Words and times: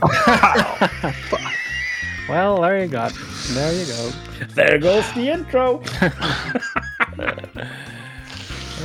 Well, 2.28 2.60
there 2.60 2.78
you 2.78 2.88
go. 2.88 3.08
There 3.54 3.72
you 3.72 3.86
go. 3.86 4.12
There 4.54 4.78
goes 4.78 5.04
the 5.14 5.32
intro! 5.32 5.82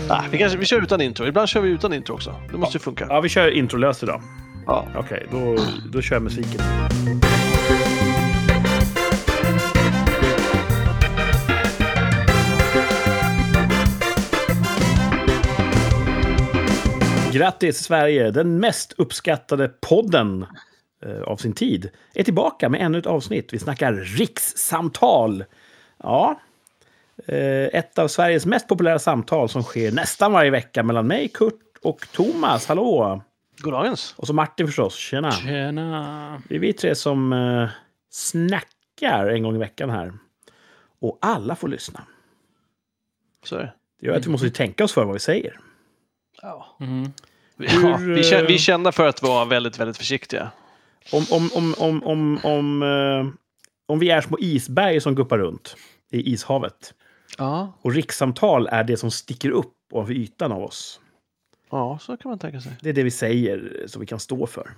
Ah, 0.10 0.24
vi, 0.32 0.38
kanske, 0.38 0.58
vi 0.58 0.66
kör 0.66 0.82
utan 0.82 1.02
intro. 1.02 1.28
Ibland 1.28 1.50
kör 1.50 1.62
vi 1.62 1.70
utan 1.70 1.94
intro 1.94 2.14
också. 2.14 2.36
Det 2.52 2.58
måste 2.58 2.78
ju 2.78 2.80
funka. 2.80 3.08
Ja, 3.10 3.22
vi 3.22 3.30
kör 3.30 3.52
introlöst 3.52 4.04
idag. 4.04 4.22
Ja. 4.66 4.88
Okej, 4.96 5.28
då, 5.32 5.56
då 5.92 6.02
kör 6.02 6.16
jag 6.16 6.24
musiken. 6.24 6.62
Grattis 17.32 17.78
Sverige! 17.84 18.32
Den 18.32 18.60
mest 18.60 18.94
uppskattade 18.98 19.68
podden 19.68 20.46
av 21.26 21.38
sin 21.38 21.54
tid 21.54 21.90
är 22.14 22.24
tillbaka 22.24 22.70
med 22.70 22.82
ännu 22.82 22.98
ett 22.98 23.06
avsnitt. 23.06 23.54
Vi 23.54 23.60
snackar 23.60 23.94
rikssamtal. 23.94 25.44
Ja, 26.04 26.40
eh, 27.28 27.80
ett 27.80 28.00
av 28.00 28.08
Sveriges 28.08 28.46
mest 28.46 28.68
populära 28.68 29.00
samtal 29.00 29.50
som 29.50 29.64
sker 29.64 29.92
nästan 29.92 30.32
varje 30.32 30.52
vecka 30.52 30.84
mellan 30.84 31.08
mig, 31.08 31.28
Kurt 31.28 31.62
och 31.82 32.08
Thomas. 32.12 32.68
Hallå! 32.68 33.22
Goddagens. 33.58 34.14
Och 34.18 34.28
så 34.28 34.34
Martin 34.34 34.68
förstås. 34.68 34.96
Tjena! 34.96 35.32
Tjena. 35.32 36.42
Det 36.50 36.56
är 36.56 36.60
vi 36.60 36.74
tre 36.74 36.96
som 36.96 37.34
eh, 37.34 37.70
snackar 38.10 39.28
en 39.28 39.44
gång 39.44 39.56
i 39.56 39.60
veckan 39.60 39.90
här. 39.90 40.14
Och 41.02 41.18
alla 41.22 41.56
får 41.56 41.68
lyssna. 41.68 42.02
Så 43.44 43.56
är 43.56 43.60
det. 43.60 43.74
Det 44.00 44.08
gör 44.08 44.18
att 44.18 44.26
vi 44.26 44.32
måste 44.32 44.50
tänka 44.50 44.84
oss 44.84 44.94
för 44.94 45.06
vad 45.06 45.14
vi 45.14 45.20
säger. 45.20 45.60
Ja. 46.42 46.78
Mm. 46.80 47.14
Vi, 47.58 47.68
ja, 47.68 47.92
eh, 47.92 47.98
vi 47.98 48.54
är 48.54 48.58
kända 48.58 48.92
för 48.92 49.08
att 49.08 49.22
vara 49.22 49.46
väldigt, 49.46 49.80
väldigt 49.80 49.98
försiktiga. 49.98 50.52
Om, 51.12 51.26
om, 51.32 51.50
om, 51.56 51.74
om, 51.78 52.04
om, 52.04 52.40
om, 52.44 52.84
eh, 52.84 53.34
om 53.88 54.00
vi 54.00 54.10
är 54.10 54.22
små 54.22 54.38
isberg 54.40 55.02
som 55.02 55.16
guppar 55.16 55.38
runt 55.38 55.76
i 56.12 56.34
ishavet 56.34 56.94
Ja. 57.38 57.74
och 57.82 57.92
rikssamtal 57.94 58.68
är 58.68 58.84
det 58.84 58.98
som 58.98 59.12
sticker 59.12 59.50
upp 59.50 59.74
ovanför 59.92 60.14
ytan 60.14 60.52
av 60.52 60.64
oss. 60.64 61.00
ja, 61.72 62.00
så 62.02 62.18
kan 62.18 62.30
man 62.30 62.40
tänka 62.40 62.62
sig. 62.62 62.72
Det 62.82 62.90
är 62.90 62.94
det 62.94 63.04
vi 63.04 63.12
säger 63.12 63.84
som 63.88 64.00
vi 64.00 64.06
kan 64.06 64.20
stå 64.20 64.48
för. 64.48 64.72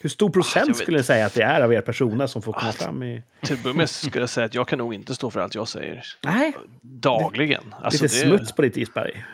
Hur 0.00 0.10
stor 0.10 0.30
procent 0.30 0.66
jag 0.66 0.74
vet. 0.74 0.76
skulle 0.76 0.96
ni 0.98 1.04
säga 1.04 1.26
att 1.26 1.34
det 1.34 1.42
är 1.42 1.60
av 1.60 1.72
er 1.72 1.80
personer 1.80 2.26
som 2.26 2.42
får 2.42 2.52
komma 2.52 2.72
fram 2.72 3.02
i... 3.02 3.22
Till 3.42 3.54
att 3.56 3.62
börja 3.62 3.76
med 3.76 3.90
skulle 3.90 4.22
jag 4.22 4.30
säga 4.30 4.46
att 4.46 4.54
jag 4.54 4.68
kan 4.68 4.78
nog 4.78 4.94
inte 4.94 5.14
stå 5.14 5.30
för 5.30 5.40
allt 5.40 5.54
jag 5.54 5.68
säger 5.68 6.04
Nej, 6.24 6.52
dagligen. 6.82 7.74
Alltså, 7.82 8.04
lite 8.04 8.16
det- 8.16 8.20
smuts 8.28 8.52
på 8.52 8.62
ditt 8.62 8.76
isberg. 8.76 9.24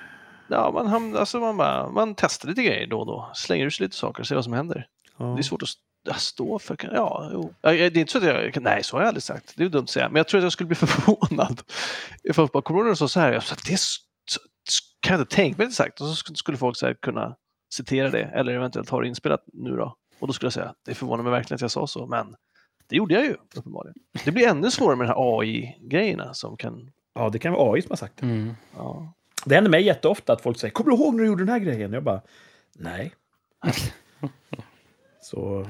Ja, 0.49 0.71
man, 0.75 1.17
alltså 1.17 1.41
man, 1.41 1.57
bara, 1.57 1.91
man 1.91 2.15
testar 2.15 2.49
lite 2.49 2.63
grejer 2.63 2.87
då 2.87 3.01
och 3.01 3.07
då. 3.07 3.31
Slänger 3.35 3.67
ut 3.67 3.75
sig 3.75 3.85
lite 3.87 3.97
saker 3.97 4.21
och 4.21 4.27
ser 4.27 4.35
vad 4.35 4.45
som 4.45 4.53
händer. 4.53 4.87
Ja. 5.17 5.25
Det 5.25 5.41
är 5.41 5.43
svårt 5.43 5.63
att 5.63 5.69
att 6.11 6.21
stå 6.21 6.59
för. 6.59 6.77
Ja, 6.93 7.31
jo. 7.33 7.55
Det 7.63 7.69
är 7.69 7.97
inte 7.99 8.13
så 8.13 8.19
att 8.19 8.25
jag... 8.25 8.63
Nej, 8.63 8.83
så 8.83 8.97
har 8.97 9.03
jag 9.03 9.09
aldrig 9.09 9.23
sagt. 9.23 9.53
Det 9.57 9.65
är 9.65 9.69
dumt 9.69 9.83
att 9.83 9.91
säga. 9.91 10.09
Men 10.09 10.17
jag 10.17 10.29
tror 10.29 10.39
att 10.39 10.43
jag 10.43 10.53
skulle 10.53 10.67
bli 10.67 10.77
förvånad. 10.77 11.63
Ifall 12.25 12.49
bara, 12.53 12.63
kommer 12.63 12.85
du 12.85 12.97
sa 12.97 13.09
så 13.09 13.21
här? 13.21 13.33
Jag 13.33 13.43
sa, 13.43 13.57
det 13.69 13.77
kan 15.01 15.15
jag 15.17 15.23
inte 15.23 15.35
tänka 15.37 15.57
mig 15.59 15.65
att 15.65 15.71
jag 15.71 15.75
sagt. 15.87 16.01
Och 16.01 16.07
så 16.07 16.25
sk- 16.33 16.35
skulle 16.35 16.59
folk 16.59 16.77
så 16.77 16.87
här 16.87 16.95
kunna 16.95 17.37
citera 17.75 18.11
det. 18.11 18.23
Eller 18.23 18.53
eventuellt 18.53 18.91
ha 18.91 19.01
det 19.01 19.09
inspelat 19.09 19.45
nu 19.53 19.77
då. 19.77 19.97
Och 20.19 20.27
då 20.27 20.33
skulle 20.33 20.47
jag 20.47 20.53
säga, 20.53 20.75
det 20.85 20.95
förvånar 20.95 21.23
mig 21.25 21.33
verkligen 21.33 21.55
att 21.55 21.61
jag 21.61 21.71
sa 21.71 21.87
så. 21.87 22.07
Men 22.07 22.37
det 22.89 22.97
gjorde 22.97 23.15
jag 23.15 23.25
ju 23.25 23.37
uppenbarligen. 23.55 23.95
Det 24.25 24.31
blir 24.31 24.49
ännu 24.49 24.71
svårare 24.71 24.97
med 24.97 25.07
de 25.07 25.09
här 25.09 25.41
AI-grejerna 25.41 26.35
som 26.35 26.57
kan... 26.57 26.91
ja, 27.15 27.29
det 27.31 27.39
kan 27.39 27.53
vara 27.53 27.73
AI 27.73 27.83
som 27.83 27.91
har 27.91 27.97
sagt 27.97 28.17
det. 28.17 28.27
Mm. 28.27 28.55
Ja. 28.77 29.13
Det 29.45 29.55
händer 29.55 29.71
mig 29.71 29.83
jätteofta 29.83 30.33
att 30.33 30.41
folk 30.41 30.61
säger 30.61 30.73
Kommer 30.73 30.91
du 30.91 30.97
ihåg 30.97 31.15
när 31.15 31.23
du 31.23 31.29
gjorde 31.29 31.43
den 31.45 31.53
här 31.53 31.59
grejen? 31.59 31.93
Jag 31.93 32.03
bara 32.03 32.21
Nej. 32.79 33.15
Så... 35.23 35.67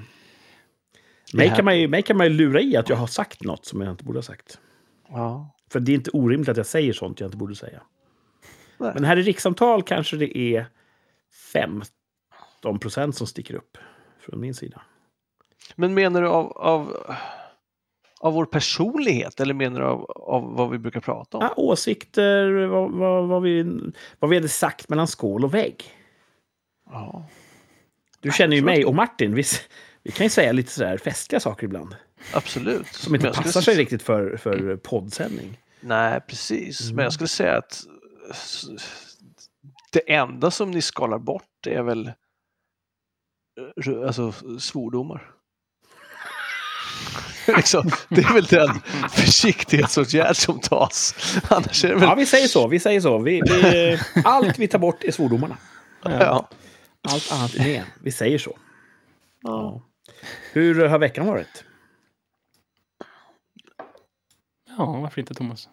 Mig 1.34 1.52
kan, 1.56 1.64
man 1.64 1.78
ju, 1.78 1.88
mig 1.88 2.02
kan 2.02 2.16
man 2.16 2.26
ju 2.26 2.32
lura 2.32 2.60
i 2.60 2.76
att 2.76 2.88
jag 2.88 2.96
har 2.96 3.06
sagt 3.06 3.44
något 3.44 3.66
som 3.66 3.80
jag 3.80 3.90
inte 3.90 4.04
borde 4.04 4.18
ha 4.18 4.22
sagt. 4.22 4.58
ja. 5.08 5.54
För 5.72 5.80
det 5.80 5.92
är 5.92 5.94
inte 5.94 6.10
orimligt 6.10 6.48
att 6.48 6.56
jag 6.56 6.66
säger 6.66 6.92
sånt 6.92 7.20
jag 7.20 7.26
inte 7.26 7.36
borde 7.36 7.54
säga. 7.54 7.82
Nej. 8.78 8.90
Men 8.94 9.04
här 9.04 9.16
i 9.16 9.22
rikssamtal 9.22 9.82
kanske 9.82 10.16
det 10.16 10.38
är 10.38 10.66
15 11.52 12.78
procent 12.80 13.16
som 13.16 13.26
sticker 13.26 13.54
upp 13.54 13.78
från 14.20 14.40
min 14.40 14.54
sida. 14.54 14.82
Men 15.76 15.94
menar 15.94 16.22
du 16.22 16.28
av, 16.28 16.52
av, 16.52 16.96
av 18.20 18.32
vår 18.32 18.44
personlighet 18.44 19.40
eller 19.40 19.54
menar 19.54 19.80
du 19.80 19.86
av, 19.86 20.10
av 20.10 20.56
vad 20.56 20.70
vi 20.70 20.78
brukar 20.78 21.00
prata 21.00 21.38
om? 21.38 21.44
Ja, 21.44 21.54
åsikter, 21.56 22.66
vad, 22.66 22.90
vad, 22.90 23.28
vad, 23.28 23.42
vi, 23.42 23.80
vad 24.18 24.30
vi 24.30 24.36
hade 24.36 24.48
sagt 24.48 24.88
mellan 24.88 25.06
skål 25.06 25.44
och 25.44 25.54
vägg. 25.54 25.84
Ja. 26.90 27.28
Du 28.20 28.30
känner 28.30 28.56
ju 28.56 28.62
mig 28.62 28.84
och 28.84 28.94
Martin. 28.94 29.34
Vi, 29.34 29.44
vi 30.08 30.12
kan 30.12 30.26
ju 30.26 30.30
säga 30.30 30.52
lite 30.52 30.70
sådär 30.72 30.98
festliga 30.98 31.40
saker 31.40 31.64
ibland. 31.66 31.96
Absolut. 32.32 32.86
Som 32.86 33.14
inte 33.14 33.32
skulle 33.32 33.44
passar 33.44 33.60
s- 33.60 33.64
sig 33.64 33.74
riktigt 33.76 34.02
för, 34.02 34.36
för 34.36 34.76
poddsändning. 34.76 35.58
Nej, 35.80 36.20
precis. 36.20 36.80
Mm. 36.80 36.96
Men 36.96 37.02
jag 37.02 37.12
skulle 37.12 37.28
säga 37.28 37.56
att 37.58 37.82
det 39.92 40.12
enda 40.12 40.50
som 40.50 40.70
ni 40.70 40.82
skalar 40.82 41.18
bort 41.18 41.66
är 41.66 41.82
väl 41.82 42.06
eh, 43.86 44.06
alltså, 44.06 44.32
svordomar. 44.60 45.30
liksom, 47.56 47.90
det 48.08 48.20
är 48.20 48.34
väl 48.34 48.44
den 48.44 48.80
försiktighetsåtgärd 49.10 50.36
som 50.36 50.60
tas. 50.60 51.14
Annars 51.50 51.84
är 51.84 51.94
väl... 51.94 52.02
Ja, 52.02 52.14
vi 52.14 52.26
säger 52.26 52.46
så. 52.48 52.68
Vi 52.68 52.80
säger 52.80 53.00
så. 53.00 53.18
Vi, 53.18 53.40
vi, 53.46 53.98
allt 54.24 54.58
vi 54.58 54.68
tar 54.68 54.78
bort 54.78 55.04
är 55.04 55.12
svordomarna. 55.12 55.56
Ja. 56.02 56.48
Allt 57.08 57.32
annat 57.32 57.54
är 57.54 57.58
med. 57.64 57.82
Vi 58.02 58.12
säger 58.12 58.38
så. 58.38 58.58
Ja. 59.42 59.82
Hur 60.52 60.88
har 60.88 60.98
veckan 60.98 61.26
varit? 61.26 61.64
Ja, 64.78 64.86
varför 65.00 65.20
inte 65.20 65.34
Thomas? 65.34 65.68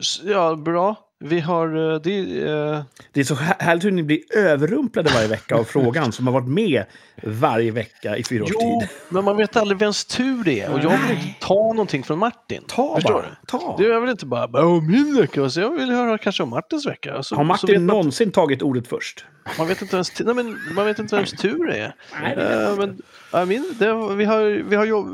S- 0.00 0.20
ja, 0.24 0.56
bra. 0.56 1.03
Vi 1.20 1.40
har... 1.40 1.92
eh, 1.94 2.00
det, 2.00 2.18
eh, 2.18 2.82
Det 3.12 3.20
är 3.20 3.24
så 3.24 3.34
här- 3.34 3.56
härligt 3.58 3.84
hur 3.84 3.90
ni 3.90 4.02
blir 4.02 4.18
överrumplade 4.36 5.10
varje 5.14 5.28
vecka 5.28 5.54
av 5.56 5.64
frågan 5.74 6.12
som 6.12 6.26
har 6.26 6.34
varit 6.34 6.48
med 6.48 6.84
varje 7.22 7.70
vecka 7.70 8.16
i 8.16 8.24
fyra 8.24 8.44
års 8.44 8.50
Jo, 8.52 8.80
tid. 8.80 8.88
men 9.08 9.24
man 9.24 9.36
vet 9.36 9.56
aldrig 9.56 9.78
vems 9.78 10.04
tur 10.04 10.44
det 10.44 10.60
är. 10.60 10.72
Och 10.72 10.78
jag 10.82 10.90
vill 10.90 11.10
inte 11.10 11.40
ta 11.40 11.54
någonting 11.54 12.02
från 12.02 12.18
Martin. 12.18 12.62
Ta 12.68 12.94
Förstår 12.94 13.12
bara. 13.12 13.22
du? 13.22 13.28
Ta. 13.46 13.76
Jag 13.78 14.00
vill 14.00 14.10
inte 14.10 14.26
bara, 14.26 14.48
bara 14.48 14.66
"Åh, 14.66 14.82
min 14.82 15.16
vecka. 15.16 15.50
Så 15.50 15.60
jag 15.60 15.70
vill 15.70 15.90
höra 15.90 16.18
kanske 16.18 16.42
om 16.42 16.48
Martins 16.50 16.86
vecka. 16.86 17.10
Så, 17.22 17.34
Har 17.36 17.42
så 17.42 17.44
Martin 17.44 17.74
man, 17.86 17.96
någonsin 17.96 18.30
tagit 18.32 18.62
ordet 18.62 18.88
först? 18.88 19.24
man, 19.58 19.68
vet 19.68 19.82
inte 19.82 19.96
ens, 19.96 20.20
nej, 20.20 20.34
men 20.34 20.58
man 20.74 20.86
vet 20.86 20.98
inte 20.98 21.16
vems 21.16 21.30
tur 21.32 21.66
det 21.66 21.78
är. 21.78 21.94
Nej, 22.22 22.36
det 22.36 22.64
Eh, 22.70 22.76
men, 22.76 23.02
ja, 23.32 23.44
min, 23.44 23.74
det, 23.78 23.92
vi 24.16 24.24
har, 24.24 24.62
vi 24.68 24.76
har 24.76 24.84
jobb, 24.84 25.06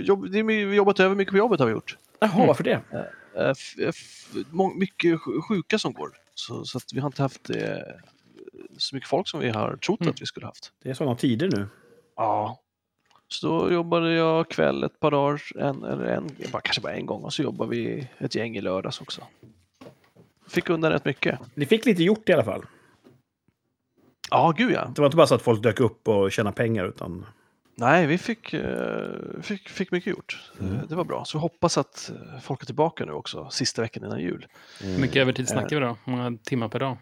jobb, 0.00 0.30
det 0.32 0.38
är, 0.38 0.42
vi 0.44 0.74
jobbat 0.74 1.00
över 1.00 1.14
mycket 1.14 1.32
på 1.32 1.38
jobbet 1.38 1.60
har 1.60 1.66
vi 1.66 1.72
gjort. 1.72 1.96
Jaha, 2.20 2.46
varför 2.46 2.64
det? 2.64 2.80
Eh, 3.38 3.54
mycket 4.74 5.14
sj- 5.20 5.40
sjuka 5.48 5.78
som 5.78 5.92
går. 5.92 6.10
Så, 6.34 6.64
så 6.64 6.80
vi 6.94 7.00
har 7.00 7.08
inte 7.08 7.22
haft 7.22 7.50
eh, 7.50 7.56
så 8.76 8.94
mycket 8.96 9.10
folk 9.10 9.28
som 9.28 9.40
vi 9.40 9.48
har 9.50 9.76
trott 9.76 10.00
Mm. 10.00 10.10
att 10.10 10.22
vi 10.22 10.26
skulle 10.26 10.46
haft. 10.46 10.72
Det 10.82 10.90
är 10.90 10.94
sådana 10.94 11.16
tider 11.16 11.50
nu. 11.56 11.68
Ja. 12.16 12.60
Så 13.28 13.46
då 13.48 13.72
jobbade 13.72 14.12
jag 14.12 14.48
kväll 14.50 14.84
ett 14.84 15.00
par 15.00 15.10
dagar, 15.10 15.42
en, 15.56 15.84
eller 15.84 16.04
en, 16.04 16.30
bara, 16.52 16.60
kanske 16.62 16.80
bara 16.80 16.92
en 16.94 17.06
gång, 17.06 17.22
och 17.22 17.32
så 17.32 17.42
jobbade 17.42 17.70
vi 17.70 18.08
ett 18.18 18.34
gäng 18.34 18.56
i 18.56 18.60
lördags 18.60 19.00
också. 19.00 19.22
Fick 20.48 20.70
undan 20.70 20.92
rätt 20.92 21.04
mycket. 21.04 21.38
Ni 21.54 21.66
fick 21.66 21.86
lite 21.86 22.02
gjort 22.02 22.28
i 22.28 22.32
alla 22.32 22.44
fall. 22.44 22.62
Ja, 24.30 24.54
gud 24.56 24.72
ja. 24.72 24.92
Det 24.94 25.00
var 25.00 25.06
inte 25.06 25.16
bara 25.16 25.26
så 25.26 25.34
att 25.34 25.42
folk 25.42 25.62
dök 25.62 25.80
upp 25.80 26.08
och 26.08 26.32
tjänade 26.32 26.56
pengar, 26.56 26.84
utan... 26.88 27.26
Nej, 27.80 28.06
vi 28.06 28.18
fick, 28.18 28.52
eh, 28.54 29.40
fick, 29.42 29.68
fick 29.68 29.90
mycket 29.90 30.10
gjort. 30.10 30.50
Eh, 30.60 30.82
Det 30.88 30.94
var 30.94 31.04
bra. 31.04 31.24
Så 31.24 31.38
vi 31.38 31.42
hoppas 31.42 31.78
att 31.78 32.10
eh, 32.10 32.40
folk 32.40 32.62
är 32.62 32.66
tillbaka 32.66 33.04
nu 33.04 33.12
också, 33.12 33.50
sista 33.50 33.82
veckan 33.82 34.04
innan 34.04 34.20
jul. 34.20 34.46
Hur 34.80 34.98
mycket 34.98 35.16
övertid 35.16 35.48
snackar 35.48 35.76
vi 35.76 35.82
då? 35.86 35.96
Hur 36.04 36.12
många 36.16 36.38
timmar 36.38 36.68
per 36.68 36.78
dag? 36.78 36.96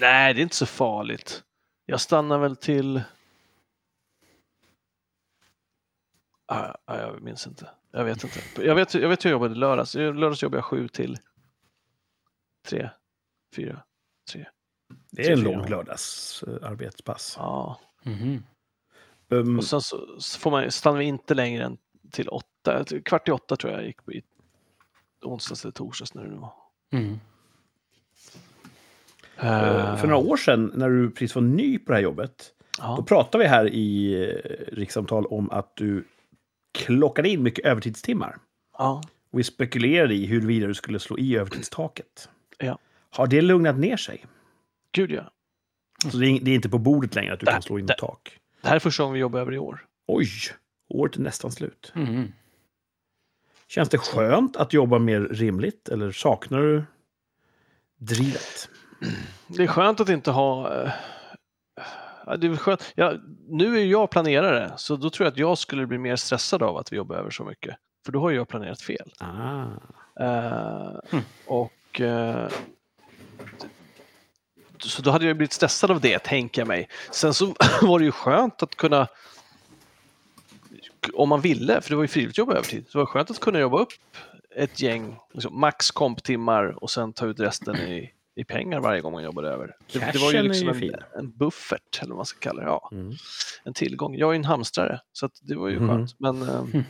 Nej, 0.00 0.34
det 0.34 0.40
är 0.40 0.42
inte 0.42 0.56
så 0.56 0.66
farligt. 0.66 1.42
Jag 1.86 2.00
stannar 2.00 2.38
väl 2.38 2.56
till... 2.56 3.02
Ah, 6.46 6.74
ah, 6.84 6.96
jag 6.98 7.22
minns 7.22 7.46
inte. 7.46 7.70
Jag 7.90 8.04
vet 8.04 8.24
inte. 8.24 8.40
Jag 8.62 8.74
vet, 8.74 8.94
jag 8.94 9.08
vet 9.08 9.24
hur 9.24 9.30
jag 9.30 9.34
jobbade 9.36 9.54
lördags. 9.54 9.94
Lördags 9.94 10.42
jobbade 10.42 10.58
jag 10.58 10.64
sju 10.64 10.88
till 10.88 11.18
tre, 12.68 12.90
fyra, 13.56 13.82
tre. 14.32 14.46
Det 15.10 15.26
är 15.26 15.32
en 15.32 15.40
lång 15.40 15.68
lördagsarbetspass. 15.68 17.34
Ja. 17.38 17.80
Mhm. 18.02 18.42
Um, 19.28 19.58
Och 19.58 19.64
sen 19.64 19.80
så, 19.80 20.06
så 20.18 20.38
får 20.40 20.50
man, 20.50 20.70
stannar 20.70 20.98
vi 20.98 21.04
inte 21.04 21.34
längre 21.34 21.64
än 21.64 21.78
till 22.10 22.28
åtta. 22.28 22.84
Kvart 23.04 23.28
i 23.28 23.32
åtta 23.32 23.56
tror 23.56 23.72
jag 23.72 23.84
gick 23.86 24.04
på 24.04 24.12
i 24.12 24.22
onsdags 25.22 25.64
eller 25.64 25.72
torsdags 25.72 26.14
när 26.14 26.22
det 26.24 26.30
nu 26.30 26.36
var. 26.36 26.52
Mm. 26.92 27.12
eh, 29.36 29.96
för 29.96 30.06
några 30.08 30.16
år 30.30 30.36
sedan, 30.36 30.72
när 30.74 30.88
du 30.90 31.10
precis 31.10 31.34
var 31.34 31.42
ny 31.42 31.78
på 31.78 31.92
det 31.92 31.96
här 31.96 32.02
jobbet, 32.02 32.52
då 32.78 32.82
Ja, 32.84 33.04
pratade 33.08 33.44
vi 33.44 33.48
här 33.48 33.66
i 33.68 34.14
eh, 34.22 34.74
rikssamtal 34.74 35.26
om 35.26 35.50
att 35.50 35.76
du 35.76 36.04
klockade 36.72 37.28
in 37.28 37.42
mycket 37.42 37.64
övertidstimmar. 37.66 38.36
ja. 38.78 39.02
Och 39.32 39.38
vi 39.38 39.44
spekulerade 39.44 40.14
i 40.14 40.26
huruvida 40.26 40.66
du 40.66 40.74
skulle 40.74 40.98
slå 40.98 41.18
i 41.18 41.36
övertidstaket. 41.36 42.28
Ja. 42.58 42.78
Har 43.10 43.26
det 43.26 43.42
lugnat 43.42 43.76
ner 43.78 43.96
sig? 43.96 44.24
Gud 44.92 45.10
ja. 45.10 45.30
Så 46.10 46.16
det 46.16 46.26
är, 46.26 46.40
det 46.40 46.50
är 46.50 46.54
inte 46.54 46.68
på 46.68 46.78
bordet 46.78 47.14
längre 47.14 47.32
att 47.32 47.40
du 47.40 47.44
Där- 47.46 47.52
kan 47.52 47.62
slå 47.62 47.78
in 47.78 47.86
där. 47.86 47.94
tak. 47.94 48.38
Det 48.62 48.68
här 48.68 48.76
är 48.76 48.80
första 48.80 49.02
gången 49.02 49.14
vi 49.14 49.20
jobbar 49.20 49.40
över 49.40 49.52
i 49.54 49.58
år. 49.58 49.86
Oj, 50.06 50.28
året 50.88 51.16
är 51.16 51.20
nästan 51.20 51.52
slut. 51.52 51.92
Mm. 51.94 52.32
Känns 53.68 53.88
det 53.88 53.98
skönt 53.98 54.56
att 54.56 54.72
jobba 54.72 54.98
mer 54.98 55.20
rimligt 55.20 55.88
eller 55.88 56.12
saknar 56.12 56.58
du 56.60 56.84
drivet? 57.98 58.68
Det 59.46 59.62
är 59.62 59.66
skönt 59.66 60.00
att 60.00 60.08
inte 60.08 60.30
ha... 60.30 60.74
eh, 60.82 60.92
Det 62.38 62.46
är 62.46 62.56
skönt. 62.56 62.92
Ja, 62.94 63.14
nu 63.48 63.78
är 63.78 63.84
jag 63.84 64.10
planerare, 64.10 64.72
så 64.76 64.96
då 64.96 65.10
tror 65.10 65.24
jag 65.26 65.32
att 65.32 65.38
jag 65.38 65.58
skulle 65.58 65.86
bli 65.86 65.98
mer 65.98 66.16
stressad 66.16 66.62
av 66.62 66.76
att 66.76 66.92
vi 66.92 66.96
jobbar 66.96 67.16
över 67.16 67.30
så 67.30 67.44
mycket. 67.44 67.76
För 68.04 68.12
då 68.12 68.20
har 68.20 68.30
jag 68.30 68.48
planerat 68.48 68.80
fel. 68.80 69.12
Ah. 69.18 69.64
Eh, 70.20 70.98
Hmm. 71.10 71.22
Och... 71.46 72.00
eh, 72.00 72.48
så 74.80 75.02
då 75.02 75.10
hade 75.10 75.26
jag 75.26 75.36
blivit 75.36 75.52
stressad 75.52 75.90
av 75.90 76.00
det, 76.00 76.18
tänker 76.18 76.60
jag 76.60 76.68
mig. 76.68 76.88
Sen 77.10 77.34
så 77.34 77.46
var 77.82 77.98
det 77.98 78.04
ju 78.04 78.12
skönt 78.12 78.62
att 78.62 78.74
kunna... 78.74 79.08
Om 81.14 81.28
man 81.28 81.40
ville, 81.40 81.80
för 81.80 81.90
det 81.90 81.96
var 81.96 82.02
ju 82.02 82.08
frivilligt 82.08 82.38
jobba 82.38 82.52
övertid, 82.52 82.84
så 82.88 82.98
det 82.98 83.02
var 83.04 83.06
skönt 83.06 83.30
att 83.30 83.40
kunna 83.40 83.58
jobba 83.60 83.78
upp 83.78 83.88
ett 84.56 84.80
gäng 84.80 85.16
liksom, 85.32 85.60
max 85.60 85.90
komptimmar 85.90 86.82
och 86.82 86.90
sen 86.90 87.12
ta 87.12 87.26
ut 87.26 87.40
resten 87.40 87.76
i, 87.76 88.10
i 88.34 88.44
pengar 88.44 88.80
varje 88.80 89.00
gång 89.00 89.12
man 89.12 89.22
jobbade 89.22 89.48
över. 89.48 89.76
Det, 89.92 89.98
det 90.12 90.18
var 90.18 90.32
ju 90.32 90.42
liksom 90.42 90.80
ju 90.80 90.92
en, 90.92 91.00
en 91.18 91.30
buffert, 91.30 91.98
eller 92.02 92.08
vad 92.10 92.16
man 92.16 92.26
ska 92.26 92.38
kalla 92.38 92.60
det. 92.62 92.66
Ja, 92.68 92.88
Mm. 92.92 93.12
en 93.64 93.74
tillgång. 93.74 94.14
Jag 94.16 94.28
är 94.28 94.32
ju 94.32 94.36
en 94.36 94.44
hamstrare, 94.44 95.00
så 95.12 95.26
att 95.26 95.32
det 95.42 95.54
var 95.56 95.68
ju 95.68 95.78
Mhm. 95.80 95.88
skönt. 95.88 96.14
Men 96.20 96.42
Mm. 96.42 96.84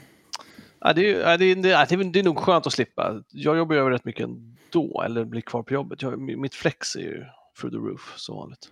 ja, 0.81 0.92
det, 0.92 1.00
är, 1.00 1.08
ju- 1.08 1.19
ja, 1.20 1.37
det, 1.37 1.44
är, 1.44 1.54
det, 1.56 1.70
är, 1.72 1.87
det 1.87 1.94
är- 1.94 2.12
det 2.12 2.19
är 2.19 2.22
nog 2.22 2.38
skönt 2.38 2.66
att 2.66 2.72
slippa. 2.72 3.22
Jag 3.31 3.56
jobbar 3.56 3.75
ju 3.75 3.81
över 3.81 3.90
rätt 3.90 4.04
mycket 4.04 4.25
ändå, 4.25 5.02
eller 5.04 5.25
blir 5.25 5.40
kvar 5.42 5.62
på 5.62 5.75
jobbet. 5.75 6.02
Jag, 6.02 6.19
mitt 6.20 6.54
flex 6.54 6.96
är 6.96 7.00
ju 7.00 7.25
through 7.61 7.75
the 7.75 7.89
roof, 7.91 8.15
som 8.17 8.37
vanligt. 8.37 8.69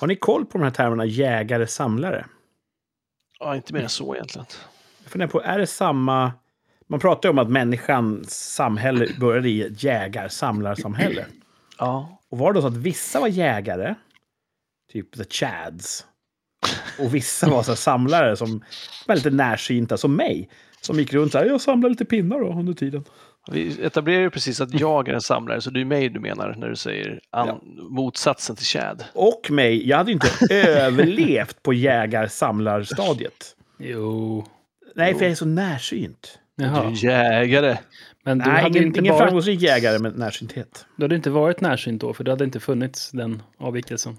Har 0.00 0.06
ni 0.06 0.16
koll 0.16 0.46
på 0.46 0.58
de 0.58 0.64
här 0.64 0.70
termerna 0.70 1.04
jägare-samlare? 1.04 2.26
Ja, 3.38 3.56
inte 3.56 3.72
mer 3.72 3.82
än 3.82 3.88
så 3.88 4.14
egentligen. 4.14 4.46
Jag 5.02 5.12
funderar 5.12 5.30
på, 5.30 5.42
är 5.42 5.58
det 5.58 5.66
samma... 5.66 6.32
Man 6.88 7.00
pratar 7.00 7.28
ju 7.28 7.30
om 7.30 7.38
att 7.38 7.50
människans 7.50 8.52
samhälle 8.54 9.06
började 9.20 9.48
i 9.48 9.62
ett 9.62 9.82
jägar-samlarsamhälle. 9.82 11.26
Ja, 11.78 12.20
Och 12.28 12.38
var 12.38 12.52
det 12.52 12.60
så 12.60 12.66
att 12.66 12.76
vissa 12.76 13.20
var 13.20 13.28
jägare, 13.28 13.94
typ 14.92 15.16
the 15.16 15.24
chads, 15.24 16.06
och 16.98 17.14
vissa 17.14 17.50
var 17.50 17.62
så 17.62 17.76
samlare 17.76 18.36
som 18.36 18.64
var 19.06 19.14
lite 19.14 19.30
närsynta, 19.30 19.96
som 19.96 20.16
mig, 20.16 20.50
som 20.80 20.98
gick 20.98 21.12
runt 21.12 21.32
så 21.32 21.38
här, 21.38 21.46
jag 21.46 21.60
samlar 21.60 21.90
lite 21.90 22.04
pinnar 22.04 22.40
då 22.40 22.52
under 22.52 22.72
tiden. 22.72 23.04
Vi 23.50 23.84
etablerar 23.84 24.20
ju 24.20 24.30
precis 24.30 24.60
att 24.60 24.80
jag 24.80 25.08
är 25.08 25.12
en 25.14 25.20
samlare, 25.20 25.60
så 25.60 25.70
det 25.70 25.80
är 25.80 25.84
mig 25.84 26.08
du 26.08 26.20
menar 26.20 26.54
när 26.58 26.68
du 26.68 26.76
säger 26.76 27.20
an, 27.30 27.60
motsatsen 27.90 28.56
till 28.56 28.66
Chad. 28.66 29.04
Och 29.12 29.50
mig, 29.50 29.88
jag 29.88 29.96
hade 29.96 30.10
ju 30.10 30.14
inte 30.14 30.54
överlevt 30.54 31.62
på 31.62 31.72
jägar-samlarstadiet. 31.72 33.56
Jo. 33.78 34.46
Nej, 34.94 35.14
för 35.14 35.22
jag 35.22 35.30
är 35.30 35.34
så 35.34 35.46
närsynt. 35.46 36.38
Du 36.56 36.64
Jaha. 36.64 36.84
är 36.84 37.04
jägare. 37.04 37.78
Men 38.24 38.38
du 38.38 38.44
Nej, 38.44 38.62
hade, 38.62 38.78
ingen, 38.78 38.86
inte 38.88 39.00
ingen 39.00 39.12
varit, 39.14 39.22
framgångsrik 39.22 39.60
jägare 39.60 39.98
med 39.98 40.18
närsynthet. 40.18 40.86
du 40.96 41.04
hade 41.04 41.14
inte 41.16 41.30
varit 41.30 41.60
närsynt 41.60 42.00
då, 42.00 42.12
för 42.14 42.24
det 42.24 42.30
hade 42.30 42.44
inte 42.44 42.60
funnits 42.60 43.10
den 43.10 43.42
avvikelsen. 43.58 44.18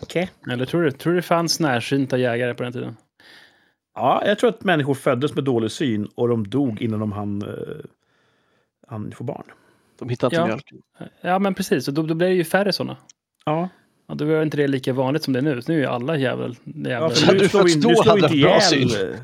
Okej. 0.00 0.30
Eller 0.50 0.64
tror 0.66 0.82
du, 0.82 0.90
tror 0.90 1.12
du 1.12 1.18
det 1.18 1.22
fanns 1.22 1.60
närsynta 1.60 2.18
jägare 2.18 2.54
på 2.54 2.62
den 2.62 2.72
tiden? 2.72 2.96
Ja, 3.94 4.22
jag 4.26 4.38
tror 4.38 4.50
att 4.50 4.64
människor 4.64 4.94
föddes 4.94 5.34
med 5.34 5.44
dålig 5.44 5.70
syn 5.70 6.08
och 6.14 6.28
de 6.28 6.48
dog 6.48 6.82
innan 6.82 7.00
de 7.00 7.12
hann, 7.12 7.42
hann 8.88 9.12
få 9.12 9.24
barn. 9.24 9.44
De 9.98 10.08
hittar 10.08 10.26
inte 10.26 10.36
Ja. 10.36 10.46
mjölken. 10.46 10.78
Ja, 11.20 11.38
men 11.38 11.54
precis. 11.54 11.88
Och 11.88 11.94
då, 11.94 12.02
då 12.02 12.14
blir 12.14 12.28
det 12.28 12.34
ju 12.34 12.44
färre 12.44 12.72
sådana. 12.72 12.96
Ja, 13.44 13.68
Ja, 14.10 14.14
då 14.14 14.24
är 14.24 14.42
inte 14.42 14.56
det 14.56 14.68
lika 14.68 14.92
vanligt 14.92 15.22
som 15.22 15.32
det 15.32 15.38
är 15.40 15.42
nu. 15.42 15.60
Nu 15.68 15.74
är 15.74 15.78
ju 15.78 15.86
alla 15.86 16.16
ja 16.16 16.36
för 17.10 17.32
nu 17.32 17.48
slår 17.48 17.64
vi, 17.64 17.74
nu 17.76 17.94
slår 17.94 18.18
inte 18.18 18.34
ihjäl... 18.36 19.16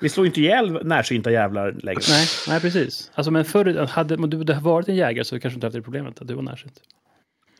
Vi 0.00 0.08
slår 0.08 0.26
inte 0.26 0.40
ihjäl 0.40 0.86
närsynta 0.86 1.30
jävlar 1.30 1.72
längre. 1.72 2.00
Nej, 2.08 2.26
nej, 2.48 2.60
precis. 2.60 3.10
Alltså, 3.14 3.30
men 3.30 3.44
förr, 3.44 3.86
hade 3.86 4.16
om 4.16 4.30
du 4.30 4.38
hade 4.38 4.54
varit 4.54 4.88
en 4.88 4.94
jägare 4.94 5.24
så 5.24 5.40
kanske 5.40 5.48
du 5.48 5.54
inte 5.54 5.66
haft 5.66 5.74
det 5.74 5.82
problemet 5.82 6.20
att 6.20 6.28
du 6.28 6.34
var 6.34 6.42
närsynt. 6.42 6.80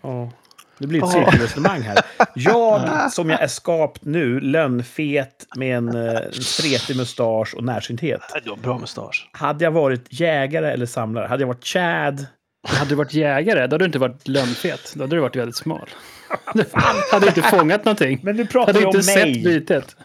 Ja. 0.03 0.31
Det 0.79 0.87
blir 0.87 1.05
ett 1.05 1.15
Ja. 1.15 1.25
cirkelresonemang 1.25 1.83
här. 1.83 1.99
Jag, 2.35 2.83
som 3.13 3.31
jag 3.31 3.43
är 3.43 3.47
skapt 3.47 4.05
nu, 4.05 4.41
lönnfet 4.41 5.47
med 5.57 5.77
en, 5.77 5.89
eh, 6.09 6.17
en 6.17 6.33
spretig 6.33 6.97
mustasch 6.97 7.55
och 7.55 7.65
närsynthet. 7.65 8.21
Du 8.45 8.51
har 8.51 8.57
bra 8.57 8.79
mustasch. 8.79 9.29
Hade 9.33 9.65
jag 9.65 9.71
varit 9.71 10.05
jägare 10.09 10.71
eller 10.73 10.87
samlare, 10.87 11.27
hade 11.27 11.43
jag 11.43 11.49
varit 11.49 11.65
chad, 11.65 12.27
Hade 12.69 12.89
du 12.91 12.95
varit 12.95 13.15
jägare, 13.15 13.59
då 13.67 13.75
hade 13.75 13.79
du 13.79 13.85
inte 13.85 13.99
varit 13.99 14.29
lönnfet. 14.29 14.93
Då 14.95 15.03
hade 15.03 15.17
du 15.17 15.21
varit 15.21 15.37
väldigt 15.37 15.57
smal. 15.57 15.89
Du 16.55 16.65
hade 17.13 17.27
inte 17.27 17.43
fångat 17.43 17.85
någonting. 17.85 18.21
Men 18.23 18.37
Du 18.37 18.47
pratar 18.47 18.73
hade 18.73 18.79
vi 18.79 18.85
om 18.87 18.91
inte 18.97 19.03
sett 19.03 19.25
mig. 19.25 19.43
bytet. 19.45 19.97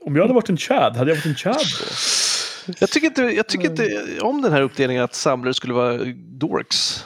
Om 0.00 0.16
jag 0.16 0.22
hade 0.22 0.34
varit 0.34 0.48
en 0.48 0.56
chad, 0.56 0.96
hade 0.96 1.10
jag 1.10 1.16
varit 1.16 1.26
en 1.26 1.34
chad 1.34 1.56
då? 1.56 2.74
Jag 2.80 2.90
tycker 2.90 3.06
inte, 3.06 3.22
jag 3.22 3.46
tycker 3.46 3.70
inte 3.70 3.88
om 4.20 4.42
den 4.42 4.52
här 4.52 4.62
uppdelningen 4.62 5.04
att 5.04 5.14
samlare 5.14 5.54
skulle 5.54 5.74
vara 5.74 5.98
dorks. 6.16 7.04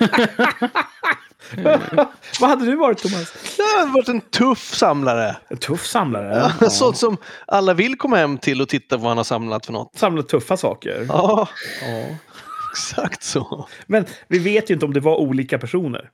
Vad 2.40 2.50
hade 2.50 2.64
du 2.66 2.76
varit, 2.76 2.98
Thomas? 2.98 3.34
Jag 3.58 3.78
hade 3.80 3.92
varit 3.92 4.08
en 4.08 4.20
tuff 4.20 4.74
samlare. 4.74 5.36
En 5.48 5.56
tuff 5.56 5.86
samlare? 5.86 6.52
Ja. 6.60 6.68
Sånt 6.70 6.96
som 6.96 7.16
alla 7.46 7.74
vill 7.74 7.96
komma 7.98 8.16
hem 8.16 8.38
till 8.38 8.60
och 8.62 8.68
titta 8.68 8.96
vad 8.96 9.08
han 9.08 9.16
har 9.16 9.24
samlat 9.24 9.66
för 9.66 9.72
något. 9.72 9.98
Samla 9.98 10.22
tuffa 10.22 10.56
saker. 10.56 11.06
Ja, 11.08 11.48
Ja. 11.82 12.04
exakt 12.72 13.22
så. 13.22 13.68
Men 13.86 14.06
vi 14.28 14.38
vet 14.38 14.70
ju 14.70 14.74
inte 14.74 14.86
om 14.86 14.92
det 14.94 15.00
var 15.00 15.16
olika 15.16 15.58
personer. 15.58 16.10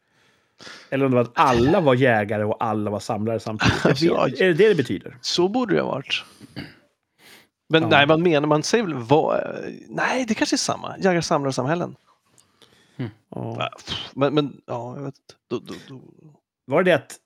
Eller 0.91 1.05
om 1.05 1.11
det 1.11 1.15
var 1.15 1.23
att 1.23 1.33
alla 1.35 1.81
var 1.81 1.95
jägare 1.95 2.45
och 2.45 2.65
alla 2.65 2.91
var 2.91 3.01
samlare 3.01 3.41
samtidigt. 3.41 3.85
Jag 3.85 3.91
vet, 3.91 4.03
Ja. 4.03 4.27
är 4.29 4.49
det 4.49 4.53
det 4.55 4.69
det 4.69 4.75
betyder? 4.75 5.17
Så 5.21 5.49
borde 5.49 5.75
det 5.75 5.81
ha 5.81 5.89
varit. 5.91 6.25
Men 7.69 7.83
Ja. 7.83 7.89
nej, 7.89 8.07
man 8.07 8.23
menar, 8.23 8.49
man 8.49 8.63
säger 8.63 8.85
väl 8.85 8.95
vad... 8.95 9.41
Nej, 9.89 10.25
det 10.29 10.35
kanske 10.35 10.57
är 10.57 10.59
samma. 10.59 10.95
Jägar-samlarsamhällen. 13.01 13.11
Ja. 13.31 13.71
Men, 14.15 14.35
men 14.35 14.61
ja, 14.67 14.97
jag 14.97 15.05
vet 15.05 15.15
inte. 15.19 15.35
Då, 15.51 15.59
då, 15.59 15.75
då. 15.89 16.01
Var 16.67 16.83
det 16.83 16.93
att 16.93 17.17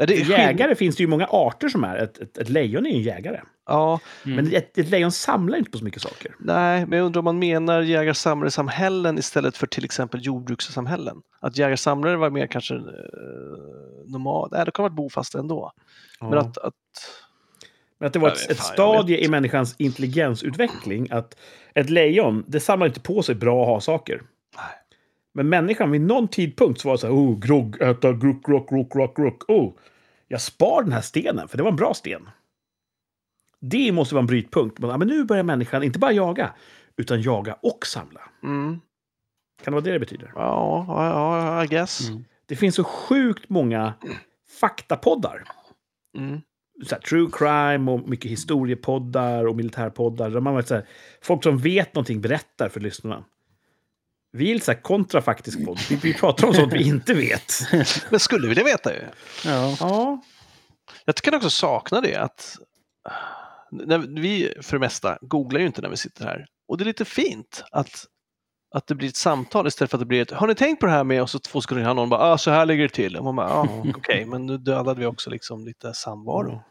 Är 0.00 0.06
det 0.06 0.14
jägare 0.14 0.74
finns 0.74 0.96
det 0.96 1.02
ju 1.02 1.06
många 1.06 1.26
arter 1.30 1.68
som 1.68 1.84
är. 1.84 1.96
Ett, 1.96 2.18
ett, 2.18 2.38
ett 2.38 2.48
lejon 2.48 2.86
är 2.86 2.90
ju 2.90 2.96
en 2.96 3.02
jägare. 3.02 3.40
Ja, 3.66 4.00
Mm. 4.24 4.36
Men 4.36 4.54
ett, 4.54 4.78
ett 4.78 4.88
lejon 4.88 5.12
samlar 5.12 5.58
inte 5.58 5.70
på 5.70 5.78
så 5.78 5.84
mycket 5.84 6.02
saker. 6.02 6.34
nej, 6.38 6.86
men 6.86 6.98
jag 6.98 7.06
undrar 7.06 7.18
om 7.18 7.24
man 7.24 7.38
menar 7.38 7.80
jägar-samlare-samhällen 7.82 9.18
istället 9.18 9.56
för 9.56 9.66
till 9.66 9.84
exempel 9.84 10.26
jordbrukssamhällen. 10.26 11.16
Att 11.40 11.56
jägar-samlare 11.58 12.16
var 12.16 12.30
mer 12.30 12.46
kanske 12.46 12.74
eh, 12.74 12.80
normal... 14.06 14.48
Nej, 14.52 14.64
det 14.64 14.70
kan 14.70 14.82
ha 14.82 14.88
varit 14.88 14.96
bofasta 14.96 15.38
ändå. 15.38 15.72
Men 16.20 16.32
Ja. 16.32 16.38
att, 16.40 16.58
att... 16.58 16.74
Men 17.98 18.06
att 18.06 18.12
det 18.12 18.18
var 18.18 18.28
ett, 18.28 18.50
ett 18.50 18.58
stadie 18.60 19.24
i 19.24 19.28
människans 19.28 19.74
intelligensutveckling. 19.78 21.08
Att 21.10 21.36
ett 21.74 21.90
lejon, 21.90 22.44
det 22.46 22.60
samlar 22.60 22.86
inte 22.86 23.00
på 23.00 23.22
sig 23.22 23.34
bra 23.34 23.64
ha-saker. 23.64 24.14
Nej. 24.16 24.26
Men 25.34 25.48
människan 25.48 25.90
vid 25.90 26.00
någon 26.00 26.28
tidpunkt 26.28 26.80
så 26.80 26.88
var 26.88 26.94
det 26.94 26.98
så 26.98 27.06
här, 27.06 27.14
oh, 27.14 27.38
grogg, 27.38 27.80
äta, 27.82 28.12
gruck, 28.12 28.48
rock, 28.48 28.72
rock, 28.72 28.94
rock, 28.94 29.18
rock. 29.18 29.50
Oh, 29.50 29.72
jag 30.28 30.40
spar 30.40 30.82
den 30.82 30.92
här 30.92 31.00
stenen, 31.00 31.48
för 31.48 31.56
det 31.56 31.62
var 31.62 31.70
en 31.70 31.76
bra 31.76 31.94
sten. 31.94 32.28
Det 33.60 33.92
måste 33.92 34.14
vara 34.14 34.20
en 34.22 34.26
brytpunkt. 34.26 34.78
Men, 34.78 34.90
ja, 34.90 34.96
men 34.98 35.08
nu 35.08 35.24
börjar 35.24 35.42
människan 35.42 35.82
inte 35.82 35.98
bara 35.98 36.12
jaga, 36.12 36.54
utan 36.96 37.22
jaga 37.22 37.56
och 37.62 37.86
samla. 37.86 38.20
Mm, 38.42 38.80
Kan 39.64 39.64
det 39.64 39.70
vara 39.70 39.84
det 39.84 39.92
det 39.92 39.98
betyder? 39.98 40.32
ja, 40.34 40.84
ja, 40.88 41.06
ja, 41.06 41.64
I 41.64 41.66
guess. 41.66 42.08
Mm. 42.08 42.24
Det 42.46 42.56
finns 42.56 42.74
så 42.74 42.84
sjukt 42.84 43.48
många 43.48 43.94
faktapoddar. 44.60 45.44
Mm. 46.18 46.40
så 46.86 46.94
här, 46.94 47.02
true 47.02 47.28
crime 47.32 47.90
och 47.90 48.08
mycket 48.08 48.30
historiepoddar 48.30 49.46
och 49.46 49.56
militärpoddar. 49.56 50.30
Där 50.30 50.40
man, 50.40 50.56
vet 50.56 50.68
så 50.68 50.74
här, 50.74 50.86
folk 51.22 51.42
som 51.42 51.58
vet 51.58 51.94
någonting 51.94 52.20
berättar 52.20 52.68
för 52.68 52.80
lyssnarna. 52.80 53.24
Vi 54.32 54.50
är 54.50 54.54
lite 54.54 54.66
så 54.66 54.72
här 54.72 54.82
kontrafaktisk 54.82 55.64
podd. 55.64 55.78
Vi, 55.90 55.96
vi 55.96 56.14
pratar 56.14 56.46
om 56.46 56.54
sånt 56.54 56.72
vi 56.72 56.82
inte 56.88 57.14
vet. 57.14 57.52
Men 58.10 58.20
skulle 58.20 58.48
vilja 58.48 58.64
veta 58.64 58.94
ju. 58.94 59.00
Ja. 59.44 59.76
Ja, 59.80 60.22
Jag 61.04 61.16
kan 61.16 61.34
också 61.34 61.50
sakna 61.50 62.00
det 62.00 62.16
att 62.16 62.56
när 63.70 63.98
vi 63.98 64.54
för 64.62 64.76
det 64.76 64.80
mesta 64.80 65.18
googlar 65.20 65.60
ju 65.60 65.66
inte 65.66 65.82
när 65.82 65.88
vi 65.88 65.96
sitter 65.96 66.24
här. 66.24 66.46
Och 66.68 66.78
det 66.78 66.84
är 66.84 66.86
lite 66.86 67.04
fint 67.04 67.64
att, 67.72 68.04
att 68.74 68.86
det 68.86 68.94
blir 68.94 69.08
ett 69.08 69.16
samtal 69.16 69.66
istället 69.66 69.90
för 69.90 69.98
att 69.98 70.00
det 70.00 70.06
blir 70.06 70.22
ett 70.22 70.30
Har 70.30 70.46
ni 70.46 70.54
tänkt 70.54 70.80
på 70.80 70.86
det 70.86 70.92
här 70.92 71.04
med? 71.04 71.22
Och 71.22 71.30
så 71.30 71.38
två 71.38 71.60
sekunder 71.60 71.82
innan 71.82 71.96
någon 71.96 72.08
bara 72.08 72.20
ah, 72.20 72.38
så 72.38 72.50
här 72.50 72.66
ligger 72.66 72.82
det 72.82 72.94
till. 72.94 73.16
Och 73.16 73.24
man 73.24 73.36
bara 73.36 73.52
ah, 73.52 73.68
okej, 73.96 74.24
men 74.26 74.46
nu 74.46 74.58
dödade 74.58 75.00
vi 75.00 75.06
också 75.06 75.30
liksom 75.30 75.64
lite 75.64 75.94
samvaro. 75.94 76.62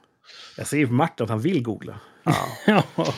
jag 0.57 0.67
ser 0.67 0.77
ju 0.77 0.87
på 0.87 0.93
Martin 0.93 1.23
att 1.23 1.29
han 1.29 1.41
vill 1.41 1.63
googla. 1.63 1.99
Ja. 2.23 2.83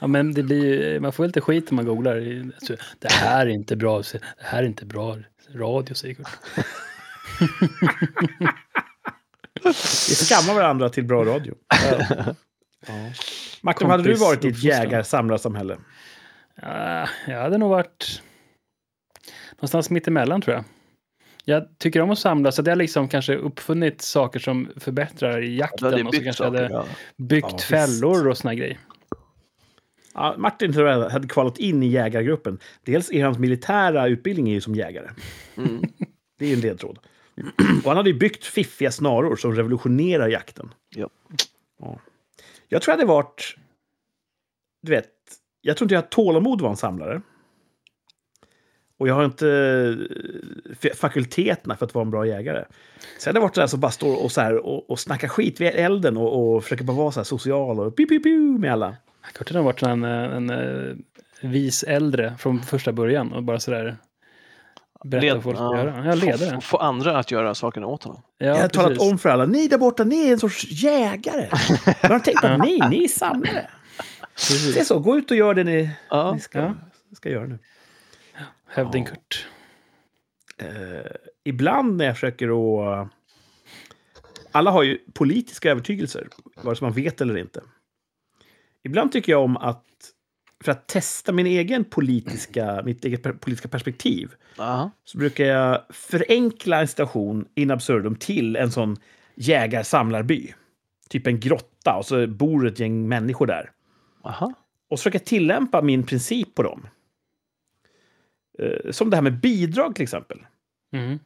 ja, 0.00 0.06
men 0.06 0.34
det 0.34 0.42
blir 0.42 0.64
ju, 0.64 1.00
man 1.00 1.12
får 1.12 1.26
lite 1.26 1.40
skit 1.40 1.70
när 1.70 1.76
man 1.76 1.84
googlar. 1.84 2.42
Alltså, 2.54 2.76
Det 2.98 3.12
här 3.12 3.46
är 3.46 3.50
inte 3.50 3.76
bra. 3.76 3.98
Det 4.12 4.20
här 4.38 4.62
är 4.62 4.66
inte 4.66 4.86
bra 4.86 5.16
radio, 5.54 5.94
säger 5.94 6.14
Kurt. 6.14 6.28
Vi 10.08 10.14
skammar 10.14 10.54
varandra 10.54 10.88
till 10.88 11.04
bra 11.04 11.24
radio. 11.24 11.54
Ja. 12.88 12.92
Martin, 13.62 13.90
hade 13.90 14.02
du 14.02 14.14
varit 14.14 14.44
i 14.44 14.48
ett 14.48 14.62
jägar-samlarsamhälle? 14.62 15.76
Ja, 16.62 17.08
jag 17.26 17.40
hade 17.42 17.58
nog 17.58 17.70
varit 17.70 18.22
någonstans 19.56 19.90
mitt 19.90 20.08
emellan 20.08 20.40
tror 20.40 20.56
jag. 20.56 20.64
Jag 21.48 21.78
tycker 21.78 22.00
om 22.00 22.10
att 22.10 22.18
samla, 22.18 22.52
så 22.52 22.62
det 22.62 22.70
har 22.70 22.76
liksom 22.76 23.08
kanske 23.08 23.36
uppfunnit 23.36 24.02
saker 24.02 24.38
som 24.38 24.68
förbättrar 24.76 25.42
i 25.42 25.56
jakten. 25.56 25.98
Ja, 25.98 26.08
och 26.08 26.14
så 26.14 26.22
kanske 26.22 26.44
saker. 26.44 26.62
hade 26.62 26.84
byggt 27.16 27.52
Ja, 27.52 27.58
fällor 27.58 28.28
och 28.28 28.38
såna 28.38 28.54
grejer. 28.54 28.78
Ja, 30.14 30.34
Martin 30.38 30.72
tror 30.72 30.88
jag 30.88 31.10
hade 31.10 31.28
kvalat 31.28 31.58
in 31.58 31.82
i 31.82 31.86
jägargruppen. 31.86 32.58
Dels 32.84 33.10
är 33.10 33.24
hans 33.24 33.38
militära 33.38 34.08
utbildning 34.08 34.48
är 34.48 34.52
ju 34.52 34.60
som 34.60 34.74
jägare. 34.74 35.10
Mm. 35.56 35.82
Det 36.38 36.44
är 36.44 36.48
ju 36.48 36.54
en 36.54 36.60
ledtråd. 36.60 36.98
Och 37.84 37.90
han 37.90 37.96
hade 37.96 38.10
ju 38.10 38.18
byggt 38.18 38.44
fiffiga 38.44 38.90
snaror 38.90 39.36
som 39.36 39.54
revolutionerar 39.54 40.28
jakten. 40.28 40.74
Ja. 40.96 41.08
Ja. 41.80 41.98
Jag 42.68 42.82
tror 42.82 42.92
jag 42.92 42.98
hade 42.98 43.08
varit... 43.08 43.56
Du 44.82 44.90
vet, 44.90 45.10
jag 45.60 45.76
tror 45.76 45.84
inte 45.84 45.94
jag 45.94 46.02
har 46.02 46.08
tålamod 46.08 46.54
att 46.54 46.60
vara 46.60 46.70
en 46.70 46.76
samlare. 46.76 47.22
Och 48.98 49.08
jag 49.08 49.14
har 49.14 49.24
inte 49.24 49.48
eh, 50.82 50.90
fakulteterna 50.94 51.76
för 51.76 51.86
att 51.86 51.94
vara 51.94 52.02
en 52.04 52.10
bra 52.10 52.26
jägare. 52.26 52.64
Sen 53.18 53.30
har 53.30 53.34
det 53.34 53.40
varit 53.40 53.54
det 53.54 53.60
där 53.60 53.66
som 53.66 53.80
bara 53.80 53.90
står 53.90 54.24
och, 54.24 54.32
så 54.32 54.40
här, 54.40 54.56
och, 54.66 54.90
och 54.90 55.00
snackar 55.00 55.28
skit 55.28 55.60
vid 55.60 55.68
elden 55.74 56.16
och, 56.16 56.54
och 56.56 56.62
försöker 56.62 56.84
bara 56.84 56.96
vara 56.96 57.12
så 57.12 57.20
här 57.20 57.24
social 57.24 57.80
och 57.80 57.96
piu, 57.96 58.06
piu, 58.06 58.20
piu 58.20 58.58
med 58.58 58.72
alla. 58.72 58.96
Kurt 59.34 59.52
har 59.54 59.62
varit 59.62 59.82
en, 59.82 60.04
en, 60.04 60.50
en 60.50 61.04
vis 61.40 61.82
äldre 61.82 62.34
från 62.38 62.62
första 62.62 62.92
början 62.92 63.32
och 63.32 63.42
bara 63.42 63.60
sådär 63.60 63.96
berätta 65.04 65.26
Led- 65.26 65.34
vad 65.34 65.42
folk 65.42 65.56
ska 65.56 65.64
ja. 65.64 65.76
göra. 65.78 66.04
Jag 66.06 66.18
leder 66.18 66.38
Få, 66.48 66.54
det. 66.54 66.60
få 66.60 66.76
andra 66.76 67.18
att 67.18 67.30
göra 67.30 67.54
sakerna 67.54 67.86
åt 67.86 68.02
honom. 68.04 68.22
Ja, 68.38 68.46
jag 68.46 68.56
har 68.56 68.68
talat 68.68 68.88
precis. 68.88 69.10
om 69.12 69.18
för 69.18 69.28
alla, 69.28 69.46
ni 69.46 69.68
där 69.68 69.78
borta, 69.78 70.04
ni 70.04 70.28
är 70.28 70.32
en 70.32 70.38
sorts 70.38 70.66
jägare. 70.70 71.48
Men 72.02 72.10
har 72.10 72.18
tänkt 72.18 72.44
att 72.44 72.58
ni, 72.60 72.80
ni 72.90 73.04
är 73.04 73.08
samlare. 73.08 73.68
Det 74.74 74.80
är 74.80 74.84
så, 74.84 74.98
gå 74.98 75.16
ut 75.18 75.30
och 75.30 75.36
gör 75.36 75.54
det 75.54 75.64
ni, 75.64 75.90
Ja. 76.10 76.32
ni 76.32 76.40
ska, 76.40 76.58
Ja. 76.58 76.74
ska 77.16 77.28
göra 77.30 77.46
nu. 77.46 77.58
Hövding 78.66 79.04
Ja. 79.04 79.10
Kurt. 79.10 79.46
Eh, 80.58 81.10
ibland 81.44 81.96
när 81.96 82.04
jag 82.04 82.14
försöker 82.14 82.48
att... 82.48 83.08
Alla 84.52 84.70
har 84.70 84.82
ju 84.82 84.98
politiska 85.14 85.70
övertygelser, 85.70 86.28
vare 86.62 86.76
sig 86.76 86.84
man 86.86 86.92
vet 86.92 87.20
eller 87.20 87.36
inte. 87.36 87.62
Ibland 88.84 89.12
tycker 89.12 89.32
jag 89.32 89.42
om 89.42 89.56
att, 89.56 89.84
för 90.64 90.72
att 90.72 90.86
testa 90.88 91.32
min 91.32 91.46
egen 91.46 91.84
politiska, 91.84 92.82
mitt 92.84 93.04
eget 93.04 93.40
politiska 93.40 93.68
perspektiv, 93.68 94.34
Ja. 94.58 94.90
så 95.04 95.18
brukar 95.18 95.44
jag 95.44 95.82
förenkla 95.90 96.80
en 96.80 96.88
situation 96.88 97.48
in 97.54 97.70
absurdum 97.70 98.16
till 98.16 98.56
en 98.56 98.72
sån 98.72 98.96
jägar-samlarby. 99.34 100.54
Typ 101.08 101.26
en 101.26 101.40
grotta 101.40 101.96
och 101.96 102.06
så 102.06 102.26
bor 102.26 102.66
ett 102.66 102.80
gäng 102.80 103.08
människor 103.08 103.46
där. 103.46 103.70
Aha. 104.24 104.52
Och 104.90 104.98
så 104.98 105.02
försöka 105.02 105.18
tillämpa 105.24 105.82
min 105.82 106.02
princip 106.06 106.54
på 106.54 106.62
dem. 106.62 106.86
Eh, 108.58 108.90
Som 108.90 109.10
det 109.10 109.16
här 109.16 109.22
med 109.22 109.40
bidrag 109.40 109.94
till 109.94 110.02
exempel. 110.02 110.46
Mm. 110.92 111.18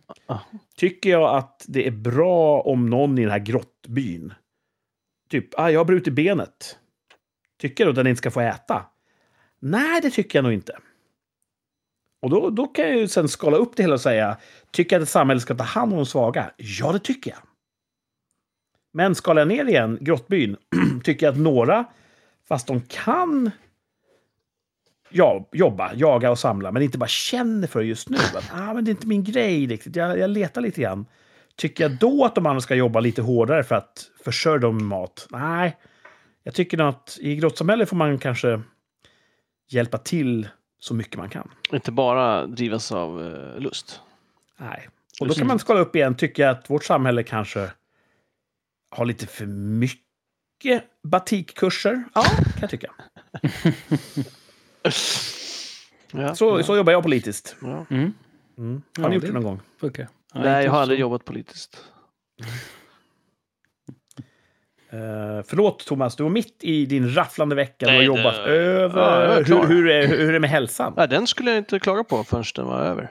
Tycker 0.76 1.10
jag 1.10 1.37
att 1.37 1.64
det 1.68 1.87
är 1.87 1.90
bra 1.90 2.60
om 2.60 2.90
någon 2.90 3.18
i 3.18 3.22
den 3.22 3.30
här 3.30 3.38
grottbyn, 3.38 4.34
typ, 5.30 5.58
ah, 5.60 5.70
jag 5.70 5.80
har 5.80 5.84
brutit 5.84 6.14
benet. 6.14 6.78
Tycker 7.60 7.84
du 7.84 7.90
att 7.90 7.96
den 7.96 8.06
inte 8.06 8.18
ska 8.18 8.30
få 8.30 8.40
äta? 8.40 8.87
Nej, 9.60 10.00
det 10.00 10.10
tycker 10.10 10.38
jag 10.38 10.42
nog 10.42 10.52
inte. 10.52 10.78
Och 12.22 12.30
då, 12.30 12.50
då 12.50 12.66
kan 12.66 12.84
jag 12.88 12.96
ju 12.99 13.08
sen 13.08 13.28
skala 13.28 13.56
upp 13.56 13.76
det 13.76 13.82
hela 13.82 13.94
och 13.94 14.00
säga, 14.00 14.37
tycker 14.70 14.96
jag 14.96 15.02
att 15.02 15.06
ett 15.08 15.12
samhälle 15.12 15.40
ska 15.40 15.54
ta 15.54 15.64
hand 15.64 15.92
om 15.92 15.96
de 15.96 16.06
svaga? 16.06 16.50
Ja, 16.56 16.92
det 16.92 16.99
tycker 16.99 17.30
jag. 17.30 17.40
Men 18.92 19.14
skalar 19.14 19.40
jag 19.40 19.49
ner 19.49 19.64
igen, 19.64 19.99
grottbyn, 20.00 20.56
tycker 21.04 21.26
jag 21.26 21.32
att 21.32 21.40
några, 21.40 21.84
fast 22.49 22.66
de 22.66 22.80
kan 22.80 23.50
ja, 25.11 25.49
jobba, 25.52 25.95
jaga 25.95 26.31
och 26.31 26.38
samla, 26.38 26.73
men 26.73 26.83
inte 26.83 26.99
bara 26.99 27.09
känner 27.09 27.69
för 27.69 27.81
det 27.81 27.87
just 27.87 28.09
nu. 28.09 28.17
Att, 28.17 28.50
ah, 28.52 28.75
men 28.75 28.85
det 28.85 28.88
är 28.88 28.93
inte 28.93 29.07
min 29.07 29.25
grej 29.25 29.67
riktigt. 29.67 29.97
Jag, 29.97 30.19
jag 30.19 30.31
letar 30.31 30.61
lite 30.61 30.81
grann. 30.81 31.07
Tycker 31.57 31.85
jag 31.85 31.99
då 31.99 32.25
att 32.25 32.35
de 32.35 32.47
andra 32.47 32.61
ska 32.61 32.75
jobba 32.75 33.00
lite 33.00 33.23
hårdare 33.23 33.64
för 33.64 33.75
att 33.75 34.11
försörja 34.25 34.59
dem 34.59 34.76
med 34.76 34.87
mat? 34.87 35.26
Nej. 35.31 35.76
Jag 36.43 36.55
tycker 36.55 36.76
nog 36.76 36.88
att 36.88 37.19
i 37.21 37.37
grottsamhället 37.37 37.88
får 37.88 37.97
man 37.97 38.19
kanske 38.19 38.61
hjälpa 39.69 39.99
till 39.99 40.49
så 40.79 40.95
mycket 40.95 41.17
man 41.17 41.29
kan. 41.29 41.50
Inte 41.73 41.93
bara 41.93 42.47
drivas 42.47 42.93
av 42.93 43.23
eh, 43.26 43.61
lust. 43.61 44.00
Nej. 44.57 44.88
Och 45.21 45.29
då 45.29 45.35
kan 45.35 45.47
man 45.47 45.59
skala 45.59 45.81
upp 45.81 45.97
igen. 45.97 46.14
Tycker 46.14 46.43
jag 46.43 46.50
att 46.50 46.71
vårt 46.71 46.85
samhälle 46.85 47.23
kanske 47.23 47.71
har 48.90 49.05
lite 49.05 49.26
för 49.26 49.47
mycket 49.47 50.85
batikkurser? 51.02 52.05
Ja, 52.14 52.23
kan 52.23 52.61
jag 52.61 52.71
tycka. 52.71 52.90
Ja. 56.12 56.34
Så, 56.34 56.62
så 56.62 56.76
jobbar 56.76 56.92
jag 56.92 57.02
politiskt. 57.02 57.56
Ja. 57.62 57.87
Mm. 57.90 58.12
Mm. 58.58 58.82
Har 58.96 59.04
Ja, 59.04 59.08
ni 59.08 59.14
gjort 59.14 59.22
det- 59.22 59.28
det 59.28 59.34
någon 59.34 59.42
gång? 59.42 59.60
Funkar. 59.80 60.02
Ja, 60.02 60.40
Nej, 60.40 60.49
inte 60.49 60.64
jag 60.64 60.70
har 60.70 60.78
så. 60.78 60.82
aldrig 60.82 61.00
jobbat 61.00 61.25
politiskt. 61.25 61.84
Uh, 64.92 65.42
förlåt 65.46 65.87
Thomas, 65.87 66.16
du 66.16 66.22
var 66.22 66.30
mitt 66.30 66.56
i 66.64 66.87
din 66.87 67.14
rafflande 67.14 67.54
vecka. 67.54 67.87
Nej, 67.87 68.04
du 68.04 68.10
har 68.10 68.16
det- 68.16 68.22
jobbat 68.22 68.38
över. 68.46 69.00
Ja, 69.38 69.42
hur, 69.62 69.66
hur, 69.66 69.88
är, 69.88 70.06
hur 70.08 70.28
är 70.28 70.32
det 70.32 70.40
med 70.40 70.50
hälsan? 70.50 70.94
Nej, 70.96 71.08
den 71.08 71.26
skulle 71.26 71.50
jag 71.50 71.58
inte 71.58 71.78
klaga 71.78 72.04
på 72.04 72.25
förrän 72.25 72.44
den 72.54 72.66
var 72.66 72.80
över. 72.82 73.10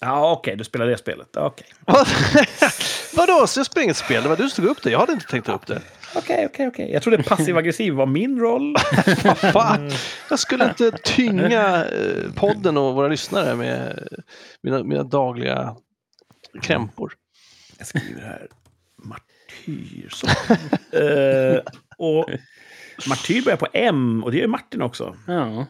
Ja, 0.00 0.32
okej, 0.32 0.56
du 0.56 0.64
spelar 0.64 0.86
det 0.86 0.96
spelet. 0.98 1.36
Okej, 1.36 1.66
Vadå? 3.16 3.46
Så 3.46 3.58
jag 3.60 3.66
spelar 3.66 3.84
inget 3.84 3.96
spel? 3.96 4.22
Det 4.22 4.28
var 4.28 4.36
du 4.36 4.50
som 4.50 4.64
tog 4.64 4.70
upp 4.72 4.82
det. 4.82 4.90
Jag 4.90 4.98
hade 4.98 5.12
inte 5.12 5.26
tänkt 5.26 5.46
ta 5.46 5.52
upp 5.54 5.66
det. 5.66 5.82
Okej, 6.16 6.46
okej. 6.46 6.68
okej. 6.68 6.92
Jag 6.92 7.02
trodde 7.02 7.22
passiv-aggressiv 7.22 7.94
var 7.94 8.06
min 8.06 8.40
roll. 8.40 8.74
Fan, 9.52 9.90
jag 10.30 10.38
skulle 10.38 10.64
inte 10.68 10.90
tynga 10.90 11.84
eh, 11.84 12.32
podden 12.34 12.76
och 12.76 12.94
våra 12.94 13.08
lyssnare 13.08 13.54
med 13.54 14.08
mina, 14.62 14.84
mina 14.84 15.02
dagliga 15.02 15.76
krämpor. 16.62 17.12
Jag 17.78 17.86
skriver 17.86 18.22
här. 18.22 18.48
Martyr. 18.96 20.08
Så. 20.12 20.26
Eh, 20.92 21.60
och 21.98 22.30
Martyr 23.08 23.42
börjar 23.44 23.56
på 23.56 23.66
M 23.72 24.24
och 24.24 24.32
det 24.32 24.38
gör 24.38 24.46
Martin 24.46 24.82
också. 24.82 25.16
Ja, 25.26 25.66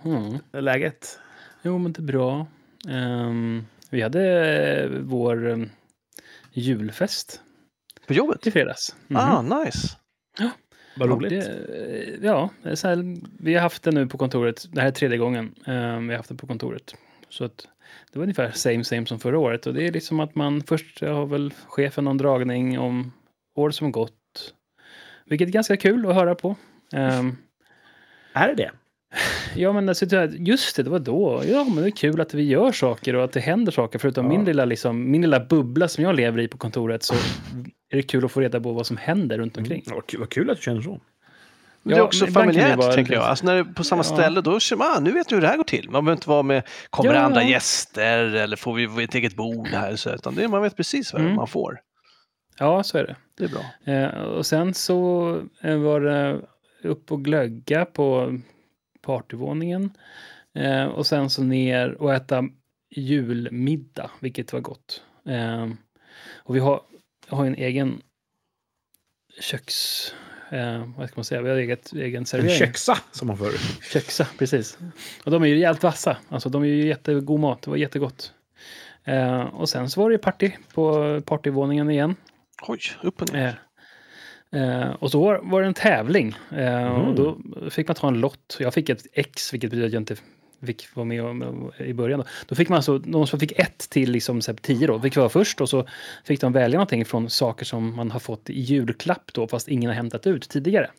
ja. 0.52 0.60
Läget. 0.60 1.18
Jo, 1.62 1.78
men 1.78 1.92
det 1.92 2.00
är 2.00 2.02
bra. 2.02 2.46
Ehm, 2.88 3.66
vi 3.90 4.02
hade 4.02 4.22
eh, 4.82 4.90
vår 5.00 5.46
um, 5.46 5.70
julfest 6.52 7.40
På 8.06 8.12
jobbet? 8.14 8.46
i 8.46 8.50
fredags. 8.50 8.96
Mhm. 9.06 9.16
Ah, 9.20 9.42
nice. 9.42 9.88
Vad 10.98 11.08
Ja, 11.08 11.14
roligt. 11.14 11.48
Ja, 12.22 12.50
det 12.62 12.76
så 12.76 12.88
här, 12.88 13.16
vi 13.38 13.54
har 13.54 13.60
haft 13.60 13.82
det 13.82 13.90
nu 13.90 14.06
på 14.06 14.18
kontoret. 14.18 14.66
Det 14.72 14.80
här 14.80 14.88
är 14.88 14.92
tredje 14.92 15.18
gången 15.18 15.54
ehm, 15.66 16.08
vi 16.08 16.14
har 16.14 16.16
haft 16.16 16.28
det 16.28 16.34
på 16.34 16.46
kontoret. 16.46 16.94
Så 17.28 17.44
att 17.44 17.68
det 18.12 18.18
var 18.18 18.22
ungefär 18.22 18.50
same 18.50 18.84
same 18.84 19.06
som 19.06 19.18
förra 19.18 19.38
året. 19.38 19.66
Och 19.66 19.74
det 19.74 19.86
är 19.86 19.92
liksom 19.92 20.20
att 20.20 20.34
man 20.34 20.62
först 20.62 21.00
har 21.00 21.26
väl 21.26 21.54
chefen 21.66 22.04
någon 22.04 22.16
dragning 22.16 22.78
om 22.78 23.12
år 23.54 23.70
som 23.70 23.92
gått. 23.92 24.54
Vilket 25.24 25.48
är 25.48 25.52
ganska 25.52 25.76
kul 25.76 26.06
att 26.06 26.14
höra 26.14 26.34
på. 26.34 26.56
Ehm, 26.92 27.36
Är 28.32 28.48
det 28.48 28.54
det? 28.54 28.70
Ja, 29.56 29.72
men 29.72 29.88
alltså, 29.88 30.06
det- 30.06 30.32
just 30.38 30.76
det, 30.76 30.82
det 30.82 30.90
var 30.90 30.98
då. 30.98 31.42
Ja, 31.46 31.64
men 31.64 31.76
det 31.82 31.88
är 31.88 31.90
kul 31.90 32.20
att 32.20 32.34
vi 32.34 32.42
gör 32.42 32.72
saker 32.72 33.14
och 33.16 33.24
att 33.24 33.32
det 33.32 33.40
händer 33.40 33.72
saker. 33.72 33.98
Förutom 33.98 34.24
Ja. 34.24 34.30
min, 34.30 34.44
lilla, 34.44 34.64
liksom, 34.64 35.10
min 35.10 35.22
lilla 35.22 35.40
bubbla 35.40 35.88
som 35.88 36.04
jag 36.04 36.14
lever 36.16 36.40
i 36.40 36.48
på 36.48 36.58
kontoret 36.58 37.02
så 37.02 37.14
är 37.90 37.96
det 37.96 38.02
kul 38.02 38.24
att 38.24 38.32
få 38.32 38.40
reda 38.40 38.60
på 38.60 38.72
vad 38.72 38.86
som 38.86 38.96
händer 38.96 39.38
runt 39.38 39.56
omkring. 39.56 39.82
Mm, 39.86 39.94
vad, 39.94 40.06
kul, 40.06 40.20
vad 40.20 40.28
kul 40.30 40.50
att 40.50 40.56
du 40.56 40.62
känner 40.62 40.80
så. 40.82 41.00
Men 41.82 41.94
det 41.94 42.00
är 42.00 42.04
också 42.04 42.26
det 42.26 42.32
familjärt, 42.32 42.76
vara 42.76 42.92
tänker 42.92 43.14
jag. 43.14 43.22
Alltså 43.24 43.46
när 43.46 43.54
det 43.54 43.60
är 43.60 43.64
på 43.64 43.84
samma 43.84 44.00
Ja. 44.00 44.04
ställe, 44.16 44.40
då 44.40 44.60
känner 44.60 44.78
man, 44.84 44.96
ah, 44.96 45.00
nu 45.00 45.12
vet 45.12 45.28
du 45.28 45.34
hur 45.34 45.42
det 45.42 45.48
här 45.48 45.56
går 45.56 45.64
till. 45.64 45.90
Man 45.90 46.04
behöver 46.04 46.16
inte 46.18 46.28
vara 46.28 46.42
med, 46.42 46.62
kommer 46.90 47.14
Ja, 47.14 47.20
andra 47.20 47.42
ja. 47.42 47.48
gäster 47.48 48.18
eller 48.34 48.56
får 48.56 48.74
vi 48.74 49.04
ett 49.04 49.14
eget 49.14 49.34
bord 49.36 49.66
här? 49.68 49.96
Så, 49.96 50.10
utan 50.14 50.34
det, 50.34 50.48
man 50.48 50.62
vet 50.62 50.76
precis 50.76 51.12
vad 51.12 51.22
Mm. 51.22 51.34
man 51.36 51.46
får. 51.48 51.80
Ja, 52.58 52.82
så 52.82 52.98
är 52.98 53.06
det. 53.06 53.16
Det 53.38 53.44
är 53.44 53.48
bra. 53.48 53.94
Eh, 53.94 54.22
och 54.22 54.46
sen 54.46 54.74
så 54.74 55.30
eh, 55.62 55.76
var 55.76 56.00
det 56.00 56.40
upp 56.84 57.12
och 57.12 57.24
glögga 57.24 57.84
på 57.84 58.38
partyvåningen. 59.08 59.90
Eh, 60.54 60.84
och 60.84 61.06
sen 61.06 61.30
så 61.30 61.42
ner 61.42 62.02
och 62.02 62.14
äta 62.14 62.44
julmiddag, 62.90 64.10
vilket 64.20 64.52
var 64.52 64.60
gott. 64.60 65.02
Eh, 65.28 65.66
och 66.34 66.56
vi 66.56 66.60
har, 66.60 66.82
har 67.28 67.46
en 67.46 67.54
egen 67.54 68.02
köks... 69.40 70.12
Eh, 70.50 70.84
vad 70.96 71.08
ska 71.08 71.18
man 71.18 71.24
säga? 71.24 71.42
Vi 71.42 71.50
har 71.50 71.56
eget, 71.56 71.92
egen 71.92 72.22
En 72.22 72.26
servering. 72.26 72.58
köksa, 72.58 72.98
som 73.12 73.28
man 73.28 73.38
förr. 73.38 73.52
Köksa, 73.92 74.26
precis. 74.38 74.78
Och 75.24 75.30
de 75.30 75.42
är 75.42 75.46
ju 75.46 75.58
jävligt 75.58 75.82
vassa. 75.82 76.16
Alltså 76.28 76.48
de 76.48 76.62
är 76.62 76.66
ju 76.66 76.86
jättegod 76.86 77.40
mat. 77.40 77.62
Det 77.62 77.70
var 77.70 77.76
jättegott. 77.76 78.32
Eh, 79.04 79.40
och 79.40 79.68
sen 79.68 79.90
så 79.90 80.00
var 80.00 80.10
det 80.10 80.14
ju 80.14 80.18
party 80.18 80.52
på 80.74 81.20
partyvåningen 81.20 81.90
igen. 81.90 82.16
Oj, 82.68 82.80
upp 83.02 83.22
och 83.22 83.32
ner. 83.32 83.62
Eh, 84.50 84.90
och 84.90 85.10
så 85.10 85.20
var, 85.20 85.40
var 85.42 85.60
det 85.60 85.66
en 85.66 85.74
tävling. 85.74 86.36
Eh, 86.50 86.78
Mm. 86.78 87.02
Och 87.02 87.14
då 87.14 87.38
fick 87.70 87.88
man 87.88 87.94
ta 87.94 88.08
en 88.08 88.20
lott. 88.20 88.56
Jag 88.60 88.74
fick 88.74 88.88
ett 88.88 89.06
X, 89.12 89.52
vilket 89.52 89.70
betyder 89.70 89.86
att 89.86 89.92
jag 89.92 90.00
inte 90.00 90.16
fick 90.62 90.96
vara 90.96 91.04
med 91.06 91.24
om, 91.24 91.72
i 91.78 91.92
början. 91.92 92.20
Då. 92.20 92.26
då 92.46 92.54
fick 92.54 92.68
man 92.68 92.76
alltså, 92.76 92.98
de 92.98 93.26
som 93.26 93.40
fick 93.40 93.52
ett 93.58 93.90
till 93.90 94.10
liksom, 94.10 94.42
så 94.42 94.50
här, 94.50 94.56
tio 94.56 94.86
då, 94.86 95.00
fick 95.00 95.16
vara 95.16 95.28
först. 95.28 95.60
Och 95.60 95.68
så 95.68 95.86
fick 96.24 96.40
de 96.40 96.52
välja 96.52 96.78
någonting 96.78 97.04
från 97.04 97.30
saker 97.30 97.64
som 97.64 97.96
man 97.96 98.10
har 98.10 98.20
fått 98.20 98.50
i 98.50 98.60
julklapp 98.60 99.32
då, 99.32 99.48
fast 99.48 99.68
ingen 99.68 99.90
har 99.90 99.94
hämtat 99.94 100.26
ut 100.26 100.48
tidigare. 100.48 100.90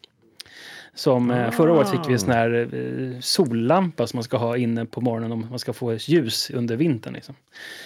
Som 0.94 1.32
eh, 1.32 1.52
förra 1.52 1.74
året 1.74 1.90
fick 1.90 2.00
vi 2.00 2.10
Ah. 2.10 2.14
en 2.14 2.20
sån 2.20 2.32
här 2.32 2.70
eh, 2.76 3.20
sollampa 3.20 4.08
som 4.08 4.18
man 4.18 4.24
ska 4.24 4.38
ha 4.38 4.58
inne 4.58 4.86
på 4.86 5.02
morgonen 5.02 5.32
om 5.32 5.48
man 5.50 5.60
ska 5.60 5.74
få 5.74 5.94
ljus 5.94 6.50
under 6.50 6.76
vintern. 6.76 7.14
Liksom. 7.14 7.36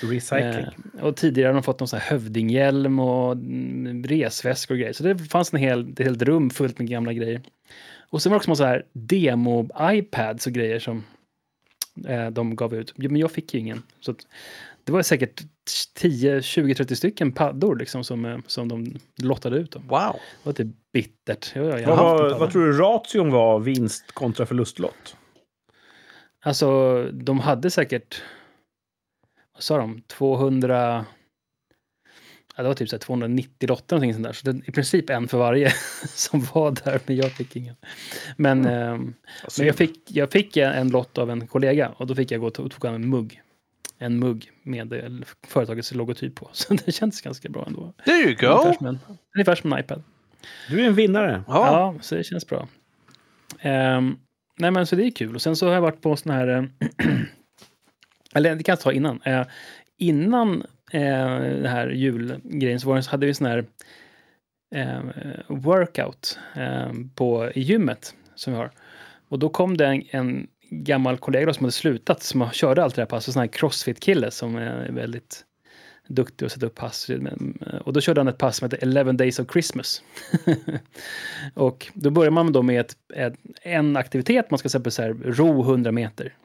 Recycling. 0.01 0.65
Eh, 0.98 1.03
och 1.03 1.15
tidigare 1.15 1.48
har 1.48 1.53
de 1.53 1.63
fått 1.63 1.79
någon 1.79 1.88
sån 1.88 2.00
här 2.00 2.10
hövdinghjälm 2.10 3.00
och 3.00 3.31
mm, 3.31 4.03
resväskor 4.03 4.75
och 4.75 4.79
grejer. 4.79 4.93
Så 4.93 5.03
det 5.03 5.17
fanns 5.17 5.53
en 5.53 5.60
hel, 5.60 5.91
ett 5.91 6.00
helt 6.00 6.22
rum 6.22 6.50
fullt 6.50 6.79
med 6.79 6.88
gamla 6.89 7.13
grejer. 7.13 7.41
Och 8.10 8.22
sen 8.22 8.29
var 8.29 8.36
det 8.36 8.39
också 8.39 8.55
så 8.55 8.63
här 8.63 8.86
demo-iPads 8.93 10.48
och 10.48 10.53
grejer 10.53 10.79
som 10.79 11.03
eh, 12.07 12.29
de 12.29 12.55
gav 12.55 12.74
ut. 12.75 12.93
Men 12.98 13.15
jag 13.15 13.31
fick 13.31 13.53
ju 13.53 13.60
ingen. 13.60 13.83
Så 14.00 14.12
att, 14.12 14.27
det 14.84 14.92
var 14.92 15.02
säkert 15.02 15.44
10, 15.94 16.42
20, 16.42 16.75
30 16.75 16.96
stycken 16.96 17.32
paddor 17.32 17.75
liksom, 17.75 18.04
som, 18.04 18.25
eh, 18.25 18.38
som 18.48 18.68
de 18.68 18.96
lottade 19.16 19.58
ut. 19.58 19.72
Dem. 19.72 19.88
Wow. 19.88 20.13
Det 20.13 20.20
var 20.44 20.54
typ 20.54 20.68
bittert. 20.94 21.52
Ja, 21.56 21.62
ja, 21.62 21.80
jag 21.80 21.88
Vad, 21.88 21.98
var, 21.98 22.40
vad 22.40 22.52
tror 22.52 22.66
du 22.66 22.78
ration 22.78 23.32
var 23.32 23.60
vinst 23.60 24.12
kontra 24.12 24.46
förlustlott? 24.46 25.16
Alltså, 26.46 27.04
de 27.13 27.40
hade 27.40 27.72
säkert, 27.72 28.22
vad 29.54 29.63
sa 29.63 29.78
de, 29.78 30.02
200, 30.02 31.06
ja, 32.56 32.63
det 32.63 32.68
var 32.68 32.75
typ 32.75 32.90
så 32.90 32.96
här 32.96 33.02
290 33.02 33.70
lotter 33.70 33.96
någonting 33.96 34.13
sånt 34.13 34.25
där. 34.25 34.34
Så 34.34 34.52
det 34.52 34.68
i 34.68 34.72
princip 34.72 35.10
en 35.10 35.28
för 35.28 35.38
varje 35.38 35.74
som 36.08 36.48
var 36.54 36.72
där, 36.72 37.00
men 37.06 37.16
jag 37.16 37.32
fick 37.32 37.56
ingen. 37.56 37.75
Men, 38.38 38.66
ehm, 38.66 39.13
men 39.58 39.68
jag, 39.68 39.75
fick, 39.75 40.12
jag 40.12 40.32
fick 40.32 40.58
en, 40.58 40.72
en 40.72 40.90
lott 40.90 41.18
av 41.18 41.30
en 41.30 41.48
kollega 41.48 41.90
och 41.98 42.08
då 42.08 42.16
fick 42.16 42.32
jag 42.32 42.42
gå 42.42 42.48
och 42.48 42.54
tog 42.54 42.86
en 42.86 43.10
mugg. 43.10 43.42
En 44.03 44.19
mugg 44.19 44.51
med 44.63 44.93
eh, 44.93 45.10
företagets 45.48 45.93
logotyp 45.93 46.36
på. 46.36 46.50
Så 46.53 46.74
det 46.74 46.91
känns 46.91 47.22
ganska 47.22 47.50
bra 47.50 47.63
ändå. 47.67 47.93
There 48.05 48.15
you 48.17 48.27
Ungefär 48.27 48.69
go. 48.69 48.74
som 48.77 48.88
en, 48.88 49.00
ungefär 49.36 49.55
som 49.55 49.74
en 49.74 49.79
iPad. 49.79 50.03
Du 50.69 50.81
är 50.81 50.88
en 50.88 50.95
vinnare. 50.95 51.43
Ja. 51.48 51.53
Ja, 51.67 51.95
så 52.01 52.15
det 52.15 52.24
känns 52.24 52.48
bra. 52.48 52.67
Ehm, 53.60 54.17
nej, 54.57 54.72
men 54.72 54.88
så 54.88 54.95
det 54.95 55.03
är 55.07 55.12
kul. 55.12 55.36
Och 55.36 55.41
sen 55.41 55.55
så 55.55 55.67
har 55.67 55.74
jag 55.74 55.81
varit 55.81 56.01
på 56.01 56.15
sån 56.15 56.31
här... 56.31 56.48
eh, 56.48 56.63
eller 58.36 58.55
det 58.55 58.63
kan 58.63 58.74
jag 58.74 58.79
ta 58.79 58.91
innan. 58.91 59.22
Eh, 59.25 59.45
innan 59.98 60.62
eh, 60.91 61.39
den 61.39 61.65
här 61.65 61.89
julgrejen 61.89 62.79
så, 62.79 62.88
var 62.89 62.95
det, 62.95 63.03
så 63.03 63.12
hade 63.12 63.25
vi 63.25 63.33
sån 63.33 63.48
här 63.48 63.65
eh, 64.75 65.00
workout 65.48 66.39
på, 67.15 67.51
i 67.55 67.62
gymmet 67.62 68.15
som 68.36 68.53
vi 68.53 68.60
har. 68.60 68.72
Och 69.29 69.39
då 69.39 69.50
kom 69.50 69.77
det 69.77 69.86
en, 69.88 70.03
en 70.10 70.48
gammal 70.82 71.18
kollega 71.18 71.53
som 71.53 71.63
hade 71.63 71.72
slutat, 71.72 72.24
som 72.24 72.50
körde 72.51 72.84
allt 72.84 72.96
det 72.96 73.01
här 73.01 73.08
passet, 73.08 73.34
sån 73.34 73.39
här 73.39 73.48
crossfit-kille 73.48 74.32
som 74.32 74.56
är 74.56 74.92
väldigt 74.92 75.46
duktig 76.08 76.46
att 76.46 76.51
sätta 76.51 76.65
upp 76.65 76.75
pass. 76.75 77.10
Och 77.86 77.94
då 77.94 78.01
körde 78.01 78.20
han 78.20 78.27
ett 78.27 78.38
pass 78.38 78.58
som 78.58 78.65
heter 78.65 78.80
11 78.82 79.13
Days 79.13 79.39
of 79.39 79.51
Christmas. 79.51 80.03
och 81.53 81.92
då 81.94 82.10
börjar 82.10 82.32
man 82.32 82.51
då 82.51 82.62
med 82.62 82.82
ett, 82.82 82.96
ett, 83.13 83.34
en 83.62 83.98
aktivitet, 83.98 84.51
man 84.51 84.58
ska 84.58 84.70
sätta 84.70 84.92
så 84.92 85.01
här, 85.01 85.13
ro 85.13 85.62
100 85.62 85.92
meter. 85.92 86.36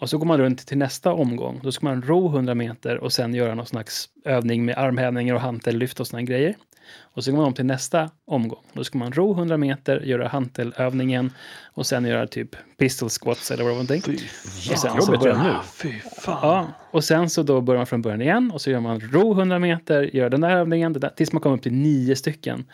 Och 0.00 0.10
så 0.10 0.18
går 0.18 0.26
man 0.26 0.38
runt 0.38 0.66
till 0.66 0.78
nästa 0.78 1.12
omgång. 1.12 1.60
Då 1.62 1.72
ska 1.72 1.86
man 1.86 2.02
ro 2.02 2.28
100 2.28 2.54
meter 2.54 2.98
och 2.98 3.12
sen 3.12 3.34
göra 3.34 3.54
någon 3.54 3.66
slags 3.66 4.08
övning 4.24 4.64
med 4.64 4.78
armhävningar 4.78 5.34
och 5.34 5.40
hantellyft 5.40 6.00
och 6.00 6.06
såna 6.06 6.20
här 6.20 6.26
grejer. 6.26 6.56
Och 6.98 7.24
så 7.24 7.30
går 7.30 7.38
man 7.38 7.46
om 7.46 7.54
till 7.54 7.64
nästa 7.66 8.10
omgång. 8.26 8.64
Då 8.72 8.84
ska 8.84 8.98
man 8.98 9.12
ro 9.12 9.32
100 9.32 9.56
meter, 9.56 10.00
göra 10.00 10.28
hantelövningen 10.28 11.32
och 11.72 11.86
sen 11.86 12.04
göra 12.04 12.26
typ 12.26 12.56
pistol 12.78 13.08
squats 13.08 13.50
eller 13.50 13.64
vad 13.64 13.72
det 13.72 13.76
var 13.76 13.82
någonting. 13.84 14.02
Fy 14.18 14.72
Och 14.72 14.78
sen 14.78 15.02
så 15.02 15.12
börjar- 15.12 15.24
redan 15.34 15.46
nu. 15.46 15.54
Fy 15.74 15.92
fan. 16.00 16.38
Ja, 16.42 16.66
och 16.90 17.04
sen 17.04 17.30
så 17.30 17.42
då 17.42 17.60
börjar 17.60 17.78
man 17.78 17.86
från 17.86 18.02
början 18.02 18.22
igen 18.22 18.50
och 18.54 18.60
så 18.60 18.70
gör 18.70 18.80
man 18.80 19.00
ro 19.00 19.32
100 19.32 19.58
meter, 19.58 20.10
gör 20.16 20.30
den 20.30 20.40
där 20.40 20.50
övningen, 20.50 20.92
där, 20.92 21.08
tills 21.08 21.32
man 21.32 21.42
kommer 21.42 21.56
upp 21.56 21.62
till 21.62 21.72
nio 21.72 22.16
stycken 22.16 22.64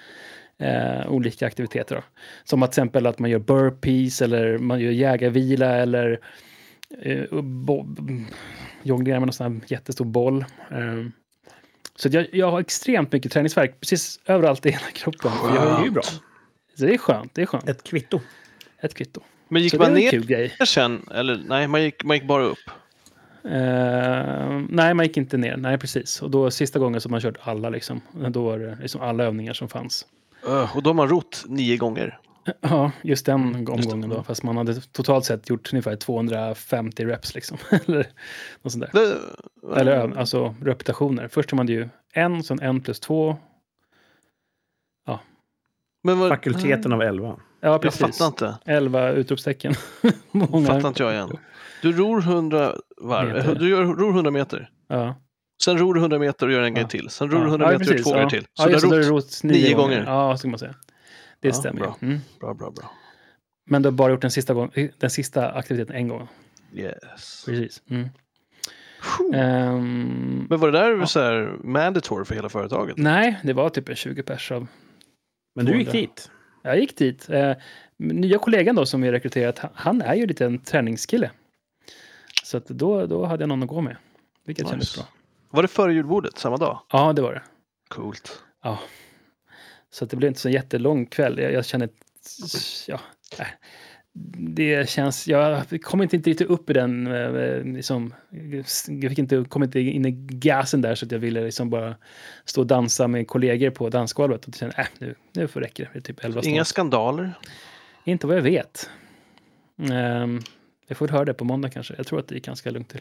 eh, 0.59 1.09
olika 1.09 1.47
aktiviteter. 1.47 1.95
Då. 1.95 2.03
Som 2.45 2.63
att 2.63 2.73
till 2.73 2.81
exempel 2.83 3.07
att 3.07 3.19
man 3.19 3.31
gör 3.31 3.39
burpees 3.39 4.23
eller 4.23 4.59
man 4.59 4.81
gör 4.81 4.91
jägarvila 4.91 5.77
eller 5.77 6.21
eh, 7.03 7.25
jonglerar 8.83 9.21
med 9.21 9.27
en 9.29 9.33
sån 9.33 9.53
här 9.53 9.61
jättestor 9.67 10.05
boll. 10.05 10.45
Eh, 10.71 11.07
så 11.97 12.09
jag, 12.13 12.27
jag 12.33 12.51
har 12.51 12.61
extremt 12.61 13.13
mycket 13.13 13.33
träningsvärk 13.33 13.81
precis 13.81 14.21
överallt 14.27 14.67
i 14.67 14.71
hela 14.71 14.91
kroppen. 14.93 15.31
Ja, 15.35 15.55
jag, 15.55 15.65
det 15.77 15.81
är 15.81 15.85
ju 15.85 15.91
bra. 15.91 16.03
så 16.03 16.85
det 16.87 16.95
är 16.95 16.99
skönt, 16.99 17.35
det 17.35 17.43
är 17.43 17.47
skönt. 17.47 17.69
Ett, 17.69 17.77
Ett 17.77 17.85
kvitto. 17.85 18.21
kvitto. 18.95 19.21
Men 19.49 19.63
gick 19.63 19.71
Så 19.71 19.79
man 19.79 19.95
ner 19.95 20.65
sen? 20.65 21.09
Eller 21.15 21.43
nej, 21.47 21.69
man 21.69 21.83
gick, 21.83 22.05
man 22.05 22.17
gick 22.17 22.27
bara 22.27 22.43
upp. 22.45 22.59
Eh, 23.45 24.61
nej, 24.69 24.95
man 24.95 25.07
gick 25.07 25.17
inte 25.17 25.37
ner. 25.37 25.57
Nej, 25.57 25.79
precis. 25.79 26.23
Och 26.23 26.31
då 26.31 26.51
sista 26.51 26.79
gången 26.79 27.01
som 27.01 27.11
man 27.11 27.21
kört 27.21 27.37
alla, 27.43 27.71
liksom, 27.71 28.01
då 28.31 28.45
var 28.45 28.59
det 28.59 28.79
liksom 28.83 29.01
alla 29.01 29.25
övningar 29.25 29.53
som 29.53 29.69
fanns. 29.69 30.07
Öh, 30.47 30.77
och 30.77 30.83
då 30.83 30.91
har 30.91 30.95
man 30.95 31.09
rott 31.09 31.45
nio 31.47 31.77
gånger. 31.77 32.19
Ja, 32.61 32.93
just 33.03 33.27
den 33.27 33.55
omgången 33.69 34.09
då. 34.09 34.23
Fast 34.23 34.43
man 34.43 34.57
hade 34.57 34.81
totalt 34.81 35.25
sett 35.25 35.49
gjort 35.51 35.73
ungefär 35.73 35.97
250 35.97 37.05
reps 37.05 37.35
liksom. 37.35 37.59
Eller 37.71 38.07
något 38.63 38.73
sånt 38.73 38.85
där. 38.93 39.01
Det, 39.73 39.81
Eller 39.81 39.93
ö- 39.93 40.13
alltså 40.17 40.55
repetitioner. 40.63 41.29
Först 41.29 41.51
har 41.51 41.57
man 41.57 41.67
ju 41.69 41.89
en, 42.13 42.43
sen 42.43 42.61
en 42.61 42.81
plus 42.81 43.01
två. 43.01 43.37
men 46.05 46.19
vad, 46.19 46.29
Fakulteten 46.29 46.93
av 46.93 47.03
11. 47.03 47.27
Ja, 47.61 47.69
Jag 47.69 47.83
precis. 47.83 48.01
fattar 48.01 48.27
inte. 48.27 48.59
Elva 48.67 49.11
utropstecken. 49.11 49.75
Många. 50.31 50.67
Fattar 50.67 50.89
inte 50.89 51.03
jag 51.03 51.13
igen. 51.13 51.31
Du 51.83 51.93
ror 51.93 52.19
100 52.21 52.77
varv. 53.01 53.33
Meter. 53.33 53.55
Du 53.55 53.69
gör, 53.69 53.85
ror 53.85 54.11
100 54.11 54.31
meter. 54.31 54.71
Ja. 54.89 55.15
Sen 55.65 55.79
ror 55.79 55.95
du 55.95 56.01
100 56.01 56.19
meter 56.19 56.47
och 56.47 56.53
gör 56.53 56.61
en 56.63 56.75
Ja. 56.75 56.81
grej 56.81 56.89
till. 56.91 57.11
Sen 57.11 57.31
ror 57.31 57.39
du 57.39 57.45
Ja. 57.45 57.49
100 57.49 57.73
ja, 57.73 57.79
meter 57.79 57.93
och 57.93 57.97
gör 57.99 58.03
två 58.05 58.11
ja. 58.11 58.17
gånger 58.17 58.31
till. 58.31 58.47
Ja, 58.59 58.65
Så 58.65 58.71
just 58.71 58.91
du 58.91 58.97
har 58.97 59.03
rott 59.03 59.41
nio, 59.43 59.53
nio 59.53 59.75
gånger. 59.75 59.97
gånger. 59.97 60.05
Ja, 60.13 60.37
så 60.37 60.43
kan 60.43 60.51
man 60.51 60.59
säga. 60.59 60.75
Det 61.41 61.49
Ja, 61.49 61.55
stämmer. 61.55 61.81
bra. 61.81 61.97
ju. 62.01 62.07
Mm. 62.09 62.21
Bra, 62.41 62.55
bra, 62.55 62.71
bra. 62.71 62.91
Men 63.71 63.83
du 63.83 63.87
har 63.87 63.93
bara 63.93 64.11
gjort 64.11 64.21
den 64.23 64.31
sista, 64.31 64.55
gång, 64.55 64.71
den 64.99 65.11
sista 65.11 65.51
aktiviteten 65.53 65.97
en 65.97 66.09
gång. 66.09 66.29
Yes. 66.75 67.43
Precis. 67.47 67.83
Mm. 67.91 68.09
Ehm, 69.35 70.47
Men 70.51 70.61
var 70.61 70.71
det 70.73 70.79
där 70.79 71.05
så 71.07 71.21
här 71.21 71.57
mandatory 71.65 72.25
för 72.25 72.35
hela 72.35 72.49
företaget? 72.49 72.97
nej, 72.97 73.41
det 73.45 73.53
var 73.53 73.69
typ 73.71 73.89
en 73.89 73.97
20 73.97 74.23
pers 74.23 74.53
av 74.53 74.67
Men 75.55 75.67
du 75.67 75.79
gick 75.79 75.87
200. 75.89 76.01
dit. 76.01 76.31
Jag 76.63 76.79
gick 76.81 76.97
dit. 76.97 77.31
Eh, 77.31 77.53
nya 77.97 78.39
kollegan 78.39 78.75
då 78.77 78.87
som 78.87 79.01
vi 79.03 79.13
rekryterat, 79.13 79.61
han- 79.75 80.03
är 80.03 80.15
ju 80.15 80.27
lite 80.27 80.45
en 80.47 80.59
träningskille. 80.59 81.31
Så 82.45 82.57
att 82.57 82.67
då, 82.67 83.07
då 83.07 83.25
hade 83.27 83.43
jag 83.43 83.49
någon 83.49 83.63
att 83.63 83.69
gå 83.69 83.81
med. 83.81 83.97
Vilket 84.47 84.69
kändes 84.69 84.97
Nice. 84.97 85.01
bra. 85.01 85.09
Var 85.51 85.63
det 85.63 85.69
före 85.69 85.95
julbordet 85.95 86.39
samma 86.39 86.57
dag? 86.57 86.81
Ja, 86.93 87.13
det 87.13 87.23
var 87.23 87.33
det. 87.35 87.43
Coolt. 87.89 88.43
Så 89.99 90.05
det 90.05 90.17
blev 90.17 90.29
inte 90.29 90.41
så 90.41 90.49
jättelång 90.51 91.07
kväll. 91.07 91.39
Jag, 91.39 91.53
jag 91.53 91.65
känner... 91.65 91.89
Ja, 92.89 93.01
äh, 93.39 93.47
det 94.39 94.89
känns... 94.89 95.29
Jag 95.29 95.63
kom 95.83 96.03
inte 96.03 96.17
riktigt 96.17 96.41
upp 96.41 96.71
i 96.71 96.73
den... 96.73 97.07
eh, 97.07 97.63
Liksom, 97.65 98.15
jag 98.89 99.11
fick 99.11 99.19
inte, 99.19 99.45
kom 99.49 99.63
inte 99.63 99.81
in 99.81 100.07
i 100.07 100.11
gasen 100.29 100.81
där 100.83 100.95
så 100.95 101.07
att 101.07 101.13
jag 101.13 101.19
ville 101.19 101.45
liksom 101.45 101.71
bara 101.71 101.95
stå 102.45 102.61
och 102.61 102.67
dansa 102.67 103.09
med 103.09 103.29
kollegor 103.29 103.71
på 103.71 103.89
dansgolvet. 103.89 104.45
Och 104.49 104.55
kände, 104.55 104.75
äh, 104.79 104.87
nu, 104.99 105.15
nu 105.33 105.49
får 105.49 105.61
det 105.61 105.67
räcka. 105.67 105.89
Det 105.93 105.99
är 105.99 106.03
typ 106.03 106.25
11 106.25 106.41
Inga 106.45 106.65
skandaler? 106.65 107.33
Inte 108.05 108.27
vad 108.27 108.37
jag 108.37 108.43
vet. 108.43 108.91
Um, 109.79 110.43
jag 110.89 110.97
får 110.99 111.09
höra 111.09 111.25
det 111.25 111.35
på 111.35 111.45
måndag 111.45 111.71
kanske. 111.71 111.95
Jag 111.97 112.07
tror 112.07 112.19
att 112.19 112.29
det 112.29 112.35
gick 112.35 112.45
ganska 112.47 112.71
lugnt 112.71 112.89
till. 112.89 113.01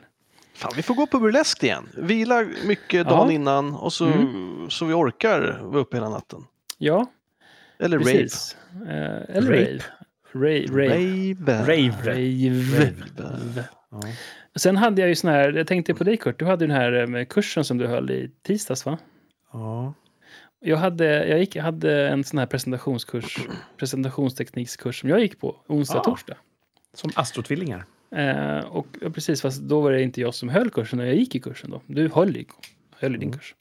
Fan, 0.53 0.71
vi 0.75 0.81
får 0.81 0.95
gå 0.95 1.07
på 1.07 1.19
burlesk 1.19 1.63
igen. 1.63 1.89
Vila 1.97 2.45
mycket 2.67 2.93
Ja. 2.93 3.03
dagen 3.03 3.31
innan 3.31 3.75
och 3.75 3.93
så, 3.93 4.05
Mm. 4.05 4.69
så 4.69 4.85
vi 4.85 4.93
orkar 4.93 5.59
vara 5.63 5.81
uppe 5.81 5.97
hela 5.97 6.09
natten. 6.09 6.43
Ja, 6.77 7.11
Eller 7.79 7.99
precis. 7.99 8.57
Eh, 8.87 9.35
eller 9.37 9.51
Rape. 9.51 9.83
rave. 10.33 10.65
Rave. 10.67 11.35
Rave. 11.47 11.65
rave. 11.65 11.95
Rave. 12.03 12.93
Rave. 13.17 13.65
Ja. 13.91 14.01
Sen 14.55 14.77
hade 14.77 15.01
jag 15.01 15.09
ju 15.09 15.15
sån 15.15 15.29
här, 15.29 15.53
jag 15.53 15.67
tänkte 15.67 15.93
på 15.93 16.03
dig 16.03 16.17
Kurt, 16.17 16.39
du 16.39 16.45
hade 16.45 16.67
den 16.67 16.75
här 16.75 17.15
eh, 17.17 17.25
kursen 17.25 17.63
som 17.65 17.77
du 17.77 17.87
höll 17.87 18.11
i 18.11 18.31
tisdags 18.43 18.85
va? 18.85 18.97
Ja. 19.53 19.93
Jag 20.59 20.77
hade, 20.77 21.27
jag 21.27 21.39
gick, 21.39 21.55
hade 21.57 22.07
en 22.09 22.23
sån 22.23 22.39
här 22.39 22.45
presentationskurs, 22.45 23.37
presentationsteknikskurs 23.77 24.99
som 24.99 25.09
jag 25.09 25.19
gick 25.19 25.39
på 25.39 25.55
onsdag, 25.67 25.99
Ah. 25.99 26.03
torsdag. 26.03 26.37
Som 26.93 27.09
astrotvillingar. 27.15 27.85
Eh, 28.15 28.59
och 28.59 28.87
ja, 29.01 29.09
precis, 29.09 29.41
fast 29.41 29.61
då 29.61 29.81
var 29.81 29.91
det 29.91 30.01
inte 30.01 30.21
jag 30.21 30.33
som 30.33 30.49
höll 30.49 30.69
kursen 30.69 30.99
när 30.99 31.05
jag 31.05 31.15
gick 31.15 31.35
i 31.35 31.39
kursen 31.39 31.71
då. 31.71 31.81
Du 31.87 32.09
höll 32.09 32.37
i, 32.37 32.47
höll 32.99 33.15
i 33.15 33.17
din 33.17 33.27
Mm. 33.29 33.39
kurs. 33.39 33.55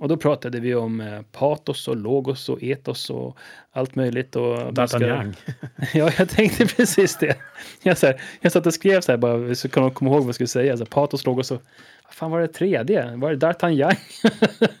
Och 0.00 0.08
då 0.08 0.16
pratade 0.16 0.60
vi 0.60 0.74
om 0.74 1.00
eh, 1.00 1.22
patos 1.32 1.88
och 1.88 1.96
logos 1.96 2.48
och 2.48 2.62
etos 2.62 3.10
och 3.10 3.38
allt 3.72 3.94
möjligt. 3.94 4.36
Och 4.36 4.56
ska- 4.58 4.70
D'Artagnan. 4.70 5.34
Ja, 5.94 6.10
jag 6.18 6.28
tänkte 6.28 6.66
precis 6.66 7.16
det. 7.16 7.36
Jag, 7.82 7.98
så 7.98 8.06
här, 8.06 8.20
jag 8.40 8.52
satt 8.52 8.66
och 8.66 8.74
skrev 8.74 9.00
så 9.00 9.12
här 9.12 9.16
bara, 9.16 9.54
så 9.54 9.68
kan 9.68 9.82
de 9.82 9.90
komma 9.90 10.10
ihåg 10.10 10.20
vad 10.20 10.28
jag 10.28 10.34
skulle 10.34 10.48
säga. 10.48 10.76
Så 10.76 10.84
här, 10.84 10.90
patos, 10.90 11.26
logos 11.26 11.50
och... 11.50 11.62
Vad 12.04 12.14
fan 12.14 12.30
var 12.30 12.40
det 12.40 12.48
tredje? 12.48 13.16
Var 13.16 13.30
det 13.34 13.46
D'Artagnan? 13.46 13.96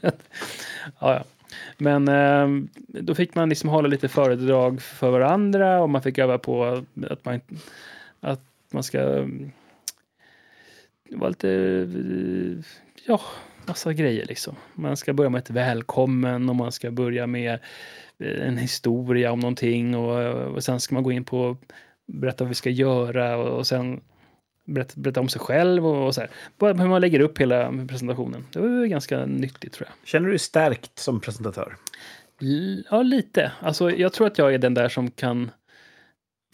ja, 0.00 0.12
ja. 1.00 1.24
Men 1.78 2.08
eh, 2.08 2.68
då 3.02 3.14
fick 3.14 3.34
man 3.34 3.48
liksom 3.48 3.70
hålla 3.70 3.88
lite 3.88 4.08
föredrag 4.08 4.82
för 4.82 5.10
varandra 5.10 5.80
och 5.82 5.90
man 5.90 6.02
fick 6.02 6.18
öva 6.18 6.38
på 6.38 6.64
att 7.10 7.24
man, 7.24 7.40
att 8.20 8.40
man 8.72 8.82
ska... 8.82 8.98
eh, 9.00 9.26
Det 11.10 11.16
var 11.16 11.28
lite... 11.28 11.48
Ja, 13.06 13.20
massa 13.68 13.92
grejer 13.92 14.26
liksom. 14.26 14.56
Man 14.74 14.96
ska 14.96 15.12
börja 15.12 15.30
med 15.30 15.38
ett 15.38 15.50
välkommen 15.50 16.48
och 16.48 16.56
man 16.56 16.72
ska 16.72 16.90
börja 16.90 17.26
med 17.26 17.58
eh, 18.18 18.46
en 18.48 18.56
historia 18.56 19.32
om 19.32 19.40
någonting 19.40 19.96
och, 19.96 20.34
och 20.54 20.64
sen 20.64 20.80
ska 20.80 20.94
man 20.94 21.04
gå 21.04 21.12
in 21.12 21.24
på 21.24 21.56
berätta 22.06 22.44
vad 22.44 22.48
vi 22.48 22.54
ska 22.54 22.70
göra 22.70 23.36
och, 23.36 23.58
och 23.58 23.66
sen 23.66 24.00
berätta, 24.64 24.92
berätta 24.96 25.20
om 25.20 25.28
sig 25.28 25.40
själv 25.40 25.86
och, 25.86 26.06
och 26.06 26.14
så 26.14 26.20
här. 26.20 26.30
Bara 26.58 26.72
hur 26.72 26.88
man 26.88 27.00
lägger 27.00 27.20
upp 27.20 27.38
hela 27.38 27.86
presentationen. 27.88 28.46
Det 28.52 28.60
var 28.60 28.86
ganska 28.86 29.26
nyttigt 29.26 29.72
tror 29.72 29.88
jag. 29.88 30.08
Känner 30.08 30.26
du 30.26 30.32
dig 30.32 30.38
stärkt 30.38 30.98
som 30.98 31.20
presentatör? 31.20 31.76
Ja, 32.90 33.02
lite. 33.02 33.52
Alltså, 33.60 33.90
jag 33.90 34.12
tror 34.12 34.26
att 34.26 34.38
jag 34.38 34.54
är 34.54 34.58
den 34.58 34.74
där 34.74 34.88
som 34.88 35.10
kan 35.10 35.50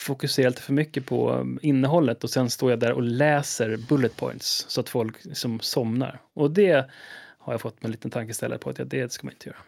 fokusera 0.05 0.49
lite 0.49 0.62
för 0.62 0.73
mycket 0.73 1.07
på 1.07 1.31
um, 1.31 1.59
innehållet 1.62 2.25
och 2.25 2.31
sen 2.31 2.51
står 2.51 2.71
jag 2.71 2.81
där 2.81 2.93
och 2.93 3.03
läser 3.03 3.77
bullet 3.77 4.17
points 4.17 4.67
så 4.69 4.81
att 4.81 4.88
folk 4.88 5.37
som 5.37 5.61
somnar. 5.61 6.21
Och 6.35 6.51
det 6.51 6.90
har 7.38 7.53
jag 7.53 7.61
fått 7.61 7.85
en 7.85 7.90
liten 7.90 8.11
tankeställare 8.11 8.59
på 8.59 8.71
att 8.71 8.79
ja, 8.79 8.85
det 8.85 9.12
ska 9.12 9.27
man 9.27 9.33
inte 9.33 9.49
göra. 9.49 9.59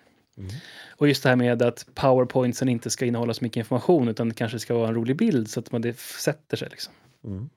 Och 0.88 1.08
just 1.08 1.22
det 1.22 1.28
här 1.28 1.36
med 1.36 1.62
att 1.62 1.86
powerpointsen 1.94 2.68
inte 2.68 2.90
ska 2.90 3.04
innehålla 3.04 3.34
så 3.34 3.44
mycket 3.44 3.56
information 3.56 4.08
utan 4.08 4.28
det 4.28 4.34
kanske 4.34 4.58
ska 4.58 4.74
vara 4.74 4.88
en 4.88 4.94
rolig 4.94 5.16
bild 5.16 5.50
så 5.50 5.60
att 5.60 5.72
man 5.72 5.80
det 5.80 5.98
sätter 5.98 6.56
sig. 6.56 6.68
Liksom. 6.70 6.92
Mm. 7.24 7.48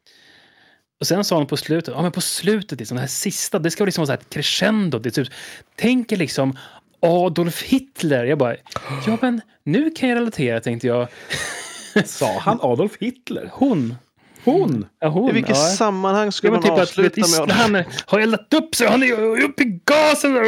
Och 1.00 1.08
sen 1.08 1.24
sa 1.24 1.38
hon 1.38 1.48
på 1.48 1.58
slutet, 1.58 1.94
ja 1.94 2.02
men 2.02 2.12
på 2.12 2.22
slutet, 2.22 2.80
liksom, 2.80 2.96
det 2.96 3.02
här 3.02 3.08
sista, 3.08 3.60
det 3.60 3.72
ska 3.72 3.84
vara 3.84 3.86
liksom 3.86 4.02
vara 4.02 4.08
så 4.08 4.12
här 4.12 4.20
ett 4.20 4.30
crescendo. 4.30 5.00
Det 5.00 5.12
typ, 5.12 5.28
tänk 5.76 6.12
er 6.12 6.18
liksom 6.18 6.58
Adolf 7.00 7.62
Hitler. 7.64 8.26
Jag 8.26 8.38
bara, 8.38 8.56
ja 9.08 9.18
men 9.22 9.42
nu 9.64 9.92
kan 9.92 10.10
jag 10.10 10.16
relatera 10.16 10.60
tänkte 10.60 10.88
jag. 10.88 11.08
Sa 12.06 12.40
han 12.40 12.60
Adolf 12.62 12.98
Hitler? 13.00 13.50
Hon. 13.54 13.96
Hon? 14.44 14.86
Ja, 15.00 15.08
hon. 15.08 15.30
I 15.30 15.34
vilket 15.34 15.50
ja. 15.50 15.56
sammanhang 15.56 16.32
skulle 16.32 16.54
man 16.54 16.62
typ 16.62 16.72
att 16.72 16.80
avsluta 16.80 17.22
med 17.42 17.52
han 17.52 17.84
har 18.06 18.20
eldat 18.20 18.54
upp 18.54 18.76
sig, 18.76 18.88
han 18.88 19.04
är 19.04 19.44
uppe 19.44 19.64
i 19.64 19.82
gasen. 19.86 20.38
Uh, 20.38 20.44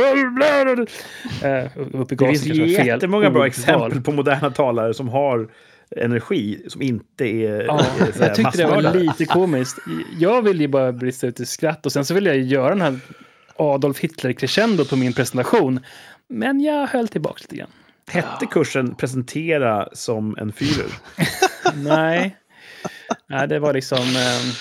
uppe 2.02 2.14
i 2.14 2.18
Det 2.18 2.26
gasen 2.26 2.38
finns 2.38 2.60
var 2.60 2.68
fel 2.68 2.88
jättemånga 2.88 3.32
bra 3.32 3.48
exempel 3.48 4.02
på 4.02 4.12
moderna 4.12 4.52
talare 4.52 4.94
som 4.94 5.10
har 5.10 5.50
energi 5.98 6.64
som 6.68 6.82
inte 6.82 7.26
är 7.26 7.66
Ja, 7.66 7.80
eh, 7.80 7.86
så 8.14 8.20
här 8.20 8.28
jag 8.28 8.36
tyckte 8.36 8.58
det 8.58 8.66
var 8.66 8.94
lite 8.94 9.26
komiskt. 9.26 9.78
Jag 10.20 10.42
ville 10.42 10.62
ju 10.62 10.68
bara 10.68 10.92
brista 10.92 11.28
ut 11.28 11.40
i 11.40 11.46
skratt 11.46 11.86
och 11.86 11.92
sen 11.92 12.06
så 12.06 12.14
ville 12.14 12.30
jag 12.30 12.38
ju 12.38 12.44
göra 12.44 12.70
den 12.70 12.82
här 12.82 13.00
Adolf 13.56 14.00
Hitler-crescendo 14.00 14.90
på 14.90 14.96
min 14.96 15.14
presentation. 15.14 15.80
Men 16.28 16.62
jag 16.62 16.88
höll 16.88 17.08
tillbaka 17.08 17.38
lite 17.42 17.56
grann. 17.56 17.70
Hette 18.12 18.46
kursen 18.46 18.96
presentera 18.96 19.90
som 19.94 20.36
en 20.40 20.52
Führer? 20.54 20.92
Nej. 21.84 22.38
Nej, 23.28 23.48
det 23.48 23.60
var 23.60 23.74
liksom 23.74 24.00
eh, 24.00 24.56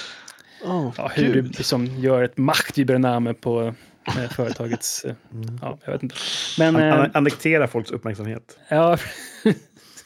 Oh, 0.64 0.94
ja, 0.96 1.10
hur 1.14 1.34
du 1.34 1.42
liksom 1.42 1.86
gör 1.86 2.22
ett 2.22 2.36
maktübername 2.36 3.32
på 3.32 3.74
eh, 4.06 4.30
företagets... 4.30 5.04
Eh, 5.04 5.14
ja, 5.62 5.78
jag 5.84 5.92
vet 5.92 6.02
inte. 6.02 6.14
Men... 6.58 6.76
An- 6.76 6.82
Eh, 6.82 7.00
an- 7.00 7.10
annektera 7.14 7.68
folks 7.68 7.90
uppmärksamhet. 7.90 8.58
ja, 8.68 8.96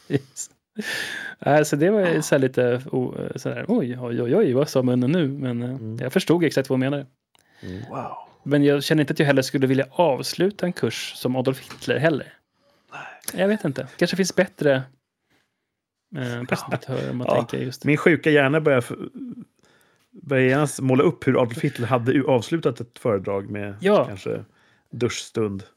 precis. 0.08 0.50
Alltså 1.38 1.76
det 1.76 1.90
var 1.90 2.00
ju 2.08 2.22
så 2.22 2.34
här 2.34 2.40
lite 2.40 2.82
o, 2.92 3.14
så 3.36 3.48
här, 3.50 3.64
oj, 3.68 3.98
oj, 4.00 4.22
oj, 4.22 4.36
oj, 4.36 4.52
vad 4.52 4.68
sa 4.68 4.82
munnen 4.82 5.12
nu? 5.12 5.28
Men 5.28 5.62
eh, 5.62 6.02
jag 6.04 6.12
förstod 6.12 6.44
exakt 6.44 6.68
vad 6.70 6.74
hon 6.74 6.80
menade. 6.80 7.06
Wow. 7.90 8.12
Men 8.42 8.64
jag 8.64 8.84
känner 8.84 9.00
inte 9.02 9.12
att 9.12 9.18
jag 9.18 9.26
heller 9.26 9.42
skulle 9.42 9.66
vilja 9.66 9.86
avsluta 9.90 10.66
en 10.66 10.72
kurs 10.72 11.12
som 11.16 11.36
Adolf 11.36 11.60
Hitler 11.60 11.98
heller. 11.98 12.32
Jag 13.32 13.48
vet 13.48 13.64
inte. 13.64 13.88
kanske 13.96 14.16
finns 14.16 14.34
bättre 14.36 14.82
eh, 16.16 16.44
presentatörer 16.44 17.10
om 17.10 17.16
man 17.16 17.26
Ja. 17.30 17.34
tänker 17.34 17.58
just. 17.58 17.84
Min 17.84 17.96
sjuka 17.96 18.30
hjärna 18.30 18.60
börjar, 18.60 18.84
börjar 20.22 20.48
genast 20.48 20.80
måla 20.80 21.02
upp 21.04 21.26
hur 21.26 21.32
Adolf 21.42 21.58
Hitler 21.64 21.86
hade 21.86 22.22
avslutat 22.22 22.80
ett 22.80 22.98
föredrag 22.98 23.50
med 23.50 23.76
Ja. 23.80 24.04
kanske 24.04 24.44
duschstund. 24.90 25.62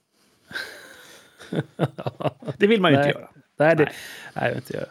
Det 2.58 2.68
vill 2.68 2.82
man 2.82 2.92
ju 2.92 2.98
Nej. 2.98 3.08
inte 3.08 3.20
göra. 3.20 3.30
Nej, 3.60 3.76
det, 3.76 3.84
Nej. 3.84 3.94
nej. 4.34 4.44
jag 4.44 4.50
vill 4.50 4.58
inte 4.58 4.74
göra. 4.78 4.88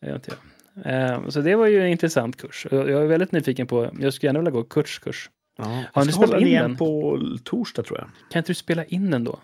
Jag 0.00 0.06
vill 0.08 0.14
inte 0.14 0.30
göra. 0.30 1.14
Eh, 1.14 1.28
så 1.28 1.40
det 1.40 1.54
var 1.54 1.66
ju 1.66 1.80
en 1.80 1.86
intressant 1.88 2.36
kurs. 2.36 2.66
Jag 2.70 2.90
är 2.90 3.06
väldigt 3.06 3.32
nyfiken 3.32 3.66
på, 3.66 3.90
jag 4.00 4.14
skulle 4.14 4.28
gärna 4.28 4.38
vilja 4.38 4.50
gå 4.50 4.64
Kurts 4.64 4.98
kurs. 4.98 5.30
Ja. 5.58 5.64
Har 5.64 5.84
Jag 5.94 6.06
ni 6.06 6.12
ska 6.12 6.20
hålla 6.20 6.26
spelat 6.26 6.30
den 6.32 6.40
in 6.42 6.46
igen 6.48 6.62
den? 6.68 6.76
på 6.76 7.20
torsdag 7.44 7.82
tror 7.82 7.98
jag. 7.98 8.08
Kan 8.30 8.38
inte 8.40 8.50
du 8.50 8.54
spela 8.54 8.84
in 8.84 9.10
den 9.10 9.24
då? 9.24 9.38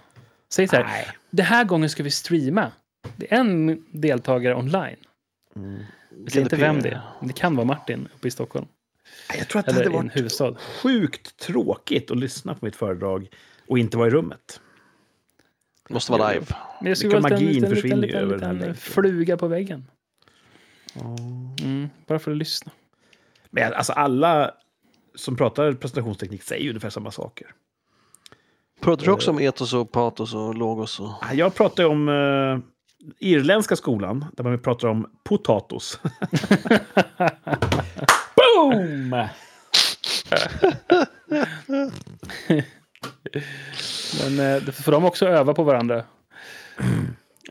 Säg 0.53 0.69
så 0.69 0.77
här, 0.77 0.85
Nej. 0.85 1.09
det 1.31 1.43
här 1.43 1.65
gången 1.65 1.91
ska 1.91 2.03
vi 2.03 2.11
streama. 2.11 2.73
Det 3.17 3.33
är 3.33 3.38
en 3.38 3.85
deltagare 3.91 4.55
online. 4.55 4.97
Mm. 5.57 5.85
Jag 6.23 6.33
säger 6.33 6.45
inte 6.45 6.57
vem 6.57 6.83
det 6.83 6.88
är. 6.88 7.01
Det 7.21 7.33
kan 7.33 7.57
vara 7.57 7.67
Martin 7.67 8.09
uppe 8.15 8.29
i 8.29 8.31
Stockholm. 8.31 8.67
Jag 9.38 9.49
tror 9.49 9.61
att 9.61 9.67
det 9.67 9.73
Eller 9.73 9.85
hade 9.85 9.97
en 9.97 10.05
varit 10.05 10.17
huvudstad. 10.17 10.55
sjukt 10.83 11.37
tråkigt 11.37 12.11
att 12.11 12.17
lyssna 12.17 12.55
på 12.55 12.65
mitt 12.65 12.77
föredrag 12.77 13.29
och 13.69 13.79
inte 13.79 13.97
vara 13.97 14.07
i 14.07 14.11
rummet. 14.11 14.61
Måste 15.88 16.12
vara 16.12 16.33
live. 16.33 16.47
Men 16.81 16.88
jag 16.88 16.99
skulle 16.99 17.17
en 17.17 17.23
magin 17.23 17.38
liten, 17.38 17.55
liten, 17.55 17.71
försvinner 17.71 17.97
ju 17.97 18.07
liten, 18.07 18.21
över 18.23 18.33
den 18.38 18.45
här 18.45 18.53
liten 18.53 18.67
länken. 18.69 18.93
fluga 18.93 19.37
på 19.37 19.49
väggen. 19.49 19.87
Mm, 21.61 21.88
bara 22.07 22.19
för 22.19 22.31
att 22.31 22.37
lyssna. 22.37 22.73
Men 23.51 23.73
alltså 23.73 23.93
alla 23.93 24.55
som 25.15 25.37
pratar 25.37 25.73
presentationsteknik 25.73 26.43
säger 26.43 26.62
ju 26.62 26.69
ungefär 26.69 26.91
samma 26.91 27.11
saker. 27.11 27.55
Pratar 28.83 29.05
du 29.07 29.12
också 29.12 29.31
om 29.31 29.40
etos 29.40 29.75
och 29.75 29.92
patos 29.92 30.35
och 30.35 30.55
logos? 30.55 31.01
Och... 31.01 31.12
Jag 31.33 31.55
pratar 31.55 31.85
om 31.85 32.09
uh, 32.09 32.59
irländska 33.18 33.77
skolan, 33.77 34.25
där 34.37 34.45
man 34.45 34.59
pratar 34.59 34.88
om 34.88 35.07
potatos. 35.25 36.01
Boom! 38.37 39.11
Men 44.21 44.55
eh, 44.55 44.62
det 44.62 44.73
får 44.73 44.92
de 44.92 45.05
också 45.05 45.27
öva 45.27 45.55
på 45.55 45.62
varandra. 45.62 46.05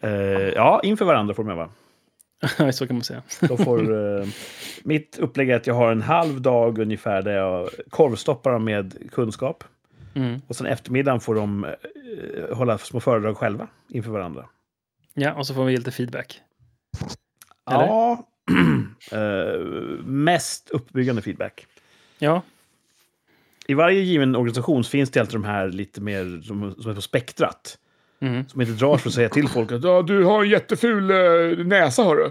Eh, 0.01 0.11
ja, 0.55 0.81
inför 0.83 1.05
varandra 1.05 1.33
får 1.33 1.43
de 1.43 1.51
öva. 1.51 1.69
så 2.71 2.87
kan 2.87 2.95
man 2.95 3.03
säga. 3.03 3.21
De 3.39 3.57
får, 3.57 3.93
eh, 4.19 4.27
mitt 4.83 5.17
upplägg 5.19 5.49
är 5.49 5.55
att 5.55 5.67
jag 5.67 5.73
har 5.73 5.91
en 5.91 6.01
halv 6.01 6.41
dag 6.41 6.79
ungefär 6.79 7.21
där 7.21 7.37
jag 7.37 7.69
korvstoppar 7.89 8.51
dem 8.51 8.63
med 8.63 9.11
kunskap. 9.11 9.63
Mm. 10.15 10.41
Och 10.47 10.55
sen 10.55 10.67
eftermiddagen 10.67 11.19
får 11.19 11.35
de 11.35 11.63
eh, 11.63 12.55
hålla 12.57 12.77
små 12.77 12.99
föredrag 12.99 13.37
själva 13.37 13.67
inför 13.89 14.11
varandra. 14.11 14.45
Ja, 15.13 15.33
och 15.33 15.47
så 15.47 15.53
får 15.53 15.65
vi 15.65 15.77
lite 15.77 15.91
feedback. 15.91 16.41
Eller? 17.71 17.85
Ja, 17.85 18.27
eh, 19.11 19.59
mest 20.05 20.69
uppbyggande 20.69 21.21
feedback. 21.21 21.67
Ja, 22.19 22.41
I 23.67 23.73
varje 23.73 24.01
given 24.01 24.35
organisation 24.35 24.83
finns 24.83 25.09
det 25.11 25.19
alltid 25.19 25.35
de 25.35 25.43
här 25.43 25.67
lite 25.67 26.01
mer 26.01 26.41
som, 26.41 26.75
som 26.79 26.91
är 26.91 26.95
på 26.95 27.01
spektrat. 27.01 27.77
mm. 28.19 28.47
Som 28.47 28.61
inte 28.61 28.73
drar 28.73 28.97
för 28.97 29.09
att 29.09 29.13
säga 29.15 29.29
till 29.29 29.47
folk 29.47 29.71
att 29.71 29.83
ja, 29.83 30.01
du 30.01 30.23
har 30.23 30.43
en 30.43 30.49
jätteful 30.49 31.11
eh, 31.11 31.65
näsa, 31.65 32.03
hörru. 32.03 32.29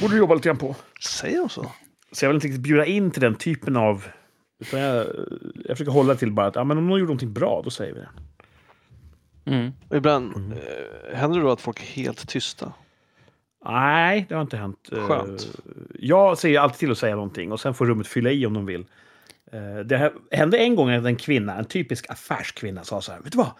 Borde 0.00 0.14
du 0.14 0.18
jobba 0.18 0.34
lite 0.34 0.48
grann 0.48 0.58
på. 0.58 0.76
Säger 1.00 1.38
de 1.38 1.48
så? 1.48 1.72
Så 2.12 2.24
jag 2.24 2.28
vill 2.28 2.34
inte 2.36 2.46
riktigt 2.46 2.62
bjuda 2.62 2.86
in 2.86 3.10
till 3.10 3.22
den 3.22 3.34
typen 3.34 3.76
av... 3.76 4.06
Utan 4.66 4.80
jag, 4.80 5.06
jag 5.64 5.76
försöker 5.76 5.92
hålla 5.92 6.14
till 6.14 6.32
bara 6.32 6.46
att 6.46 6.54
ja, 6.56 6.64
men 6.64 6.78
om 6.78 6.86
någon 6.86 6.98
gjorde 6.98 7.08
någonting 7.08 7.32
bra, 7.32 7.60
då 7.64 7.70
säger 7.70 7.94
vi 7.94 8.00
det. 8.00 8.08
Mm. 9.50 9.72
Ibland 9.94 10.52
eh, 10.52 11.16
händer 11.16 11.38
det 11.38 11.44
då 11.44 11.52
att 11.52 11.60
folk 11.60 11.80
är 11.80 11.86
helt 11.86 12.28
tysta. 12.28 12.72
Nej, 13.66 14.26
det 14.28 14.34
har 14.34 14.42
inte 14.42 14.56
hänt. 14.56 14.88
Eh, 14.92 15.06
Skönt. 15.08 15.48
Jag 15.98 16.38
säger 16.38 16.60
alltid 16.60 16.78
till 16.78 16.90
att 16.90 16.98
säga 16.98 17.14
någonting 17.14 17.52
och 17.52 17.60
sen 17.60 17.74
får 17.74 17.86
rummet 17.86 18.06
fylla 18.06 18.30
i 18.30 18.46
om 18.46 18.54
de 18.54 18.66
vill. 18.66 18.86
Eh, 19.52 19.76
Det 19.84 19.96
här- 19.96 20.12
hände 20.30 20.58
en 20.58 20.74
gång 20.76 20.90
att 20.90 21.04
en 21.04 21.16
kvinna, 21.16 21.54
en 21.58 21.64
typisk 21.64 22.10
affärskvinna, 22.10 22.84
sa 22.84 23.00
så 23.00 23.12
här. 23.12 23.20
Vet 23.20 23.32
du 23.32 23.38
vad? 23.38 23.50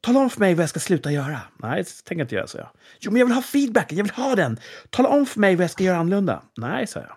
Tala 0.00 0.18
om 0.20 0.30
för 0.30 0.40
mig 0.40 0.54
vad 0.54 0.62
jag 0.62 0.70
ska 0.70 0.80
sluta 0.80 1.12
göra. 1.12 1.38
Nej, 1.56 1.82
det 1.82 1.88
tänker 2.04 2.20
jag 2.20 2.24
inte 2.24 2.34
göra, 2.34 2.46
så 2.46 2.58
jag. 2.58 2.68
Jo, 3.00 3.10
men 3.10 3.18
jag 3.20 3.26
vill 3.26 3.34
ha 3.34 3.42
feedbacken, 3.42 3.98
jag 3.98 4.04
vill 4.04 4.12
ha 4.24 4.34
den. 4.34 4.58
Tala 4.90 5.08
om 5.08 5.26
för 5.26 5.40
mig 5.40 5.56
vad 5.56 5.64
jag 5.64 5.70
ska 5.70 5.84
göra 5.84 5.96
annorlunda. 5.96 6.42
Nej, 6.56 6.86
sa 6.86 7.00
jag. 7.00 7.12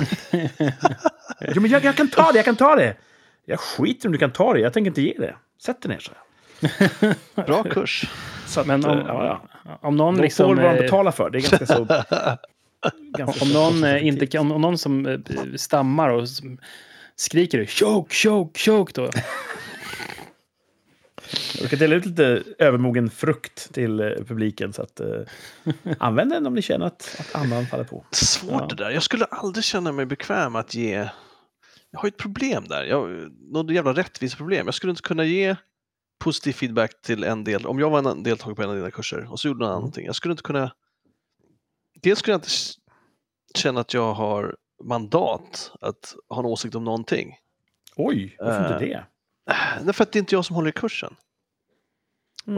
jo, 1.54 1.60
men 1.60 1.70
jag, 1.70 1.84
jag 1.84 1.96
kan 1.96 2.08
ta 2.08 2.32
det, 2.32 2.38
jag 2.38 2.44
kan 2.44 2.56
ta 2.56 2.76
det. 2.76 2.96
Jag 3.44 3.60
skiter 3.60 4.08
om 4.08 4.12
du 4.12 4.18
kan 4.18 4.30
ta 4.32 4.52
det, 4.52 4.60
jag 4.60 4.72
tänker 4.72 4.90
inte 4.90 5.02
ge 5.02 5.14
det. 5.18 5.36
Sätt 5.62 5.82
dig 5.82 5.88
ner, 5.88 5.98
jag. 6.14 6.16
Bra 7.46 7.62
kurs. 7.62 8.04
Så 8.46 8.60
att, 8.60 8.66
Men 8.66 8.84
om, 8.84 8.98
eh, 8.98 9.04
ja, 9.06 9.42
ja. 9.64 9.78
om 9.82 9.96
någon 9.96 10.16
liksom... 10.16 10.56
får 10.56 10.62
vad 10.62 10.64
de 10.74 10.76
eh, 10.76 10.82
betalar 10.82 11.12
för. 11.12 11.30
Det 11.30 11.38
är 11.38 11.40
ganska 11.40 11.66
så... 11.66 11.84
ganska 13.18 13.44
Om 13.44 13.50
så 13.50 13.58
någon, 13.60 13.84
eh, 13.84 14.06
inte, 14.06 14.38
om, 14.38 14.52
om 14.52 14.60
någon 14.60 14.78
som 14.78 15.22
stammar 15.56 16.08
och 16.08 16.22
s- 16.22 16.40
skriker 17.16 17.66
choke, 17.66 18.14
choke, 18.14 18.60
choke 18.60 18.92
då. 18.94 19.10
Jag 21.60 21.70
kan 21.70 21.78
dela 21.78 21.94
ut 21.94 22.06
lite 22.06 22.44
övermogen 22.58 23.10
frukt 23.10 23.72
till 23.74 24.00
eh, 24.00 24.06
publiken. 24.06 24.72
Så 24.72 24.82
att, 24.82 25.00
eh, 25.00 25.20
använd 25.98 26.30
den 26.30 26.46
om 26.46 26.54
ni 26.54 26.62
känner 26.62 26.86
att, 26.86 27.16
att 27.20 27.34
andan 27.42 27.66
faller 27.66 27.84
på. 27.84 28.04
Svårt 28.10 28.50
Ja. 28.52 28.66
det 28.70 28.74
där. 28.84 28.90
Jag 28.90 29.02
skulle 29.02 29.24
aldrig 29.24 29.64
känna 29.64 29.92
mig 29.92 30.06
bekväm 30.06 30.56
att 30.56 30.74
ge... 30.74 31.08
Jag 31.90 31.98
har 32.00 32.04
ju 32.04 32.08
ett 32.08 32.16
problem 32.16 32.64
där. 32.68 32.84
Jag, 32.84 33.30
något 33.52 33.70
jävla 33.70 33.92
rättviseproblem. 33.92 34.66
Jag 34.66 34.74
skulle 34.74 34.90
inte 34.90 35.02
kunna 35.02 35.24
ge 35.24 35.56
positiv 36.18 36.52
feedback 36.52 37.02
till 37.02 37.24
en 37.24 37.44
del. 37.44 37.66
Om 37.66 37.78
jag 37.78 37.90
var 37.90 38.10
en 38.10 38.22
deltagare 38.22 38.54
på 38.54 38.62
en 38.62 38.70
av 38.70 38.76
dina 38.76 38.90
kurser 38.90 39.32
och 39.32 39.40
så 39.40 39.48
gjorde 39.48 39.58
någon 39.60 39.68
annan 39.68 39.80
någonting. 39.80 40.06
Jag 40.06 40.14
skulle 40.14 40.32
inte 40.32 40.42
kunna... 40.42 40.72
Dels 42.02 42.18
skulle 42.18 42.32
jag 42.32 42.38
inte 42.38 42.48
känna 43.54 43.80
att 43.80 43.94
jag 43.94 44.14
har 44.14 44.56
mandat 44.84 45.72
att 45.80 46.14
ha 46.28 46.38
en 46.40 46.46
åsikt 46.46 46.74
om 46.74 46.84
någonting. 46.84 47.36
Oj, 47.96 48.36
varför 48.38 48.64
Eh. 48.64 48.72
inte 48.72 48.86
det? 48.86 49.04
Nej, 49.82 49.94
för 49.94 50.02
att 50.02 50.12
det 50.12 50.16
är 50.18 50.20
inte 50.20 50.34
jag 50.34 50.44
som 50.44 50.56
håller 50.56 50.68
i 50.68 50.72
kursen. 50.72 51.16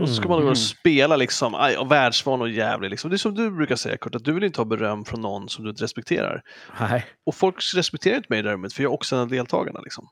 Och 0.01 0.09
så 0.09 0.15
ska 0.15 0.29
man 0.29 0.37
gå 0.37 0.41
Mm. 0.43 0.51
och 0.51 0.59
spela 0.59 1.17
liksom, 1.17 1.55
aj, 1.55 1.77
och 1.77 1.93
världsvan 1.93 2.41
och 2.41 2.49
jävlig. 2.51 2.91
Liksom. 2.91 3.11
Det 3.11 3.17
är 3.17 3.19
som 3.19 3.35
du 3.35 3.51
brukar 3.51 3.77
säga 3.77 3.97
Kurt, 3.97 4.15
att 4.15 4.25
du 4.25 4.33
vill 4.33 4.45
inte 4.45 4.61
ha 4.61 4.65
beröm 4.65 5.05
från 5.05 5.21
någon 5.21 5.49
som 5.49 5.65
du 5.65 5.71
inte 5.71 5.85
respekterar. 5.85 6.43
Nej. 6.81 7.07
Och 7.27 7.35
folk 7.35 7.57
respekterar 7.75 8.17
inte 8.17 8.27
mig 8.31 8.39
i 8.39 8.43
det 8.43 8.49
här 8.49 8.55
rummet, 8.55 8.73
för 8.73 8.83
jag 8.83 8.91
är 8.91 8.95
också 8.95 9.17
en 9.17 9.23
av 9.23 9.29
deltagarna. 9.29 9.81
Liksom. 9.81 10.09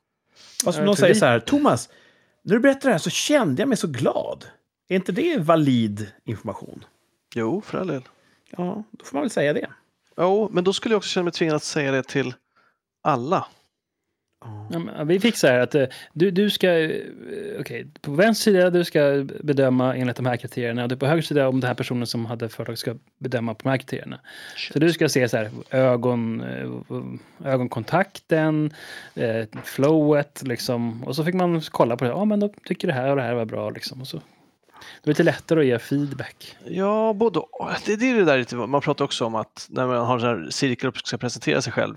Alltså, 0.67 0.83
någon 0.85 0.97
säger 0.97 1.15
vi- 1.15 1.21
så 1.21 1.27
här, 1.27 1.41
Thomas, 1.41 1.89
när 2.43 2.55
du 2.55 2.61
berättade 2.61 2.89
det 2.89 2.93
här 2.93 2.99
så 2.99 3.11
kände 3.11 3.63
jag 3.63 3.69
mig 3.69 3.79
så 3.79 3.87
glad. 3.89 4.45
Är 4.89 4.97
inte 4.97 5.13
det 5.13 5.39
valid 5.39 6.13
information? 6.25 6.85
Jo, 7.35 7.63
för 7.67 7.79
all 7.79 7.87
del. 7.87 8.03
Ja, 8.51 8.85
då 8.91 9.05
får 9.05 9.17
man 9.17 9.23
väl 9.23 9.31
säga 9.31 9.53
det. 9.53 9.71
Jo, 10.17 10.49
men 10.53 10.65
då 10.65 10.73
skulle 10.73 10.93
jag 10.93 10.99
också 10.99 11.09
känna 11.11 11.25
mig 11.25 11.33
tvingad 11.33 11.57
att 11.57 11.65
säga 11.65 11.93
det 11.93 12.03
till 12.03 12.35
alla. 13.03 13.47
Ja, 14.71 15.05
Vi 15.05 15.21
fick 15.21 15.37
så 15.37 15.47
här 15.47 15.61
att 15.61 15.75
eh, 15.75 15.85
du, 16.13 16.31
du 16.31 16.51
ska, 16.51 16.71
eh, 16.71 17.01
okej, 17.61 17.87
på 18.01 18.11
vänster 18.13 18.51
sida 18.51 18.71
du 18.71 18.85
ska 18.85 19.27
bedöma 19.41 19.97
enligt 19.97 20.17
de 20.17 20.27
här 20.27 20.37
kriterierna 20.37 20.83
och 20.83 20.89
du 20.89 20.97
på 20.97 21.07
höger 21.07 21.23
sida 21.23 21.49
om 21.49 21.61
den 21.61 21.69
här 21.69 21.75
personen 21.75 22.07
som 22.07 22.27
hade 22.27 22.49
företag 22.49 22.79
ska 22.79 22.95
bedöma 23.19 23.55
på 23.55 23.63
de 23.63 23.69
här 23.69 23.77
kriterierna. 23.77 24.21
Så 24.73 24.79
du 24.79 24.93
ska 24.93 25.09
se 25.09 25.29
så 25.29 25.37
här 25.37 25.51
ögon, 25.71 26.41
eh, 26.41 27.51
ögonkontakten, 27.53 28.73
flowet 29.65 30.43
liksom. 30.43 31.05
Och 31.05 31.17
så 31.17 31.25
fick 31.25 31.35
man 31.35 31.61
kolla 31.61 31.97
på 31.97 32.05
det. 32.05 32.11
Ja, 32.11 32.25
men 32.25 32.41
då 32.41 32.49
tycker 32.65 32.89
det 32.89 32.95
här 32.95 33.11
och 33.11 33.17
det 33.17 33.23
här 33.23 33.35
var 33.35 33.45
bra 33.45 33.71
liksom. 33.71 34.01
Och 34.01 34.07
så. 34.07 34.17
Det 35.03 35.09
är 35.09 35.11
lite 35.11 35.23
lättare 35.23 35.61
att 35.61 35.67
ge 35.67 35.79
feedback. 35.79 36.57
Ja, 36.65 37.13
både 37.17 37.41
det, 37.87 37.97
det 37.97 38.11
är 38.11 38.15
det 38.15 38.25
där 38.25 38.39
lite, 38.39 38.57
man 38.57 38.81
pratar 38.81 39.05
också 39.05 39.25
om 39.25 39.35
att 39.35 39.67
när 39.71 39.87
man 39.87 40.07
har 40.07 40.27
en 40.27 40.53
cirkel 40.53 40.89
och 40.89 40.97
ska 40.97 41.19
presentera 41.19 41.63
sig 41.63 41.73
själv. 41.73 41.95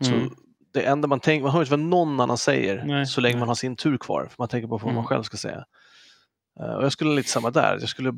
Så 0.00 0.12
Mm. 0.12 0.30
Det 0.72 0.82
enda 0.82 1.08
man 1.08 1.20
tänker, 1.20 1.42
man 1.42 1.52
hör 1.52 1.60
inte 1.60 1.70
vad 1.70 1.80
någon 1.80 2.20
annan 2.20 2.38
säger 2.38 2.84
Nej, 2.84 3.06
så 3.06 3.20
länge 3.20 3.36
man 3.38 3.48
har 3.48 3.54
sin 3.54 3.76
tur 3.76 3.96
kvar. 3.98 4.26
För 4.26 4.34
man 4.38 4.48
tänker 4.48 4.68
på 4.68 4.76
vad 4.76 4.84
man 4.84 4.92
Mm. 4.94 5.04
själv 5.04 5.22
ska 5.22 5.36
säga. 5.36 5.64
Eh, 6.60 6.72
och 6.74 6.84
jag 6.84 6.92
skulle 6.92 7.14
lite 7.14 7.28
samma 7.28 7.50
där. 7.50 7.78
Jag 7.80 7.88
skulle, 7.88 8.10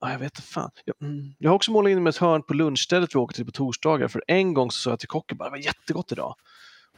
ah, 0.00 0.10
jag 0.12 0.18
vet 0.18 0.24
inte 0.38 0.42
fan. 0.42 0.70
Jag, 0.84 0.96
mm, 1.08 1.34
jag 1.38 1.50
har 1.50 1.54
också 1.54 1.70
målat 1.72 1.90
in 1.90 2.02
mig 2.02 2.10
ett 2.10 2.16
hörn 2.16 2.42
på 2.42 2.54
lunchstället 2.54 3.14
vi 3.14 3.18
åker 3.18 3.34
till 3.34 3.44
på 3.46 3.52
torsdagar. 3.52 4.08
För 4.08 4.22
en 4.26 4.54
gång 4.54 4.70
så 4.70 4.78
sa 4.80 4.90
jag 4.90 4.98
till 4.98 5.08
kocken 5.08 5.38
bara, 5.38 5.44
det 5.44 5.50
var 5.50 5.58
jättegott 5.58 6.12
idag. 6.12 6.34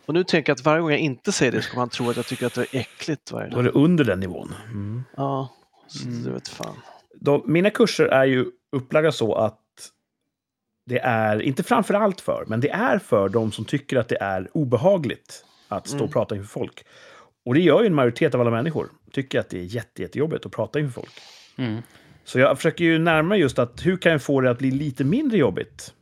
Och 0.06 0.14
nu 0.14 0.24
tänker 0.24 0.50
jag 0.50 0.54
att 0.54 0.64
varje 0.64 0.80
gång 0.80 0.90
jag 0.90 1.00
inte 1.00 1.32
säger 1.32 1.52
det 1.52 1.62
så 1.62 1.70
kommer 1.70 1.80
han 1.80 1.88
tro 1.88 2.10
att 2.10 2.16
jag 2.16 2.26
tycker 2.26 2.46
att 2.46 2.54
det 2.54 2.60
är 2.74 2.80
äckligt 2.80 3.32
varje 3.32 3.48
Då 3.48 3.56
dag. 3.56 3.60
är 3.60 3.64
det 3.72 3.78
under 3.78 4.04
den 4.04 4.20
nivån. 4.20 4.54
Mm. 4.66 5.02
Ja, 5.16 5.48
så 5.86 6.08
Mm. 6.08 6.22
det 6.24 6.30
vet 6.30 6.48
fan. 6.48 6.76
Då, 7.20 7.44
mina 7.46 7.70
kurser 7.70 8.04
är 8.06 8.24
ju 8.24 8.46
upplagda 8.76 9.12
så 9.12 9.34
att 9.34 9.58
det 10.86 10.98
är, 10.98 11.42
inte 11.42 11.62
framför 11.62 11.94
allt 11.94 12.20
för, 12.20 12.44
men 12.46 12.60
det 12.60 12.70
är 12.70 12.98
för 12.98 13.28
de 13.28 13.52
som 13.52 13.64
tycker 13.64 13.96
att 13.96 14.08
det 14.08 14.18
är 14.20 14.48
obehagligt 14.52 15.44
att 15.68 15.86
stå 15.86 15.96
Mm. 15.96 16.06
och 16.06 16.12
prata 16.12 16.36
inför 16.36 16.48
folk. 16.48 16.84
Och 17.44 17.54
det 17.54 17.60
gör 17.60 17.80
ju 17.80 17.86
en 17.86 17.94
majoritet 17.94 18.34
av 18.34 18.40
alla 18.40 18.50
människor. 18.50 18.88
Tycker 19.12 19.40
att 19.40 19.48
det 19.50 19.58
är 19.58 19.62
jätte, 19.62 20.02
jättejobbigt 20.02 20.46
att 20.46 20.52
prata 20.52 20.80
inför 20.80 20.92
folk. 21.00 21.12
Mm. 21.56 21.82
Så 22.24 22.38
jag 22.38 22.56
försöker 22.56 22.84
ju 22.84 22.98
närma 22.98 23.36
just 23.36 23.58
att 23.58 23.86
hur 23.86 23.96
kan 23.96 24.12
jag 24.12 24.22
få 24.22 24.40
det 24.40 24.50
att 24.50 24.58
bli 24.58 24.70
lite 24.70 25.04
mindre 25.04 25.38
jobbigt? 25.38 25.94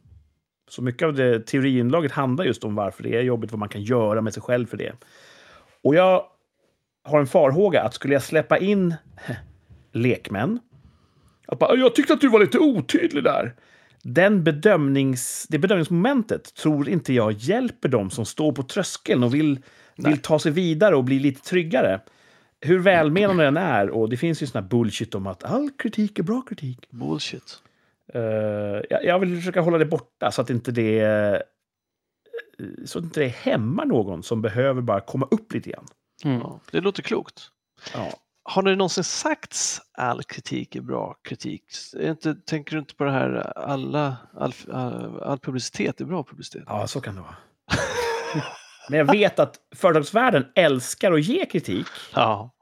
Så 0.70 0.82
mycket 0.82 1.06
av 1.06 1.14
det 1.14 1.46
teoriinlaget 1.46 2.12
handlar 2.12 2.44
just 2.44 2.64
om 2.64 2.74
varför 2.74 3.02
det 3.02 3.16
är 3.16 3.22
jobbigt, 3.22 3.52
vad 3.52 3.58
man 3.58 3.68
kan 3.68 3.82
göra 3.82 4.20
med 4.20 4.34
sig 4.34 4.42
själv 4.42 4.66
för 4.66 4.76
det. 4.76 4.92
Och 5.82 5.94
jag 5.94 6.24
har 7.04 7.20
en 7.20 7.26
farhåga 7.26 7.82
att 7.82 7.94
skulle 7.94 8.14
jag 8.14 8.22
släppa 8.22 8.58
in 8.58 8.94
lekmän, 9.92 10.58
att 11.46 11.58
bara, 11.58 11.76
jag 11.76 11.94
tyckte 11.94 12.12
att 12.12 12.20
du 12.20 12.28
var 12.28 12.40
lite 12.40 12.58
otydlig 12.58 13.24
där. 13.24 13.54
Den 14.10 14.44
bedömnings, 14.44 15.46
det 15.48 15.58
bedömningsmomentet 15.58 16.54
tror 16.54 16.88
inte 16.88 17.12
jag 17.12 17.32
hjälper 17.32 17.88
dem 17.88 18.10
som 18.10 18.26
står 18.26 18.52
på 18.52 18.62
tröskeln 18.62 19.22
och 19.22 19.34
vill, 19.34 19.60
vill 19.96 20.18
ta 20.18 20.38
sig 20.38 20.52
vidare 20.52 20.96
och 20.96 21.04
bli 21.04 21.18
lite 21.18 21.40
tryggare. 21.40 22.00
Hur 22.60 22.78
välmenande 22.78 23.44
den 23.44 23.56
är, 23.56 23.90
och 23.90 24.08
det 24.08 24.16
finns 24.16 24.42
ju 24.42 24.46
sån 24.46 24.62
här 24.62 24.68
bullshit 24.68 25.14
om 25.14 25.26
att 25.26 25.44
all 25.44 25.70
kritik 25.70 26.18
är 26.18 26.22
bra 26.22 26.42
kritik. 26.42 26.90
Bullshit. 26.90 27.62
Eh, 28.14 28.20
jag, 28.90 29.04
jag 29.04 29.18
vill 29.18 29.36
försöka 29.36 29.60
hålla 29.60 29.78
det 29.78 29.86
borta 29.86 30.30
så 30.30 30.42
att 30.42 30.50
inte 30.50 30.72
det, 30.72 31.00
eh, 31.00 31.40
så 32.84 32.98
att 32.98 33.04
inte 33.04 33.20
det 33.20 33.28
hämmar 33.28 33.86
någon 33.86 34.22
som 34.22 34.42
behöver 34.42 34.82
bara 34.82 35.00
komma 35.00 35.28
upp 35.30 35.54
lite 35.54 35.70
grann. 35.70 35.86
Mm. 36.24 36.38
Ja, 36.38 36.60
det 36.70 36.80
låter 36.80 37.02
klokt. 37.02 37.50
Ja. 37.94 38.12
Har 38.48 38.62
det 38.62 38.76
någonsin 38.76 39.04
sagts 39.04 39.80
all 39.92 40.22
kritik 40.22 40.76
är 40.76 40.80
bra 40.80 41.16
kritik? 41.24 41.64
Är 41.96 42.10
inte, 42.10 42.34
tänker 42.34 42.72
du 42.72 42.78
inte 42.78 42.94
på 42.94 43.04
det 43.04 43.10
här 43.10 43.58
alla, 43.58 44.16
all, 44.34 44.52
all, 45.22 45.38
publicitet 45.38 46.00
är 46.00 46.04
bra 46.04 46.24
publicitet? 46.24 46.62
ja, 46.66 46.86
så 46.86 47.00
kan 47.00 47.14
det 47.14 47.20
vara. 47.20 47.36
Men 48.90 48.98
jag 48.98 49.12
vet 49.12 49.38
att 49.38 49.54
företagsvärlden 49.76 50.46
älskar 50.54 51.12
att 51.12 51.24
ge 51.24 51.44
kritik. 51.44 51.86
Ja. 52.14 52.54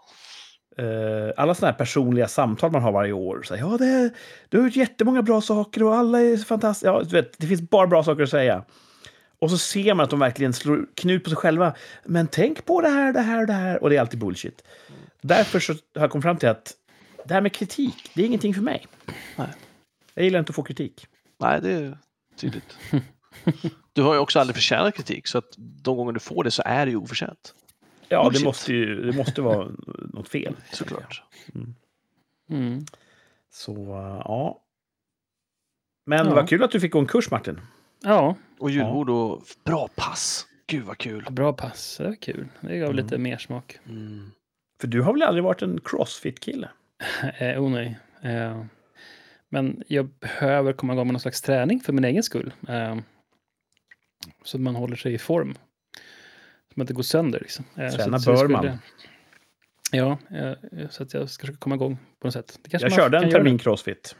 Eh, 0.78 1.32
alla 1.36 1.54
sådana 1.54 1.72
här 1.72 1.78
personliga 1.78 2.28
samtal 2.28 2.72
man 2.72 2.82
har 2.82 2.92
varje 2.92 3.12
år. 3.12 3.42
Så 3.42 3.54
här, 3.54 3.60
ja, 3.60 3.76
det, 3.76 4.10
du 4.48 4.58
har 4.58 4.64
gjort 4.64 4.76
jättemånga 4.76 5.22
bra 5.22 5.40
saker 5.40 5.82
och 5.82 5.94
alla 5.94 6.20
är 6.20 6.36
fantastiska. 6.36 6.88
Ja, 6.88 7.02
du 7.02 7.16
vet, 7.16 7.38
det 7.38 7.46
finns 7.46 7.62
bara 7.62 7.86
bra 7.86 8.02
saker 8.02 8.22
att 8.22 8.30
säga. 8.30 8.64
Och 9.38 9.50
så 9.50 9.58
ser 9.58 9.94
man 9.94 10.04
att 10.04 10.10
de 10.10 10.18
verkligen 10.18 10.52
slår 10.52 10.86
knut 10.94 11.24
på 11.24 11.30
sig 11.30 11.36
själva. 11.36 11.74
Men 12.04 12.26
tänk 12.26 12.64
på 12.64 12.80
det 12.80 12.88
här, 12.88 13.12
det 13.12 13.20
här 13.20 13.40
och 13.40 13.46
det 13.46 13.52
här. 13.52 13.82
Och 13.82 13.90
det 13.90 13.96
är 13.96 14.00
alltid 14.00 14.20
bullshit. 14.20 14.62
Därför 15.20 15.60
så 15.60 15.72
har 15.72 15.80
jag 15.92 16.10
kommit 16.10 16.22
fram 16.22 16.36
till 16.36 16.48
att 16.48 16.74
det 17.24 17.34
här 17.34 17.40
med 17.40 17.52
kritik, 17.52 18.10
det 18.14 18.22
är 18.22 18.26
ingenting 18.26 18.54
för 18.54 18.62
mig. 18.62 18.86
Nej. 19.36 19.48
Jag 20.14 20.24
gillar 20.24 20.38
inte 20.38 20.50
att 20.50 20.56
få 20.56 20.62
kritik. 20.62 21.06
Nej, 21.38 21.60
det 21.60 21.72
är 21.72 21.98
tydligt. 22.36 22.78
Du 23.92 24.02
har 24.02 24.14
ju 24.14 24.20
också 24.20 24.40
aldrig 24.40 24.54
förtjänat 24.56 24.94
kritik, 24.94 25.26
så 25.26 25.38
att 25.38 25.54
de 25.58 25.96
gånger 25.96 26.12
du 26.12 26.20
får 26.20 26.44
det 26.44 26.50
så 26.50 26.62
är 26.66 26.86
det 26.86 26.90
ju 26.90 26.96
oförtjänt. 26.96 27.54
Ja, 28.08 28.30
det 28.30 28.44
måste 28.44 28.72
ju 28.72 29.10
det 29.10 29.16
måste 29.16 29.42
vara 29.42 29.70
något 30.12 30.28
fel. 30.28 30.56
Såklart. 30.72 31.22
Mm. 32.50 32.84
Så, 33.50 33.72
uh, 33.72 34.22
ja. 34.24 34.62
Men 36.06 36.26
Ja. 36.26 36.34
vad 36.34 36.48
kul 36.48 36.62
att 36.62 36.70
du 36.70 36.80
fick 36.80 36.92
gå 36.92 36.98
en 36.98 37.06
kurs, 37.06 37.30
Martin. 37.30 37.60
Ja, 38.02 38.36
Och 38.58 38.70
julbord 38.70 39.10
och 39.10 39.42
bra 39.64 39.88
pass. 39.94 40.46
Gud 40.66 40.84
vad 40.84 40.98
kul. 40.98 41.26
bra 41.30 41.52
pass. 41.52 41.96
Det 41.98 42.04
var 42.04 42.14
kul. 42.14 42.48
Det 42.60 42.78
gav 42.78 42.94
lite 42.94 43.18
mer 43.18 43.38
smak. 43.38 43.78
Mm. 43.88 44.30
För 44.80 44.86
du 44.88 45.02
har 45.02 45.12
väl 45.12 45.22
aldrig 45.22 45.44
varit 45.44 45.62
en 45.62 45.80
crossfit-kille? 45.80 46.68
Eh, 47.38 47.62
oh 47.64 47.70
nej. 47.70 47.98
Eh, 48.22 48.64
men 49.48 49.82
jag 49.86 50.08
behöver 50.08 50.72
komma 50.72 50.92
igång 50.92 51.06
med 51.06 51.12
någon 51.12 51.20
slags 51.20 51.42
träning 51.42 51.80
för 51.80 51.92
min 51.92 52.04
egen 52.04 52.22
skull. 52.22 52.52
Eh, 52.68 52.96
så 54.44 54.56
att 54.56 54.60
man 54.60 54.74
håller 54.76 54.96
sig 54.96 55.14
i 55.14 55.18
form. 55.18 55.54
Så 56.68 56.72
man 56.74 56.84
inte 56.84 56.94
går 56.94 57.02
sönder. 57.02 57.40
Liksom. 57.40 57.64
Eh, 57.76 57.88
Träna 57.90 58.16
att- 58.16 58.22
så 58.22 58.30
jag 58.30 58.38
bör 58.38 58.48
man. 58.48 58.78
Ja, 59.92 60.18
eh, 60.30 60.88
så 60.90 61.02
att 61.02 61.14
jag 61.14 61.30
ska 61.30 61.40
försöka 61.42 61.58
komma 61.58 61.74
igång 61.74 61.98
på 62.20 62.26
något 62.26 62.34
sätt. 62.34 62.58
Jag 62.70 62.92
körde 62.92 63.18
en 63.18 63.30
termin 63.30 63.58
crossfit. 63.58 64.16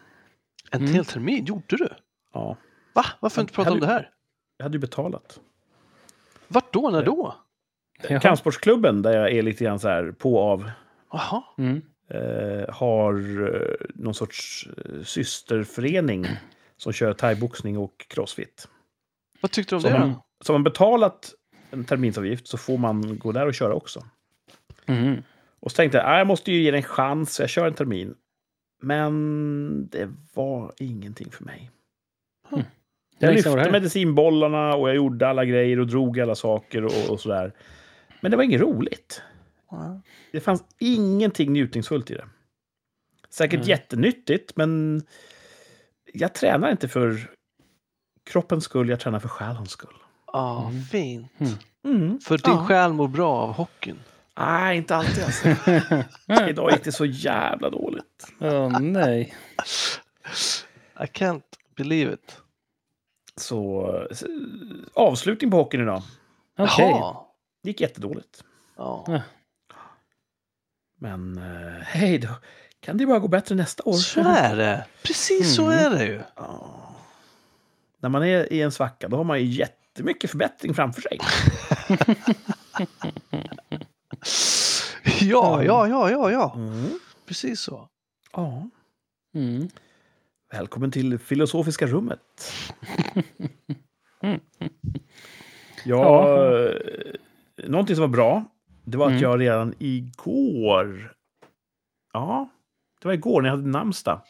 En 0.73 0.81
Mm. 0.81 0.95
hel 0.95 1.05
termin, 1.05 1.45
gjorde 1.45 1.77
du? 1.77 1.89
Ja, 2.33 2.57
Va? 2.93 3.05
Varför 3.21 3.41
inte 3.41 3.53
prata 3.55 3.73
om 3.73 3.81
det 3.81 3.87
här? 3.87 4.11
jag 4.57 4.65
hade 4.65 4.75
ju 4.77 4.81
betalat. 4.81 5.41
Vart 6.49 6.73
då? 6.73 6.91
När 6.91 7.03
då? 7.03 7.35
Jaha. 8.09 8.21
Kampsportsklubben, 8.21 9.03
där 9.03 9.17
jag 9.19 9.33
är 9.33 9.43
lite 9.43 9.65
grann 9.65 9.79
så 9.79 9.89
här 9.89 10.13
på 10.13 10.35
och 10.35 10.43
av. 10.43 10.71
Mm. 11.59 11.83
eh, 12.11 12.75
har 12.75 13.15
eh, 13.55 13.87
någon 13.95 14.15
sorts 14.15 14.69
eh, 14.77 15.03
systerförening 15.03 16.27
som 16.77 16.93
kör 16.93 17.13
thaiboxning 17.13 17.79
och 17.79 18.07
crossfit. 18.09 18.69
Vad 19.41 19.51
tyckte 19.51 19.75
du 19.75 19.77
om 19.77 19.83
Så 19.83 19.89
det 19.89 19.99
man, 19.99 20.15
så 20.45 20.53
har 20.53 20.59
man 20.59 20.65
betalat 20.65 21.35
en 21.71 21.85
terminsavgift 21.85 22.49
så 22.49 22.59
får 22.59 22.79
man 22.79 23.19
gå 23.19 23.33
där 23.33 23.47
och 23.47 23.55
köra 23.55 23.75
också. 23.75 24.05
Mhm. 24.87 25.23
Och 25.61 25.71
så 25.71 25.77
tänkte 25.77 25.99
jag, 25.99 26.07
"Ah, 26.07 26.19
jag 26.19 26.27
måste 26.27 26.53
ju 26.53 26.63
ge 26.63 26.71
det 26.71 26.77
en 26.77 26.83
chans, 26.83 27.35
så 27.35 27.43
jag 27.43 27.51
kör 27.51 27.67
en 27.67 27.75
termin. 27.75 28.15
Men 28.83 29.89
det 29.89 30.13
var 30.35 30.73
ingenting 30.79 31.31
för 31.31 31.45
mig. 31.45 31.71
Hur 32.51 32.65
Jag 33.19 33.35
lyfte 33.35 33.71
medicinbollarna 33.71 34.75
och 34.75 34.89
jag 34.89 34.97
gjorde 34.97 35.29
alla 35.29 35.45
grejer 35.45 35.81
och 35.81 35.87
drog 35.87 36.21
alla 36.21 36.35
saker 36.35 36.85
och, 36.85 37.11
och 37.11 37.21
sådär. 37.21 37.53
Men 38.21 38.31
det 38.31 38.37
var 38.37 38.45
inget 38.45 38.61
roligt. 38.61 39.23
Ja. 39.71 40.01
Det 40.33 40.41
fanns 40.41 40.65
ingenting 40.79 41.53
njutningsfullt 41.53 42.11
i 42.11 42.15
det. 42.15 42.29
Säkert 43.31 43.61
Nej. 43.61 43.69
jättenyttigt, 43.69 44.57
men 44.57 45.03
jag 46.13 46.35
tränar 46.35 46.71
inte 46.71 46.89
för 46.89 47.31
kroppens 48.31 48.65
skull, 48.65 48.89
jag 48.89 49.01
tränar 49.01 49.19
för 49.21 49.29
själens 49.29 49.71
skull. 49.71 49.95
Ah, 50.27 50.69
Mm. 50.69 50.83
fint. 50.83 51.33
Mm. 51.39 51.53
Mm. 51.85 52.21
För 52.21 52.39
din 52.39 52.55
Ja. 52.55 52.67
själ 52.67 52.93
mår 52.93 53.09
bra 53.09 53.33
av 53.37 53.53
hockeyn. 53.53 53.99
Nej, 54.39 54.77
inte 54.77 54.97
alltid 54.97 55.25
alltså. 55.25 55.49
Idag 56.49 56.71
gick 56.73 56.85
det 56.85 56.93
så 56.93 57.05
jävla 57.05 57.71
dåligt. 57.71 58.33
Åh 58.41 58.81
nej. 58.81 59.35
I 61.01 61.05
can't 61.05 61.43
believe 61.77 62.13
it. 62.13 62.41
Så, 63.37 63.91
så 64.13 64.27
avslutning 64.95 65.51
på 65.51 65.57
hockeyn 65.57 65.81
idag. 65.83 66.03
Okej. 66.59 66.89
Jaha. 66.91 67.17
Det 67.67 67.71
gick 67.71 67.81
jättedåligt. 67.81 68.45
Ja. 68.77 69.05
Ja. 69.07 69.21
Men 71.01 71.39
eh, 71.39 71.83
hej 71.83 72.19
då. 72.19 72.29
Kan 72.81 72.97
det 72.99 73.07
bara 73.07 73.19
gå 73.19 73.29
bättre 73.29 73.55
nästa 73.55 73.83
år? 73.83 73.93
Så 73.93 74.21
är 74.21 74.57
det. 74.57 74.87
Precis 75.03 75.55
så 75.55 75.67
Mm. 75.71 75.79
är 75.79 75.91
det 75.99 76.05
ju. 76.07 76.21
Ja. 76.37 76.95
När 78.01 78.09
man 78.09 78.25
är 78.25 78.53
i 78.53 78.63
en 78.63 78.73
svacka, 78.73 79.09
då 79.09 79.17
har 79.17 79.25
man 79.25 79.41
ju 79.41 79.45
jättemycket 79.47 80.31
förbättring 80.31 80.75
framför 80.75 81.01
sig. 81.03 81.19
Ja, 85.21 85.63
ja, 85.65 85.89
ja, 85.89 86.11
ja, 86.11 86.31
ja. 86.31 86.53
Mm. 86.57 86.99
Precis 87.27 87.61
så. 87.61 87.89
Ja, 88.33 88.71
Mm. 89.35 89.69
välkommen 90.53 90.91
till 90.91 91.19
Filosofiska 91.19 91.87
rummet. 91.87 92.21
Ja, 94.21 94.39
Ja. 95.85 96.69
Någonting 97.65 97.97
som 97.97 98.01
var 98.03 98.09
bra, 98.09 98.45
det 98.85 98.99
var 98.99 99.07
att 99.07 99.11
Mm. 99.11 99.23
jag 99.23 99.41
redan 99.41 99.75
igår... 99.79 101.13
Ja, 102.13 102.49
det 103.03 103.09
var 103.09 103.13
igår 103.15 103.43
när 103.43 103.49
jag 103.49 103.57
hade 103.57 103.69
namnsdag. 103.69 104.21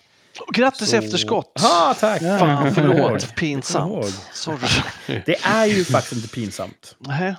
Grattis 0.54 0.90
Så- 0.90 0.96
efterskott! 0.96 1.52
Ja, 1.62 1.94
tack! 2.00 2.22
Ja. 2.22 2.38
Fan, 2.38 2.74
förlåt. 2.74 3.34
Pinsamt. 3.36 4.04
Sorry. 4.32 5.22
Det 5.26 5.44
är 5.44 5.66
ju 5.66 5.84
faktiskt 5.84 6.12
inte 6.12 6.28
pinsamt. 6.34 6.96
Nej. 6.98 7.36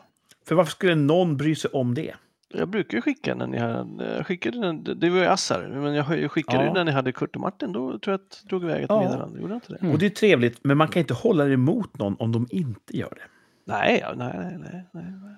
För 0.47 0.56
varför 0.56 0.71
skulle 0.71 0.95
någon 0.95 1.38
bry 1.38 1.56
sig 1.56 1.71
om 1.71 1.93
det? 1.93 2.13
Jag 2.54 2.69
brukar 2.69 2.97
ju 2.97 3.02
skicka 3.02 3.36
när 3.36 3.47
ni 3.47 3.58
hade, 3.58 4.15
jag 4.15 4.28
skickade 4.28 4.60
den, 4.62 4.84
det 5.00 5.10
var 5.10 5.17
ju 5.17 5.26
Assar, 5.26 5.67
men 5.67 5.93
jag 5.93 6.32
skickade 6.32 6.58
Ja. 6.63 6.67
ju 6.67 6.73
när 6.73 6.84
ni 6.84 6.91
hade 6.91 7.12
Kurt 7.12 7.36
och 7.36 7.41
Martin, 7.41 7.71
då 7.73 8.00
tror 8.00 8.02
jag 8.13 8.13
att 8.13 8.43
drog 8.50 8.63
iväg 8.63 8.84
ett 8.84 8.89
Ja. 8.89 9.00
meddelande. 9.02 9.39
Gjorde 9.41 9.54
inte 9.54 9.73
det? 9.73 9.80
Mm. 9.80 9.91
Och 9.93 10.00
det 10.00 10.06
är 10.06 10.10
trevligt, 10.10 10.60
men 10.63 10.78
man 10.78 10.88
kan 10.88 11.00
inte 11.00 11.13
hålla 11.13 11.43
det 11.45 11.54
emot 11.54 11.97
någon 12.00 12.15
om 12.19 12.32
de 12.32 12.47
inte 12.50 12.97
gör 12.97 13.10
det. 13.10 13.21
Nej, 13.65 14.04
nej, 14.15 14.34
nej, 14.36 14.58
nej, 14.63 14.86
nej. 14.93 15.36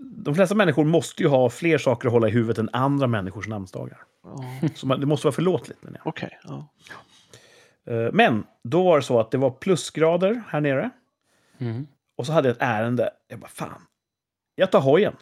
De 0.00 0.34
flesta 0.34 0.54
människor 0.54 0.84
måste 0.84 1.22
ju 1.22 1.28
ha 1.28 1.50
fler 1.50 1.78
saker 1.78 2.08
att 2.08 2.12
hålla 2.12 2.28
i 2.28 2.30
huvudet 2.30 2.58
än 2.58 2.70
andra 2.72 3.06
människors 3.06 3.48
namnsdagar. 3.48 3.98
Ja, 4.24 4.44
Så 4.74 4.86
man, 4.86 5.00
det 5.00 5.06
måste 5.06 5.26
vara 5.26 5.34
förlåtligt. 5.34 5.82
menar 5.82 6.00
Okej, 6.04 6.38
ja. 6.44 6.68
jag. 7.84 8.06
Eh, 8.06 8.12
Men 8.12 8.44
då 8.64 8.82
var 8.84 8.96
det 8.96 9.02
så 9.02 9.20
att 9.20 9.30
det 9.30 9.38
var 9.38 9.50
plusgrader 9.50 10.42
här 10.48 10.60
nere. 10.60 10.90
Mm. 11.58 11.86
Och 12.16 12.26
så 12.26 12.32
hade 12.32 12.48
jag 12.48 12.54
ett 12.56 12.62
ärende. 12.62 13.10
Jag 13.28 13.38
bara, 13.38 13.48
fan. 13.48 13.82
Jag 14.54 14.70
tar 14.72 14.80
hojen. 14.80 15.16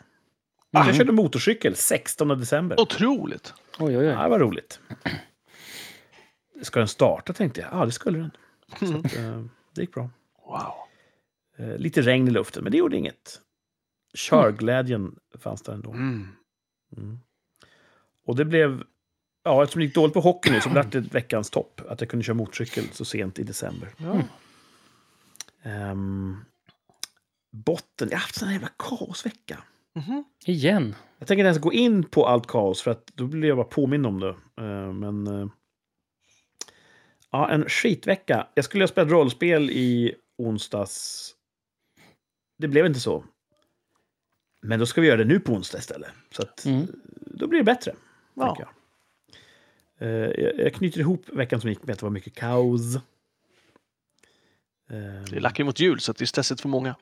Mm. 0.76 0.86
Jag 0.86 0.96
körde 0.96 1.12
motorcykel 1.12 1.76
16 1.76 2.28
december. 2.28 2.80
Otroligt! 2.80 3.54
Oj, 3.78 3.98
oj, 3.98 4.04
Ja, 4.04 4.16
oj. 4.18 4.22
det 4.24 4.28
var 4.28 4.38
roligt. 4.38 4.80
Ska 6.62 6.78
den 6.80 6.88
starta 6.88 7.32
tänkte 7.32 7.60
jag. 7.60 7.70
Ja, 7.72 7.84
det 7.86 7.92
skulle 7.92 8.18
den. 8.18 8.30
Så 8.78 8.84
Mm. 8.86 9.00
att, 9.00 9.16
eh, 9.16 9.44
det 9.74 9.80
gick 9.80 9.94
bra. 9.94 10.10
Wow. 10.46 10.72
Eh, 11.58 11.76
lite 11.78 12.02
regn 12.02 12.28
i 12.28 12.30
luften, 12.30 12.62
men 12.62 12.72
det 12.72 12.78
gjorde 12.78 12.96
inget. 12.96 13.40
Körglädjen 14.14 15.16
fanns 15.38 15.62
där 15.62 15.72
ändå. 15.72 15.90
Mm. 15.92 16.28
Mm. 16.96 17.18
Och 18.26 18.36
det 18.36 18.44
blev... 18.44 18.82
Ja, 19.42 19.62
eftersom 19.62 19.80
det 19.80 19.84
gick 19.86 19.94
dåligt 19.94 20.14
på 20.14 20.20
hockey 20.20 20.50
nu 20.50 20.60
så 20.60 20.68
blev 20.70 20.90
det 20.90 21.00
veckans 21.00 21.50
topp. 21.50 21.80
Att 21.88 22.00
jag 22.00 22.10
kunde 22.10 22.24
köra 22.24 22.34
motorcykel 22.34 22.84
så 22.92 23.04
sent 23.04 23.38
i 23.38 23.42
december. 23.42 23.88
Ja. 23.96 24.22
Ehm, 25.62 26.44
botten. 27.52 28.08
Jag 28.10 28.16
har 28.16 28.20
haft 28.20 28.36
en 28.36 28.40
sån 28.40 28.52
jävla 28.52 28.70
kaosvecka. 28.78 29.62
Mhm. 29.94 30.24
Igen. 30.46 30.94
Jag 31.18 31.28
tänker 31.28 31.40
inte 31.40 31.46
ens 31.46 31.58
gå 31.58 31.72
in 31.72 32.04
på 32.04 32.26
allt 32.26 32.46
kaos 32.46 32.82
för 32.82 32.90
att 32.90 33.06
då 33.14 33.26
blir 33.26 33.48
jag 33.48 33.56
bara 33.56 33.66
påminn 33.66 34.04
om 34.06 34.20
det. 34.20 34.28
Eh, 34.58 34.92
men... 34.92 35.26
eh, 35.26 35.48
ja, 37.30 37.50
en 37.50 37.64
skitvecka. 37.68 38.46
Jag 38.54 38.64
skulle 38.64 38.82
ha 38.82 38.88
spelat 38.88 39.10
rollspel 39.10 39.70
i 39.70 40.14
onsdags. 40.38 41.34
Det 42.58 42.68
blev 42.68 42.86
inte 42.86 43.00
så. 43.00 43.24
Men 44.60 44.78
då 44.78 44.86
ska 44.86 45.00
vi 45.00 45.06
göra 45.06 45.16
det 45.16 45.24
nu 45.24 45.40
på 45.40 45.52
onsdag 45.52 45.78
istället. 45.78 46.10
Så 46.30 46.42
att 46.42 46.64
Mm. 46.64 46.86
då 47.20 47.46
blir 47.46 47.58
det 47.58 47.64
bättre. 47.64 47.94
Ja. 48.34 48.56
jag. 48.58 48.68
Eh, 50.08 50.30
jag. 50.58 50.74
Knyter 50.74 51.00
ihop 51.00 51.28
veckan 51.28 51.60
som 51.60 51.70
gick 51.70 51.82
med 51.82 51.92
att 51.92 51.98
det 51.98 52.06
var 52.06 52.10
mycket 52.10 52.34
kaos. 52.34 52.94
Eh, 52.96 53.00
Det 55.30 55.36
är 55.36 55.40
lackar 55.40 55.64
mot 55.64 55.80
jul, 55.80 56.00
så 56.00 56.10
att 56.10 56.16
det 56.16 56.24
är 56.24 56.26
stressigt 56.26 56.60
för 56.60 56.68
många. 56.68 56.94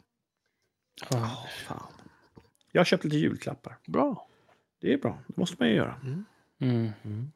Ja. 1.10 1.46
fan. 1.66 1.92
Jag 2.72 2.80
har 2.80 2.84
köpt 2.84 3.04
lite 3.04 3.16
julklappar. 3.16 3.76
Bra. 3.86 4.28
Det 4.80 4.92
är 4.92 4.98
bra. 4.98 5.18
Det 5.26 5.36
måste 5.36 5.56
man 5.58 5.68
ju 5.68 5.74
göra. 5.74 6.00
Mm. 6.60 7.32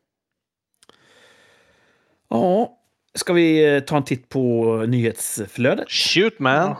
Ja, 2.28 2.78
ska 3.14 3.32
vi 3.32 3.74
eh, 3.74 3.80
ta 3.80 3.96
en 3.96 4.04
titt 4.04 4.28
på 4.28 4.76
nyhetsflödet? 4.88 5.90
Shoot 5.90 6.38
man! 6.38 6.76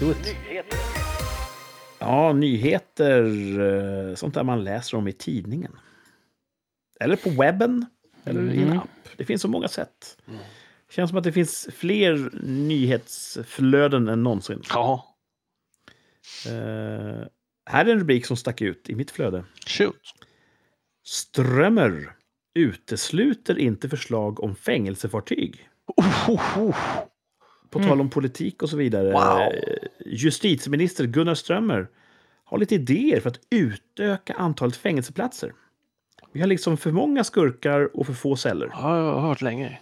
Do 0.00 0.10
it. 0.10 0.36
Ja, 1.98 2.32
nyheter. 2.32 3.24
eh, 3.60 4.14
Sånt 4.14 4.34
där 4.34 4.44
man 4.44 4.64
läser 4.64 4.96
om 4.96 5.08
i 5.08 5.12
tidningen. 5.12 5.76
Eller 7.00 7.16
på 7.16 7.30
webben. 7.30 7.86
Eller 8.24 8.52
i 8.52 8.62
en 8.62 8.68
Mhm. 8.68 8.78
app. 8.78 8.88
Det 9.16 9.24
finns 9.24 9.42
så 9.42 9.48
många 9.48 9.68
sätt. 9.68 10.18
Det 10.86 10.94
känns 10.94 11.08
som 11.10 11.18
att 11.18 11.24
det 11.24 11.32
finns 11.32 11.68
fler 11.72 12.30
nyhetsflöden 12.46 14.08
än 14.08 14.22
någonsin. 14.22 14.62
Ja, 14.70 15.04
Eh, 16.46 17.26
här 17.70 17.86
är 17.86 17.92
en 17.92 17.98
rubrik 17.98 18.26
som 18.26 18.36
stack 18.36 18.60
ut 18.60 18.90
i 18.90 18.94
mitt 18.94 19.10
flöde. 19.10 19.44
shoot. 19.66 20.02
Strömmer 21.06 22.12
utesluter 22.54 23.58
inte 23.58 23.88
förslag 23.88 24.44
om 24.44 24.56
fängelsefartyg. 24.56 25.68
Oh, 25.96 26.30
oh, 26.30 26.58
oh. 26.58 26.76
På 27.70 27.78
Mm. 27.78 27.88
tal 27.88 28.00
om 28.00 28.10
politik 28.10 28.62
och 28.62 28.70
så 28.70 28.76
vidare. 28.76 29.12
Wow. 29.12 29.40
Eh, 29.40 29.74
Justitieminister 30.06 31.04
Gunnar 31.04 31.34
Strömmer 31.34 31.88
har 32.44 32.58
lite 32.58 32.74
idéer 32.74 33.20
för 33.20 33.30
att 33.30 33.40
utöka 33.50 34.34
antalet 34.34 34.76
fängelseplatser. 34.76 35.52
Vi 36.32 36.40
har 36.40 36.46
liksom 36.46 36.76
för 36.76 36.92
många 36.92 37.24
skurkar 37.24 37.96
och 37.96 38.06
för 38.06 38.12
få 38.12 38.36
celler. 38.36 38.68
Ja, 38.72 38.96
jag 38.98 39.14
har 39.14 39.28
hört 39.28 39.42
länge. 39.42 39.78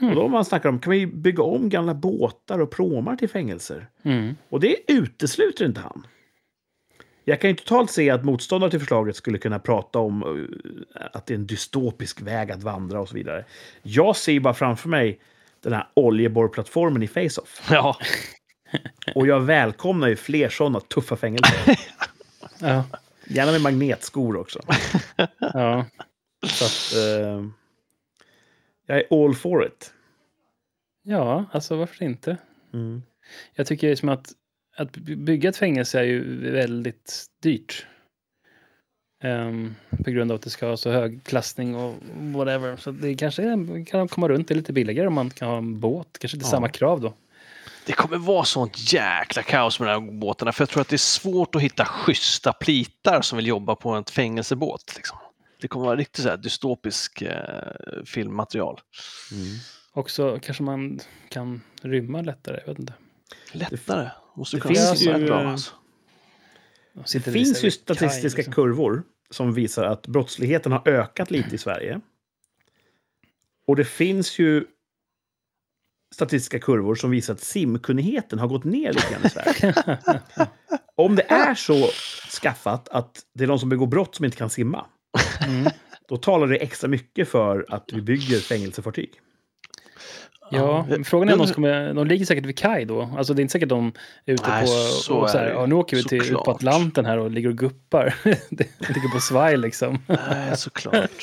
Och 0.00 0.14
då 0.14 0.28
man 0.28 0.44
snackar 0.44 0.68
om, 0.68 0.78
kan 0.78 0.90
vi 0.90 1.06
bygga 1.06 1.42
om 1.42 1.68
gamla 1.68 1.94
båtar 1.94 2.58
och 2.58 2.70
pråmar 2.70 3.16
till 3.16 3.28
fängelser? 3.28 3.86
Mm. 4.02 4.36
Och 4.48 4.60
det 4.60 4.76
utesluter 4.92 5.64
inte 5.64 5.80
han. 5.80 6.06
Jag 7.24 7.40
kan 7.40 7.50
ju 7.50 7.56
totalt 7.56 7.90
se 7.90 8.10
att 8.10 8.24
motståndare 8.24 8.70
till 8.70 8.80
förslaget 8.80 9.16
skulle 9.16 9.38
kunna 9.38 9.58
prata 9.58 9.98
om 9.98 10.22
eh, 10.22 11.06
att 11.12 11.26
det 11.26 11.34
är 11.34 11.38
en 11.38 11.46
dystopisk 11.46 12.22
väg 12.22 12.50
att 12.50 12.62
vandra 12.62 13.00
och 13.00 13.08
så 13.08 13.14
vidare. 13.14 13.44
Jag 13.82 14.16
ser 14.16 14.40
bara 14.40 14.54
framför 14.54 14.88
mig 14.88 15.20
den 15.62 15.72
här 15.72 15.88
oljeborrplattformen 15.94 17.02
i 17.02 17.08
Face-Off. 17.08 17.68
Ja, 17.70 17.96
Och 19.14 19.26
jag 19.26 19.40
välkomnar 19.40 20.08
ju 20.08 20.16
fler 20.16 20.48
sådana 20.48 20.80
tuffa 20.80 21.16
fängelser. 21.16 21.78
Ja. 22.60 22.84
Gärna 23.26 23.52
med 23.52 23.60
magnetskor 23.60 24.36
också. 24.36 24.60
ja. 25.38 25.86
Så 26.46 26.64
att, 26.64 27.04
eh, 27.04 27.44
jag 28.86 28.98
är 28.98 29.24
all 29.24 29.34
for 29.34 29.66
it. 29.66 29.92
Ja, 31.02 31.44
alltså 31.52 31.76
varför 31.76 32.04
inte? 32.04 32.36
Mm. 32.72 33.02
Jag 33.54 33.66
tycker 33.66 33.88
liksom 33.90 34.08
att, 34.08 34.32
att 34.76 34.92
by- 34.96 35.16
bygga 35.16 35.48
ett 35.48 35.56
fängelse 35.56 35.98
är 36.00 36.04
ju 36.04 36.50
väldigt 36.52 37.24
dyrt. 37.42 37.86
Ehm, 39.24 39.74
på 40.04 40.10
grund 40.10 40.30
av 40.32 40.34
att 40.36 40.42
det 40.42 40.50
ska 40.50 40.66
ha 40.66 40.76
så 40.76 40.90
hög 40.90 41.24
klassning 41.24 41.74
och 41.76 41.94
whatever. 42.18 42.76
Så 42.76 42.90
det 42.90 43.14
kanske 43.14 43.42
är, 43.42 43.84
kan 43.86 44.08
komma 44.08 44.28
runt 44.28 44.48
det 44.48 44.54
lite 44.54 44.72
billigare 44.72 45.06
om 45.06 45.14
man 45.14 45.30
kan 45.30 45.48
ha 45.48 45.56
en 45.58 45.80
båt. 45.80 46.18
Kanske 46.18 46.36
inte 46.36 46.46
Ja. 46.46 46.50
samma 46.50 46.68
krav 46.68 47.00
då. 47.00 47.14
det 47.86 47.92
kommer 47.92 48.16
vara 48.16 48.44
sånt 48.44 48.92
jäkla 48.92 49.42
kaos 49.42 49.80
med 49.80 49.88
de 49.88 49.92
här 50.04 50.12
båtarna. 50.12 50.52
För 50.52 50.62
jag 50.62 50.68
tror 50.68 50.80
att 50.80 50.88
det 50.88 50.96
är 50.96 50.98
svårt 50.98 51.54
att 51.54 51.62
hitta 51.62 51.84
schyssta 51.84 52.52
plitar 52.52 53.22
som 53.22 53.36
vill 53.36 53.46
jobba 53.46 53.74
på 53.76 53.90
en 53.90 54.04
fängelsebåt. 54.04 54.92
Liksom. 54.96 55.18
Det 55.60 55.68
kommer 55.68 55.86
vara 55.86 55.96
riktigt 55.96 56.22
så 56.22 56.28
här 56.28 56.36
dystopisk 56.36 57.22
eh, 57.22 57.34
filmmaterial. 58.06 58.80
Mm. 59.32 59.46
Också 59.92 60.38
kanske 60.42 60.62
man 60.62 61.00
kan 61.28 61.60
rymma 61.82 62.20
lättare. 62.22 62.60
Jag 62.60 62.66
vet 62.72 62.78
inte. 62.78 62.92
Lättare. 63.52 64.10
Måste 64.36 64.56
det 64.56 64.60
kunna 64.60 64.74
finns 64.74 65.02
ju, 65.06 65.26
bra, 65.26 65.48
alltså. 65.48 65.70
De 66.94 67.02
Det 67.12 67.20
finns 67.20 67.62
ju 67.64 67.70
statistiska 67.70 68.36
liksom. 68.38 68.54
kurvor 68.54 69.02
som 69.30 69.54
visar 69.54 69.84
att 69.84 70.06
brottsligheten 70.06 70.72
har 70.72 70.88
ökat 70.88 71.30
lite 71.30 71.54
i 71.54 71.58
Sverige. 71.58 72.00
Och 73.66 73.76
det 73.76 73.84
finns 73.84 74.38
ju 74.38 74.64
statistiska 76.14 76.58
kurvor 76.58 76.94
som 76.94 77.10
visar 77.10 77.34
att 77.34 77.40
simkunnigheten 77.40 78.38
har 78.38 78.48
gått 78.48 78.64
ner 78.64 78.92
lite 78.92 79.12
grann 79.12 79.26
i 79.26 79.30
Sverige. 79.30 79.74
Om 80.94 81.16
det 81.16 81.30
är 81.30 81.54
så 81.54 81.88
skaffat 82.42 82.88
att 82.88 83.20
det 83.34 83.44
är 83.44 83.48
de 83.48 83.58
som 83.58 83.68
begår 83.68 83.86
brott 83.86 84.14
som 84.14 84.24
inte 84.24 84.36
kan 84.36 84.50
simma, 84.50 84.86
Mm. 85.48 85.72
då 86.08 86.16
talar 86.16 86.46
det 86.46 86.56
extra 86.56 86.88
mycket 86.88 87.28
för 87.28 87.66
att 87.68 87.90
vi 87.92 88.02
bygger 88.02 88.38
fängelsefartyg. 88.38 89.20
Ja, 90.52 90.72
Ja, 90.72 90.86
men 90.88 91.04
frågan 91.04 91.28
är 91.28 91.40
om 91.40 91.46
de, 91.46 91.60
med, 91.60 91.96
de 91.96 92.06
ligger 92.06 92.26
säkert 92.26 92.46
vid 92.46 92.58
kaj 92.58 92.84
då. 92.84 93.10
Alltså 93.16 93.34
det 93.34 93.40
är 93.40 93.42
inte 93.42 93.52
säkert 93.52 93.68
de 93.68 93.92
är 94.24 94.32
ute 94.32 94.50
Nej, 94.50 94.62
på 94.62 94.66
så 94.66 95.16
och 95.16 95.30
så 95.30 95.38
är 95.38 95.42
här, 95.42 95.50
ja, 95.50 95.66
nu 95.66 95.74
åker 95.74 95.96
vi 95.96 96.04
till, 96.04 96.22
ut 96.22 96.32
på. 96.32 96.50
Atlanten 96.50 97.04
här 97.04 97.18
och 97.18 97.30
ligger 97.30 97.48
och 97.48 97.58
guppar. 97.58 98.14
det 98.50 98.88
ligger 98.88 99.14
på 99.14 99.20
svaj 99.20 99.56
liksom. 99.56 99.98
Nej, 100.06 100.56
såklart. 100.56 101.22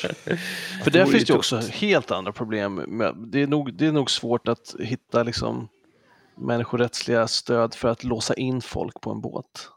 För 0.84 0.90
Det 0.90 0.98
där 0.98 1.06
finns 1.06 1.24
det 1.24 1.32
ju 1.32 1.38
också 1.38 1.60
helt 1.70 2.10
andra 2.10 2.32
problem. 2.32 2.74
Med, 2.74 3.14
det, 3.16 3.42
är 3.42 3.46
nog, 3.46 3.74
det 3.74 3.86
är 3.86 3.92
nog 3.92 4.10
svårt 4.10 4.48
att 4.48 4.74
hitta 4.78 5.22
liksom, 5.22 5.68
människorättsliga 6.36 7.28
stöd 7.28 7.74
för 7.74 7.88
att 7.88 8.04
låsa 8.04 8.34
in 8.34 8.60
folk 8.60 9.00
på 9.00 9.10
en 9.10 9.20
båt. 9.20 9.70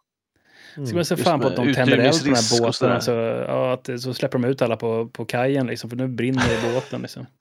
Ska 0.85 0.95
man 0.95 1.05
se 1.05 1.17
fan 1.17 1.39
på 1.39 1.47
att 1.47 1.55
de 1.55 1.73
tänder 1.73 1.97
eld 1.97 2.19
på 2.19 2.25
de 2.25 2.29
utrymningsrisk 2.29 2.61
här 2.61 2.67
båtarna. 2.67 3.01
Så, 3.01 3.11
ja, 3.47 3.73
att, 3.73 4.01
så 4.01 4.13
släpper 4.13 4.39
de 4.39 4.47
ut 4.47 4.61
alla 4.61 4.75
på, 4.75 5.07
på 5.07 5.25
kajen 5.25 5.67
liksom, 5.67 5.89
för 5.89 5.97
nu 5.97 6.07
brinner 6.07 6.43
det 6.47 6.69
i 6.69 6.73
båten. 6.73 7.01
Liksom. 7.01 7.25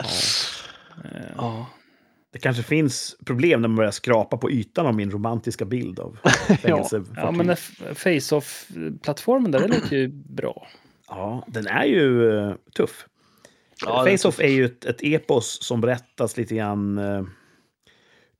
Eh, 0.00 0.06
Ja. 1.36 1.66
Det 2.32 2.38
kanske 2.38 2.62
finns 2.62 3.16
problem 3.24 3.60
när 3.60 3.68
man 3.68 3.76
börjar 3.76 3.90
skrapa 3.90 4.36
på 4.36 4.50
ytan 4.50 4.86
av 4.86 4.94
min 4.94 5.10
romantiska 5.10 5.64
bild 5.64 6.00
av 6.00 6.18
fängelsefartyg. 6.60 7.14
Ja, 7.16 7.30
men 7.30 7.56
Face-Off-plattformen 7.94 9.50
där, 9.50 9.60
det 9.60 9.68
låter 9.68 9.96
ju 9.96 10.08
bra. 10.08 10.66
Ja, 11.08 11.44
den 11.46 11.66
är 11.66 11.84
ju 11.84 12.38
eh, 12.38 12.54
tuff. 12.76 13.06
Ja, 13.84 14.04
Face-Off 14.06 14.40
är 14.40 14.48
ju 14.48 14.64
ett, 14.64 14.84
ett 14.84 15.02
epos 15.02 15.62
som 15.62 15.80
berättas 15.80 16.36
lite 16.36 16.54
grann 16.54 16.98
eh, 16.98 17.22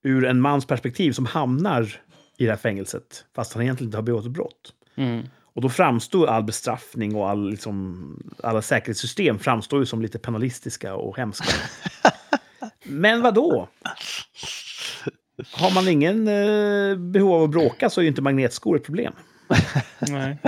ur 0.02 0.24
en 0.24 0.40
mans 0.40 0.66
perspektiv 0.66 1.12
som 1.12 1.26
hamnar 1.26 2.00
i 2.38 2.44
det 2.44 2.50
här 2.50 2.56
fängelset, 2.56 3.24
fast 3.34 3.54
han 3.54 3.62
egentligen 3.62 3.88
inte 3.88 3.98
har 3.98 4.02
begått 4.02 4.24
ett 4.24 4.30
brott. 4.30 4.72
Mm. 4.96 5.22
Och 5.42 5.62
då 5.62 5.68
framstår 5.68 6.26
all 6.26 6.44
bestraffning 6.44 7.14
och 7.14 7.30
all, 7.30 7.50
liksom, 7.50 8.32
alla 8.42 8.62
säkerhetssystem 8.62 9.38
framstår 9.38 9.80
ju 9.80 9.86
som 9.86 10.02
lite 10.02 10.18
penalistiska 10.18 10.94
och 10.94 11.16
hemska. 11.16 11.54
Men 12.84 13.22
vad 13.22 13.34
då? 13.34 13.68
Har 15.52 15.74
man 15.74 15.88
ingen 15.88 16.28
eh, 16.28 16.96
behov 16.96 17.32
av 17.34 17.42
att 17.42 17.50
bråka 17.50 17.90
så 17.90 18.00
är 18.00 18.02
ju 18.02 18.08
inte 18.08 18.22
magnetskor 18.22 18.76
ett 18.76 18.84
problem. 18.84 19.12
Nej. 20.00 20.38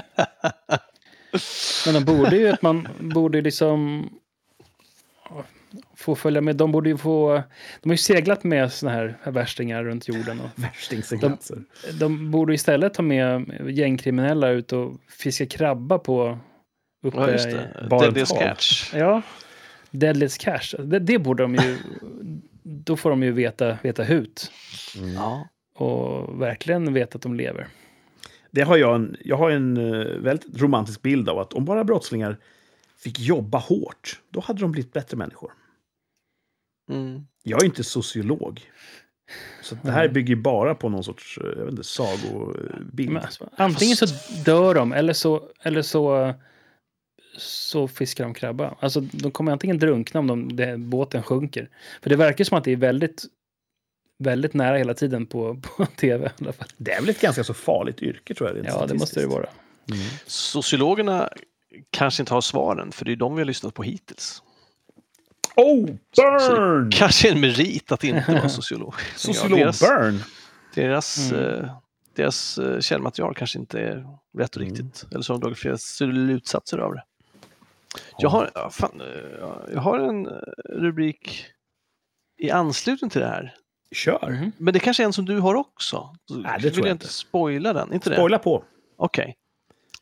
Men 1.86 1.94
de 1.94 2.04
borde 2.04 2.36
ju 2.36 2.48
att 2.48 2.62
man 2.62 2.88
borde 3.00 3.40
liksom 3.40 4.08
få 5.96 6.14
följa 6.14 6.40
med. 6.40 6.56
De 6.56 6.72
borde 6.72 6.88
ju 6.88 6.96
få... 6.96 7.42
De 7.82 7.88
har 7.88 7.94
ju 7.94 7.98
seglat 7.98 8.44
med 8.44 8.72
såna 8.72 8.92
här 8.92 9.16
värstingar 9.24 9.84
runt 9.84 10.08
jorden. 10.08 10.40
Och 10.40 10.50
Värstingseglatser. 10.54 11.58
de 12.00 12.30
borde 12.30 12.54
istället 12.54 12.94
ta 12.94 13.02
med 13.02 13.44
gängkriminella 13.70 14.48
ut 14.48 14.72
och 14.72 14.92
fiska 15.08 15.46
krabba 15.46 15.98
på... 15.98 16.38
Uppe 17.02 17.18
Ja, 17.18 17.30
just 17.30 17.46
i- 17.46 17.50
det. 17.50 17.86
Barents 17.90 18.04
Deadliest 18.04 18.32
hav. 18.32 18.40
catch. 18.40 18.94
Ja. 18.94 19.22
Deadliest 19.90 20.40
cash. 20.40 20.74
Det, 20.78 20.98
det 20.98 21.18
borde 21.18 21.42
de 21.42 21.54
ju... 21.54 21.78
Då 22.62 22.96
får 22.96 23.10
de 23.10 23.22
ju 23.22 23.32
veta, 23.32 23.78
veta 23.82 24.02
hut. 24.02 24.52
Ja. 25.14 25.48
Och 25.74 26.40
verkligen 26.42 26.94
veta 26.94 27.16
att 27.16 27.22
de 27.22 27.34
lever. 27.34 27.68
Det 28.50 28.62
har 28.62 28.76
jag, 28.76 28.94
en, 28.94 29.16
jag 29.24 29.36
har 29.36 29.50
en 29.50 29.76
eh, 29.76 30.06
väldigt 30.06 30.60
romantisk 30.60 31.02
bild 31.02 31.28
av 31.28 31.38
att 31.38 31.52
om 31.52 31.64
bara 31.64 31.84
brottslingar 31.84 32.38
fick 32.96 33.20
jobba 33.20 33.58
hårt, 33.58 34.20
då 34.30 34.40
hade 34.40 34.60
de 34.60 34.72
blivit 34.72 34.92
bättre 34.92 35.16
människor. 35.16 35.52
Mm. 36.90 37.26
Jag 37.42 37.62
är 37.62 37.66
inte 37.66 37.84
sociolog. 37.84 38.60
Så 39.62 39.74
det 39.82 39.90
här 39.90 40.08
bygger 40.08 40.36
bara 40.36 40.74
på 40.74 40.88
någon 40.88 41.04
sorts 41.04 41.38
eh, 41.38 41.46
jag 41.46 41.64
vet 41.64 41.70
inte, 41.70 41.84
sagobild. 41.84 43.10
Men, 43.10 43.22
alltså, 43.22 43.50
antingen 43.56 43.96
så 43.96 44.06
dör 44.44 44.74
de 44.74 44.92
eller 44.92 45.12
så, 45.12 45.50
eller 45.62 45.82
så, 45.82 46.34
så 47.36 47.88
fiskar 47.88 48.24
de 48.24 48.34
krabba. 48.34 48.74
Alltså, 48.80 49.00
de 49.00 49.30
kommer 49.30 49.52
antingen 49.52 49.78
drunkna 49.78 50.20
om 50.20 50.26
de, 50.26 50.56
det, 50.56 50.76
båten 50.78 51.22
sjunker. 51.22 51.68
För 52.02 52.10
det 52.10 52.16
verkar 52.16 52.44
som 52.44 52.58
att 52.58 52.64
det 52.64 52.72
är 52.72 52.76
väldigt, 52.76 53.24
väldigt 54.18 54.54
nära 54.54 54.76
hela 54.76 54.94
tiden 54.94 55.26
på, 55.26 55.60
på 55.62 55.86
tv. 55.96 56.26
I 56.26 56.42
alla 56.44 56.52
fall. 56.52 56.68
Det 56.76 56.92
är 56.92 57.00
väl 57.00 57.10
ett 57.10 57.20
ganska 57.20 57.44
så 57.44 57.54
farligt 57.54 58.02
yrke 58.02 58.34
tror 58.34 58.56
jag. 58.56 58.66
Ja, 58.66 58.86
det 58.86 58.94
måste 58.94 59.20
det 59.20 59.26
vara. 59.26 59.46
Sociologerna 60.26 61.30
kanske 61.90 62.22
inte 62.22 62.34
har 62.34 62.40
svaren, 62.40 62.92
för 62.92 63.04
det 63.04 63.12
är 63.12 63.16
de 63.16 63.34
vi 63.34 63.40
har 63.40 63.46
lyssnat 63.46 63.74
på 63.74 63.82
hittills. 63.82 64.42
Oh, 65.56 65.86
burn! 66.16 66.90
Kanske 66.90 67.30
en 67.30 67.40
merit 67.40 67.92
att 67.92 68.04
inte 68.04 68.32
vara 68.32 68.48
sociolog. 68.48 68.94
Sociolog 69.16 69.58
Ja, 69.58 69.64
deras, 69.64 69.80
burn! 69.80 70.22
deras, 70.74 71.32
Mm. 71.32 71.44
eh, 71.64 71.70
deras 72.16 72.58
eh, 72.58 72.80
källmaterial 72.80 73.34
kanske 73.34 73.58
inte 73.58 73.80
är 73.80 74.06
rätt 74.38 74.56
och 74.56 74.62
riktigt. 74.62 75.04
Eller 75.10 75.22
så 75.22 75.32
har 75.32 75.38
de 75.38 75.42
dragit 75.44 75.58
flera 75.58 75.78
slutsatser 75.78 76.78
av 76.78 76.94
det. 76.94 77.02
Jag 78.18 78.28
har, 78.28 78.70
fan, 78.70 79.00
eh, 79.00 79.46
jag 79.72 79.80
har 79.80 79.98
en 79.98 80.26
eh, 80.26 80.32
rubrik 80.68 81.46
i 82.38 82.50
anslutning 82.50 83.10
till 83.10 83.20
det 83.20 83.26
här. 83.26 83.54
Kör! 83.92 84.30
Mhm. 84.30 84.52
Men 84.58 84.74
det 84.74 84.80
kanske 84.80 85.02
är 85.02 85.04
en 85.04 85.12
som 85.12 85.24
du 85.24 85.38
har 85.38 85.54
också. 85.54 86.14
Så 86.28 86.36
Nej, 86.36 86.52
det 86.58 86.64
vill 86.64 86.74
tror 86.74 86.86
jag 86.86 86.90
jag 86.90 86.94
inte. 86.94 87.04
inte 87.04 87.14
spoila 87.14 87.72
den. 87.72 87.92
Inte 87.92 88.10
det? 88.10 88.16
Spoila 88.16 88.38
på. 88.38 88.64
Okej. 88.96 89.36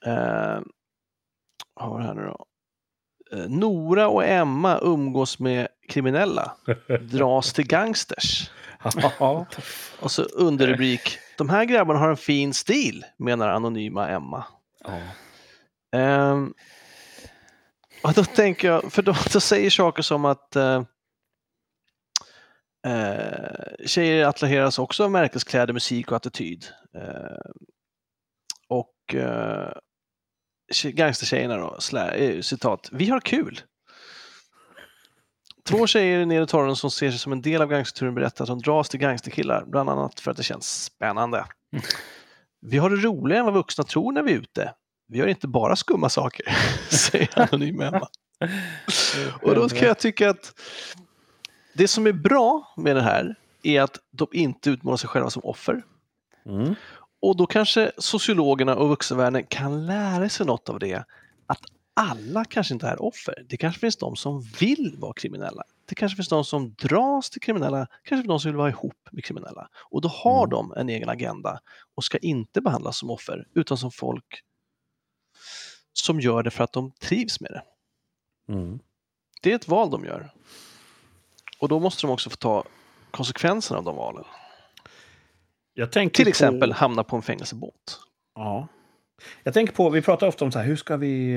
Eh, 0.06 0.60
vad 1.74 1.88
har 1.88 1.98
vi 1.98 2.04
här 2.04 2.14
nu 2.14 2.22
då? 2.22 2.46
Eh, 3.32 3.48
Nora 3.48 4.08
och 4.08 4.24
Emma 4.24 4.78
umgås 4.82 5.38
med 5.38 5.68
kriminella. 5.88 6.52
Dras 7.00 7.52
till 7.52 7.66
gangsters. 7.66 8.50
Ja. 9.18 9.46
Och 10.00 10.10
så 10.10 10.22
underrubrik. 10.22 11.18
De 11.38 11.48
här 11.48 11.64
grabbarna 11.64 12.00
har 12.00 12.08
en 12.10 12.16
fin 12.16 12.54
stil, 12.54 13.04
menar 13.16 13.48
anonyma 13.48 14.08
Emma. 14.08 14.44
Ehm, 15.92 16.54
och 18.04 18.12
då 18.14 18.24
tänker 18.24 18.68
jag, 18.68 18.92
för 18.92 19.02
de, 19.02 19.14
de 19.32 19.40
säger 19.40 19.70
saker 19.70 20.02
som 20.02 20.24
att 20.24 20.56
eh, 20.56 20.82
eh, 22.86 23.86
tjejer 23.86 24.26
attraheras 24.26 24.78
också 24.78 25.04
av 25.04 25.10
märkeskläder, 25.10 25.72
musik 25.72 26.10
och 26.10 26.16
attityd. 26.16 26.66
Eh, 26.96 27.50
och 28.68 29.14
eh, 29.14 29.72
tje- 30.72 30.90
gangstertjejerna 30.90 31.56
då, 31.56 31.76
slä, 31.80 32.10
eh, 32.10 32.40
citat, 32.40 32.88
vi 32.92 33.10
har 33.10 33.20
kul. 33.20 33.60
Två 35.68 35.86
tjejer 35.86 36.26
nere 36.26 36.44
i 36.44 36.46
torren 36.46 36.76
som 36.76 36.90
ser 36.90 37.10
sig 37.10 37.18
som 37.18 37.32
en 37.32 37.42
del 37.42 37.62
av 37.62 37.68
gangsterturen 37.68 38.14
berättar 38.14 38.44
att 38.44 38.48
de 38.48 38.58
dras 38.58 38.88
till 38.88 39.00
gangsterkillar, 39.00 39.64
bland 39.66 39.90
annat 39.90 40.20
för 40.20 40.30
att 40.30 40.36
det 40.36 40.42
känns 40.42 40.84
spännande. 40.84 41.44
Vi 42.60 42.78
har 42.78 42.90
det 42.90 42.96
roligare 42.96 43.38
än 43.38 43.44
vad 43.44 43.54
vuxna 43.54 43.84
tror 43.84 44.12
när 44.12 44.22
vi 44.22 44.32
är 44.32 44.36
ute. 44.36 44.74
Vi 45.06 45.18
gör 45.18 45.26
inte 45.26 45.48
bara 45.48 45.76
skumma 45.76 46.08
saker, 46.08 46.46
säger 46.90 47.38
anonym 47.38 47.80
Emma. 47.80 48.08
Och 49.42 49.54
då 49.54 49.68
kan 49.68 49.88
jag 49.88 49.98
tycka 49.98 50.30
att 50.30 50.60
det 51.74 51.88
som 51.88 52.06
är 52.06 52.12
bra 52.12 52.74
med 52.76 52.96
det 52.96 53.02
här 53.02 53.34
är 53.62 53.80
att 53.82 53.98
de 54.10 54.28
inte 54.32 54.70
utmålar 54.70 54.96
sig 54.96 55.08
själva 55.08 55.30
som 55.30 55.44
offer. 55.44 55.82
Mm. 56.46 56.74
Och 57.20 57.36
då 57.36 57.46
kanske 57.46 57.92
sociologerna 57.98 58.76
och 58.76 58.88
vuxenvärlden 58.88 59.46
kan 59.46 59.86
lära 59.86 60.28
sig 60.28 60.46
något 60.46 60.68
av 60.68 60.78
det. 60.78 61.04
Att 61.46 61.60
alla 61.94 62.44
kanske 62.44 62.74
inte 62.74 62.86
är 62.86 63.02
offer. 63.02 63.44
Det 63.48 63.56
kanske 63.56 63.80
finns 63.80 63.96
de 63.96 64.16
som 64.16 64.40
vill 64.60 64.96
vara 64.98 65.12
kriminella. 65.12 65.62
Det 65.88 65.94
kanske 65.94 66.16
finns 66.16 66.28
de 66.28 66.44
som 66.44 66.74
dras 66.74 67.30
till 67.30 67.40
kriminella, 67.40 67.86
kanske 67.86 68.22
finns 68.22 68.26
de 68.26 68.40
som 68.40 68.50
vill 68.50 68.56
vara 68.56 68.68
ihop 68.68 69.08
med 69.12 69.24
kriminella. 69.24 69.68
Och 69.90 70.00
då 70.00 70.08
har 70.08 70.46
Mm. 70.46 70.50
de 70.50 70.72
en 70.76 70.88
egen 70.88 71.08
agenda 71.08 71.60
och 71.94 72.04
ska 72.04 72.18
inte 72.18 72.60
behandlas 72.60 72.98
som 72.98 73.10
offer 73.10 73.46
utan 73.54 73.78
som 73.78 73.90
folk 73.90 74.40
som 75.94 76.20
gör 76.20 76.42
det 76.42 76.50
för 76.50 76.64
att 76.64 76.72
de 76.72 76.90
trivs 76.90 77.40
med 77.40 77.50
det. 77.50 77.62
Mm. 78.52 78.78
Det 79.42 79.50
är 79.52 79.54
ett 79.56 79.68
val 79.68 79.90
de 79.90 80.04
gör. 80.04 80.30
Och 81.58 81.68
då 81.68 81.80
måste 81.80 82.06
de 82.06 82.12
också 82.12 82.30
få 82.30 82.36
ta 82.36 82.64
konsekvenserna 83.10 83.78
av 83.78 83.84
de 83.84 83.96
valen. 83.96 84.24
Till 85.90 86.24
på- 86.24 86.28
exempel 86.28 86.72
hamna 86.72 87.04
på 87.04 87.16
en 87.16 87.22
fängelsebåt. 87.22 88.00
Ja. 88.34 88.68
Jag 89.42 89.54
tänker 89.54 89.74
på, 89.74 89.90
vi 89.90 90.02
pratar 90.02 90.26
ofta 90.26 90.44
om 90.44 90.52
så 90.52 90.58
här, 90.58 90.66
hur 90.66 90.76
ska 90.76 90.96
vi... 90.96 91.34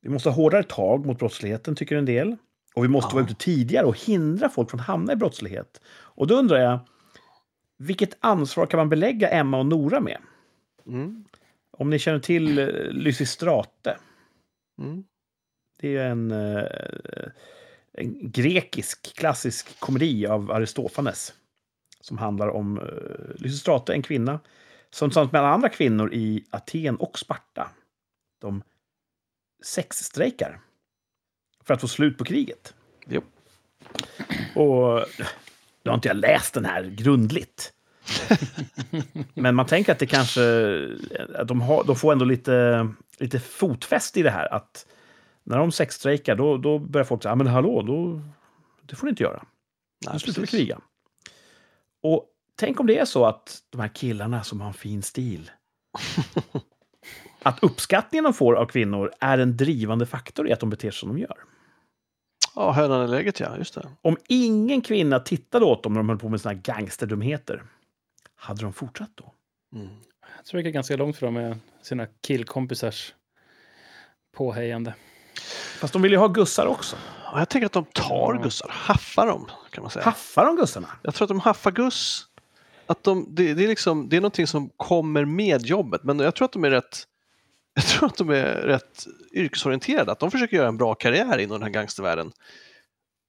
Vi 0.00 0.08
måste 0.08 0.28
ha 0.28 0.36
hårdare 0.36 0.62
tag 0.62 1.06
mot 1.06 1.18
brottsligheten, 1.18 1.76
tycker 1.76 1.96
en 1.96 2.04
del. 2.04 2.36
Och 2.74 2.84
vi 2.84 2.88
måste 2.88 3.08
Ja. 3.10 3.14
vara 3.14 3.24
ute 3.24 3.34
tidigare 3.34 3.86
och 3.86 3.98
hindra 3.98 4.48
folk 4.48 4.70
från 4.70 4.80
att 4.80 4.86
hamna 4.86 5.12
i 5.12 5.16
brottslighet. 5.16 5.80
Och 5.88 6.26
då 6.26 6.34
undrar 6.34 6.58
jag, 6.58 6.78
vilket 7.78 8.16
ansvar 8.20 8.66
kan 8.66 8.78
man 8.78 8.88
belägga 8.88 9.28
Emma 9.30 9.58
och 9.58 9.66
Nora 9.66 10.00
med? 10.00 10.18
Mm. 10.86 11.24
Om 11.78 11.90
ni 11.90 11.98
känner 11.98 12.18
till 12.18 12.58
eh, 12.58 12.66
Lysistrate. 12.90 13.98
Mm. 14.78 15.04
Det 15.80 15.96
är 15.96 16.08
en, 16.10 16.30
eh, 16.30 17.30
en 17.92 18.30
grekisk 18.30 19.16
klassisk 19.16 19.80
komedi 19.80 20.26
av 20.26 20.50
Aristofanes. 20.50 21.34
Som 22.00 22.18
handlar 22.18 22.48
om 22.48 22.78
uh, 22.78 23.34
Lysistrate, 23.36 23.92
en 23.92 24.02
kvinna 24.02 24.40
som 24.90 25.10
tillsammans 25.10 25.32
med 25.32 25.40
alla 25.40 25.54
andra 25.54 25.68
kvinnor 25.68 26.14
i 26.14 26.44
Aten 26.50 26.96
och 26.96 27.18
Sparta. 27.18 27.70
De 28.40 28.62
sexstrejkar 29.62 30.60
för 31.64 31.74
att 31.74 31.80
få 31.80 31.88
slut 31.88 32.18
på 32.18 32.24
kriget. 32.24 32.74
Jo. 33.06 33.22
Och 34.54 35.06
nu 35.82 35.90
har 35.90 35.94
inte 35.94 36.08
jag 36.08 36.16
läst 36.16 36.54
den 36.54 36.64
här 36.64 36.84
grundligt. 36.84 37.72
Men 39.34 39.54
man 39.54 39.66
tänker 39.66 39.92
att 39.92 39.98
det 39.98 40.06
kanske... 40.06 40.42
Att 41.34 41.48
de, 41.48 41.60
har, 41.60 41.84
de 41.84 41.96
får 41.96 42.12
ändå 42.12 42.24
lite, 42.24 42.88
lite 43.18 43.40
fotfäste 43.40 44.20
i 44.20 44.22
det 44.22 44.30
här. 44.30 44.54
Att 44.54 44.86
när 45.44 45.58
de 45.58 45.72
sexstrejkar, 45.72 46.36
då, 46.36 46.56
då 46.56 46.78
börjar 46.78 47.04
folk 47.04 47.22
säga, 47.22 47.30
"Ja, 47.30 47.36
men 47.36 47.46
hallå, 47.46 47.82
då, 47.82 48.20
det 48.82 48.96
får 48.96 49.06
ni 49.06 49.10
inte 49.10 49.22
göra. 49.22 49.42
Nej, 50.04 50.12
Nu 50.12 50.18
slutar 50.18 50.40
vi 50.40 50.46
kriga. 50.46 50.78
Och 52.02 52.26
tänk 52.56 52.80
om 52.80 52.86
det 52.86 52.98
är 52.98 53.04
så 53.04 53.26
att 53.26 53.58
de 53.70 53.80
här 53.80 53.88
killarna 53.88 54.42
som 54.42 54.60
har 54.60 54.68
en 54.68 54.74
fin 54.74 55.02
stil, 55.02 55.50
att 57.42 57.62
uppskattningen 57.62 58.24
de 58.24 58.34
får 58.34 58.54
av 58.54 58.66
kvinnor 58.66 59.12
är 59.20 59.38
en 59.38 59.56
drivande 59.56 60.06
faktor 60.06 60.48
i 60.48 60.52
att 60.52 60.60
de 60.60 60.70
beter 60.70 60.90
sig 60.90 60.98
som 60.98 61.08
de 61.08 61.18
gör. 61.18 61.36
Ja, 62.54 62.72
hönan 62.72 63.04
i 63.04 63.08
läget 63.08 63.40
ja, 63.40 63.56
just 63.56 63.74
det. 63.74 63.88
Om 64.02 64.16
ingen 64.28 64.80
kvinna 64.80 65.20
tittade 65.20 65.64
åt 65.64 65.82
dem 65.82 65.92
när 65.92 66.00
de 66.00 66.08
höll 66.08 66.18
på 66.18 66.28
med 66.28 66.40
här 66.44 66.54
gangsterdumheter, 66.54 67.62
hade 68.38 68.62
de 68.62 68.72
fortsatt 68.72 69.10
då? 69.14 69.34
Mm. 69.74 69.88
Jag 70.36 70.44
tror 70.44 70.62
det 70.62 70.68
är 70.68 70.72
ganska 70.72 70.96
långt 70.96 71.16
från 71.16 71.34
med 71.34 71.58
sina 71.82 72.06
killkompisars 72.06 73.14
påhejande. 74.36 74.94
Fast 75.80 75.92
de 75.92 76.02
vill 76.02 76.12
ju 76.12 76.18
ha 76.18 76.28
gussar 76.28 76.66
också. 76.66 76.96
Ja, 77.24 77.38
jag 77.38 77.48
tänker 77.48 77.66
att 77.66 77.72
de 77.72 77.84
tar 77.84 78.42
gussar, 78.42 78.68
haffar 78.72 79.26
dem 79.26 79.50
kan 79.70 79.82
man 79.82 79.90
säga. 79.90 80.04
Haffar 80.04 80.46
de 80.46 80.56
gussarna? 80.56 80.88
Jag 81.02 81.14
tror 81.14 81.24
att 81.26 81.28
de 81.28 81.40
haffar 81.40 81.70
guss. 81.70 82.24
Att 82.86 83.04
de, 83.04 83.26
det, 83.34 83.54
det, 83.54 83.64
är 83.64 83.68
liksom, 83.68 84.08
det 84.08 84.16
är 84.16 84.20
någonting 84.20 84.46
som 84.46 84.70
kommer 84.76 85.24
med 85.24 85.66
jobbet, 85.66 86.04
men 86.04 86.18
jag 86.18 86.34
tror 86.34 86.44
att 86.44 86.52
de 86.52 86.64
är 86.64 86.70
rätt 86.70 87.06
jag 87.74 87.86
tror 87.86 88.08
att 88.08 88.16
de 88.16 88.30
är 88.30 88.54
rätt 88.54 89.06
yrkesorienterade, 89.32 90.12
att 90.12 90.18
de 90.18 90.30
försöker 90.30 90.56
göra 90.56 90.68
en 90.68 90.76
bra 90.76 90.94
karriär 90.94 91.38
inom 91.38 91.54
den 91.54 91.62
här 91.62 91.70
gangstervärlden. 91.70 92.32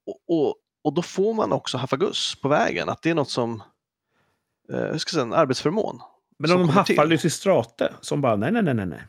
Och, 0.06 0.20
och, 0.28 0.56
och 0.84 0.94
då 0.94 1.02
får 1.02 1.34
man 1.34 1.52
också 1.52 1.78
hafaguss 1.78 2.36
på 2.42 2.48
vägen, 2.48 2.90
att 2.90 3.02
det 3.02 3.10
är 3.10 3.16
något 3.16 3.30
som, 3.30 3.64
eh, 4.74 4.96
ska 4.98 5.12
säga, 5.12 5.22
en 5.24 5.34
arbetsförmån. 5.34 6.02
Men 6.38 6.52
om 6.52 6.58
de 6.60 6.70
haffar 6.70 7.06
Lysistrate, 7.06 7.94
som 8.02 8.22
bara 8.22 8.36
nej, 8.36 8.52
nej, 8.52 8.64
nej, 8.64 8.86
nej. 8.86 9.02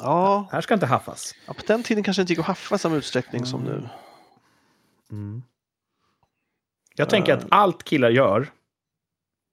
Ja, 0.00 0.48
Här 0.52 0.60
ska 0.60 0.74
inte 0.74 0.86
haffas. 0.86 1.34
ja, 1.46 1.52
på 1.52 1.62
den 1.66 1.82
tiden 1.82 2.04
kanske 2.04 2.20
det 2.20 2.22
inte 2.22 2.32
gick 2.32 2.40
att 2.40 2.46
haffa 2.46 2.74
i 2.74 2.78
samma 2.78 2.96
utsträckning 2.96 3.46
som 3.46 3.60
nu. 3.64 3.88
Mm. 5.10 5.42
Jag 6.96 7.10
tänker 7.10 7.34
att 7.34 7.46
allt 7.48 7.84
killar 7.84 8.10
gör, 8.10 8.46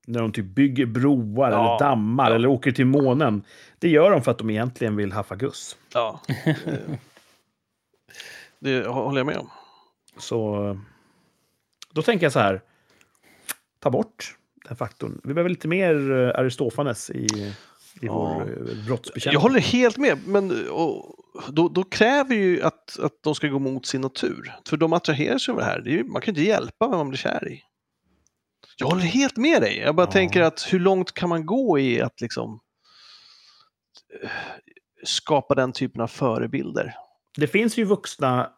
när 0.07 0.19
de 0.21 0.31
typ 0.31 0.45
bygger 0.45 0.85
broar 0.85 1.51
Ja, 1.51 1.57
eller 1.77 1.89
dammar 1.89 2.29
ja. 2.29 2.35
eller 2.35 2.47
åker 2.47 2.71
till 2.71 2.85
månen, 2.85 3.43
det 3.79 3.89
gör 3.89 4.11
de 4.11 4.21
för 4.21 4.31
att 4.31 4.37
de 4.37 4.49
egentligen 4.49 4.95
vill 4.95 5.11
haffa 5.11 5.35
guss. 5.35 5.77
Ja. 5.93 6.19
eh, 6.45 6.55
Det 8.59 8.87
håller 8.87 9.19
jag 9.19 9.25
med 9.27 9.37
om. 9.37 9.49
Så 10.17 10.77
då 11.93 12.01
tänker 12.01 12.25
jag 12.25 12.33
så 12.33 12.39
här, 12.39 12.61
den 14.69 14.77
faktorn. 14.77 15.21
Vi 15.23 15.33
behöver 15.33 15.49
lite 15.49 15.67
mer 15.67 16.11
eh, 16.11 16.39
Aristofanes 16.39 17.09
i, 17.09 17.15
i 17.25 17.53
Ja. 18.01 18.13
vår 18.13 18.41
eh, 18.41 18.85
brottsbekämpning. 18.85 19.33
Jag 19.33 19.39
håller 19.39 19.59
helt 19.59 19.97
med, 19.97 20.27
men 20.27 20.69
och, 20.69 21.15
då, 21.49 21.69
då 21.69 21.83
kräver 21.83 22.35
ju 22.35 22.61
att, 22.63 22.99
att 22.99 23.23
de 23.23 23.35
ska 23.35 23.47
gå 23.47 23.59
mot 23.59 23.85
sin 23.85 24.01
natur. 24.01 24.53
För 24.69 24.77
de 24.77 24.93
attraheras 24.93 25.49
av 25.49 25.55
det 25.55 25.63
här. 25.63 25.79
Det 25.81 25.89
ju, 25.89 26.03
man 26.03 26.21
kan 26.21 26.33
ju 26.33 26.41
inte 26.41 26.49
hjälpa 26.49 26.87
vem 26.87 26.97
man 26.97 27.09
blir 27.09 27.17
kär 27.17 27.47
i. 27.51 27.63
Jag 28.77 28.87
håller 28.87 29.01
helt 29.01 29.37
med 29.37 29.61
dig. 29.61 29.77
Jag 29.77 29.95
bara 29.95 30.07
Ja. 30.07 30.11
tänker 30.11 30.41
att 30.41 30.67
hur 30.73 30.79
långt 30.79 31.11
kan 31.13 31.29
man 31.29 31.45
gå 31.45 31.79
i 31.79 32.01
att 32.01 32.21
liksom 32.21 32.59
eh, 34.23 34.29
skapa 35.03 35.55
den 35.55 35.71
typen 35.71 36.01
av 36.01 36.07
förebilder? 36.07 36.95
Det 37.37 37.47
finns 37.47 37.77
ju 37.77 37.83
vuxna 37.83 38.49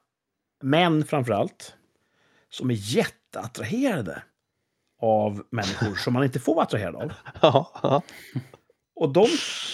män 0.63 1.05
framför 1.05 1.33
allt 1.33 1.75
som 2.49 2.69
är 2.69 2.75
jätteattraherade 2.77 4.23
av 5.01 5.43
människor 5.49 5.95
som 5.95 6.13
man 6.13 6.23
inte 6.23 6.39
får 6.39 6.55
vara 6.55 6.63
attraherad 6.63 6.95
av. 6.95 7.13
Ja, 7.41 7.71
ja. 7.83 8.01
Och 8.95 9.13
de 9.13 9.27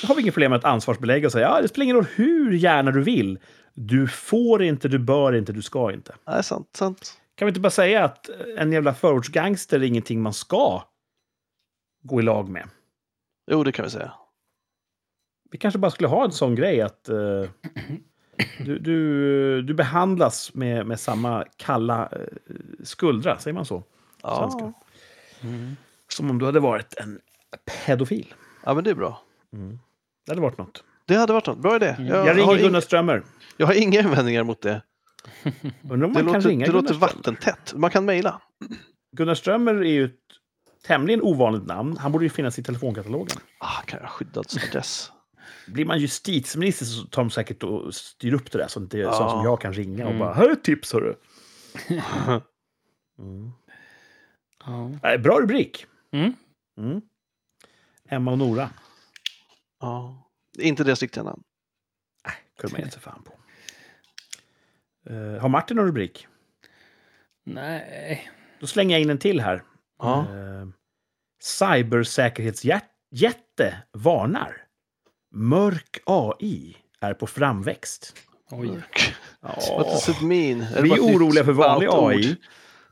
har 0.08 0.16
vi 0.16 0.22
inget 0.22 0.34
problem 0.34 0.52
med 0.52 0.58
att 0.58 0.66
ansvarsbelägga 0.66 1.28
och 1.28 1.32
säga 1.32 1.48
ja, 1.48 1.62
det 1.62 1.68
spelar 1.68 1.84
ingen 1.84 1.96
roll 1.96 2.08
hur 2.16 2.52
gärna 2.52 2.92
du 2.92 3.04
vill. 3.04 3.40
Du 3.74 4.08
får 4.08 4.64
inte, 4.64 4.88
du 4.88 5.00
bör 5.00 5.36
inte, 5.36 5.54
du 5.54 5.62
ska 5.62 5.94
inte. 5.94 6.16
är 6.26 6.42
sant. 6.42 6.70
sant. 6.76 7.18
Kan 7.36 7.46
vi 7.46 7.50
inte 7.50 7.60
bara 7.60 7.70
säga 7.70 8.04
att 8.06 8.30
en 8.58 8.72
jävla 8.72 8.94
förortsgangster 8.94 9.80
är 9.80 9.84
ingenting 9.84 10.22
man 10.22 10.34
ska 10.34 10.84
gå 12.04 12.20
i 12.20 12.24
lag 12.24 12.50
med? 12.50 12.70
Jo, 13.52 13.64
det 13.64 13.72
kan 13.72 13.86
vi 13.86 13.92
säga. 13.92 14.12
Vi 15.52 15.58
kanske 15.58 15.78
bara 15.78 15.92
skulle 15.92 16.08
ha 16.08 16.26
en 16.26 16.32
sån 16.32 16.56
grej 16.56 16.82
att 16.82 17.10
eh, 17.10 17.44
du, 18.66 18.80
du, 18.80 19.62
du 19.62 19.74
behandlas 19.74 20.54
med, 20.54 20.86
med 20.86 21.00
samma 21.00 21.46
kalla 21.58 22.10
eh, 22.12 22.56
skuldra, 22.84 23.40
säger 23.40 23.56
man 23.56 23.66
så? 23.66 23.84
Ja, 24.22 24.74
Som 26.10 26.30
om 26.30 26.40
du 26.40 26.46
hade 26.46 26.60
varit 26.60 26.94
en 26.98 27.20
pedofil. 27.86 28.34
ja 28.66 28.74
men 28.74 28.84
det 28.84 28.90
är 28.90 28.96
bra. 28.96 29.22
Det 30.26 30.32
hade 30.32 30.42
varit 30.42 30.58
något. 30.58 30.84
Det 31.06 31.16
hade 31.16 31.34
varit 31.34 31.46
något. 31.48 31.58
Bra 31.58 31.76
idé. 31.76 31.96
Jag, 32.00 32.08
Jag 32.08 32.18
har, 32.26 32.34
ringer 32.34 32.56
ing, 32.58 32.62
Gunnar 32.62 32.82
Strömmer. 32.82 33.24
jag 33.58 33.68
har 33.68 33.74
inga 33.74 34.00
invändningar 34.00 34.44
mot 34.44 34.62
det. 34.62 34.82
Undrar 35.90 35.94
om 35.94 36.00
Det 36.00 36.08
man 36.08 36.14
kan 36.14 36.26
låter, 36.34 36.50
ringa 36.50 36.66
det 36.66 36.72
låter 36.72 36.94
vattentätt. 36.94 37.74
Man 37.76 37.90
kan 37.90 38.06
mejla. 38.06 38.42
Gunnar 39.18 39.36
Strömmer 39.36 39.76
är 39.76 39.84
ju 39.92 40.06
ett 40.06 40.14
tämligen 40.88 41.22
ovanligt 41.22 41.66
namn. 41.66 41.98
Han 41.98 42.12
borde 42.12 42.26
ju 42.26 42.30
finnas 42.30 42.60
i 42.60 42.64
telefonkatalogen. 42.64 43.38
Ah, 43.60 43.82
kan 43.86 44.00
jag 44.02 44.10
skyddad 44.10 44.46
adress? 44.70 45.12
Blir 45.68 45.86
man 45.86 46.00
justitieminister 46.00 46.86
så 46.86 47.06
tar 47.08 47.22
de 47.22 47.30
säkert 47.30 47.64
och 47.64 47.96
styr 47.96 48.34
upp 48.34 48.52
det 48.52 48.58
där 48.58 48.68
så 48.68 48.84
att 48.84 48.90
det 48.92 48.98
är 48.98 49.02
Ja. 49.02 49.14
sånt 49.14 49.32
som 49.32 49.44
jag 49.44 49.62
kan 49.62 49.74
ringa 49.74 50.04
och 50.04 50.10
Mm. 50.12 50.20
bara 50.20 50.34
här 50.34 50.48
är 50.48 50.52
ett 50.52 50.64
tips 50.64 50.94
hörru. 50.94 51.16
Mm. 53.20 53.52
Ja. 54.68 54.92
Nej, 55.04 55.18
bra 55.18 55.40
rubrik. 55.42 55.86
Mm. 56.12 56.34
Mm. 56.78 57.02
Emma 58.10 58.32
och 58.32 58.38
Nora. 58.38 58.70
Ja. 59.80 60.30
Inte 60.60 60.84
deras 60.84 61.02
riktiga 61.02 61.24
namn. 61.24 61.44
kunde 62.60 62.74
man 62.78 62.86
ge 62.86 62.92
sig 62.92 63.02
fan 63.02 63.24
på. 63.24 63.34
Eh, 65.14 65.42
har 65.42 65.50
Martin 65.50 65.78
någon 65.78 65.86
rubrik? 65.86 66.28
Nej. 67.46 68.32
Då 68.60 68.68
slänger 68.68 68.96
jag 68.96 69.02
in 69.02 69.10
en 69.10 69.18
till 69.18 69.40
här. 69.40 69.64
Ja. 70.00 70.26
Uh, 70.32 70.68
Cybersäkerhetsjätte 71.44 73.78
varnar. 73.92 74.64
Mörk 75.32 76.00
AI 76.06 76.78
är 77.00 77.14
på 77.14 77.28
framväxt. 77.28 78.16
Oj. 78.50 78.68
Mörk. 78.68 79.16
Ja. 79.42 79.50
What 79.78 79.88
does 79.88 80.10
it 80.10 80.22
mean? 80.22 80.62
Är 80.62 80.82
Vi 80.82 80.92
är 80.92 81.00
oroliga 81.00 81.46
för 81.46 81.52
vanlig? 81.54 81.88
AI. 81.92 82.36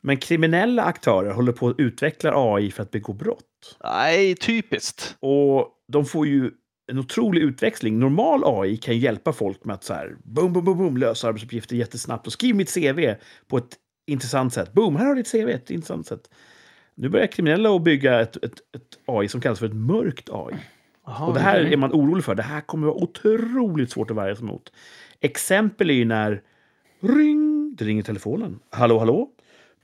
Men 0.06 0.18
kriminella 0.18 0.84
aktörer 0.84 1.32
håller 1.32 1.52
på 1.52 1.68
att 1.68 1.80
utveckla 1.80 2.32
AI 2.36 2.72
för 2.72 2.84
att 2.84 2.92
begå 2.92 3.14
brott. 3.14 3.78
Nej, 3.84 4.36
typiskt. 4.36 5.16
Och 5.20 5.70
de 5.92 6.06
får 6.06 6.28
ju 6.28 6.52
en 6.92 7.00
otrolig 7.00 7.42
utväxling. 7.42 8.00
Normal 8.00 8.44
AI 8.46 8.78
kan 8.78 8.98
hjälpa 8.98 9.34
folk 9.34 9.66
med 9.66 9.74
att 9.74 9.84
så 9.84 9.94
här, 9.94 10.16
boom, 10.24 10.54
boom, 10.54 10.66
boom, 10.66 10.78
boom, 10.78 10.98
lösa 10.98 11.28
arbetsuppgifter 11.28 11.76
jättesnabbt 11.76 12.28
och 12.28 12.34
skriv 12.34 12.56
mitt 12.56 12.74
CV 12.74 13.14
på 13.48 13.58
ett 13.58 13.76
intressant 14.08 14.54
sätt. 14.54 14.74
Boom, 14.74 14.96
här 14.96 15.06
har 15.06 15.16
du 15.16 15.22
ditt 15.22 15.32
CV, 15.32 15.50
ett 15.50 15.70
intressant 15.70 16.08
sätt. 16.08 16.30
Nu 16.96 17.10
börjar 17.10 17.28
kriminella 17.28 17.76
att 17.76 17.84
bygga 17.84 18.22
ett, 18.22 18.36
ett, 18.36 18.54
ett 18.76 19.00
AI 19.06 19.28
som 19.28 19.42
kallas 19.42 19.60
för 19.60 19.66
ett 19.66 19.76
mörkt 19.76 20.30
AI. 20.32 20.56
Aha, 21.08 21.28
Och 21.28 21.34
det 21.34 21.40
här 21.40 21.60
är 21.60 21.78
man 21.78 21.92
orolig 21.92 22.26
för. 22.26 22.36
Det 22.36 22.44
här 22.44 22.62
kommer 22.62 22.88
vara 22.88 22.98
otroligt 22.98 23.92
svårt 23.92 24.12
att 24.12 24.18
värja 24.18 24.36
sig 24.36 24.46
mot. 24.46 24.72
Exempel 25.20 25.90
är 25.90 25.94
ju 25.94 26.06
när 26.06 26.42
ring, 27.02 27.76
det 27.76 27.86
ringer 27.86 28.04
telefonen. 28.04 28.60
Hallå, 28.70 29.00
hallå? 29.00 29.32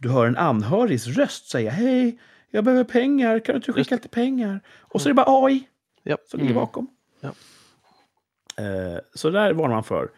Du 0.01 0.09
hör 0.09 0.25
en 0.27 0.37
anhörigs 0.37 1.07
röst 1.07 1.49
säga 1.49 1.71
hej, 1.71 2.17
jag 2.49 2.63
behöver 2.63 2.83
pengar, 2.83 3.39
kan 3.39 3.53
du 3.53 3.57
inte 3.57 3.73
skicka 3.73 3.95
lite 3.95 4.07
pengar? 4.09 4.59
Och 4.79 5.01
så 5.01 5.07
är 5.07 5.11
det 5.11 5.15
bara 5.15 5.45
AI 5.45 5.63
Ja. 6.03 6.17
som 6.27 6.39
ligger 6.39 6.51
Mm. 6.51 6.61
bakom. 6.61 6.87
Ja. 7.19 7.29
Eh, 8.63 8.99
så 9.13 9.29
där 9.29 9.53
varnar 9.53 9.75
man 9.75 9.83
för. 9.83 10.11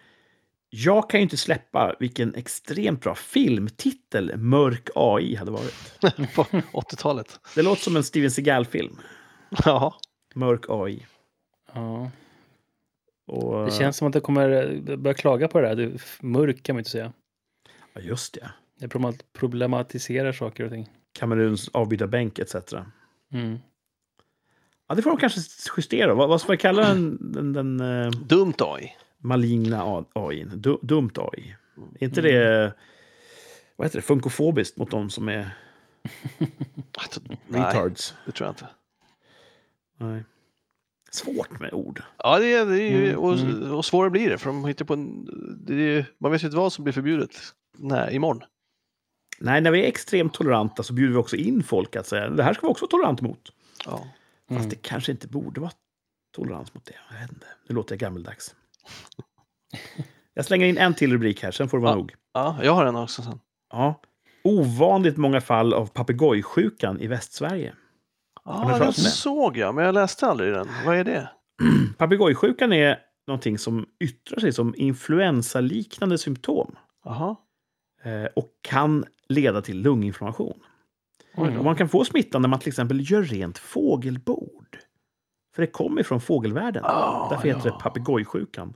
Jag 0.69 1.09
kan 1.09 1.19
ju 1.19 1.23
inte 1.23 1.38
släppa 1.38 1.95
vilken 1.99 2.36
extremt 2.36 3.01
bra 3.01 3.15
filmtitel 3.15 4.38
Mörk 4.38 4.89
AI 4.95 5.36
hade 5.36 5.51
varit. 5.51 5.99
På 6.36 6.43
80-talet. 6.73 7.39
Det 7.55 7.61
låter 7.61 7.81
som 7.81 7.95
en 7.95 8.03
Steven 8.03 8.31
Seagal-film. 8.31 8.97
Ja. 9.65 9.95
Mörk 10.36 10.65
AI. 10.69 11.05
Ja. 11.73 12.11
Och, 13.27 13.65
Det 13.65 13.71
känns 13.71 13.97
som 13.97 14.07
att 14.07 14.13
det 14.13 14.19
kommer 14.19 14.77
börja 14.97 15.13
klaga 15.13 15.47
på 15.47 15.61
det 15.61 15.67
där. 15.67 15.75
Det, 15.75 15.99
mörk 16.21 16.63
kan 16.63 16.75
man 16.75 16.79
inte 16.79 16.89
säga. 16.91 17.13
Ja, 17.93 18.01
just 18.01 18.34
det. 18.34 18.49
Det 18.80 18.88
problem- 18.88 19.17
problematiserar 19.34 20.32
saker 20.32 20.63
och 20.63 20.71
ting. 20.71 20.89
Kameruns 21.13 21.69
avbytarbänk 21.69 22.39
etc. 22.39 22.55
Mm. 23.34 23.57
Ja, 24.88 24.95
det 24.95 25.01
får 25.01 25.09
de 25.09 25.19
kanske 25.19 25.39
justera. 25.78 26.13
Vad, 26.13 26.30
vad 26.30 26.41
ska 26.41 26.51
vi 26.51 26.57
kalla 26.57 26.82
den, 26.88 27.32
den, 27.32 27.53
den 27.53 27.80
eh, 27.80 28.11
Dumt 28.11 28.53
AI. 28.59 28.95
maligna 29.17 30.05
AI? 30.13 30.43
Du, 30.55 30.78
dumt 30.82 31.11
AI. 31.15 31.55
Är 31.99 32.03
inte 32.05 32.21
det 32.21 32.74
vad 33.76 33.86
heter 33.88 33.97
det, 33.99 34.01
funkofobiskt 34.05 34.78
mot 34.78 34.91
de 34.91 35.09
som 35.09 35.28
är 35.30 35.49
Nej, 37.47 37.61
retards? 37.61 38.13
det 38.26 38.32
tror 38.32 38.47
jag 38.47 38.51
inte. 38.51 38.67
Nej. 39.97 40.24
Svårt 41.11 41.59
med 41.59 41.74
ord. 41.74 42.03
Ja, 42.17 42.39
det 42.39 42.53
är, 42.53 42.65
det 42.65 42.82
är 42.82 42.89
ju, 42.91 43.07
Mm, 43.09 43.19
och, 43.19 43.34
mm. 43.39 43.71
och 43.71 43.86
svårare 43.86 44.09
blir 44.09 44.30
det. 44.30 44.38
För 44.38 44.45
de 44.49 44.65
hittar 44.65 44.86
på 44.86 44.93
en, 44.93 45.26
det 45.65 45.74
är, 45.76 46.05
man 46.17 46.32
vet 46.32 46.43
ju 46.43 46.47
inte 46.47 46.57
vad 46.57 46.74
som 46.74 46.84
blir 46.84 46.93
förbjudet 46.93 47.32
Nej, 47.78 48.15
imorgon. 48.15 48.43
Nej, 49.39 49.61
när 49.61 49.71
vi 49.71 49.84
är 49.84 49.88
extremt 49.88 50.34
toleranta 50.34 50.84
så 50.84 50.93
bjuder 50.93 51.11
vi 51.13 51.17
också 51.19 51.36
in 51.36 51.63
folk 51.63 51.95
att 51.95 52.07
säga 52.07 52.29
det 52.29 52.43
här 52.43 52.53
ska 52.53 52.67
vi 52.67 52.71
också 52.73 52.84
vara 52.86 52.89
tolerant 52.89 53.21
mot. 53.21 53.51
Ja. 53.86 54.07
Mm. 54.49 54.61
Fast 54.63 54.69
det 54.69 54.81
kanske 54.81 55.11
inte 55.11 55.27
borde 55.27 55.61
vara 55.61 55.71
tolerans 56.36 56.73
mot 56.73 56.86
det. 56.86 56.93
Jag 57.11 57.19
vet 57.21 57.31
inte. 57.31 57.45
Nu 57.67 57.75
låter 57.75 57.93
jag 57.93 57.99
gammeldags. 57.99 58.55
Jag 60.36 60.45
slänger 60.45 60.65
in 60.67 60.77
en 60.77 60.93
till 60.93 61.11
rubrik 61.13 61.43
här, 61.43 61.51
sen 61.51 61.69
får 61.69 61.77
det 61.77 61.84
vara 61.84 61.91
Ja. 61.93 61.97
nog. 61.97 62.13
ja, 62.34 62.59
jag 62.63 62.73
har 62.73 62.86
en 62.86 62.95
också 62.95 63.21
sen. 63.21 63.39
Ja. 63.69 64.01
Ovanligt 64.43 65.17
många 65.17 65.41
fall 65.41 65.73
av 65.73 65.86
papegojsjukan 65.86 66.99
i 67.01 67.07
Västsverige. 67.07 67.73
Ja, 68.45 68.77
den 68.79 68.93
såg 68.93 69.57
jag, 69.57 69.75
men 69.75 69.86
jag 69.86 69.93
läste 69.95 70.27
aldrig 70.27 70.53
den. 70.53 70.69
Vad 70.86 70.95
är 70.97 71.03
det? 71.03 71.29
Papegojsjukan 71.97 72.73
är 72.73 72.99
någonting 73.27 73.57
som 73.57 73.86
yttrar 73.99 74.39
sig 74.39 74.53
som 74.53 74.75
influensaliknande 74.77 76.17
symptom 76.17 76.75
Jaha. 77.05 77.36
eh, 78.03 78.25
och 78.36 78.49
kan 78.61 79.05
leda 79.34 79.61
till 79.61 79.81
lunginflammation. 79.81 80.59
Mm. 81.38 81.57
Och 81.57 81.65
man 81.65 81.75
kan 81.75 81.89
få 81.89 82.05
smittan 82.05 82.41
när 82.41 82.49
man 82.49 82.59
till 82.59 82.67
exempel 82.67 83.11
gör 83.11 83.23
rent 83.23 83.57
fågelbord. 83.57 84.77
För 85.55 85.61
det 85.61 85.67
kommer 85.67 86.03
från 86.03 86.21
fågelvärlden. 86.21 86.84
Ah, 86.86 87.29
Därför 87.29 87.47
heter 87.47 87.61
ja. 87.65 87.73
det 87.73 87.84
papegojsjukan. 87.84 88.73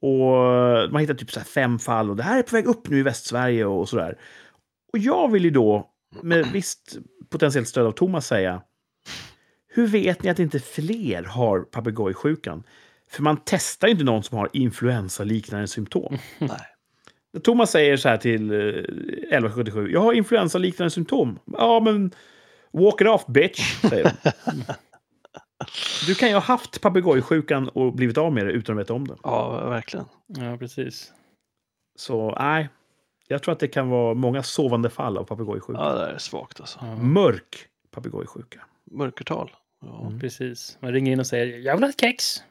Och 0.00 0.92
man 0.92 1.00
hittar 1.00 1.14
typ 1.14 1.30
så 1.30 1.40
fem 1.40 1.78
fall 1.78 2.10
och 2.10 2.16
det 2.16 2.22
här 2.22 2.38
är 2.38 2.42
på 2.42 2.56
väg 2.56 2.66
upp 2.66 2.88
nu 2.88 2.98
i 2.98 3.02
Västsverige 3.02 3.64
och 3.64 3.88
sådär. 3.88 4.18
Och 4.92 4.98
jag 4.98 5.32
vill 5.32 5.44
ju 5.44 5.50
då, 5.50 5.90
med 6.22 6.46
visst 6.46 6.98
potentiellt 7.30 7.68
stöd 7.68 7.86
av 7.86 7.92
Thomas, 7.92 8.26
säga 8.26 8.62
hur 9.74 9.86
vet 9.86 10.22
ni 10.22 10.30
att 10.30 10.38
inte 10.38 10.60
fler 10.60 11.22
har 11.22 11.60
papegojsjukan? 11.60 12.62
För 13.10 13.22
man 13.22 13.40
testar 13.44 13.88
ju 13.88 13.92
inte 13.92 14.04
någon 14.04 14.22
som 14.22 14.38
har 14.38 14.50
influensaliknande 14.52 15.68
symptom. 15.68 16.18
Nej. 16.38 16.73
Thomas 17.42 17.70
säger 17.70 17.96
så 17.96 18.08
här 18.08 18.16
till 18.16 18.50
eh, 18.50 18.56
1177. 18.58 19.90
Jag 19.92 20.00
har 20.00 20.12
influensaliknande 20.12 20.90
symptom. 20.90 21.38
Ja, 21.44 21.80
men 21.80 22.10
walk 22.72 23.00
it 23.00 23.08
off 23.08 23.26
bitch, 23.26 23.80
säger. 23.80 24.12
Du 26.06 26.14
kan 26.14 26.28
ju 26.28 26.34
ha 26.34 26.40
haft 26.40 26.80
papegojsjukan 26.80 27.68
och 27.68 27.92
blivit 27.94 28.18
av 28.18 28.32
med 28.32 28.46
det 28.46 28.52
utan 28.52 28.76
att 28.76 28.80
veta 28.80 28.94
om 28.94 29.06
det. 29.08 29.16
Ja, 29.22 29.68
verkligen. 29.68 30.06
Ja, 30.26 30.56
precis. 30.56 31.12
Så 31.96 32.36
nej, 32.38 32.68
jag 33.28 33.42
tror 33.42 33.52
att 33.52 33.58
det 33.60 33.68
kan 33.68 33.88
vara 33.88 34.14
många 34.14 34.42
sovande 34.42 34.90
fall 34.90 35.18
av 35.18 35.24
papegojsjuka. 35.24 35.80
Ja, 35.80 35.94
det 35.94 36.12
är 36.12 36.18
svagt 36.18 36.60
alltså. 36.60 36.78
Ja, 36.82 36.96
Mörk 36.96 37.66
papegojsjuka. 37.90 38.60
Mörkertal. 38.90 39.50
Ja. 39.80 40.12
precis. 40.20 40.78
Man 40.80 40.92
ringer 40.92 41.12
in 41.12 41.20
och 41.20 41.26
säger 41.26 41.58
jag 41.58 41.74
vill 41.74 41.82
ha 41.84 41.90
ett 41.90 42.00
kex. 42.00 42.36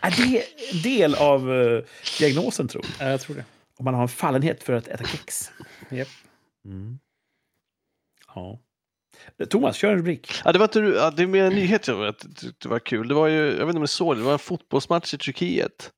Är 0.00 0.10
det 0.10 0.44
en 0.72 0.82
del 0.82 1.14
av 1.14 1.52
eh, 1.52 1.84
diagnosen, 2.18 2.68
tror 2.68 2.84
jag? 2.84 3.06
Ja, 3.06 3.10
jag 3.10 3.20
tror 3.20 3.36
det. 3.36 3.44
Om 3.76 3.84
man 3.84 3.94
har 3.94 4.02
en 4.02 4.08
fallenhet 4.08 4.62
för 4.62 4.72
att 4.72 4.88
äta 4.88 5.04
kex. 5.04 5.50
Japp. 5.90 6.08
Ja. 8.34 8.60
Thomas, 9.50 9.76
kör 9.76 9.90
en 9.90 9.98
rubrik. 9.98 10.32
Ja, 10.44 10.52
det, 10.52 10.58
var 10.58 10.64
inte, 10.64 10.78
ja, 10.78 11.10
det 11.10 11.22
är 11.22 11.26
mer 11.26 11.44
en 11.44 11.52
nyhet 11.52 11.88
jag 11.88 12.18
tyckte 12.18 12.68
var 12.68 12.78
kul. 12.78 13.08
Det 13.08 13.14
var 13.14 13.28
ju, 13.28 13.36
jag 13.36 13.52
vet 13.52 13.62
inte 13.62 13.76
om 13.76 13.82
ni 13.82 13.88
såg 13.88 14.16
det, 14.16 14.20
det 14.20 14.24
var 14.24 14.32
en 14.32 14.38
fotbollsmatch 14.38 15.14
i 15.14 15.18
Turkiet. 15.18 15.92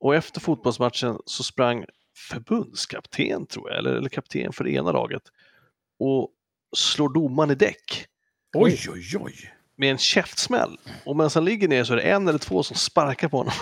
Och 0.00 0.14
efter 0.14 0.40
fotbollsmatchen 0.40 1.18
så 1.24 1.42
sprang 1.42 1.84
förbundskapten, 2.30 3.46
tror 3.46 3.70
jag, 3.70 3.78
eller, 3.78 3.90
eller 3.90 4.08
kapten 4.08 4.52
för 4.52 4.64
det 4.64 4.70
ena 4.70 4.92
laget 4.92 5.22
och 5.98 6.30
slår 6.76 7.08
domaren 7.14 7.50
i 7.50 7.54
däck 7.54 8.06
Oj, 8.56 8.78
oj, 8.88 9.16
oj. 9.20 9.52
Med 9.76 9.90
en 9.90 9.98
käftsmäll. 9.98 10.78
Och 11.04 11.16
medan 11.16 11.30
han 11.34 11.44
ligger 11.44 11.68
ner 11.68 11.84
så 11.84 11.92
är 11.92 11.96
det 11.96 12.02
en 12.02 12.28
eller 12.28 12.38
två 12.38 12.62
som 12.62 12.76
sparkar 12.76 13.28
på 13.28 13.36
honom. 13.36 13.54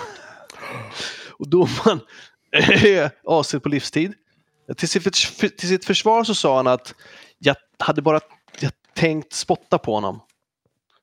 och 1.31 1.47
domaren 1.49 1.99
är 2.51 3.11
avsedd 3.23 3.63
på 3.63 3.69
livstid. 3.69 4.13
Till 4.77 4.89
sitt, 4.89 5.03
för- 5.03 5.47
till 5.47 5.69
sitt 5.69 5.85
försvar 5.85 6.23
så 6.23 6.35
sa 6.35 6.55
han 6.57 6.67
att 6.67 6.95
jag 7.39 7.55
hade 7.79 8.01
bara 8.01 8.19
jag 8.59 8.71
tänkt 8.95 9.33
spotta 9.33 9.77
på 9.77 9.93
honom. 9.93 10.19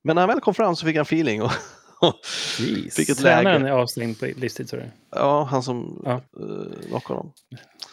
Men 0.03 0.15
när 0.15 0.23
han 0.23 0.29
väl 0.29 0.41
kom 0.41 0.55
fram 0.55 0.77
så 0.77 0.87
fick 0.87 0.97
han 0.97 1.03
feeling. 1.03 1.43
Och. 1.43 1.53
Vilket 2.97 3.19
Tränaren 3.19 3.63
läge. 3.63 3.75
är 3.75 3.79
avstängd 3.79 4.21
på 4.21 4.27
livstid, 4.37 4.69
tror 4.69 4.83
jag. 4.83 4.91
ja, 5.23 5.45
han 5.45 5.63
som 5.63 6.03
Ja. 6.05 6.21
uh, 6.41 6.81
knockade 6.89 7.19
honom. 7.19 7.33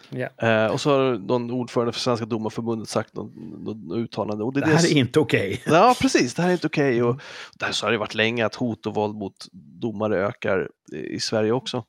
Ja. 0.10 0.48
Eh, 0.48 0.72
och 0.72 0.82
så 0.82 0.90
har 0.92 1.18
någon 1.18 1.52
ordförande 1.52 1.94
för 1.94 2.00
Svenska 2.00 2.26
Domarförbundet 2.26 2.90
sagt 2.90 3.14
något, 3.16 3.32
något 3.36 3.98
uttalande. 3.98 4.44
Och 4.44 4.54
det, 4.54 4.60
Det 4.60 4.66
här 4.68 4.86
är 4.92 4.98
inte 4.98 5.20
okej. 5.20 5.62
Ja, 5.66 5.96
precis. 6.02 6.34
Det 6.34 6.42
här 6.42 6.50
är 6.50 6.54
inte 6.54 6.68
okej. 6.68 7.04
Och 7.04 7.22
där 7.56 7.72
så 7.72 7.86
har 7.86 7.92
det 7.92 7.98
varit 7.98 8.16
länge 8.16 8.46
att 8.46 8.56
hot 8.56 8.86
och 8.86 8.96
våld 8.96 9.16
mot 9.16 9.48
domare 9.82 10.28
ökar 10.28 10.70
i- 10.94 11.16
i 11.16 11.20
Sverige 11.20 11.52
också. 11.52 11.84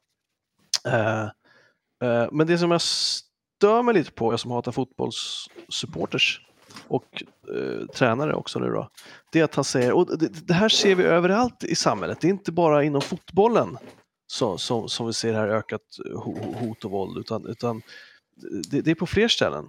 Eh, 0.87 1.23
eh, 2.05 2.29
men 2.33 2.47
det 2.47 2.59
som 2.59 2.71
jag 2.71 2.81
stör 2.81 3.83
mig 3.83 3.95
lite 3.95 4.13
på, 4.13 4.33
jag 4.33 4.41
som 4.41 4.51
hatar 4.51 4.73
fotbollssupporters 4.73 6.41
och 6.89 7.23
eh, 7.57 7.87
tränare 7.87 8.35
också 8.35 8.59
nu 8.59 8.67
då, 8.71 8.89
det 9.33 9.41
är 9.41 9.45
att 9.45 9.55
han 9.55 9.65
säger, 9.65 9.93
och 9.93 10.19
det, 10.19 10.47
det 10.47 10.55
här 10.55 10.69
ser 10.69 10.95
vi 10.95 11.05
överallt 11.05 11.65
i 11.65 11.75
samhället, 11.75 12.21
det 12.21 12.27
är 12.27 12.31
inte 12.31 12.53
bara 12.53 12.85
inom 12.85 13.01
fotbollen 13.01 13.79
så, 14.27 14.59
som, 14.59 14.89
som 14.89 15.07
vi 15.07 15.13
ser 15.13 15.33
här 15.35 15.49
ökat 15.49 15.81
ho- 16.15 16.55
hot 16.61 16.85
och 16.85 16.91
våld, 16.91 17.19
utan, 17.19 17.47
utan 17.47 17.83
det, 18.71 18.81
det 18.81 18.91
är 18.91 18.95
på 18.95 19.07
fler 19.07 19.29
ställen. 19.29 19.69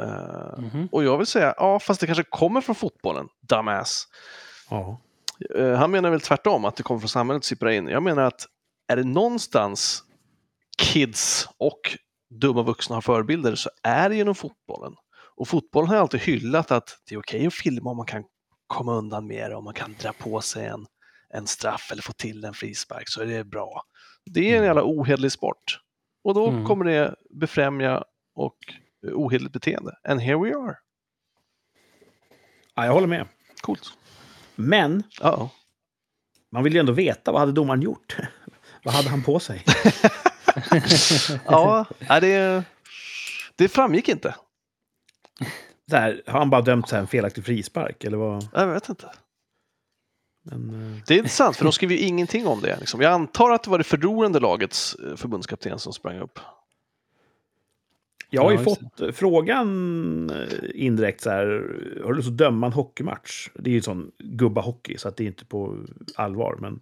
Eh, 0.00 0.58
Mhm. 0.58 0.88
och 0.92 1.04
jag 1.04 1.18
vill 1.18 1.26
säga, 1.26 1.54
ja 1.56 1.78
fast 1.78 2.00
det 2.00 2.06
kanske 2.06 2.24
kommer 2.24 2.60
från 2.60 2.74
fotbollen, 2.74 3.28
dumbass. 3.48 4.06
Ja. 4.70 5.00
Eh, 5.56 5.72
han 5.74 5.90
menar 5.90 6.10
väl 6.10 6.20
tvärtom, 6.20 6.64
att 6.64 6.76
det 6.76 6.82
kommer 6.82 7.00
från 7.00 7.08
samhället 7.08 7.44
sipprar 7.44 7.70
in. 7.70 7.88
Jag 7.88 8.02
menar 8.02 8.22
att 8.22 8.46
är 8.88 8.96
det 8.96 9.04
någonstans 9.04 10.02
kids 10.78 11.48
och 11.58 11.80
dumma 12.40 12.62
vuxna 12.62 12.96
har 12.96 13.00
förebilder 13.00 13.54
så 13.54 13.70
är 13.82 14.08
det 14.08 14.16
genom 14.16 14.34
fotbollen. 14.34 14.92
Och 15.36 15.48
fotbollen 15.48 15.88
har 15.90 15.96
alltid 15.96 16.20
hyllat 16.20 16.70
att 16.70 16.98
det 17.08 17.14
är 17.14 17.18
okej 17.18 17.46
att 17.46 17.54
filma 17.54 17.90
om 17.90 17.96
man 17.96 18.06
kan 18.06 18.24
komma 18.66 18.94
undan 18.94 19.28
det, 19.28 19.54
om 19.54 19.64
man 19.64 19.74
kan 19.74 19.94
dra 20.00 20.12
på 20.12 20.40
sig 20.40 20.66
en, 20.66 20.86
en 21.34 21.46
straff 21.46 21.88
eller 21.92 22.02
få 22.02 22.12
till 22.12 22.44
en 22.44 22.54
frispark 22.54 23.08
så 23.08 23.22
är 23.22 23.26
det 23.26 23.44
bra. 23.44 23.82
Det 24.24 24.52
är 24.52 24.58
en 24.58 24.64
jävla 24.64 24.82
ohederlig 24.84 25.32
sport. 25.32 25.78
Och 26.24 26.34
då 26.34 26.48
Mm. 26.48 26.64
kommer 26.66 26.84
det 26.84 27.14
befrämja 27.30 28.04
och 28.34 28.56
ohederligt 29.12 29.52
beteende. 29.52 29.96
And 30.08 30.20
here 30.20 30.36
we 30.38 30.54
are. 30.56 30.76
ja, 32.74 32.84
jag 32.86 32.92
håller 32.92 33.06
med. 33.06 33.26
Coolt. 33.60 33.92
Men 34.54 35.02
Ja. 35.20 35.50
man 36.50 36.64
vill 36.64 36.72
ju 36.74 36.80
ändå 36.80 36.92
veta 36.92 37.32
vad 37.32 37.40
hade 37.40 37.52
domaren 37.52 37.82
gjort. 37.82 38.16
vad 38.84 38.94
hade 38.94 39.08
han 39.08 39.22
på 39.22 39.40
sig? 39.40 39.64
Ja, 41.46 41.86
det, 42.20 42.64
det 43.56 43.68
framgick 43.68 44.08
inte. 44.08 44.34
Här, 45.92 46.22
har 46.26 46.38
han 46.38 46.50
bara 46.50 46.60
dömt 46.62 46.88
så 46.88 46.96
en 46.96 47.06
felaktig 47.06 47.44
frispark? 47.44 48.04
Eller 48.04 48.16
vad? 48.16 48.48
Jag 48.52 48.66
vet 48.66 48.88
inte. 48.88 49.12
Men, 50.42 50.92
eh, 50.94 51.02
Det 51.06 51.14
är 51.14 51.18
intressant, 51.18 51.56
för 51.56 51.64
de 51.64 51.72
skriver 51.72 51.94
ju 51.94 52.00
ingenting 52.00 52.46
om 52.46 52.60
det. 52.60 52.76
Liksom. 52.80 53.00
Jag 53.00 53.12
antar 53.12 53.50
att 53.50 53.62
det 53.62 53.70
var 53.70 53.78
det 53.78 53.84
förlorande 53.84 54.40
lagets 54.40 54.94
eh, 54.94 55.16
förbundskapten 55.16 55.78
som 55.78 55.92
sprang 55.92 56.18
upp. 56.18 56.38
jag 58.30 58.42
har 58.42 58.50
ju 58.50 58.56
Ja, 58.56 58.64
fått 58.64 59.00
eh, 59.00 59.12
frågan 59.12 59.68
indirekt 60.74 61.20
så 61.20 61.30
här. 61.30 61.46
Har 62.04 62.10
du 62.10 62.16
lust 62.16 62.28
att 62.28 62.36
döma 62.36 62.66
en 62.66 62.72
hockeymatch? 62.72 63.48
Det 63.54 63.70
är 63.70 63.74
ju 63.74 63.82
sån 63.82 64.10
gubba-hockey, 64.18 64.96
så 64.96 65.08
att 65.08 65.16
det 65.16 65.24
är 65.24 65.26
inte 65.26 65.44
på 65.44 65.78
allvar. 66.16 66.56
Men 66.60 66.80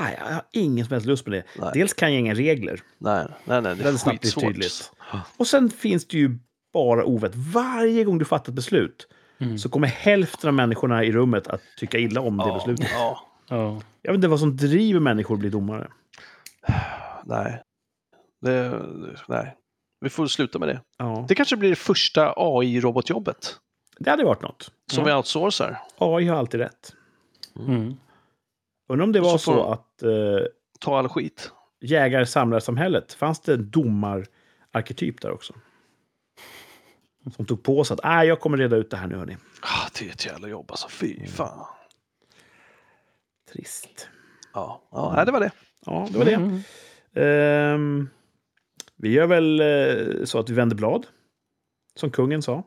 nej, 0.00 0.16
jag 0.18 0.34
har 0.34 0.42
ingen 0.52 0.86
som 0.86 0.92
helst 0.92 1.06
lust 1.06 1.26
med 1.26 1.38
det. 1.38 1.44
Nej. 1.62 1.70
Dels 1.74 1.94
kan 1.94 2.12
jag 2.12 2.20
inga 2.20 2.34
regler. 2.34 2.80
Nej, 2.98 3.26
nej, 3.44 3.62
nej 3.62 3.74
det 3.74 3.80
är 3.80 3.84
Väldigt 3.84 4.02
snabbt 4.02 4.40
tydligt. 4.40 4.92
Och 5.36 5.46
sen 5.46 5.70
finns 5.70 6.06
det 6.06 6.18
ju 6.18 6.38
bara 6.72 7.04
ovett. 7.04 7.32
Varje 7.34 8.04
gång 8.04 8.18
du 8.18 8.24
fattar 8.24 8.52
ett 8.52 8.56
beslut 8.56 9.08
Mm. 9.40 9.58
så 9.58 9.68
kommer 9.68 9.86
hälften 9.88 10.48
av 10.48 10.54
människorna 10.54 11.04
i 11.04 11.12
rummet 11.12 11.48
att 11.48 11.60
tycka 11.76 11.98
illa 11.98 12.20
om 12.20 12.36
det 12.36 12.52
beslutet. 12.54 12.86
ja, 12.92 13.24
Ja. 13.48 13.80
Jag 14.02 14.12
vet 14.12 14.16
inte 14.18 14.28
vad 14.28 14.40
som 14.40 14.56
driver 14.56 15.00
människor 15.00 15.34
att 15.34 15.40
bli 15.40 15.50
domare. 15.50 15.88
nej. 17.24 17.62
Det, 18.40 18.82
nej. 19.28 19.56
Vi 20.00 20.10
får 20.10 20.26
sluta 20.26 20.58
med 20.58 20.68
det. 20.68 20.80
Ja. 20.98 21.24
Det 21.28 21.34
kanske 21.34 21.56
blir 21.56 21.70
det 21.70 21.76
första 21.76 22.32
AI-robotjobbet 22.36 23.56
Det 23.98 24.10
hade 24.10 24.24
varit 24.24 24.42
något. 24.42 24.70
som 24.92 25.04
vi 25.04 25.12
outsourcar. 25.12 25.78
AI 25.98 26.26
har 26.26 26.36
alltid 26.36 26.60
rätt. 26.60 26.92
Mm. 27.58 27.94
Undrar 28.88 29.04
om 29.04 29.12
det 29.12 29.20
var 29.20 29.30
Så 29.30 29.38
så, 29.38 29.62
att 29.72 30.02
eh, 30.02 30.10
Ta 30.80 30.98
all 30.98 31.08
skit. 31.08 31.52
jägar-samlarsamhället, 31.80 33.12
fanns 33.12 33.40
det 33.40 33.54
en 33.54 33.70
domararketyp 33.70 35.20
där 35.20 35.30
också? 35.30 35.54
Som 37.36 37.46
tog 37.46 37.62
på 37.62 37.84
sig 37.84 37.94
att 37.94 38.00
ah, 38.02 38.22
jag 38.24 38.40
kommer 38.40 38.56
reda 38.58 38.76
ut 38.76 38.90
det 38.90 38.96
här 38.96 39.06
nu, 39.06 39.16
hörni. 39.16 39.36
Ah, 39.62 39.88
det 39.98 40.06
är 40.08 40.10
ett 40.12 40.26
jävla 40.26 40.48
jobb 40.48 40.70
alltså. 40.70 40.88
Fy 40.88 41.26
fan. 41.26 41.66
Trist. 43.52 44.08
Ja, 44.54 44.82
ja 44.90 45.24
det 45.24 45.32
var 45.32 45.40
det. 45.40 45.50
Ja, 45.86 46.08
det 46.10 46.18
var 46.18 46.24
det. 46.24 46.34
Mm. 46.34 46.60
Ehm, 47.14 48.08
vi 48.96 49.08
gör 49.12 49.26
väl 49.26 49.60
eh, 49.60 50.24
så 50.24 50.38
att 50.38 50.50
vi 50.50 50.54
vänder 50.54 50.76
blad, 50.76 51.06
som 51.94 52.10
kungen 52.10 52.42
sa. 52.42 52.62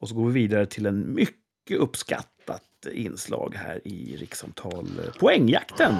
Och 0.00 0.08
så 0.08 0.14
går 0.14 0.26
vi 0.26 0.32
vidare 0.32 0.66
till 0.66 0.86
en 0.86 1.14
mycket 1.14 1.78
uppskattat 1.78 2.62
inslag 2.92 3.54
här 3.56 3.80
i 3.88 4.16
rikssamtal. 4.16 4.86
eh, 5.04 5.10
Poängjakten! 5.20 5.94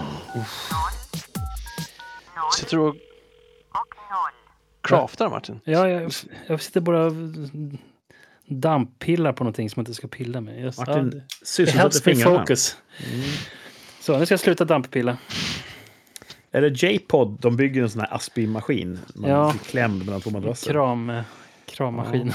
Sitter 2.56 2.76
du 2.76 2.82
och 2.82 2.96
craftar 4.88 5.30
Martin? 5.30 5.60
Ja, 5.64 5.88
jag, 5.88 6.12
jag 6.46 6.62
sitter 6.62 6.80
bara 6.80 7.04
och 7.06 7.12
damppillar 8.46 9.32
på 9.32 9.44
någonting 9.44 9.70
som 9.70 9.80
jag 9.80 9.82
inte 9.82 9.94
ska 9.94 10.08
pilla 10.08 10.40
med. 10.40 10.60
Just, 10.62 10.78
ja, 10.78 10.84
Martin 10.86 11.22
helps 11.66 12.06
me 12.06 12.14
fingrarna. 12.14 12.38
focus. 12.40 12.76
Så, 14.00 14.18
nu 14.18 14.26
ska 14.26 14.32
jag 14.32 14.40
sluta 14.40 14.64
damppilla. 14.64 15.18
Är 16.50 16.60
det 16.60 16.68
J-pod? 16.82 17.38
De 17.40 17.56
bygger 17.56 17.82
en 17.82 17.90
sån 17.90 18.00
här 18.00 18.14
Aspi-maskin. 18.16 18.98
Man 19.14 19.30
Ja. 19.30 19.50
blir 19.52 19.64
klämd 19.70 20.04
mellan 20.04 20.20
två 20.20 20.30
madrasser. 20.30 20.70
Kram, 20.72 21.10
eh, 21.10 21.22
krammaskin. 21.66 22.32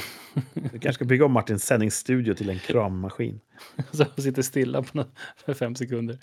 Du 0.54 0.70
kanske 0.70 0.94
ska 0.94 1.06
bygga 1.06 1.26
om 1.26 1.32
Martins 1.32 1.66
sändningsstudio 1.66 2.34
till 2.34 2.50
en 2.50 2.60
krammaskin. 2.60 3.40
Så 3.92 4.06
jag 4.16 4.24
sitter 4.24 4.42
stilla 4.42 4.82
på 4.82 4.90
nå- 4.98 5.06
för 5.46 5.54
fem 5.54 5.76
sekunder. 5.76 6.18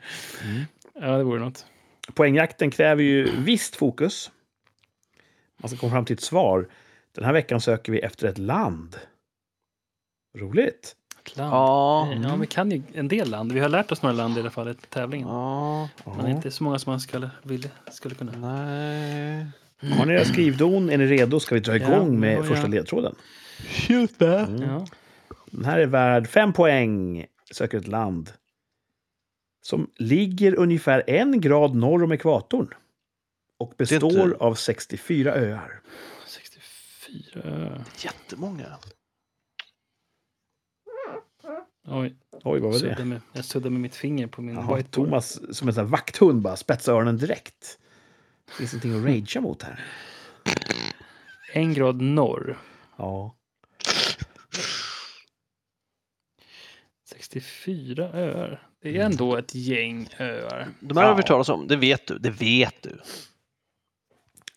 Mm. 0.45 0.62
Ja, 1.01 1.16
det 1.18 1.24
vore 1.24 1.41
något. 1.41 1.66
Poängjakten 2.14 2.70
kräver 2.70 3.03
ju 3.03 3.31
visst 3.37 3.76
fokus. 3.76 4.31
Man 5.61 5.69
ska 5.69 5.79
komma 5.79 5.93
fram 5.93 6.05
till 6.05 6.15
ett 6.15 6.21
svar. 6.23 6.69
Den 7.15 7.25
här 7.25 7.33
veckan 7.33 7.61
söker 7.61 7.93
vi 7.93 7.99
efter 7.99 8.29
ett 8.29 8.39
land. 8.39 8.97
Roligt. 10.39 10.97
Ett 11.25 11.37
land. 11.37 11.53
Ja. 11.53 12.09
Eh, 12.13 12.23
ja, 12.23 12.37
vi 12.37 12.47
kan 12.47 12.71
ju 12.71 12.83
en 12.93 13.09
del 13.09 13.31
land. 13.31 13.53
Vi 13.53 13.61
har 13.61 13.69
lärt 13.69 13.93
oss 13.93 14.03
några 14.03 14.17
land 14.17 14.37
i 14.37 14.41
alla 14.41 14.51
fall 14.51 14.69
i 14.69 14.75
tävlingen. 14.75 15.29
Ja, 15.29 15.89
Men 16.05 16.27
inte 16.29 16.51
så 16.51 16.65
många 16.65 16.79
som 16.79 16.91
man 16.93 17.01
skulle, 17.01 17.31
vilja, 17.43 17.71
skulle 17.91 18.15
kunna. 18.15 18.33
nej. 18.33 19.47
Har 19.99 20.07
ni 20.07 20.13
era 20.15 20.25
skrivdon? 20.25 20.91
Är 20.91 20.99
ni 20.99 21.07
redo? 21.07 21.41
Ska 21.41 21.55
vi 21.55 21.61
dra 21.61 21.77
Ja, 21.77 21.87
igång 21.95 22.21
med 22.21 22.39
ja, 22.39 22.43
första 22.43 22.63
ja. 22.65 22.69
ledtråden? 22.69 23.15
Det. 24.19 24.39
Mm. 24.39 24.63
Ja. 24.63 24.87
Den 25.51 25.65
här 25.65 25.79
är 25.79 25.87
värd 25.87 26.27
fem 26.29 26.53
poäng. 26.53 27.27
Söker 27.53 27.79
ett 27.79 27.89
land. 27.89 28.33
som 29.63 29.91
ligger 29.97 30.55
ungefär 30.55 31.03
en 31.07 31.41
grad 31.41 31.75
norr 31.75 32.05
om 32.05 32.13
ekvatorn 32.13 32.69
och 33.61 33.75
består 33.79 34.37
av 34.41 34.55
64 34.55 35.35
öar. 35.35 35.81
64 36.27 37.43
öar. 37.45 37.85
Jättemånga. 37.99 38.79
Oj, 41.87 42.17
Oj, 42.45 42.61
vad 42.61 42.73
var 42.73 42.97
det? 42.97 43.05
med, 43.05 43.21
jag 43.33 43.45
suddade 43.45 43.71
med 43.71 43.81
mitt 43.81 43.95
finger 43.95 44.27
på 44.27 44.43
min 44.43 44.55
Jaha, 44.55 44.77
whiteboard. 44.77 45.07
Thomas 45.09 45.57
som 45.57 45.69
en 45.69 45.75
sån 45.75 45.85
här 45.85 45.91
vakthund 45.91 46.43
bara 46.43 46.57
spetsar 46.57 46.93
öronen 46.93 47.17
direkt. 47.17 47.79
Finns 48.59 48.73
någonting 48.73 48.99
att 48.99 49.05
ragea 49.05 49.41
mot 49.41 49.63
här. 49.63 49.85
En 51.53 51.75
grad 51.75 52.01
norr. 52.01 52.59
Ja. 52.97 53.37
64 57.09 58.05
öar. 58.13 58.69
Det 58.83 58.97
är 58.99 59.05
ändå 59.05 59.37
ett 59.37 59.55
gäng 59.55 60.09
öar. 60.19 60.69
De 60.81 60.97
här 60.97 61.05
har 61.05 61.15
vi 61.15 61.17
hört 61.17 61.27
talas 61.27 61.49
om. 61.49 61.69
Det 61.69 61.77
vet 61.77 62.07
du. 62.07 62.19
Det 62.19 62.31
vet 62.31 62.83
du. 62.83 63.01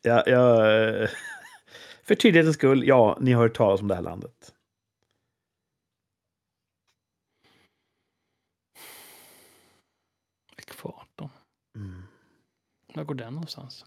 Jag, 0.06 0.28
jag, 0.28 1.10
för 2.04 2.16
tydlighetens 2.16 2.56
skull, 2.56 2.88
ja, 2.88 3.18
ni 3.22 3.32
har 3.32 3.42
hört 3.44 3.56
talas 3.56 3.82
om 3.82 3.88
det 3.88 3.96
här 3.96 4.02
landet. 4.02 4.54
Ekvatorn. 10.58 11.30
Mm. 11.76 12.04
Var 12.94 13.04
går 13.04 13.16
den 13.16 13.34
någonstans? 13.34 13.86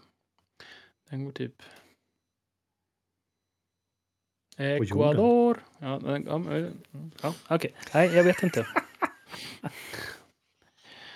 Den 1.09 1.25
går 1.25 1.31
typ... 1.31 1.63
Ecuador. 4.57 5.63
Ja, 5.79 6.01
ja, 7.21 7.33
okej. 7.49 7.75
Nej, 7.93 8.15
jag 8.15 8.23
vet 8.23 8.43
inte. 8.43 8.67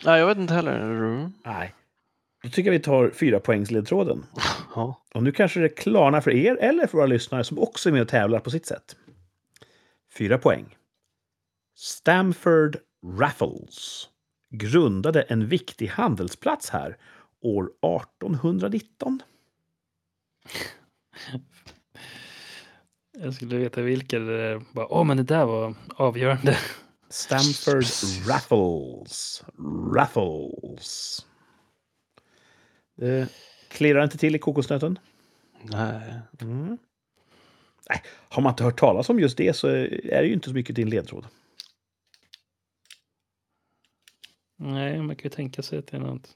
Nej, 0.06 0.20
jag 0.20 0.28
vet 0.28 0.38
inte 0.38 0.54
heller. 0.54 1.32
Nej. 1.44 1.76
Då 2.44 2.50
tycker 2.50 2.72
jag 2.72 2.80
vi 2.80 2.84
tar 2.84 3.10
fyra 3.10 3.40
poängsledtråden. 3.40 4.26
Ja. 4.76 5.06
Och 5.14 5.24
nu 5.24 5.32
kanske 5.32 5.60
det 5.60 5.70
klarnar 5.70 6.22
för 6.22 6.32
er 6.32 6.56
eller 6.56 6.88
för 6.88 6.98
våra 6.98 7.08
lyssnare 7.08 7.44
som 7.44 7.60
också 7.60 7.90
är 7.90 7.94
med 7.94 8.02
och 8.02 8.08
tävlar 8.08 8.40
på 8.40 8.50
sitt 8.50 8.66
sätt. 8.66 8.96
Fyra 10.18 10.38
poäng. 10.38 10.78
Stamford 11.78 12.78
Raffles 13.20 14.10
grundade 14.50 15.22
en 15.22 15.48
viktig 15.48 15.88
handelsplats 15.88 16.70
här 16.70 16.98
år 17.42 17.64
1819. 17.64 19.20
Jag 23.18 23.34
skulle 23.34 23.58
veta 23.58 23.82
vilka 23.82 24.20
det 24.20 24.42
är. 24.42 24.62
Bara, 24.72 24.88
Åh, 24.94 25.04
men 25.04 25.18
det 25.18 25.24
där 25.24 25.46
var 25.46 25.76
avgörande. 25.96 26.58
Stamford 27.10 27.84
Raffles. 28.28 29.44
Raffles. 29.96 31.26
Det 32.96 33.28
klirrar 33.68 34.04
inte 34.04 34.18
till 34.18 34.36
i 34.36 34.40
kokosnöten. 34.40 35.00
Nej. 35.64 36.20
Mm. 36.42 36.78
Nej, 37.90 38.02
har 38.30 38.42
man 38.42 38.52
inte 38.52 38.64
hört 38.64 38.80
talas 38.80 39.10
om 39.10 39.20
just 39.20 39.38
det 39.38 39.54
så 39.54 39.68
är 39.68 40.22
det 40.22 40.28
ju 40.28 40.34
inte 40.34 40.50
så 40.50 40.56
mycket 40.56 40.80
en 40.80 40.90
ledtråd. 40.90 41.28
Nej, 44.58 45.02
man 45.02 45.16
kan 45.16 45.24
ju 45.24 45.30
tänka 45.30 45.62
sig 45.62 45.80
att 45.80 45.88
det 45.88 45.98
är 45.98 46.02
något. 46.02 46.30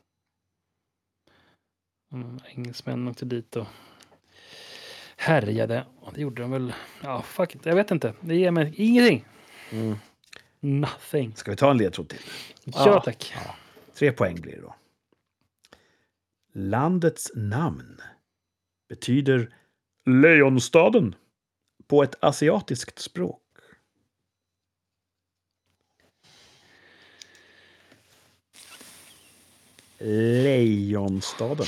Mm, 2.14 2.40
engelsmän 2.48 3.08
åkte 3.08 3.26
dit 3.26 3.56
och 3.56 3.68
härjade. 5.18 5.86
Och 6.00 6.14
det 6.14 6.22
gjorde 6.22 6.42
de 6.42 6.52
väl. 6.52 6.74
Ja, 7.04 7.22
fuck 7.22 7.56
it. 7.56 7.66
Jag 7.66 7.76
vet 7.76 7.92
inte. 7.92 8.14
Det 8.22 8.36
ger 8.36 8.52
mig 8.52 8.74
ingenting. 8.78 9.26
Mm. 9.72 9.96
Nothing. 10.60 11.36
Ska 11.36 11.52
vi 11.52 11.58
ta 11.58 11.72
en 11.72 11.78
ledtråd 11.78 12.10
till? 12.10 12.20
Ja, 12.64 12.74
Ja. 12.86 13.02
tack. 13.02 13.34
Tre 13.94 14.12
poäng 14.12 14.42
blir 14.42 14.56
det 14.56 14.62
då. 14.62 14.76
Landets 16.58 17.32
namn 17.36 18.02
betyder 18.90 19.56
Lejonstaden 20.06 21.16
på 21.88 22.04
ett 22.04 22.16
asiatiskt 22.24 23.00
språk. 23.00 23.42
Lejonstaden. 30.00 31.66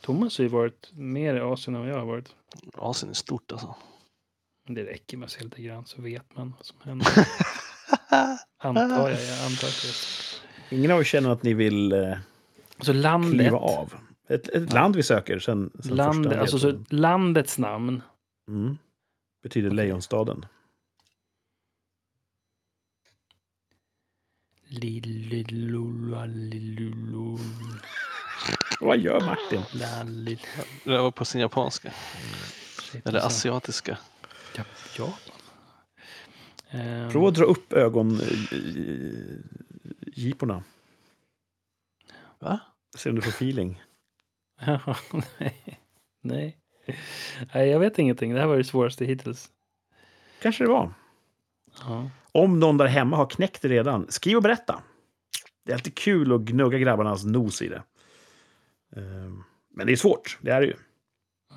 Thomas 0.00 0.38
har 0.38 0.42
ju 0.42 0.48
varit 0.48 0.90
mer 0.92 1.34
i 1.34 1.40
Asien 1.40 1.74
än 1.74 1.80
vad 1.80 1.90
jag 1.90 1.98
har 1.98 2.06
varit. 2.06 2.34
Asien 2.74 3.10
är 3.10 3.14
stort 3.14 3.52
alltså. 3.52 3.74
Men 4.64 4.74
Det 4.74 4.84
räcker 4.84 5.16
med 5.16 5.26
att 5.26 5.32
se 5.32 5.44
lite 5.44 5.62
grann 5.62 5.86
så 5.86 6.02
vet 6.02 6.36
man 6.36 6.54
vad 6.56 6.66
som 6.66 6.76
händer. 6.80 7.08
antar 8.58 9.10
jag. 9.10 9.22
Jag 9.22 9.44
antar 9.44 9.68
att 9.68 9.82
det. 9.82 10.76
Ingen 10.76 10.90
av 10.90 11.00
er 11.00 11.04
känner 11.04 11.30
att 11.30 11.42
ni 11.42 11.54
vill 11.54 11.92
eh, 11.92 12.18
Så 12.80 12.92
landet. 12.92 13.32
kliva 13.32 13.58
av? 13.58 13.94
Ett, 14.28 14.48
ett 14.48 14.72
land 14.72 14.96
vi 14.96 15.02
söker 15.02 15.38
sen, 15.38 15.70
sen 15.82 15.96
Land, 15.96 16.24
första 16.24 16.40
alltså 16.40 16.58
så 16.58 16.84
landets 16.88 17.58
namn. 17.58 18.02
mm. 18.48 18.78
Betyder 19.42 19.70
Lejonstaden. 19.70 20.46
Lillilula, 24.66 26.26
lillulu, 26.26 27.38
Vad 28.80 28.98
gör 28.98 29.20
Martin? 29.20 29.60
Det 30.84 30.98
var 30.98 31.10
på 31.10 31.24
sin 31.24 31.40
japanska. 31.40 31.92
Eller 33.04 33.20
alltså. 33.20 33.26
asiatiska. 33.26 33.98
Ja. 34.56 34.64
Japan. 34.96 35.18
Ehm, 36.70 37.10
Prova 37.10 37.28
att 37.28 37.34
dra 37.34 37.44
upp 37.44 37.72
ögongiporna. 37.72 40.62
Va? 42.44 42.60
Se 42.96 43.10
om 43.10 43.16
du 43.16 43.22
får 43.22 43.30
feeling. 43.30 43.82
ja, 44.66 44.96
nej. 45.38 45.80
nej. 46.20 46.58
Nej, 47.54 47.68
jag 47.68 47.78
vet 47.80 47.98
ingenting. 47.98 48.34
Det 48.34 48.40
här 48.40 48.46
var 48.46 48.56
det 48.56 48.64
svåraste 48.64 49.04
hittills. 49.04 49.50
Kanske 50.42 50.64
det 50.64 50.70
var. 50.70 50.94
Ja. 51.80 52.10
Om 52.32 52.60
någon 52.60 52.76
där 52.76 52.86
hemma 52.86 53.16
har 53.16 53.26
knäckt 53.26 53.62
det 53.62 53.68
redan, 53.68 54.06
skriv 54.10 54.36
och 54.36 54.42
berätta. 54.42 54.82
Det 55.64 55.72
är 55.72 55.76
alltid 55.76 55.94
kul 55.94 56.32
att 56.32 56.40
gnugga 56.40 56.78
grabbarnas 56.78 57.24
nos 57.24 57.62
i 57.62 57.68
det. 57.68 57.82
Ehm, 58.96 59.44
Men 59.70 59.86
det 59.86 59.92
är 59.92 59.96
svårt, 59.96 60.38
det 60.40 60.50
är 60.50 60.60
det 60.60 60.66
ju. 60.66 60.76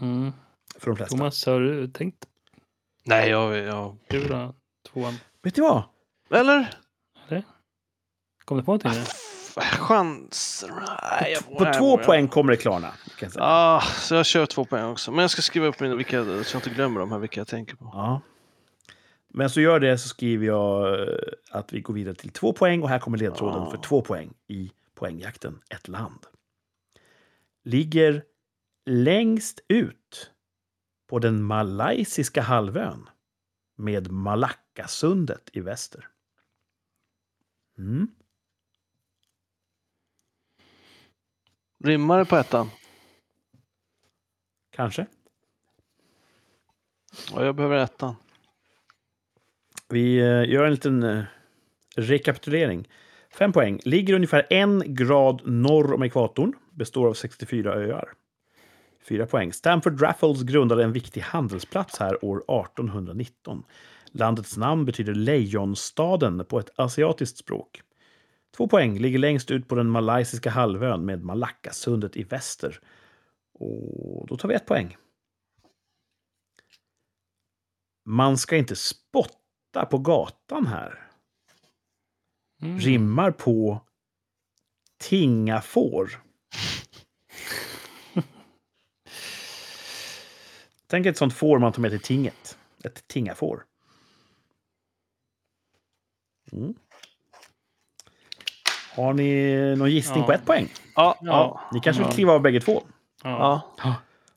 Mm. 0.01 0.31
För 0.75 0.87
de 0.87 0.95
flesta. 0.97 1.17
Thomas, 1.17 1.45
har 1.45 1.59
du 1.59 1.87
tänkt 1.87 2.25
Nej, 3.03 3.29
jag... 3.29 3.57
jag... 3.57 3.97
du 4.09 4.27
då? 4.27 4.55
Tvåan? 4.91 5.13
Vet 5.41 5.55
du 5.55 5.61
vad? 5.61 5.83
Eller? 6.29 6.73
Kom 8.45 8.57
du 8.57 8.63
på 8.63 8.71
någonting 8.71 8.91
nu? 8.91 9.05
Chans... 9.61 10.65
Nej. 11.21 11.37
På 11.57 11.63
nej, 11.63 11.73
två 11.73 11.97
poäng 11.97 12.27
kommer 12.27 12.51
det 12.51 12.57
klarna. 12.57 12.93
Kan. 13.19 13.29
Ah, 13.35 13.81
så 13.81 14.15
jag 14.15 14.25
kör 14.25 14.45
två 14.45 14.65
poäng 14.65 14.85
också. 14.85 15.11
Men 15.11 15.21
jag 15.21 15.31
ska 15.31 15.41
skriva 15.41 15.67
upp 15.67 15.79
mina, 15.79 15.95
vilka, 15.95 16.23
så 16.25 16.55
jag 16.55 16.59
inte 16.59 16.69
glömmer 16.69 16.99
de 16.99 17.11
här, 17.11 17.19
vilka 17.19 17.39
jag 17.39 17.47
tänker 17.47 17.75
på. 17.75 17.89
Ja. 17.93 18.21
Men 19.29 19.49
så 19.49 19.61
gör 19.61 19.79
det 19.79 19.97
så 19.97 20.07
skriver 20.07 20.45
jag 20.45 20.99
eh, 21.01 21.15
att 21.51 21.73
vi 21.73 21.81
går 21.81 21.93
vidare 21.93 22.15
till 22.15 22.29
två 22.29 22.53
poäng 22.53 22.83
och 22.83 22.89
här 22.89 22.99
kommer 22.99 23.17
ledtråden 23.17 23.63
Ja. 23.63 23.71
för 23.71 23.77
två 23.77 24.01
poäng 24.01 24.33
i 24.47 24.71
poängjakten. 24.95 25.59
Ett 25.69 25.87
land. 25.87 26.25
Ligger 27.63 28.23
längst 28.85 29.59
ut 29.67 30.31
på 31.09 31.19
den 31.19 31.43
malaysiska 31.43 32.41
halvön 32.41 33.09
med 33.77 34.11
Malackasundet 34.11 35.49
i 35.53 35.59
väster. 35.59 36.07
Mm. 37.77 38.07
Rimmar 41.83 42.19
det 42.19 42.25
på 42.25 42.35
ettan? 42.35 42.69
Kanske. 44.75 45.05
Ja, 47.33 47.45
jag 47.45 47.55
behöver 47.55 47.77
ettan. 47.77 48.15
Vi 49.89 50.17
eh, 50.17 50.49
gör 50.49 50.63
en 50.63 50.71
liten 50.71 51.03
eh, 51.03 51.23
rekapitulering. 51.95 52.87
Fem 53.37 53.53
poäng. 53.53 53.79
Ligger 53.83 54.13
ungefär 54.13 54.47
en 54.49 54.83
grad 54.95 55.41
norr 55.45 55.93
om 55.93 56.03
ekvatorn. 56.03 56.53
Består 56.71 57.07
av 57.07 57.13
64 57.13 57.73
öar. 57.73 58.13
Fyra 59.09 59.25
poäng. 59.25 59.53
Stamford 59.53 60.01
Raffles 60.01 60.41
grundade 60.41 60.83
en 60.83 60.91
viktig 60.91 61.21
handelsplats 61.21 61.99
här 61.99 62.25
år 62.25 62.37
1819. 62.37 63.63
Landets 64.11 64.57
namn 64.57 64.85
betyder 64.85 65.13
Lejonstaden 65.13 66.45
på 66.45 66.59
ett 66.59 66.79
asiatiskt 66.79 67.37
språk. 67.37 67.81
Två 68.57 68.67
poäng. 68.67 68.99
Ligger 68.99 69.19
längst 69.19 69.51
ut 69.51 69.67
på 69.67 69.75
den 69.75 69.89
malaysiska 69.89 70.49
halvön 70.49 71.05
med 71.05 71.23
Malackasundet 71.23 72.17
i 72.17 72.23
väster. 72.23 72.79
Och 73.53 74.27
då 74.27 74.37
tar 74.37 74.49
vi 74.49 74.55
ett 74.55 74.65
poäng. 74.65 74.97
Man 78.05 78.37
ska 78.37 78.57
inte 78.57 78.75
spotta 78.75 79.85
på 79.89 79.97
gatan 79.97 80.67
här. 80.67 81.09
Mm. 82.61 82.79
Rimmar 82.79 83.31
på 83.31 83.81
tingafår. 84.97 86.23
Tänk 90.87 91.05
ett 91.05 91.17
sånt 91.17 91.33
får 91.33 91.59
man 91.59 91.73
tar 91.73 91.81
med 91.81 91.91
till 91.91 92.01
tinget. 92.01 92.57
Ett 92.83 93.07
tingafår. 93.07 93.65
Mm. 96.51 96.75
Har 98.97 99.13
ni 99.13 99.75
någon 99.77 99.91
gissning 99.91 100.19
Ja. 100.19 100.25
på 100.25 100.31
ett 100.33 100.45
poäng? 100.45 100.67
Ja, 100.95 101.17
Ja. 101.21 101.23
ja. 101.31 101.61
Ni 101.73 101.79
kanske 101.79 102.03
vill 102.03 102.11
kliva 102.11 102.33
av 102.33 102.41
bägge 102.41 102.59
två? 102.61 102.83
Ja. 103.23 103.61
ja. 103.83 103.95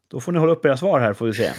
Då 0.09 0.21
får 0.21 0.33
ni 0.33 0.39
hålla 0.39 0.53
upp 0.53 0.65
era 0.67 0.77
svar 0.77 1.01
här 1.01 1.15
får 1.15 1.27
vi 1.27 1.35
se. 1.35 1.51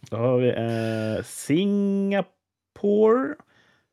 Då 0.00 0.16
har 0.16 0.38
vi 0.38 0.48
eh, 0.48 1.24
Singapore. 1.24 3.34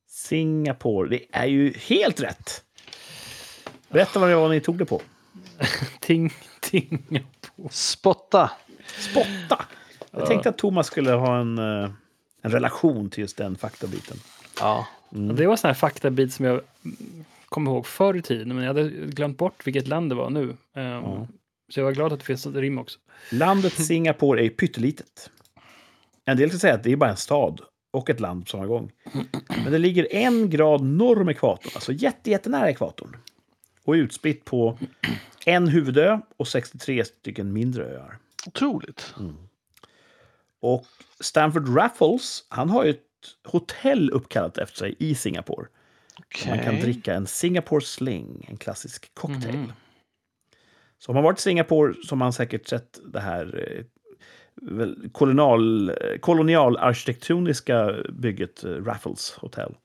Singapore. 0.10 1.10
Det 1.10 1.26
är 1.32 1.46
ju 1.46 1.74
helt 1.74 2.22
rätt. 2.22 2.64
Berätta 3.90 4.20
vad 4.20 4.30
det 4.30 4.36
var 4.36 4.50
ni 4.50 4.60
tog 4.60 4.78
det 4.78 4.86
på. 4.86 5.02
Ting, 6.00 6.34
ting. 6.60 7.24
Spotta. 7.70 8.52
Spotta! 8.98 9.66
Jag 10.12 10.26
tänkte 10.26 10.50
att 10.50 10.58
Thomas 10.58 10.88
skulle 10.88 11.12
ha 11.12 11.40
en, 11.40 11.58
eh, 11.58 11.90
en 12.42 12.52
relation 12.52 13.10
till 13.10 13.22
just 13.22 13.38
den 13.38 13.58
faktabiten. 13.58 14.18
Ja. 14.60 14.88
Det 15.10 15.46
var 15.46 15.52
en 15.52 15.58
sån 15.58 15.68
här 15.68 15.76
faktabit 15.76 16.34
som 16.34 16.46
jag 16.46 16.62
mm, 16.86 17.26
kom 17.52 17.68
ihåg 17.68 17.86
förr 17.86 18.18
i 18.18 18.22
tiden, 18.22 18.48
men 18.56 18.58
jag 18.58 18.74
hade 18.74 18.90
glömt 18.90 19.38
bort 19.38 19.68
vilket 19.68 19.88
land 19.88 20.12
det 20.12 20.16
var 20.16 20.30
nu. 20.30 20.58
Ehm, 20.76 21.28
Så 21.70 21.80
jag 21.80 21.86
var 21.86 21.92
glad 21.92 22.14
att 22.14 22.20
det 22.20 22.26
finns 22.26 22.46
ett 22.46 22.56
rim 22.56 22.78
också. 22.78 23.00
Landet 23.32 23.74
Singapore 23.86 24.46
är 24.46 24.50
pyttelitet. 24.50 25.30
En 26.26 26.38
del 26.38 26.50
kan 26.50 26.60
säga 26.60 26.74
att 26.74 26.84
det 26.84 26.92
är 26.92 26.96
bara 26.96 27.10
en 27.10 27.18
stad 27.18 27.62
och 27.92 28.10
ett 28.10 28.20
land 28.20 28.46
på 28.46 28.50
samma 28.50 28.66
gång. 28.66 28.92
Men 29.64 29.72
det 29.72 29.78
ligger 29.78 30.14
en 30.14 30.50
grad 30.50 30.82
norr 30.84 31.22
om 31.22 31.30
ekvatorn, 31.30 31.72
alltså 31.76 31.94
jätte, 31.94 32.30
jättenära 32.30 32.70
ekvatorn. 32.70 33.18
Och 33.84 33.96
är 33.96 34.00
utspritt 34.00 34.46
på 34.46 34.78
en 35.46 35.68
huvudö 35.68 36.20
och 36.38 36.48
63 36.48 37.06
stycken 37.06 37.54
mindre 37.54 37.86
öar. 37.86 38.18
Otroligt. 38.48 39.14
Och 40.60 40.86
Stanford 41.20 41.78
Raffles, 41.78 42.46
han 42.50 42.70
har 42.70 42.84
ju 42.84 42.90
ett 42.90 43.00
hotell 43.48 44.10
uppkallat 44.10 44.58
efter 44.58 44.78
sig 44.78 44.96
i 45.00 45.16
Singapore. 45.16 45.68
Okej. 46.26 46.50
Man 46.56 46.64
kan 46.66 46.76
dricka 46.80 47.14
en 47.14 47.28
Singapore 47.28 47.82
Sling, 47.82 48.46
en 48.50 48.58
klassisk 48.58 49.14
cocktail. 49.16 49.58
Mhm. 49.58 49.72
Så 50.98 51.12
om 51.12 51.16
man 51.16 51.24
varit 51.24 51.40
i 51.40 51.42
Singapore 51.42 51.94
så 52.04 52.10
har 52.12 52.18
man 52.18 52.34
säkert 52.34 52.68
sett 52.68 53.00
det 53.14 53.20
här 53.20 53.76
eh, 53.78 53.84
väl, 54.62 55.10
kolonial, 55.12 55.90
eh, 55.90 55.96
kolonialarkitektoniska 56.20 57.96
bygget 58.10 58.64
eh, 58.64 58.70
Raffles 58.70 59.32
Hotel. 59.32 59.76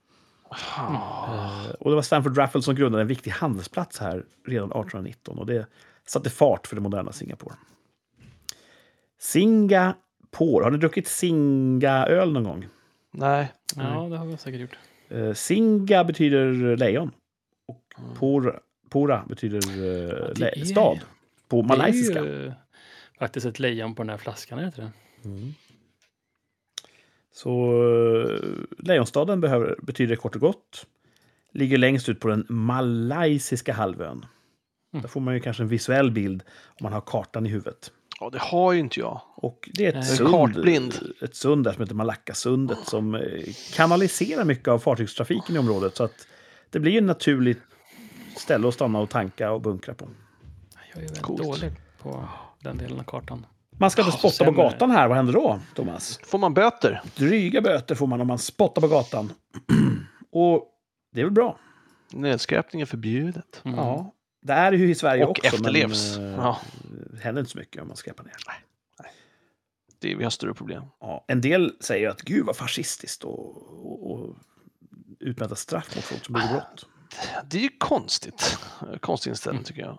Eh, 0.51 1.71
Och 1.81 1.91
det 1.91 1.95
var 1.95 2.03
Stanford 2.03 2.39
Raffles 2.39 2.65
som 2.65 2.75
grundade 2.75 3.03
en 3.03 3.09
viktig 3.09 3.31
handelsplats 3.31 3.99
här 3.99 4.25
redan 4.47 4.69
1819 4.71 5.39
och 5.39 5.47
det 5.47 5.67
satte 6.07 6.31
fart 6.31 6.67
för 6.67 6.77
det 6.77 6.83
moderna 6.83 7.13
Singapore. 7.13 7.55
Singapore, 9.19 10.65
har 10.65 10.71
ni 10.71 10.79
druckit 10.79 11.09
Singa-öl 11.09 12.33
någon 12.33 12.45
gång? 12.45 12.67
Nej. 13.11 13.53
Ja, 13.77 13.83
det 14.11 14.17
har 14.17 14.27
vi 14.27 14.37
säkert 14.37 14.61
gjort. 14.61 14.79
Eh, 15.09 15.33
Singa 15.33 16.05
betyder 16.05 16.77
lejon. 16.77 17.11
Och 17.69 17.83
Pora, 18.19 18.61
Pora 18.91 19.25
betyder 19.29 19.59
eh, 19.59 20.49
är- 20.49 20.65
stad. 20.65 21.01
På 21.49 21.63
malaysiska. 21.63 22.23
Det 22.23 22.31
är 22.31 22.43
ju 22.45 22.53
faktiskt 23.19 23.47
ett 23.47 23.59
lejon 23.59 23.95
på 23.95 24.03
den 24.03 24.11
här 24.11 24.19
flaskan, 24.19 24.59
är 24.59 24.63
det 24.77 24.83
det? 24.83 24.91
Så 27.33 27.73
eh, 28.23 28.41
Lejonstaden 28.79 29.41
behöver, 29.41 29.77
betyder 29.83 30.17
kort 30.17 30.35
och 30.35 30.41
gott. 30.41 30.87
Ligger 31.53 31.79
längst 31.79 32.09
ut 32.09 32.21
på 32.21 32.29
den 32.29 32.47
malaysiska 32.49 33.73
halvön. 33.73 34.27
Mm. 34.93 35.03
Där 35.03 35.09
får 35.09 35.21
man 35.21 35.35
ju 35.35 35.41
kanske 35.41 35.63
en 35.63 35.69
visuell 35.69 36.11
bild 36.11 36.43
om 36.67 36.77
man 36.85 36.93
har 36.93 37.01
kartan 37.01 37.47
i 37.47 37.49
huvudet. 37.49 37.93
Ja, 38.21 38.31
det 38.31 38.39
har 38.39 38.73
ju 38.73 38.81
inte 38.81 39.01
jag. 39.01 39.21
Och 39.35 39.69
det 39.75 39.85
är 39.85 39.89
ett 39.89 39.95
Jag 39.95 40.03
är 40.05 40.09
sund, 40.17 40.31
kartblind. 40.31 40.95
ett 41.23 41.37
sund 41.37 41.65
där 41.65 41.73
som 41.73 41.83
heter 41.83 41.95
Malackasundet 41.95 42.79
som 42.85 43.15
eh, 43.15 43.21
kanaliserar 43.75 44.45
mycket 44.45 44.69
av 44.69 44.79
fartygstrafiken 44.79 45.57
i 45.57 45.59
området. 45.59 45.97
Så 45.97 46.05
att 46.05 46.27
det 46.71 46.81
blir 46.81 46.93
ju 46.93 46.99
ett 46.99 47.05
naturligt 47.05 47.61
ställe 48.37 48.69
att 48.69 48.75
stanna 48.75 48.99
och 48.99 49.11
tanka 49.11 49.51
och 49.53 49.61
bunkra 49.61 49.95
på. 49.95 50.09
Jag 50.95 50.97
är 51.03 51.07
väldigt 51.07 51.23
Coolt. 51.23 51.43
dålig 51.43 51.73
på 52.03 52.29
den 52.61 52.79
delen 52.79 52.99
av 53.01 53.05
kartan. 53.05 53.47
Man 53.79 53.91
ska 53.91 54.03
inte 54.03 54.19
Ja, 54.23 54.31
spotta 54.31 54.45
på 54.45 54.51
gatan 54.63 54.91
här. 54.91 55.09
Vad 55.09 55.17
händer 55.17 55.33
då, 55.33 55.61
Thomas? 55.75 56.21
Får 56.25 56.39
man 56.39 56.55
böter? 56.55 57.03
Dryga 57.17 57.61
böter 57.61 57.95
får 57.95 58.07
man 58.07 58.21
om 58.21 58.27
man 58.27 58.39
spottar 58.39 58.83
på 58.83 58.89
gatan. 58.89 59.33
och 60.33 60.67
det 61.15 61.21
är 61.21 61.25
väl 61.25 61.33
bra. 61.33 61.59
Nedskräpning 62.13 62.83
är 62.83 62.87
förbjudet. 62.87 63.61
Mm. 63.65 63.77
Ja, 63.79 64.15
det 64.43 64.53
är 64.53 64.71
det 64.71 64.77
ju 64.77 64.91
i 64.91 64.95
Sverige 64.95 65.25
Och 65.25 65.31
också. 65.31 65.47
efterlevs. 65.47 66.17
Men, 66.19 66.35
eh, 66.35 66.41
Ja. 66.41 66.59
Det 67.17 67.23
händer 67.23 67.41
inte 67.41 67.53
så 67.53 67.59
mycket 67.59 67.83
om 67.83 67.89
man 67.89 67.97
skräpar 67.97 68.25
ner. 68.25 68.35
Det, 69.99 70.15
vi 70.15 70.25
har 70.25 70.31
större 70.31 70.55
problem. 70.55 70.83
Ja, 71.01 71.25
en 71.29 71.41
del 71.41 71.77
säger 71.81 72.09
att 72.09 72.23
gud 72.23 72.47
vad 72.47 72.57
fascistiskt 72.57 73.25
och, 73.25 73.57
och, 73.87 74.11
och 74.13 74.37
utmäta 75.21 75.55
straff 75.57 75.97
mot 75.97 76.05
folk 76.05 76.25
som 76.25 76.33
begår 76.33 76.49
brott. 76.49 76.87
Det 77.45 77.59
är 77.59 77.63
ju 77.63 77.71
konstigt. 77.79 78.59
Konstig 79.01 79.31
inställning 79.31 79.65
tycker 79.65 79.83
jag. 79.83 79.99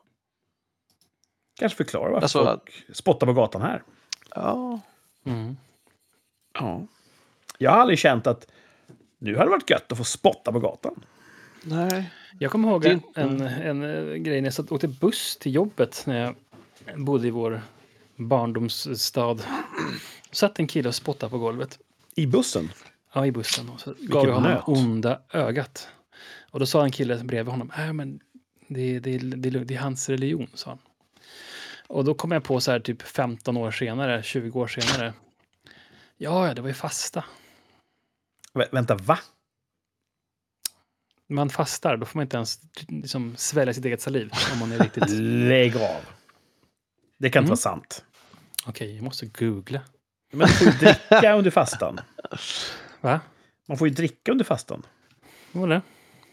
Kanske 1.60 1.78
förklara 1.78 2.12
varför 2.12 2.24
Alltså- 2.24 2.46
folk 2.46 2.86
spottar 2.98 3.28
på 3.28 3.34
gatan 3.34 3.62
här. 3.62 3.84
Ja. 4.36 4.80
Mm. 5.26 5.58
Ja. 6.54 6.88
Jag 7.58 7.72
har 7.72 7.78
aldrig 7.78 8.00
känt 8.00 8.28
att 8.28 8.52
nu 9.18 9.34
hade 9.36 9.46
det 9.46 9.52
varit 9.52 9.70
gött 9.70 9.92
att 9.92 9.98
få 9.98 10.04
spotta 10.04 10.52
på 10.52 10.60
gatan. 10.60 11.06
Nej. 11.64 12.12
Jag 12.40 12.52
kommer 12.52 12.70
ihåg 12.70 12.86
en, 12.86 13.02
en, 13.16 13.42
en 13.42 13.84
eh, 13.84 14.16
grej 14.16 14.42
när 14.42 14.48
jag 14.48 14.54
satt, 14.54 14.72
åkte 14.72 14.88
buss 14.88 15.38
till 15.38 15.54
jobbet 15.56 16.04
när 16.08 16.20
jag 16.26 16.36
bodde 16.96 17.28
i 17.28 17.32
vår 17.32 17.62
barndomsstad. 18.16 19.38
satt 20.32 20.60
en 20.60 20.68
kille 20.68 20.90
och 20.90 20.96
spottade 20.96 21.30
på 21.30 21.38
golvet. 21.38 21.80
I 22.16 22.28
bussen. 22.28 22.70
Ja, 23.14 23.26
i 23.26 23.32
bussen. 23.32 23.70
Och 23.70 23.80
så 23.80 23.94
gav 24.00 24.28
jag 24.28 24.34
honom 24.34 24.52
nöt. 24.52 24.64
onda 24.68 25.22
ögat. 25.34 25.88
Och 26.52 26.60
då 26.60 26.66
sa 26.66 26.84
en 26.84 26.92
kille 26.92 27.24
bredvid 27.24 27.52
honom, 27.52 27.72
äh, 27.78 27.94
men 27.94 28.20
det, 28.68 29.00
det, 29.00 29.18
det, 29.18 29.50
det 29.50 29.76
är 29.76 29.80
hans 29.80 30.10
religion, 30.10 30.48
sa 30.54 30.70
han. 30.70 30.80
Och 31.88 32.06
då 32.06 32.14
kom 32.14 32.32
jag 32.32 32.44
på 32.44 32.62
så 32.62 32.72
här 32.72 32.80
typ 32.80 33.02
15 33.02 33.58
år 33.58 33.72
senare, 33.72 34.24
20 34.24 34.60
år 34.60 34.68
senare. 34.68 35.14
Ja, 36.18 36.48
ja, 36.48 36.54
det 36.54 36.62
var 36.62 36.70
ju 36.70 36.74
fasta. 36.74 37.26
Vä- 38.54 38.70
vänta, 38.72 38.96
va? 38.96 39.20
Man 41.30 41.50
fastar, 41.50 41.98
då 41.98 42.06
får 42.06 42.18
man 42.18 42.24
inte 42.24 42.38
ens 42.38 42.60
liksom, 42.88 43.36
svälja 43.38 43.74
sitt 43.74 43.86
eget 43.86 44.02
saliv 44.02 44.32
om 44.54 44.60
man 44.60 44.72
är 44.72 44.80
riktigt... 44.80 45.10
Lägg 45.20 45.76
av. 45.76 46.17
Det 47.18 47.30
kan 47.30 47.40
inte 47.44 47.48
Mm. 47.48 47.50
vara 47.50 47.58
sant. 47.58 48.06
Okej, 48.66 48.96
jag 48.96 49.04
måste 49.04 49.26
googla. 49.26 49.82
Men 50.32 50.40
man 50.40 50.48
får 50.50 50.68
ju 50.68 50.74
dricka 50.74 51.34
under 51.34 51.52
fastan. 51.52 52.00
Va? 53.02 53.20
Man 53.68 53.78
får 53.78 53.88
ju 53.88 53.94
dricka 53.94 54.32
under 54.32 54.46
fastan. 54.46 54.86
Vad 55.52 55.70
det? 55.70 55.82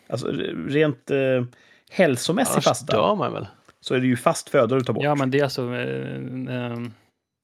Alltså 0.09 0.27
rent 0.69 1.11
eh, 1.11 1.45
hälsomässig 1.91 2.53
Annars 2.53 2.65
fasta 2.65 2.97
dör 2.97 3.15
man 3.17 3.33
väl? 3.33 3.47
så 3.81 3.95
är 3.95 4.01
det 4.01 4.07
ju 4.07 4.17
fast 4.17 4.49
föda 4.49 4.75
du 4.77 4.81
tar 4.81 4.93
bort. 4.93 5.05
Ja, 5.05 5.15
men 5.15 5.31
det 5.31 5.39
är 5.39 5.45
alltså... 5.45 5.75
Eh, 5.75 6.15
eh, 6.57 6.79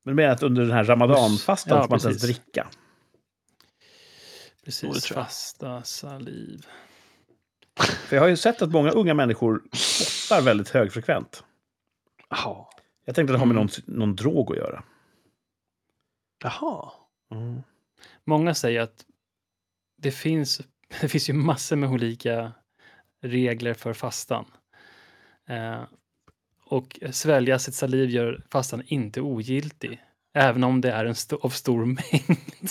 Men 0.05 0.15
med 0.15 0.33
att 0.33 0.43
under 0.43 0.63
den 0.63 0.71
här 0.71 0.85
ramadanfastan 0.85 1.77
Ja, 1.77 1.83
får 1.83 1.91
man 1.91 1.97
inte 1.99 2.09
ens 2.09 2.23
dricka. 2.23 2.67
Precis, 4.65 5.07
fasta 5.07 5.83
saliv. 5.83 6.67
För 7.81 8.17
jag 8.17 8.23
har 8.23 8.29
ju 8.29 8.37
sett 8.37 8.63
att 8.63 8.71
många 8.71 8.91
unga 8.91 9.15
människor 9.15 9.63
spottar 9.73 10.43
väldigt 10.43 10.69
högfrekvent. 10.69 11.45
Jaha. 12.31 12.67
Jag 13.11 13.15
tänkte 13.15 13.33
att 13.33 13.35
det 13.35 13.39
har 13.39 13.47
med 13.47 13.57
Mm. 13.57 13.69
någon, 13.87 13.99
någon 13.99 14.17
drog 14.17 14.51
att 14.53 14.57
göra. 14.59 14.83
Jaha. 16.45 16.91
Många 18.25 18.55
säger 18.55 18.81
att 18.81 19.05
det 19.99 20.11
finns, 20.11 20.61
det 21.01 21.09
finns 21.09 21.29
ju 21.31 21.33
massor 21.33 21.77
med 21.77 21.91
olika 21.91 22.53
regler 23.23 23.75
för 23.75 23.93
fastan. 23.93 24.45
Eh, 25.49 25.83
och 26.65 27.01
svälja 27.11 27.59
sitt 27.59 27.75
saliv 27.75 28.11
gör 28.11 28.43
fastan 28.51 28.83
inte 28.87 29.21
ogiltig, 29.21 30.03
även 30.35 30.65
om 30.65 30.81
det 30.81 30.91
är 30.93 31.05
en 31.05 31.15
sto- 31.15 31.41
av 31.43 31.49
stor 31.51 31.85
mängd. 31.85 32.71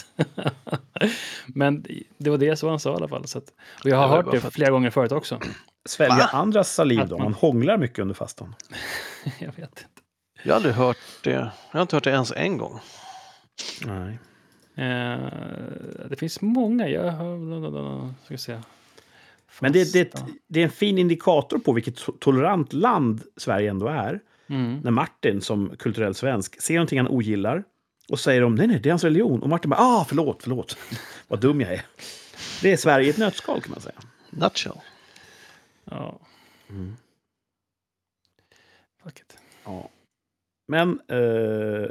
Men 1.48 1.86
det 2.18 2.30
var 2.30 2.38
det 2.38 2.56
som 2.56 2.70
han 2.70 2.80
sa 2.80 2.92
i 2.94 2.96
alla 2.96 3.08
fall. 3.08 3.28
Så 3.28 3.38
att, 3.38 3.54
och 3.84 3.90
jag 3.90 3.98
har 3.98 4.08
Det 4.08 4.14
hört 4.16 4.32
det 4.42 4.48
att- 4.48 4.54
flera 4.54 4.72
gånger 4.72 4.90
förut 4.90 5.12
också. 5.12 5.40
Svälja 5.90 6.16
Va? 6.16 6.30
andras 6.34 6.74
saliv 6.74 7.08
då? 7.08 7.18
man- 7.18 7.24
Man 7.24 7.34
hånglar 7.34 7.78
mycket 7.78 8.00
under 8.00 8.16
fastan. 8.16 8.56
jag 9.40 9.48
vet 9.56 9.58
inte. 9.58 9.82
Jag 10.44 10.52
har 10.52 10.56
aldrig 10.56 10.74
hört 10.76 10.98
det. 11.24 11.32
Jag 11.32 11.52
har 11.72 11.82
inte 11.82 11.96
hört 11.96 12.04
det 12.04 12.10
ens 12.10 12.32
en 12.32 12.58
gång. 12.58 12.80
Nej. 13.86 14.20
Eh, 14.76 15.32
det 16.10 16.16
finns 16.20 16.42
många. 16.42 16.88
Jag 16.88 17.12
har... 17.12 18.14
Ska 18.26 18.34
vi 18.34 18.38
se. 18.38 18.60
Men 19.60 19.72
det, 19.72 19.94
det, 19.94 20.14
det 20.48 20.60
är 20.60 20.64
en 20.64 20.72
fin 20.72 20.98
indikator 20.98 21.60
på 21.60 21.74
vilket 21.74 21.96
to- 21.96 22.18
tolerant 22.20 22.74
land 22.74 23.24
Sverige 23.38 23.70
ändå 23.70 23.88
är. 23.88 24.20
Mm. 24.48 24.80
När 24.84 24.92
Martin 24.92 25.42
som 25.42 25.76
kulturell 25.78 26.16
svensk 26.16 26.62
ser 26.62 26.74
någonting 26.74 27.00
han 27.00 27.08
ogillar 27.08 27.64
och 28.10 28.20
säger 28.20 28.44
om 28.44 28.56
nej, 28.56 28.68
nej, 28.68 28.80
det 28.80 28.90
är 28.90 28.92
hans 28.92 29.04
religion. 29.04 29.44
Och 29.44 29.50
Martin 29.50 29.70
bara, 29.70 29.80
ah, 29.82 30.06
förlåt, 30.10 30.44
förlåt. 30.44 30.78
Vad 31.28 31.40
dum 31.40 31.62
jag 31.62 31.74
är. 31.74 31.86
Det 32.62 32.72
är 32.72 32.78
Sverige 32.78 33.08
i 33.08 33.10
ett 33.10 33.18
nötskal 33.18 33.62
kan 33.62 33.72
man 33.72 33.82
säga. 33.82 33.96
Nutshell. 34.30 34.80
Ja. 35.86 36.20
Mm. 36.70 36.98
Fuck 39.04 39.20
it. 39.20 39.38
Ja. 39.66 39.90
Men 40.70 40.99
eh, 41.07 41.88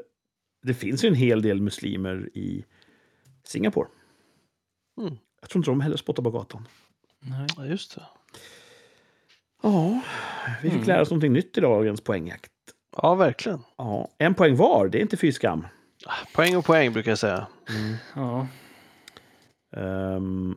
det 0.62 0.74
finns 0.74 1.04
ju 1.04 1.08
en 1.08 1.14
hel 1.14 1.42
del 1.42 1.60
muslimer 1.62 2.30
i 2.34 2.64
Singapore. 3.44 3.88
Mm. 5.00 5.18
Jag 5.40 5.50
tror 5.50 5.60
inte 5.60 5.70
de 5.70 5.80
heller 5.80 5.96
spottar 5.96 6.22
på 6.22 6.30
gatan. 6.30 6.68
Nej. 7.20 7.68
Just 7.70 7.94
det. 7.94 8.02
Ja, 9.62 10.00
vi 10.62 10.70
fick 10.70 10.76
Mm. 10.76 10.86
lära 10.88 11.00
oss 11.02 11.10
någonting 11.10 11.32
nytt 11.32 11.58
i 11.58 11.60
dagens 11.60 12.00
poängjakt. 12.00 12.52
Ja, 12.96 13.14
verkligen. 13.14 13.60
Ja, 13.76 14.08
en 14.18 14.34
poäng 14.34 14.56
var, 14.56 14.88
det 14.88 14.98
är 14.98 15.02
inte 15.02 15.16
fy 15.16 15.32
skam. 15.32 15.66
Poäng 16.34 16.56
och 16.56 16.64
poäng 16.64 16.92
brukar 16.92 17.10
jag 17.10 17.18
säga. 17.18 17.46
Ja. 18.14 18.46
Ehm, 19.76 20.56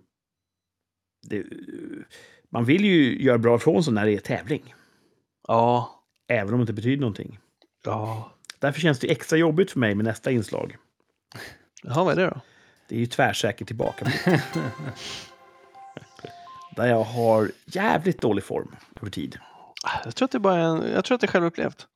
det, 1.27 1.45
man 2.49 2.65
vill 2.65 2.85
ju 2.85 3.23
göra 3.23 3.37
bra 3.37 3.55
ifrån 3.55 3.83
sig 3.83 3.93
när 3.93 4.05
det 4.05 4.11
är 4.13 4.19
tävling. 4.19 4.73
Ja. 5.47 6.03
Även 6.27 6.53
om 6.53 6.59
det 6.59 6.63
inte 6.63 6.73
betyder 6.73 7.01
någonting. 7.01 7.39
Ja. 7.83 8.31
Därför 8.59 8.81
känns 8.81 8.99
det 8.99 9.11
extra 9.11 9.37
jobbigt 9.37 9.71
för 9.71 9.79
mig 9.79 9.95
med 9.95 10.05
nästa 10.05 10.31
inslag. 10.31 10.77
Jaha, 11.83 12.03
vad 12.03 12.19
är 12.19 12.21
det 12.21 12.29
då? 12.29 12.41
Det 12.89 12.95
är 12.95 12.99
ju 12.99 13.05
tvärsäker 13.05 13.65
tillbaka. 13.65 14.11
Där 16.75 16.87
jag 16.87 17.03
har 17.03 17.51
jävligt 17.65 18.21
dålig 18.21 18.43
form 18.43 18.75
över 19.01 19.11
tid. 19.11 19.37
Jag 20.05 20.15
tror 20.15 20.25
att 20.25 20.31
det 20.31 20.39
bara 20.39 20.55
är 20.55 20.65
en, 20.65 20.91
jag 20.93 21.05
tror 21.05 21.15
att 21.15 21.21
det 21.21 21.25
är 21.27 21.31
självupplevt. 21.31 21.87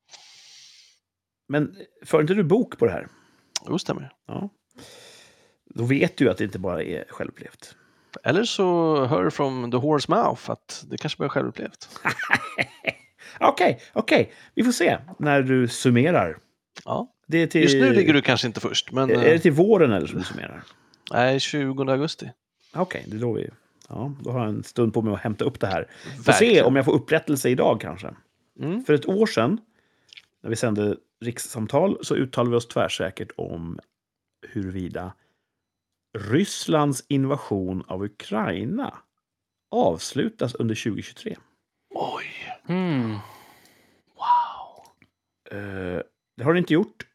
Men 1.47 1.77
för 2.05 2.21
inte 2.21 2.33
du 2.33 2.43
bok 2.43 2.79
på 2.79 2.85
det 2.85 2.91
här? 2.91 3.07
Jo, 3.67 3.79
stämmer. 3.79 4.13
Ja. 4.27 4.49
Då 5.65 5.83
vet 5.83 6.17
du 6.17 6.29
att 6.29 6.37
det 6.37 6.43
inte 6.43 6.59
bara 6.59 6.83
är 6.83 7.05
självupplevt. 7.09 7.75
Eller 8.23 8.43
så 8.43 8.95
hör 9.05 9.23
du 9.23 9.31
från 9.31 9.71
the 9.71 9.77
horse 9.77 10.11
mouth 10.11 10.51
att 10.51 10.85
det 10.89 10.97
kanske 10.97 11.17
bara 11.17 11.25
är 11.25 11.29
självupplevt. 11.29 11.89
Okej, 13.39 13.79
okej. 13.93 14.33
Vi 14.55 14.63
får 14.63 14.71
se 14.71 14.97
när 15.19 15.41
du 15.41 15.67
summerar. 15.67 16.37
Ja. 16.85 17.11
Det 17.27 17.37
är 17.37 17.47
till, 17.47 17.61
Just 17.61 17.75
nu 17.75 17.93
ligger 17.93 18.13
du 18.13 18.21
kanske 18.21 18.47
inte 18.47 18.59
först, 18.59 18.91
men 18.91 19.09
Är 19.09 19.15
det 19.15 19.33
eh, 19.33 19.41
till 19.41 19.51
våren 19.51 19.91
eller 19.91 20.07
som 20.07 20.17
du 20.19 20.23
summerar? 20.25 20.63
nej, 21.11 21.39
20 21.39 21.91
augusti. 21.91 22.31
Okej, 22.73 23.03
det 23.07 23.15
är 23.15 23.19
då 23.19 23.33
vi... 23.33 23.49
Ja, 23.89 24.13
då 24.23 24.31
har 24.31 24.39
jag 24.39 24.49
en 24.49 24.63
stund 24.63 24.93
på 24.93 25.01
mig 25.01 25.13
att 25.13 25.19
hämta 25.19 25.45
upp 25.45 25.59
det 25.59 25.67
här. 25.67 25.87
Får 26.25 26.31
se 26.31 26.61
om 26.61 26.75
jag 26.75 26.85
får 26.85 26.93
upprättelse 26.93 27.49
idag 27.49 27.81
kanske. 27.81 28.15
Mm. 28.59 28.85
För 28.85 28.93
ett 28.93 29.05
år 29.05 29.25
sedan, 29.25 29.59
när 30.43 30.49
vi 30.49 30.55
sände 30.55 30.97
rikssamtal, 31.21 31.97
så 32.01 32.15
uttalade 32.15 32.51
vi 32.51 32.57
oss 32.57 32.67
tvärsäkert 32.67 33.31
om 33.37 33.79
huruvida 34.47 35.13
Rysslands 36.17 37.03
invasion 37.07 37.83
av 37.87 38.03
Ukraina 38.03 38.93
avslutas 39.71 40.55
under 40.55 40.75
2023. 40.75 41.35
Oj, 41.89 42.44
Mm. 42.67 43.09
wow. 43.11 43.19
Eh, 45.51 46.01
det 46.37 46.43
har 46.43 46.53
den 46.53 46.57
inte 46.57 46.73
gjort. 46.73 47.07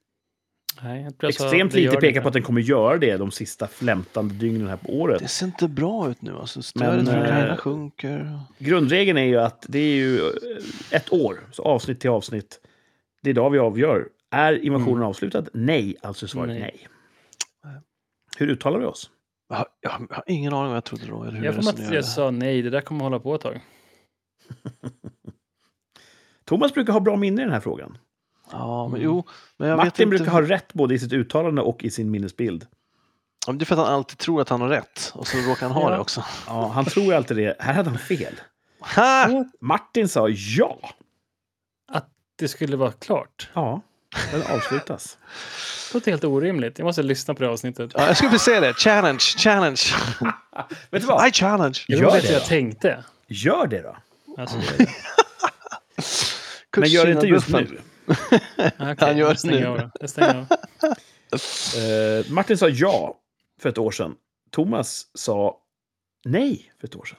Nej, 0.82 1.08
Extremt 1.22 1.72
lite 1.74 1.96
pekar 1.96 2.20
på 2.22 2.28
att 2.28 2.34
den 2.34 2.42
kommer 2.42 2.60
göra 2.60 2.96
det 2.98 3.16
de 3.16 3.30
sista 3.30 3.66
flämtande 3.66 4.34
dygnen 4.34 4.68
här 4.68 4.76
på 4.76 4.92
året. 5.00 5.18
Det 5.22 5.28
ser 5.28 5.46
inte 5.46 5.68
bra 5.68 6.10
ut 6.10 6.22
nu. 6.22 6.36
Alltså, 6.36 6.62
stödet 6.62 7.08
för 7.08 7.20
Ukraina 7.20 7.56
sjunker. 7.56 8.40
Grundregeln 8.58 9.18
är 9.18 9.24
ju 9.24 9.36
att 9.36 9.64
det 9.68 9.78
är 9.78 9.94
ju 9.94 10.18
eh, 10.20 10.32
ett 10.90 11.12
år, 11.12 11.40
så 11.52 11.62
avsnitt 11.62 12.00
till 12.00 12.10
avsnitt. 12.10 12.60
Det 13.22 13.28
är 13.28 13.30
idag 13.30 13.50
vi 13.50 13.58
avgör. 13.58 14.08
Är 14.30 14.64
invasionen 14.64 14.96
Mm. 14.96 15.08
avslutad? 15.08 15.44
Nej, 15.52 15.96
alltså 16.02 16.28
svaret 16.28 16.48
nej. 16.48 16.86
Nej. 17.64 17.80
Hur 18.38 18.48
uttalar 18.50 18.78
vi 18.78 18.84
oss? 18.86 19.10
Jag 19.48 19.56
har, 19.56 19.66
jag 19.80 19.90
har- 19.90 20.24
ingen 20.26 20.52
aning 20.52 20.68
vad 20.68 20.76
jag 20.76 20.84
trodde 20.84 21.06
då. 21.06 21.22
Eller 21.22 21.38
hur 21.38 21.44
Jag 21.44 21.54
får 21.54 21.68
att 21.70 21.92
jag 21.94 22.04
sa 22.04 22.30
nej, 22.30 22.62
det 22.62 22.70
där 22.70 22.80
kommer 22.80 23.04
hålla 23.04 23.18
på 23.18 23.34
ett 23.34 23.40
tag. 23.40 23.60
Thomas 26.50 26.74
brukar 26.74 26.92
ha 26.92 27.00
bra 27.00 27.16
minne 27.16 27.42
i 27.42 27.44
den 27.44 27.52
här 27.54 27.60
frågan. 27.60 27.98
Ja, 28.52 28.88
men 28.88 29.00
Mm. 29.00 29.04
jo. 29.04 29.24
Men 29.56 29.68
jag 29.68 29.76
vet 29.76 29.84
Martin 29.86 30.02
inte. 30.08 30.16
brukar 30.16 30.32
ha 30.32 30.42
rätt 30.42 30.72
både 30.72 30.94
i 30.94 30.98
sitt 30.98 31.12
uttalande 31.12 31.62
och 31.62 31.84
i 31.84 31.90
sin 31.90 32.10
minnesbild. 32.10 32.66
Ja, 33.46 33.52
men 33.52 33.58
Det 33.58 33.62
är 33.62 33.66
för 33.66 33.74
att 33.74 33.86
han 33.86 33.94
alltid 33.94 34.18
tror 34.18 34.40
att 34.40 34.48
han 34.48 34.60
har 34.60 34.68
rätt. 34.68 35.12
Och 35.14 35.26
så 35.26 35.38
råkar 35.38 35.66
han 35.66 35.72
ha 35.76 35.82
Ja. 35.90 35.94
det 35.94 35.98
också. 36.00 36.24
Ja, 36.46 36.68
han 36.74 36.84
tror 36.84 37.04
ju 37.06 37.12
alltid 37.14 37.36
det. 37.36 37.56
Här 37.58 37.72
hade 37.74 37.90
han 37.90 37.98
fel. 37.98 38.34
Ha! 38.80 39.44
Martin 39.60 40.08
sa 40.08 40.28
ja. 40.28 40.78
Det 42.38 42.48
skulle 42.48 42.76
vara 42.76 42.92
klart. 42.92 43.48
Ja, 43.54 43.80
den 44.32 44.42
avslutas. 44.56 45.18
Det 45.92 45.94
låter 45.94 46.10
helt 46.10 46.24
orimligt. 46.24 46.78
Jag 46.78 46.84
måste 46.86 47.02
lyssna 47.02 47.34
på 47.34 47.42
det 47.42 47.48
avsnittet. 47.50 47.90
Ja, 47.94 48.06
jag 48.06 48.16
skulle 48.16 48.30
precis 48.30 48.44
säga 48.44 48.60
det. 48.60 48.74
Challenge, 48.74 49.18
challenge. 49.18 49.80
Vet 50.90 51.02
du 51.02 51.06
vad? 51.08 51.28
I 51.28 51.32
challenge. 51.32 51.78
Jag 51.88 52.00
Gör 52.00 52.12
vet 52.12 52.22
det 52.22 52.32
jag 52.32 52.42
då. 52.42 52.46
tänkte. 52.46 53.04
Gör 53.26 53.66
det 53.66 53.82
då. 53.82 53.96
Alltså, 54.38 54.56
Men 56.76 56.88
gör 56.88 57.06
det 57.06 57.12
inte 57.12 57.26
just 57.26 57.46
Kursina 57.46 57.60
nu. 57.60 57.80
okay, 58.06 58.94
Han 58.98 59.16
gör 59.16 59.34
det 59.42 59.44
nu. 59.44 59.66
av 59.66 59.78
det. 59.78 59.90
Jag 60.00 60.10
stänger 60.10 60.34
av. 60.34 60.46
Eh, 61.76 62.30
Martin 62.32 62.58
sa 62.58 62.68
ja 62.68 63.18
för 63.60 63.68
ett 63.68 63.78
år 63.78 63.90
sedan. 63.90 64.14
Thomas 64.50 65.06
sa 65.14 65.56
nej 66.24 66.72
för 66.80 66.88
ett 66.88 66.96
år 66.96 67.04
sedan. 67.04 67.18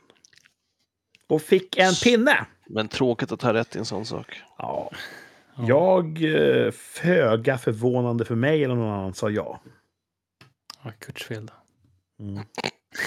Och 1.27 1.41
fick 1.41 1.77
en 1.77 1.93
pinne. 1.93 2.45
Men 2.67 2.87
tråkigt 2.87 3.31
att 3.31 3.41
ha 3.41 3.53
rätt 3.53 3.75
i 3.75 3.79
en 3.79 3.85
sån 3.85 4.05
sak. 4.05 4.41
Ja. 4.57 4.91
Ja. 5.55 5.63
Jag, 5.67 6.23
eh, 6.23 6.71
föga 6.71 7.57
förvånande 7.57 8.25
för 8.25 8.35
mig 8.35 8.63
eller 8.63 8.75
någon 8.75 8.93
annan, 8.93 9.13
sa 9.13 9.29
ja. 9.29 9.61
Ja, 10.83 10.91
Kurts 10.99 11.23
fel 11.23 11.45
då. 11.45 11.53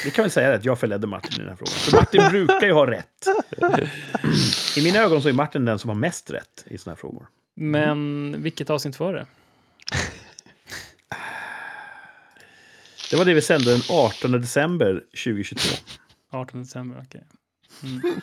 Vi 0.05 0.11
kan 0.11 0.23
väl 0.23 0.31
säga 0.31 0.55
att 0.55 0.65
jag 0.65 0.79
förledde 0.81 1.07
Martin 1.07 1.35
i 1.35 1.39
den 1.39 1.49
här 1.49 1.57
frågan. 1.57 1.75
För 1.75 1.97
Martin 1.97 2.31
brukar 2.31 2.67
ju 2.67 2.73
ha 2.73 2.91
rätt. 2.91 3.27
I 4.77 4.83
mina 4.83 4.99
ögon 4.99 5.23
så 5.23 5.29
är 5.29 5.33
Martin 5.33 5.65
den 5.65 5.79
som 5.79 5.89
har 5.89 5.95
mest 5.97 6.31
rätt 6.31 6.65
i 6.67 6.79
såna 6.79 6.93
här 6.95 6.97
frågor. 7.01 7.27
Men 7.55 8.37
vilket 8.43 8.71
avsnitt 8.71 9.01
var 9.01 9.13
det? 9.13 9.27
Det 13.11 13.17
var 13.17 13.25
det 13.25 13.35
vi 13.35 13.43
sände 13.43 13.73
den 13.73 13.81
18 13.91 14.33
december 14.33 15.03
2022. 15.25 15.77
18 16.31 16.61
december, 16.63 17.03
okej. 17.07 17.25
Mm. 17.83 18.01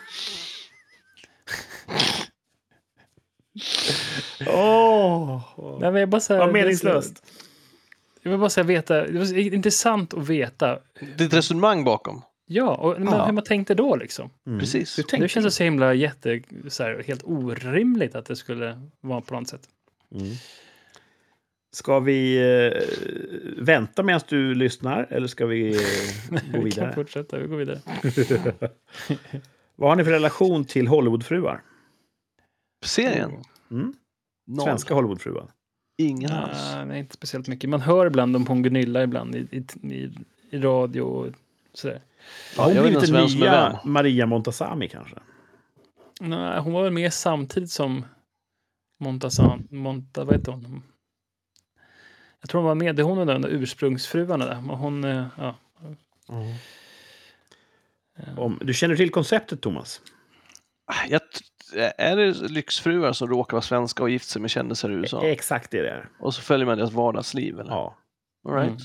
Åh! 4.48 5.42
Nej, 5.82 5.92
men 5.92 6.00
jag 6.00 6.10
bara 6.10 6.22
så 6.22 6.34
här, 6.34 6.40
Vad 6.40 6.48
det 6.54 6.60
är 6.60 6.62
så- 6.62 6.66
meningslöst. 6.66 7.24
Jag 8.22 8.32
vill 8.32 8.40
bara 8.40 8.50
säga 8.50 8.64
veta. 8.64 9.08
Det 9.08 9.20
var 9.20 9.38
intressant 9.38 10.14
att 10.14 10.28
veta. 10.28 10.80
Det 11.18 11.24
är 11.24 11.28
ett 11.28 11.34
resonemang 11.34 11.84
bakom. 11.84 12.22
Ja, 12.54 12.76
och, 12.76 13.00
men 13.02 13.14
Ja. 13.14 13.26
hur 13.26 13.34
man 13.34 13.44
tänkte 13.44 13.74
då 13.74 13.96
liksom. 13.96 14.30
Mm. 14.48 14.60
Precis. 14.60 14.98
Hur 14.98 15.04
Det 15.04 15.10
tänkte 15.10 15.28
känns 15.28 15.56
så 15.56 15.64
himla 15.64 15.94
jätte, 15.94 16.42
så 16.68 16.84
här, 16.84 17.04
helt 17.08 17.24
orimligt 17.24 18.16
att 18.16 18.26
det 18.26 18.36
skulle 18.36 18.82
vara 19.02 19.22
på 19.22 19.34
något 19.34 19.48
sätt. 19.48 19.70
Mm. 20.16 20.28
Ska 21.76 22.00
vi 22.00 22.38
eh, 22.38 23.64
vänta 23.64 24.04
medan 24.04 24.22
du 24.30 24.56
lyssnar 24.56 25.08
eller 25.10 25.28
ska 25.28 25.46
vi 25.46 25.76
eh, 25.76 25.82
gå 26.32 26.38
Vi 26.42 26.52
kan 26.52 26.64
vidare? 26.64 26.94
fortsätta, 26.94 27.38
vi 27.40 27.48
går 27.48 27.58
vidare. 27.58 27.80
Vad 29.76 29.90
har 29.90 29.96
ni 29.96 30.04
för 30.04 30.12
relation 30.12 30.66
till 30.66 30.88
Hollywoodfruar? 30.88 31.62
Serien? 32.86 33.32
Mm? 33.72 33.94
Svenska 34.64 34.94
Hollywoodfruar? 34.94 35.48
Ingen 35.98 36.32
alls. 36.32 36.72
Nej, 36.76 36.86
nej, 36.86 37.00
inte 37.00 37.14
speciellt 37.14 37.48
mycket. 37.48 37.70
Man 37.70 37.82
hör 37.82 38.06
ibland 38.06 38.36
om 38.36 38.48
hon 38.48 38.64
Gunilla 38.64 39.04
ibland 39.04 39.36
i, 39.36 39.40
i, 39.52 39.64
i, 39.96 40.12
i 40.50 40.58
radio 40.60 41.02
och 41.02 41.28
sådär. 41.74 42.02
Har 42.58 42.66
hon 42.66 42.74
blivit 42.74 42.94
inte 42.94 43.12
den 43.12 43.26
nya 43.26 43.80
vem. 43.84 43.92
Maria 43.92 44.26
Montazami 44.26 44.88
kanske? 44.88 45.16
Nej, 46.20 46.60
hon 46.60 46.74
var 46.74 46.84
väl 46.84 46.94
med 46.94 47.14
samtidigt 47.14 47.72
som 47.72 48.06
Montazan, 49.00 49.68
Monta, 49.72 50.24
vad 50.24 50.36
heter 50.36 50.52
hon? 50.52 50.84
Jag 52.42 52.50
tror 52.50 52.62
hon 52.62 52.68
var 52.68 52.76
med, 52.76 52.96
det 52.96 53.02
är 53.02 53.04
hon 53.04 53.18
och 53.18 53.26
den 53.26 53.42
där 53.42 53.50
ursprungsfruarna 53.50 54.46
där. 54.46 54.62
Men 54.62 54.76
hon, 54.76 55.04
eh, 55.04 55.26
ja. 55.38 55.56
eh, 58.18 58.40
Om, 58.40 58.60
du 58.62 58.74
känner 58.74 58.96
till 58.96 59.12
konceptet, 59.12 59.62
Thomas? 59.62 60.02
Jag, 61.08 61.22
är 61.98 62.16
det 62.16 62.32
lyxfruar 62.50 63.14
som 63.14 63.28
råkar 63.28 63.52
vara 63.52 63.62
svenska 63.62 64.04
och 64.04 64.10
gift 64.10 64.30
sig 64.30 64.42
med 64.42 64.52
kändisar 64.52 64.90
i 64.90 64.94
USA? 64.94 65.24
Exakt 65.24 65.72
det 65.72 65.82
det 65.82 65.90
är. 65.90 66.10
Och 66.20 66.34
så 66.34 66.42
följer 66.42 66.66
man 66.66 66.78
deras 66.78 66.92
vardagsliv? 66.92 67.60
Eller? 67.60 67.72
Ja. 67.72 67.98
All 68.48 68.54
right. 68.54 68.82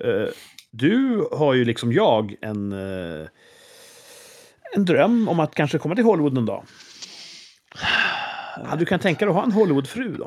Eh, 0.00 0.28
du 0.72 1.28
har 1.32 1.54
ju 1.54 1.64
liksom 1.64 1.92
jag 1.92 2.34
en, 2.40 2.72
eh, 2.72 3.26
en 4.74 4.84
dröm 4.84 5.28
om 5.28 5.40
att 5.40 5.54
kanske 5.54 5.78
komma 5.78 5.94
till 5.94 6.04
Hollywood 6.04 6.32
någon 6.32 6.46
dag. 6.46 6.64
Hade 8.64 8.80
du 8.82 8.86
kan 8.86 9.00
tänka 9.00 9.24
dig 9.24 9.30
att 9.30 9.36
ha 9.36 9.44
en 9.44 9.52
Hollywoodfru 9.52 10.16
då? 10.16 10.26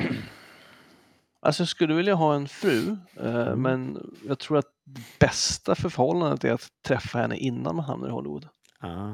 Alltså 1.42 1.62
jag 1.62 1.68
skulle 1.68 1.94
vilja 1.94 2.16
ha 2.16 2.36
en 2.36 2.48
fru, 2.48 2.98
eh, 3.20 3.36
Mm. 3.36 3.62
men 3.62 4.10
jag 4.28 4.40
tror 4.40 4.58
att 4.58 4.66
det 4.84 5.02
bästa 5.20 5.76
för 5.76 5.90
förhållandet 5.90 6.44
är 6.44 6.54
att 6.54 6.68
träffa 6.88 7.18
henne 7.20 7.38
innan 7.38 7.76
man 7.76 7.86
hamnar 7.86 8.08
i 8.08 8.12
Hollywood. 8.12 8.48
Ah. 8.80 9.12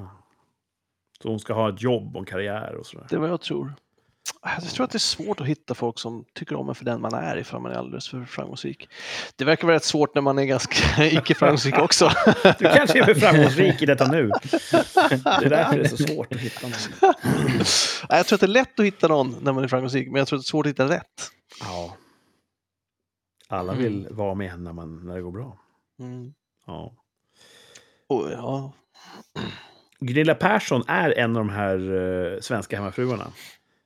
Så 1.21 1.29
hon 1.29 1.39
ska 1.39 1.53
ha 1.53 1.69
ett 1.69 1.81
jobb 1.81 2.15
och 2.15 2.19
en 2.21 2.25
karriär 2.25 2.75
och 2.75 2.85
sådär. 2.85 3.07
Det 3.09 3.15
är 3.15 3.19
vad 3.19 3.29
jag 3.29 3.41
tror. 3.41 3.73
Jag 4.43 4.63
tror 4.63 4.83
att 4.83 4.91
det 4.91 4.97
är 4.97 4.99
svårt 4.99 5.41
att 5.41 5.47
hitta 5.47 5.73
folk 5.73 5.99
som 5.99 6.25
tycker 6.33 6.55
om 6.55 6.69
en 6.69 6.75
för 6.75 6.85
den 6.85 7.01
man 7.01 7.13
är 7.13 7.37
ifall 7.37 7.61
man 7.61 7.71
är 7.71 7.75
alldeles 7.75 8.09
för 8.09 8.25
framgångsrik. 8.25 8.89
Det 9.35 9.45
verkar 9.45 9.67
vara 9.67 9.75
rätt 9.75 9.83
svårt 9.83 10.15
när 10.15 10.21
man 10.21 10.39
är 10.39 10.43
ganska 10.45 11.05
icke 11.11 11.35
framgångsrik 11.35 11.79
också. 11.79 12.11
Du 12.59 12.65
kanske 12.65 12.99
är 12.99 13.03
för 13.03 13.13
framgångsrik 13.13 13.81
i 13.81 13.85
detta 13.85 14.07
nu. 14.11 14.27
Det 15.23 15.45
är 15.45 15.49
därför 15.49 15.77
det 15.77 15.83
är 15.83 15.87
så 15.87 15.97
svårt 15.97 16.33
att 16.33 16.39
hitta 16.39 16.67
någon. 16.67 16.77
Jag 18.09 18.25
tror 18.25 18.35
att 18.35 18.41
det 18.41 18.45
är 18.45 18.47
lätt 18.47 18.79
att 18.79 18.85
hitta 18.85 19.07
någon 19.07 19.35
när 19.41 19.53
man 19.53 19.63
är 19.63 19.67
framgångsrik, 19.67 20.07
men 20.07 20.15
jag 20.15 20.27
tror 20.27 20.39
att 20.39 20.43
det 20.43 20.47
är 20.47 20.51
svårt 20.51 20.65
att 20.65 20.69
hitta 20.69 20.89
rätt. 20.89 21.31
Ja. 21.59 21.95
Alla 23.47 23.73
vill 23.73 24.07
vara 24.11 24.35
med 24.35 24.59
när, 24.59 24.73
man, 24.73 25.05
när 25.05 25.15
det 25.15 25.21
går 25.21 25.31
bra. 25.31 25.59
Mm. 25.99 26.33
Ja. 26.67 26.93
Och, 28.07 28.31
ja. 28.31 28.73
Gunilla 29.99 30.35
Persson 30.35 30.83
är 30.87 31.17
en 31.17 31.35
av 31.37 31.45
de 31.45 31.49
här 31.49 31.77
eh, 32.33 32.39
svenska 32.39 32.75
hemmafruarna. 32.75 33.31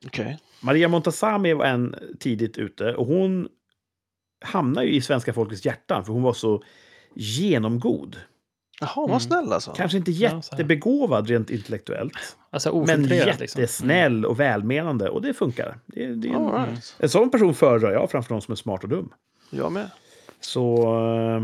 Okej. 0.05 0.39
Maria 0.61 0.87
Montazami 0.87 1.53
var 1.53 1.65
en 1.65 1.95
tidigt 2.19 2.57
ute 2.57 2.93
och 2.95 3.05
hon 3.07 3.47
hamnade 4.45 4.87
ju 4.87 4.93
i 4.93 5.01
svenska 5.01 5.33
folkets 5.33 5.65
hjärtan 5.65 6.05
för 6.05 6.13
hon 6.13 6.21
var 6.23 6.33
så 6.33 6.63
genomgod. 7.13 8.17
Jaha, 8.79 8.91
vad 8.95 9.09
Mm. 9.09 9.19
snäll 9.19 9.53
alltså. 9.53 9.71
Kanske 9.71 9.97
inte 9.97 10.11
jättebegåvad 10.11 11.27
rent 11.29 11.49
intellektuellt. 11.49 12.37
Alltså 12.49 12.85
Men 12.85 13.03
liksom. 13.07 13.27
jättesnäll 13.31 14.25
och 14.25 14.39
välmenande. 14.39 15.09
Och 15.09 15.21
det 15.21 15.33
funkar. 15.33 15.79
Det, 15.85 16.07
det 16.15 16.27
är 16.27 16.33
en, 16.33 16.51
right. 16.51 16.95
en 16.99 17.09
sån 17.09 17.29
person 17.31 17.53
föredrar 17.53 17.91
jag 17.91 18.11
framför 18.11 18.33
någon 18.33 18.41
som 18.41 18.51
är 18.51 18.55
smart 18.55 18.83
och 18.83 18.89
dum. 18.89 19.13
Jag 19.49 19.71
med. 19.71 19.89
Så... 20.39 20.83
eh, 21.37 21.43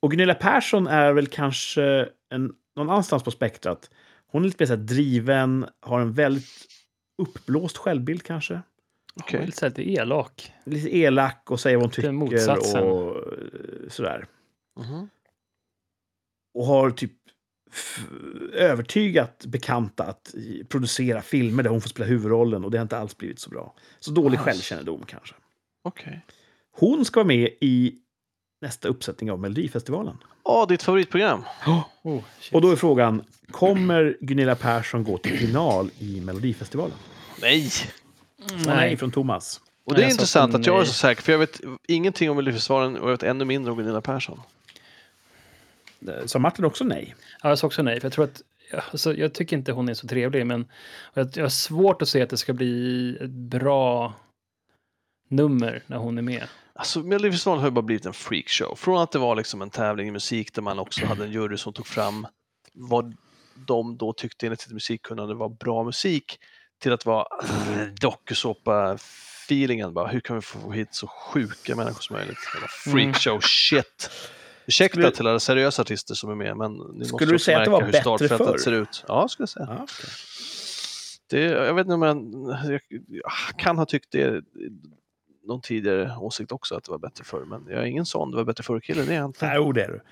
Och 0.00 0.10
Gunilla 0.10 0.34
Persson 0.34 0.86
är 0.86 1.12
väl 1.12 1.26
kanske 1.26 2.08
en, 2.30 2.52
någon 2.76 2.90
annanstans 2.90 3.22
på 3.22 3.30
spektrat. 3.30 3.90
Hon 4.32 4.42
är 4.42 4.46
lite 4.46 4.62
mer 4.62 4.66
så 4.66 4.72
här 4.72 4.80
driven, 4.82 5.66
har 5.80 6.00
en 6.00 6.12
väldigt 6.12 6.46
uppblåst 7.18 7.76
självbild 7.76 8.22
kanske. 8.22 8.54
Är 9.32 9.46
lite, 9.46 9.68
lite 9.68 9.90
elak. 9.90 10.52
Lite 10.64 10.96
elak 10.96 11.50
och 11.50 11.60
säger 11.60 11.76
vad 11.76 11.84
hon 11.84 11.90
tycker 11.92 12.12
motsatsen. 12.12 12.84
och 12.84 13.16
eh, 13.16 13.88
sådär. 13.88 14.26
Mhm. 14.80 15.08
Och 16.54 16.64
har 16.66 16.90
typ 16.90 17.12
f- 17.72 18.06
övertygat 18.52 19.44
bekanta 19.46 20.04
att 20.04 20.34
producera 20.68 21.22
filmer 21.22 21.62
där 21.62 21.70
hon 21.70 21.80
får 21.80 21.88
spela 21.88 22.06
huvudrollen 22.06 22.64
och 22.64 22.70
det 22.70 22.78
har 22.78 22.82
inte 22.82 22.98
alls 22.98 23.16
blivit 23.16 23.38
så 23.38 23.50
bra. 23.50 23.74
Så 24.00 24.10
dålig 24.10 24.36
Alls. 24.38 24.44
självkännedom 24.44 25.04
kanske. 25.06 25.34
Okej. 25.82 26.24
Hon 26.70 27.04
ska 27.04 27.20
vara 27.20 27.26
med 27.26 27.50
i 27.60 27.94
nästa 28.60 28.88
uppsättning 28.88 29.30
av 29.30 29.38
Melodifestivalen. 29.40 30.16
Åh, 30.48 30.66
ditt 30.68 30.82
favoritprogram. 30.82 31.44
Oh, 32.02 32.22
shit. 32.40 32.54
Och 32.54 32.60
då 32.60 32.70
är 32.70 32.76
frågan, 32.76 33.24
kommer 33.50 34.16
Gunilla 34.20 34.54
Persson 34.54 35.04
gå 35.04 35.18
till 35.18 35.38
final 35.38 35.90
i 35.98 36.20
Melodifestivalen? 36.20 36.96
Nej! 37.42 37.70
Nej. 38.38 38.66
Nej, 38.66 38.96
från 38.96 39.10
Thomas. 39.10 39.60
Och 39.84 39.94
det 39.94 40.04
är 40.04 40.10
intressant 40.10 40.54
att 40.54 40.66
jag 40.66 40.80
är 40.80 40.84
så 40.84 40.92
säker, 40.92 41.22
för 41.22 41.32
jag 41.32 41.38
vet 41.38 41.60
ingenting 41.88 42.30
om 42.30 42.36
Melodifestivalen 42.36 42.96
och 42.96 43.06
jag 43.06 43.10
vet 43.10 43.22
ännu 43.22 43.44
mindre 43.44 43.72
om 43.72 43.78
Gunilla 43.78 44.00
Persson. 44.00 44.40
Eh, 46.08 46.26
Sa 46.26 46.38
Martin 46.38 46.64
också 46.64 46.84
nej? 46.84 47.14
Ja, 47.42 47.48
jag 47.48 47.58
sa 47.58 47.66
också 47.66 47.82
nej, 47.82 48.00
för 48.00 48.06
jag 48.06 48.12
tror 48.12 48.24
att 48.24 48.42
alltså, 48.90 49.14
jag 49.14 49.32
tycker 49.32 49.56
inte 49.56 49.72
hon 49.72 49.88
är 49.88 49.94
så 49.94 50.06
trevlig, 50.08 50.46
men 50.46 50.66
jag, 51.14 51.28
jag 51.34 51.44
har 51.44 51.48
svårt 51.48 52.02
att 52.02 52.08
se 52.08 52.22
att 52.22 52.30
det 52.30 52.36
ska 52.36 52.52
bli 52.52 53.16
ett 53.20 53.30
bra 53.30 54.14
nummer 55.28 55.82
när 55.86 55.96
hon 55.96 56.18
är 56.18 56.22
med. 56.22 56.48
Alltså 56.78 57.00
Melodifestivalen 57.00 57.60
har 57.60 57.66
ju 57.68 57.72
bara 57.72 57.82
blivit 57.82 58.06
en 58.06 58.12
freakshow. 58.12 58.74
Från 58.76 59.02
att 59.02 59.12
det 59.12 59.18
var 59.18 59.36
liksom 59.36 59.62
en 59.62 59.70
tävling 59.70 60.08
i 60.08 60.10
musik 60.10 60.54
där 60.54 60.62
man 60.62 60.78
också 60.78 61.06
hade 61.06 61.24
en 61.24 61.32
jury 61.32 61.56
som 61.56 61.72
tog 61.72 61.86
fram 61.86 62.26
vad 62.72 63.16
de 63.54 63.96
då 63.96 64.12
tyckte 64.12 64.46
enligt 64.46 64.60
sitt 64.60 64.72
musikkunnande 64.72 65.34
var 65.34 65.48
bra 65.48 65.84
musik 65.84 66.38
till 66.82 66.92
att 66.92 67.06
vara 67.06 67.26
dokusåpa-feelingen. 68.00 69.96
Hur 70.10 70.20
kan 70.20 70.36
vi 70.36 70.42
få 70.42 70.72
hit 70.72 70.94
så 70.94 71.06
sjuka 71.06 71.76
människor 71.76 72.00
som 72.00 72.16
möjligt? 72.16 72.38
Jävla 72.54 72.68
Freakshow-shit. 72.68 74.10
Ursäkta 74.66 74.94
Skulle- 74.94 75.10
till 75.10 75.26
alla 75.26 75.40
seriösa 75.40 75.82
artister 75.82 76.14
som 76.14 76.30
är 76.30 76.34
med, 76.34 76.56
men 76.56 76.72
ni 76.72 76.78
måste 76.78 77.04
Skulle 77.04 77.30
du 77.30 77.34
också 77.34 77.44
säga 77.44 77.58
att 77.58 77.64
det 77.64 77.70
var 77.70 77.82
hur 77.82 77.92
startfältet 77.92 78.60
ser 78.60 78.72
ut. 78.72 79.04
Ja, 79.08 79.28
skulle 79.28 79.42
jag 79.42 79.48
säga. 79.48 79.66
Ja, 79.68 79.74
okej. 79.82 80.10
Det, 81.30 81.40
jag 81.40 81.74
vet 81.74 81.84
inte 81.84 81.94
om 81.94 82.02
jag, 82.02 82.16
jag, 82.72 82.80
jag 83.08 83.32
kan 83.58 83.78
ha 83.78 83.86
tyckt 83.86 84.12
det 84.12 84.42
någon 85.48 85.60
tidigare 85.60 86.16
åsikt 86.16 86.52
också 86.52 86.74
att 86.76 86.84
det 86.84 86.90
var 86.90 86.98
bättre 86.98 87.24
förr, 87.24 87.44
men 87.44 87.66
jag 87.68 87.78
är 87.82 87.84
ingen 87.86 88.06
sån, 88.06 88.30
det 88.30 88.36
var 88.36 88.44
bättre 88.44 88.64
förr-kille, 88.64 89.02
det 89.02 89.12
är 89.12 89.16
jag 89.16 89.24
inte. 89.24 89.46
Nej, 89.46 89.56
Jo, 89.56 89.72
det 89.72 89.84
är 89.84 89.88
du. 89.88 90.00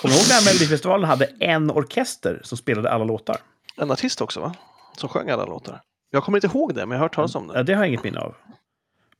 Kommer 0.00 0.14
du 0.14 0.18
ihåg 0.18 0.28
när 0.28 0.44
Melodifestivalen 0.44 1.08
hade 1.08 1.24
en 1.24 1.70
orkester 1.70 2.40
som 2.44 2.58
spelade 2.58 2.90
alla 2.90 3.04
låtar? 3.04 3.36
En 3.76 3.90
artist 3.90 4.20
också 4.20 4.40
va? 4.40 4.54
Som 4.96 5.08
sjöng 5.08 5.30
alla 5.30 5.44
låtar. 5.44 5.80
Jag 6.10 6.24
kommer 6.24 6.38
inte 6.38 6.46
ihåg 6.46 6.74
det, 6.74 6.80
men 6.86 6.90
jag 6.90 6.98
har 6.98 7.04
hört 7.04 7.14
talas 7.14 7.34
om 7.34 7.46
Ja, 7.54 7.58
det. 7.58 7.62
det 7.62 7.72
har 7.74 7.82
jag 7.82 7.88
inget 7.88 8.04
minne 8.04 8.20
av. 8.20 8.34
Men 8.46 8.54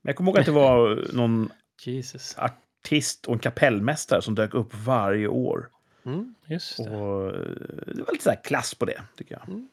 jag 0.02 0.16
kommer 0.16 0.30
ihåg 0.30 0.38
att 0.38 0.46
det 0.46 0.52
var 0.52 1.04
någon 1.12 1.50
Jesus, 1.84 2.36
artist 2.38 3.26
och 3.26 3.32
en 3.34 3.38
kapellmästare 3.38 4.22
som 4.22 4.34
dök 4.34 4.54
upp 4.54 4.74
varje 4.84 5.28
år. 5.28 5.68
Mm. 6.06 6.34
just 6.46 6.76
det. 6.76 6.90
Och 6.90 7.26
eh, 7.26 7.40
det 7.86 8.02
var 8.02 8.12
lite 8.12 8.24
så 8.24 8.30
här 8.30 8.44
klass 8.44 8.74
på 8.74 8.84
det, 8.84 9.02
tycker 9.16 9.34
jag. 9.34 9.48
Mm. 9.48 9.68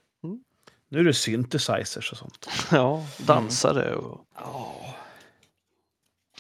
Nu 0.90 1.00
är 1.00 1.04
det 1.04 1.14
synthesizers 1.14 2.12
och 2.12 2.18
sånt. 2.18 2.50
Ja, 2.72 3.06
dansare 3.18 3.96
och 3.96 4.26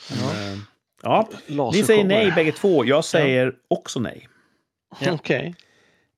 Men, 0.09 0.53
eh, 0.53 0.59
ja, 1.01 1.29
ni 1.73 1.83
säger 1.83 2.03
nej 2.03 2.31
bägge 2.31 2.51
två. 2.51 2.85
Jag 2.85 3.05
säger 3.05 3.55
också 3.67 3.99
nej. 3.99 4.29
Ja. 4.99 5.11
Okej. 5.11 5.55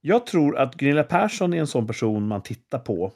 Jag 0.02 0.26
tror 0.26 0.58
att 0.58 0.76
Gunilla 0.76 1.04
Persson 1.04 1.54
är 1.54 1.58
en 1.60 1.68
sån 1.68 1.88
person 1.88 2.28
man 2.28 2.44
tittar 2.44 2.80
på 2.80 3.14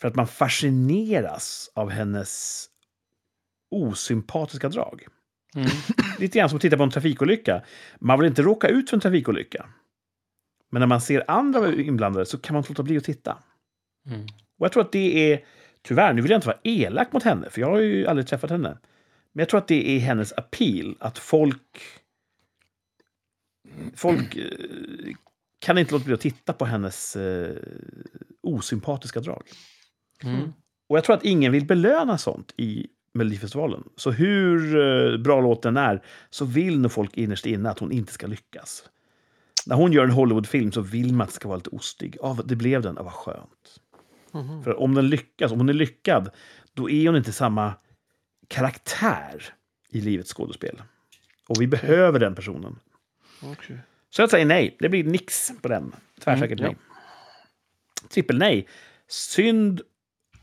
för 0.00 0.08
att 0.08 0.14
man 0.14 0.26
fascineras 0.26 1.70
av 1.74 1.90
hennes 1.90 2.66
osympatiska 3.70 4.68
drag. 4.68 5.06
Mm. 5.54 5.68
Lite 6.18 6.38
grann 6.38 6.48
som 6.48 6.56
att 6.56 6.62
titta 6.62 6.76
på 6.76 6.82
en 6.82 6.90
trafikolycka. 6.90 7.62
Man 7.98 8.18
vill 8.18 8.28
inte 8.28 8.42
råka 8.42 8.68
ut 8.68 8.90
för 8.90 8.96
en 8.96 9.00
trafikolycka. 9.00 9.66
Men 10.70 10.80
när 10.80 10.86
man 10.86 11.00
ser 11.00 11.24
andra 11.28 11.72
inblandade 11.72 12.26
så 12.26 12.38
kan 12.38 12.54
man 12.54 12.60
inte 12.60 12.72
låta 12.72 12.82
bli 12.82 12.96
att 12.96 13.04
titta. 13.04 13.38
Mm. 14.06 14.22
Och 14.58 14.64
jag 14.64 14.72
tror 14.72 14.82
att 14.82 14.92
det 14.92 15.32
är, 15.32 15.44
tyvärr, 15.82 16.12
nu 16.12 16.22
vill 16.22 16.30
jag 16.30 16.38
inte 16.38 16.46
vara 16.46 16.60
elak 16.62 17.12
mot 17.12 17.22
henne, 17.22 17.50
för 17.50 17.60
jag 17.60 17.70
har 17.70 17.78
ju 17.78 18.06
aldrig 18.06 18.26
träffat 18.26 18.50
henne. 18.50 18.78
Men 19.32 19.42
jag 19.42 19.48
tror 19.48 19.58
att 19.58 19.68
det 19.68 19.96
är 19.96 19.98
hennes 19.98 20.32
appeal, 20.32 20.96
att 21.00 21.18
folk... 21.18 21.80
Folk 23.94 24.36
eh, 24.36 25.14
kan 25.58 25.78
inte 25.78 25.92
låta 25.92 26.04
bli 26.04 26.14
att 26.14 26.20
titta 26.20 26.52
på 26.52 26.64
hennes 26.64 27.16
eh, 27.16 27.56
osympatiska 28.42 29.20
drag. 29.20 29.42
Mm. 30.24 30.52
Och 30.88 30.96
jag 30.96 31.04
tror 31.04 31.16
att 31.16 31.24
ingen 31.24 31.52
vill 31.52 31.66
belöna 31.66 32.18
sånt 32.18 32.54
i 32.56 32.86
Melodifestivalen. 33.12 33.84
Så 33.96 34.10
hur 34.10 34.76
eh, 34.76 35.18
bra 35.18 35.40
låten 35.40 35.76
är, 35.76 36.02
så 36.30 36.44
vill 36.44 36.80
nog 36.80 36.92
folk 36.92 37.16
innerst 37.16 37.46
inne 37.46 37.70
att 37.70 37.78
hon 37.78 37.92
inte 37.92 38.12
ska 38.12 38.26
lyckas. 38.26 38.84
När 39.66 39.76
hon 39.76 39.92
gör 39.92 40.04
en 40.04 40.10
Hollywoodfilm 40.10 40.72
så 40.72 40.80
vill 40.80 41.12
man 41.12 41.20
att 41.20 41.28
det 41.28 41.34
ska 41.34 41.48
vara 41.48 41.56
lite 41.56 41.70
ostig. 41.70 42.16
Ja, 42.20 42.38
det 42.44 42.56
blev 42.56 42.82
den. 42.82 42.94
Ja, 42.96 43.02
vad 43.02 43.12
skönt. 43.12 43.80
Mhm. 44.32 44.64
För 44.64 44.80
om 44.80 44.94
den 44.94 45.08
lyckas, 45.08 45.52
om 45.52 45.58
hon 45.58 45.68
är 45.68 45.72
lyckad, 45.72 46.30
då 46.74 46.90
är 46.90 47.06
hon 47.06 47.16
inte 47.16 47.32
samma 47.32 47.74
karaktär 48.48 49.44
i 49.88 50.00
livets 50.00 50.32
skådespel. 50.34 50.82
Och 51.48 51.60
vi 51.60 51.66
behöver 51.66 52.18
den 52.18 52.34
personen. 52.34 52.78
Okej. 53.42 53.78
Så 54.10 54.22
jag 54.22 54.30
säger 54.30 54.46
nej. 54.46 54.76
Det 54.78 54.88
blir 54.88 55.04
nix 55.04 55.52
på 55.62 55.68
den. 55.68 55.94
Tvärsäkert 56.20 56.60
Mm, 56.60 56.72
nej. 56.72 56.78
Trippel 58.08 58.38
nej. 58.38 58.68
Synd 59.08 59.80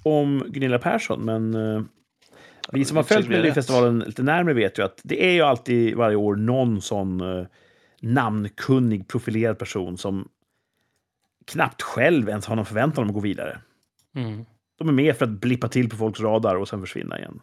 om 0.03 0.43
Gunilla 0.47 0.79
Persson, 0.79 1.25
men 1.25 1.53
eh, 1.53 1.83
vi 2.71 2.85
som 2.85 2.97
har 2.97 3.03
följt. 3.03 3.29
Melodifestivalen 3.29 3.99
lite 3.99 4.23
närmare 4.23 4.53
vet 4.53 4.79
ju 4.79 4.83
att 4.83 5.01
det 5.03 5.25
är 5.25 5.31
ju 5.31 5.41
alltid 5.41 5.95
varje 5.95 6.15
år 6.15 6.35
någon 6.35 6.81
sån 6.81 7.21
eh, 7.21 7.47
namnkunnig, 8.01 9.07
profilerad 9.07 9.59
person 9.59 9.97
som 9.97 10.29
knappt 11.45 11.81
själv 11.81 12.29
ens 12.29 12.45
har 12.45 12.55
någon 12.55 12.65
förväntan 12.65 13.03
om 13.03 13.09
att 13.09 13.13
gå 13.13 13.19
vidare. 13.19 13.61
Mm. 14.17 14.45
De 14.77 14.87
är 14.87 14.93
med 14.93 15.17
för 15.17 15.25
att 15.25 15.31
blippa 15.31 15.67
till 15.67 15.89
på 15.89 15.95
folks 15.95 16.19
radar 16.19 16.55
och 16.55 16.67
sen 16.67 16.81
försvinna 16.81 17.19
igen. 17.19 17.39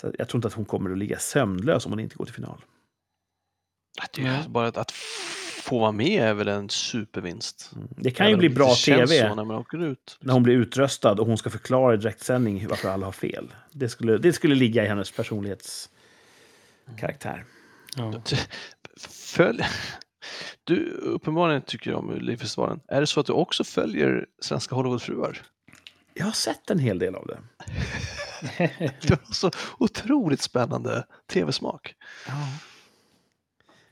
Så 0.00 0.12
jag 0.18 0.28
tror 0.28 0.38
inte 0.38 0.48
att 0.48 0.54
hon 0.54 0.64
kommer 0.64 0.90
att 0.90 0.98
ligga 0.98 1.18
sömnlös 1.18 1.86
om 1.86 1.92
hon 1.92 2.00
inte 2.00 2.16
går 2.16 2.24
till 2.24 2.34
final. 2.34 2.64
Det 4.14 4.22
är 4.22 4.24
ju 4.24 4.30
Nej. 4.30 4.44
bara 4.48 4.68
att, 4.68 4.76
att 4.76 4.92
få 5.62 5.78
vara 5.78 5.92
med 5.92 6.22
är 6.22 6.34
väl 6.34 6.48
en 6.48 6.68
supervinst. 6.68 7.70
Mm. 7.76 7.88
Det 7.96 8.10
kan 8.10 8.30
ju 8.30 8.36
bli 8.36 8.48
bra 8.48 8.68
det 8.68 8.74
tv. 8.74 9.34
när 9.34 9.44
man 9.44 9.56
åker 9.56 9.84
ut. 9.84 10.18
när 10.20 10.32
hon 10.32 10.42
blir 10.42 10.54
utröstad 10.54 11.20
och 11.20 11.26
hon 11.26 11.38
ska 11.38 11.50
förklara 11.50 11.94
i 11.94 11.96
direktsändning 11.96 12.66
varför 12.68 12.88
alla 12.88 13.06
har 13.06 13.12
fel. 13.12 13.54
Det 13.72 13.88
skulle, 13.88 14.18
det 14.18 14.32
skulle 14.32 14.54
ligga 14.54 14.84
i 14.84 14.88
hennes 14.88 15.10
personlighetskaraktär. 15.10 17.44
Ja. 17.96 18.22
Följ... 19.08 19.64
Du 20.64 20.90
uppenbarligen 20.90 21.62
tycker 21.62 21.94
om 21.94 22.06
Melodifestivalen. 22.06 22.80
Är 22.88 23.00
det 23.00 23.06
så 23.06 23.20
att 23.20 23.26
du 23.26 23.32
också 23.32 23.64
följer 23.64 24.26
Svenska 24.40 24.74
Hollywoodfruar? 24.74 25.42
Jag 26.14 26.24
har 26.24 26.32
sett 26.32 26.70
en 26.70 26.78
hel 26.78 26.98
del 26.98 27.14
av 27.14 27.26
det. 27.26 27.38
Du 29.02 29.08
har 29.08 29.32
så 29.32 29.50
otroligt 29.78 30.40
spännande 30.40 31.06
tv-smak. 31.26 31.94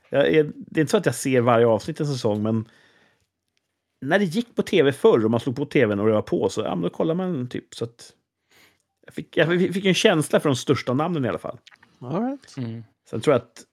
Är, 0.09 0.51
det 0.55 0.79
är 0.79 0.81
inte 0.81 0.91
så 0.91 0.97
att 0.97 1.05
jag 1.05 1.15
ser 1.15 1.41
varje 1.41 1.67
avsnitt 1.67 1.99
i 1.99 2.03
en 2.03 2.09
säsong, 2.09 2.43
men 2.43 2.69
när 4.01 4.19
det 4.19 4.25
gick 4.25 4.55
på 4.55 4.63
tv 4.63 4.91
förr 4.91 5.25
och 5.25 5.31
man 5.31 5.39
slog 5.39 5.55
på 5.55 5.65
tvn 5.65 5.99
och 5.99 6.07
det 6.07 6.13
var 6.13 6.21
på 6.21 6.49
så 6.49 6.61
ja, 6.61 6.75
men 6.75 6.81
då 6.81 6.89
kollar 6.89 7.15
man 7.15 7.47
typ. 7.49 7.75
Så 7.75 7.83
att 7.83 8.13
jag, 9.05 9.13
fick, 9.13 9.37
jag 9.37 9.73
fick 9.73 9.85
en 9.85 9.93
känsla 9.93 10.39
för 10.39 10.49
de 10.49 10.55
största 10.55 10.93
namnen 10.93 11.25
i 11.25 11.29
alla 11.29 11.39
fall. 11.39 11.59
All 11.99 12.23
right. 12.23 12.57
Mm. 12.57 12.83
Sen 13.09 13.21
tror 13.21 13.33
jag 13.33 13.41
att 13.41 13.65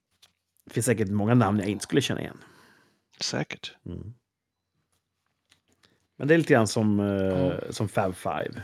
det 0.64 0.72
finns 0.72 0.86
säkert 0.86 1.08
många 1.08 1.34
namn 1.34 1.58
jag 1.58 1.68
inte 1.68 1.82
skulle 1.82 2.00
känna 2.00 2.20
igen. 2.20 2.38
Säkert. 3.20 3.76
Men 6.18 6.28
det 6.28 6.34
är 6.34 6.38
lite 6.38 6.52
grann 6.52 6.66
som, 6.66 7.00
eh, 7.00 7.70
som 7.70 7.88
Fab 7.88 8.16
Five. 8.16 8.62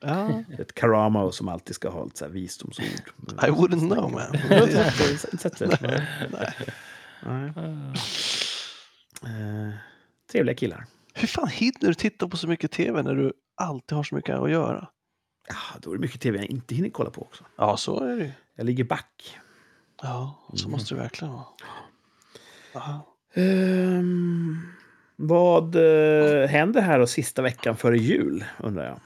Ja. 0.00 0.42
Ett 0.58 0.74
Karamo 0.74 1.32
som 1.32 1.48
alltid 1.48 1.74
ska 1.74 1.88
ha 1.90 2.04
lite 2.04 2.18
så 2.18 2.24
här 2.24 2.32
visdomsord. 2.32 2.84
I 3.28 3.50
wouldn't 3.50 3.94
know 3.94 4.12
man. 4.12 4.32
Nej. 6.30 6.52
Nej. 7.22 7.52
Eh, 9.24 9.74
trevliga 10.32 10.56
killar. 10.56 10.86
Hur 11.14 11.28
fan 11.28 11.48
hinner 11.48 11.88
du 11.88 11.94
titta 11.94 12.28
på 12.28 12.36
så 12.36 12.48
mycket 12.48 12.70
tv 12.70 13.02
när 13.02 13.14
du 13.14 13.32
alltid 13.54 13.96
har 13.96 14.02
så 14.02 14.14
mycket 14.14 14.36
att 14.36 14.50
göra? 14.50 14.88
Ja, 15.48 15.78
då 15.80 15.90
är 15.90 15.94
det 15.94 16.00
mycket 16.00 16.20
tv 16.20 16.38
jag 16.38 16.46
inte 16.46 16.74
hinner 16.74 16.90
kolla 16.90 17.10
på 17.10 17.22
också. 17.22 17.44
Ja, 17.56 17.76
så 17.76 18.00
är 18.04 18.16
det. 18.16 18.32
Jag 18.54 18.66
ligger 18.66 18.84
back. 18.84 19.38
Ja, 20.02 20.38
så 20.54 20.68
måste 20.68 20.94
det 20.94 21.00
verkligen 21.00 21.34
vara. 21.34 21.46
Aha. 22.74 23.14
Vad 25.20 25.74
eh, 25.74 26.48
händer 26.48 26.80
här 26.80 26.98
då 26.98 27.06
sista 27.06 27.42
veckan 27.42 27.76
före 27.76 27.98
jul, 27.98 28.44
undrar 28.58 28.84
jag? 28.84 29.00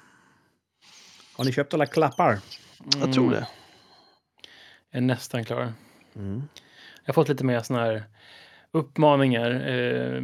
Har 1.37 1.45
ni 1.45 1.53
köpt 1.53 1.75
alla 1.75 1.87
klappar? 1.87 2.39
Jag 3.01 3.13
tror 3.13 3.31
det. 3.31 3.47
Jag 4.91 4.99
är 4.99 5.01
nästan 5.01 5.45
klar. 5.45 5.73
Mm. 6.17 6.43
Jag 7.05 7.09
har 7.09 7.15
fått 7.15 7.29
lite 7.29 7.45
mer 7.45 7.61
såna 7.61 7.81
här 7.81 8.05
uppmaningar. 8.73 9.51
Eh, 9.51 10.23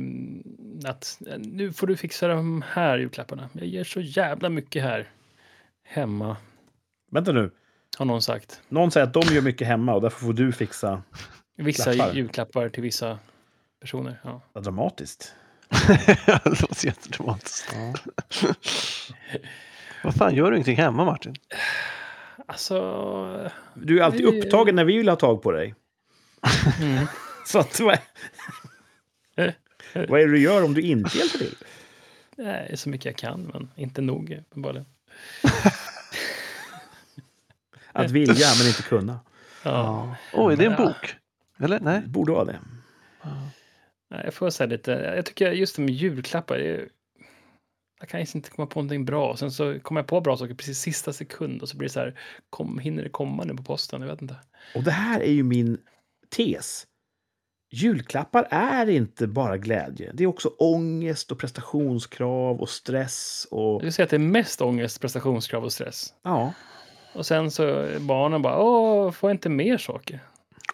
att 0.90 1.18
eh, 1.26 1.38
nu 1.38 1.72
får 1.72 1.86
du 1.86 1.96
fixa 1.96 2.28
de 2.28 2.64
här 2.68 2.98
julklapparna. 2.98 3.48
Jag 3.52 3.66
ger 3.66 3.84
så 3.84 4.00
jävla 4.00 4.48
mycket 4.48 4.82
här 4.82 5.10
hemma, 5.84 6.36
Vänta 7.10 7.32
nu. 7.32 7.50
har 7.98 8.06
någon 8.06 8.22
sagt. 8.22 8.60
Någon 8.68 8.90
säger 8.90 9.06
att 9.06 9.14
de 9.14 9.34
gör 9.34 9.42
mycket 9.42 9.68
hemma 9.68 9.94
och 9.94 10.00
därför 10.02 10.20
får 10.26 10.32
du 10.32 10.52
fixa. 10.52 11.02
Vissa 11.56 11.92
Klappar. 11.94 12.14
julklappar 12.14 12.68
till 12.68 12.82
vissa 12.82 13.18
personer. 13.80 14.20
Ja. 14.24 14.42
Vad 14.52 14.64
dramatiskt. 14.64 15.34
det 16.44 16.60
låter 16.60 16.86
jättedramatiskt. 16.86 17.74
Vad 20.04 20.14
fan, 20.14 20.34
gör 20.34 20.50
du 20.50 20.56
ingenting 20.56 20.76
hemma 20.76 21.04
Martin? 21.04 21.34
Alltså... 22.46 23.50
Du 23.74 23.98
är 23.98 24.02
alltid 24.04 24.20
Vi- 24.30 24.40
upptagen 24.42 24.76
när 24.76 24.84
vi 24.84 24.96
vill 24.96 25.08
ha 25.08 25.16
tag 25.16 25.42
på 25.42 25.52
dig. 25.52 25.74
Mm. 26.80 27.06
Så 27.46 27.58
att, 27.58 27.80
vad, 27.80 27.98
vad 29.94 30.20
är 30.20 30.26
det 30.26 30.32
du 30.32 30.40
gör 30.40 30.64
om 30.64 30.74
du 30.74 30.80
inte 30.80 31.18
hjälper 31.18 31.38
till? 31.38 31.54
Nej, 32.36 32.76
så 32.76 32.88
mycket 32.88 33.04
jag 33.04 33.16
kan, 33.16 33.42
men 33.42 33.70
inte 33.76 34.00
nog 34.00 34.30
uppenbarligen. 34.40 34.86
Att 37.92 38.10
vilja 38.10 38.46
men 38.58 38.66
inte 38.68 38.82
kunna. 38.82 39.20
Ja. 39.62 40.14
Oj, 40.32 40.52
är 40.52 40.56
det 40.56 40.64
en 40.64 40.72
Ja. 40.72 40.76
bok? 40.86 41.16
Eller? 41.58 41.80
Nej? 41.80 42.00
Det 42.00 42.08
borde 42.08 42.32
vara 42.32 42.44
det. 42.44 42.58
Nej, 43.22 43.32
jag 44.08 44.34
får 44.34 44.50
säga 44.50 44.66
lite, 44.66 44.90
jag 44.90 45.26
tycker 45.26 45.52
just 45.52 45.76
det 45.76 45.82
med 45.82 45.94
julklappar, 45.94 46.58
det 46.58 46.68
är, 46.68 46.88
jag 48.00 48.08
kan 48.08 48.20
inte 48.20 48.50
komma 48.50 48.66
på 48.66 48.78
någonting 48.78 49.04
bra. 49.04 49.36
Sen 49.36 49.50
så 49.50 49.80
kommer 49.80 50.00
jag 50.00 50.08
på 50.08 50.20
bra 50.20 50.36
saker 50.36 50.54
precis 50.54 50.78
sista 50.78 51.12
sekund 51.12 51.62
och 51.62 51.68
så 51.68 51.76
blir 51.76 51.88
det 51.88 51.92
så 51.92 52.00
här, 52.00 52.20
kom, 52.50 52.78
hinner 52.78 53.02
det 53.02 53.08
komma 53.08 53.44
nu 53.44 53.54
på 53.54 53.62
posten? 53.62 54.00
Jag 54.00 54.08
vet 54.08 54.22
inte. 54.22 54.36
Och 54.74 54.82
det 54.82 54.90
här 54.90 55.20
är 55.20 55.32
ju 55.32 55.42
min 55.42 55.78
tes. 56.36 56.86
Julklappar 57.70 58.48
är 58.50 58.88
inte 58.88 59.26
bara 59.26 59.56
glädje. 59.56 60.10
Det 60.14 60.24
är 60.24 60.26
också 60.26 60.48
ångest 60.48 61.32
och 61.32 61.38
prestationskrav 61.38 62.60
och 62.60 62.68
stress 62.68 63.46
och... 63.50 63.74
Jag 63.74 63.84
vill 63.84 63.92
säga 63.92 64.04
att 64.04 64.10
det 64.10 64.16
är 64.16 64.18
mest 64.18 64.60
ångest, 64.60 65.00
prestationskrav 65.00 65.64
och 65.64 65.72
stress. 65.72 66.14
Ja. 66.22 66.52
Och 67.14 67.26
sen 67.26 67.50
så 67.50 67.62
är 67.62 67.98
barnen 67.98 68.42
bara, 68.42 68.58
åh, 68.58 69.10
får 69.10 69.30
jag 69.30 69.34
inte 69.34 69.48
mer 69.48 69.78
saker? 69.78 70.20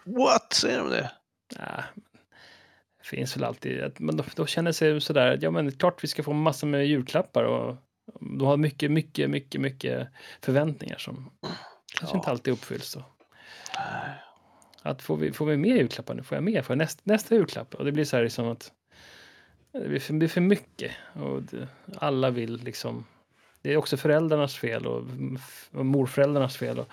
What? 0.03 0.53
Säger 0.53 0.79
de 0.79 0.89
det? 0.89 1.11
Nej, 1.59 1.83
finns 3.05 3.37
väl 3.37 3.43
alltid, 3.43 3.83
att- 3.83 3.99
men 3.99 4.17
då, 4.17 4.23
då 4.35 4.45
känner 4.45 4.71
sig 4.71 5.01
sådär, 5.01 5.39
ja 5.41 5.51
men 5.51 5.71
klart 5.71 6.03
vi 6.03 6.07
ska 6.07 6.23
få 6.23 6.33
massor 6.33 6.67
med 6.67 6.87
julklappar 6.87 7.43
och 7.43 7.75
de 8.19 8.41
har 8.47 8.57
mycket, 8.57 8.91
mycket, 8.91 9.29
mycket, 9.29 9.61
mycket 9.61 10.07
förväntningar 10.41 10.97
som 10.97 11.31
kanske 11.99 12.15
Ja. 12.15 12.19
inte 12.19 12.29
alltid 12.29 12.53
uppfylls. 12.53 12.93
Då. 12.93 13.05
Att 14.81 15.01
får 15.01 15.17
vi, 15.17 15.31
får 15.31 15.45
vi 15.45 15.57
mer 15.57 15.75
julklappar 15.75 16.13
nu? 16.13 16.23
Får 16.23 16.35
jag 16.35 16.43
mer? 16.43 16.61
Får 16.61 16.73
jag 16.73 16.77
näst, 16.77 16.99
nästa 17.03 17.35
julklapp? 17.35 17.75
Och 17.75 17.85
det 17.85 17.91
blir 17.91 18.05
så 18.05 18.15
här 18.15 18.23
liksom 18.23 18.47
att 18.47 18.71
det 19.71 19.87
blir 19.89 19.99
för, 19.99 20.13
det 20.13 20.19
blir 20.19 20.29
för 20.29 20.41
mycket. 20.41 20.91
Och 21.13 21.41
det, 21.43 21.67
alla 21.97 22.29
vill 22.29 22.57
liksom. 22.63 23.05
Det 23.61 23.73
är 23.73 23.77
också 23.77 23.97
föräldrarnas 23.97 24.55
fel 24.55 24.85
och, 24.85 25.03
och 25.71 25.85
morföräldrarnas 25.85 26.57
fel. 26.57 26.79
Och 26.79 26.87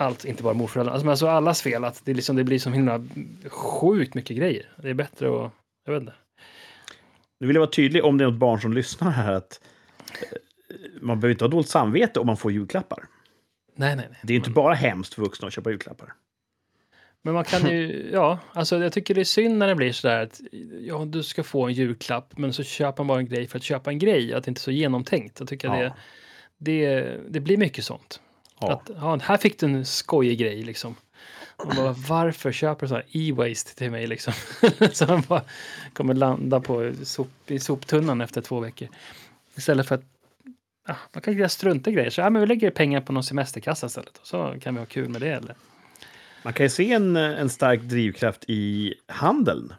allt, 0.00 0.24
inte 0.24 0.42
bara 0.42 0.54
morföräldrarna. 0.54 0.94
Alltså, 0.94 1.10
alltså 1.10 1.26
allas 1.26 1.62
fel. 1.62 1.84
Att 1.84 2.00
det, 2.04 2.14
liksom, 2.14 2.36
det 2.36 2.44
blir 2.44 2.58
så 2.58 2.70
himla 2.70 3.04
sjukt 3.48 4.14
mycket 4.14 4.36
grejer. 4.36 4.66
Det 4.76 4.90
är 4.90 4.94
bättre 4.94 5.26
att, 5.26 5.52
jag 5.86 5.92
vet 5.92 6.00
inte. 6.00 6.14
Nu 7.40 7.46
vill 7.46 7.56
jag 7.56 7.60
vara 7.60 7.70
tydlig 7.70 8.04
om 8.04 8.18
det 8.18 8.24
är 8.24 8.28
något 8.30 8.38
barn 8.38 8.60
som 8.60 8.72
lyssnar 8.72 9.10
här 9.10 9.32
att 9.32 9.60
eh, 10.22 10.38
man 11.00 11.20
behöver 11.20 11.32
inte 11.32 11.44
ha 11.44 11.50
dåligt 11.50 11.68
samvete 11.68 12.20
om 12.20 12.26
man 12.26 12.36
får 12.36 12.52
julklappar. 12.52 13.04
Nej, 13.76 13.96
nej, 13.96 14.06
nej. 14.10 14.18
Det 14.22 14.32
är 14.32 14.34
ju 14.34 14.38
inte 14.38 14.50
bara 14.50 14.74
hemskt 14.74 15.14
för 15.14 15.22
vuxna 15.22 15.46
att 15.48 15.54
köpa 15.54 15.70
julklappar. 15.70 16.12
Men 17.22 17.34
man 17.34 17.44
kan 17.44 17.70
ju, 17.70 18.10
ja, 18.12 18.38
alltså 18.52 18.78
jag 18.78 18.92
tycker 18.92 19.14
det 19.14 19.20
är 19.20 19.24
synd 19.24 19.58
när 19.58 19.68
det 19.68 19.74
blir 19.74 19.92
sådär 19.92 20.22
att 20.22 20.40
ja, 20.80 21.04
du 21.04 21.22
ska 21.22 21.42
få 21.42 21.66
en 21.66 21.72
julklapp, 21.72 22.38
men 22.38 22.52
så 22.52 22.62
köper 22.62 23.02
man 23.04 23.06
bara 23.06 23.18
en 23.18 23.26
grej 23.28 23.46
för 23.46 23.58
att 23.58 23.62
köpa 23.64 23.90
en 23.90 23.98
grej, 23.98 24.34
att 24.34 24.44
det 24.44 24.48
inte 24.48 24.58
är 24.58 24.62
så 24.62 24.70
genomtänkt. 24.70 25.40
Jag 25.40 25.48
tycker 25.48 25.68
Ja. 25.68 25.74
det, 25.78 25.92
det, 26.58 27.20
det 27.28 27.40
blir 27.40 27.56
mycket 27.56 27.84
sånt. 27.84 28.20
Ja. 28.60 28.72
Att, 28.72 28.90
ja, 28.96 29.18
här 29.22 29.36
fick 29.36 29.60
du 29.60 29.66
en 29.66 29.86
skojig 29.86 30.38
grej 30.38 30.62
liksom. 30.62 30.94
Och 31.56 31.74
bara, 31.76 31.92
varför 32.08 32.52
köper 32.52 32.80
du 32.80 32.88
sån 32.88 32.96
här 32.96 33.06
e-waste 33.12 33.74
till 33.74 33.90
mig 33.90 34.06
liksom? 34.06 34.32
så 34.92 35.06
man 35.06 35.22
bara 35.28 35.42
kommer 35.92 36.14
landa 36.14 36.60
på 36.60 36.92
sop, 37.04 37.28
i 37.46 37.58
soptunnan 37.58 38.20
efter 38.20 38.40
två 38.40 38.60
veckor. 38.60 38.88
Istället 39.56 39.88
för 39.88 39.94
att 39.94 40.04
ja, 40.88 40.96
man 41.12 41.22
kan 41.22 41.48
strunta 41.48 41.90
i 41.90 41.92
grejer. 41.92 42.10
Så 42.10 42.20
ja, 42.20 42.30
men 42.30 42.40
vi 42.40 42.46
lägger 42.46 42.70
pengar 42.70 43.00
på 43.00 43.12
någon 43.12 43.24
semesterkassa 43.24 43.86
istället. 43.86 44.18
Och 44.18 44.26
så 44.26 44.54
kan 44.62 44.74
vi 44.74 44.80
ha 44.80 44.86
kul 44.86 45.08
med 45.08 45.20
det. 45.20 45.32
Eller? 45.32 45.54
Man 46.42 46.52
kan 46.52 46.66
ju 46.66 46.70
se 46.70 46.92
en, 46.92 47.16
en 47.16 47.50
stark 47.50 47.80
drivkraft 47.80 48.44
i 48.48 48.94
handeln. 49.06 49.72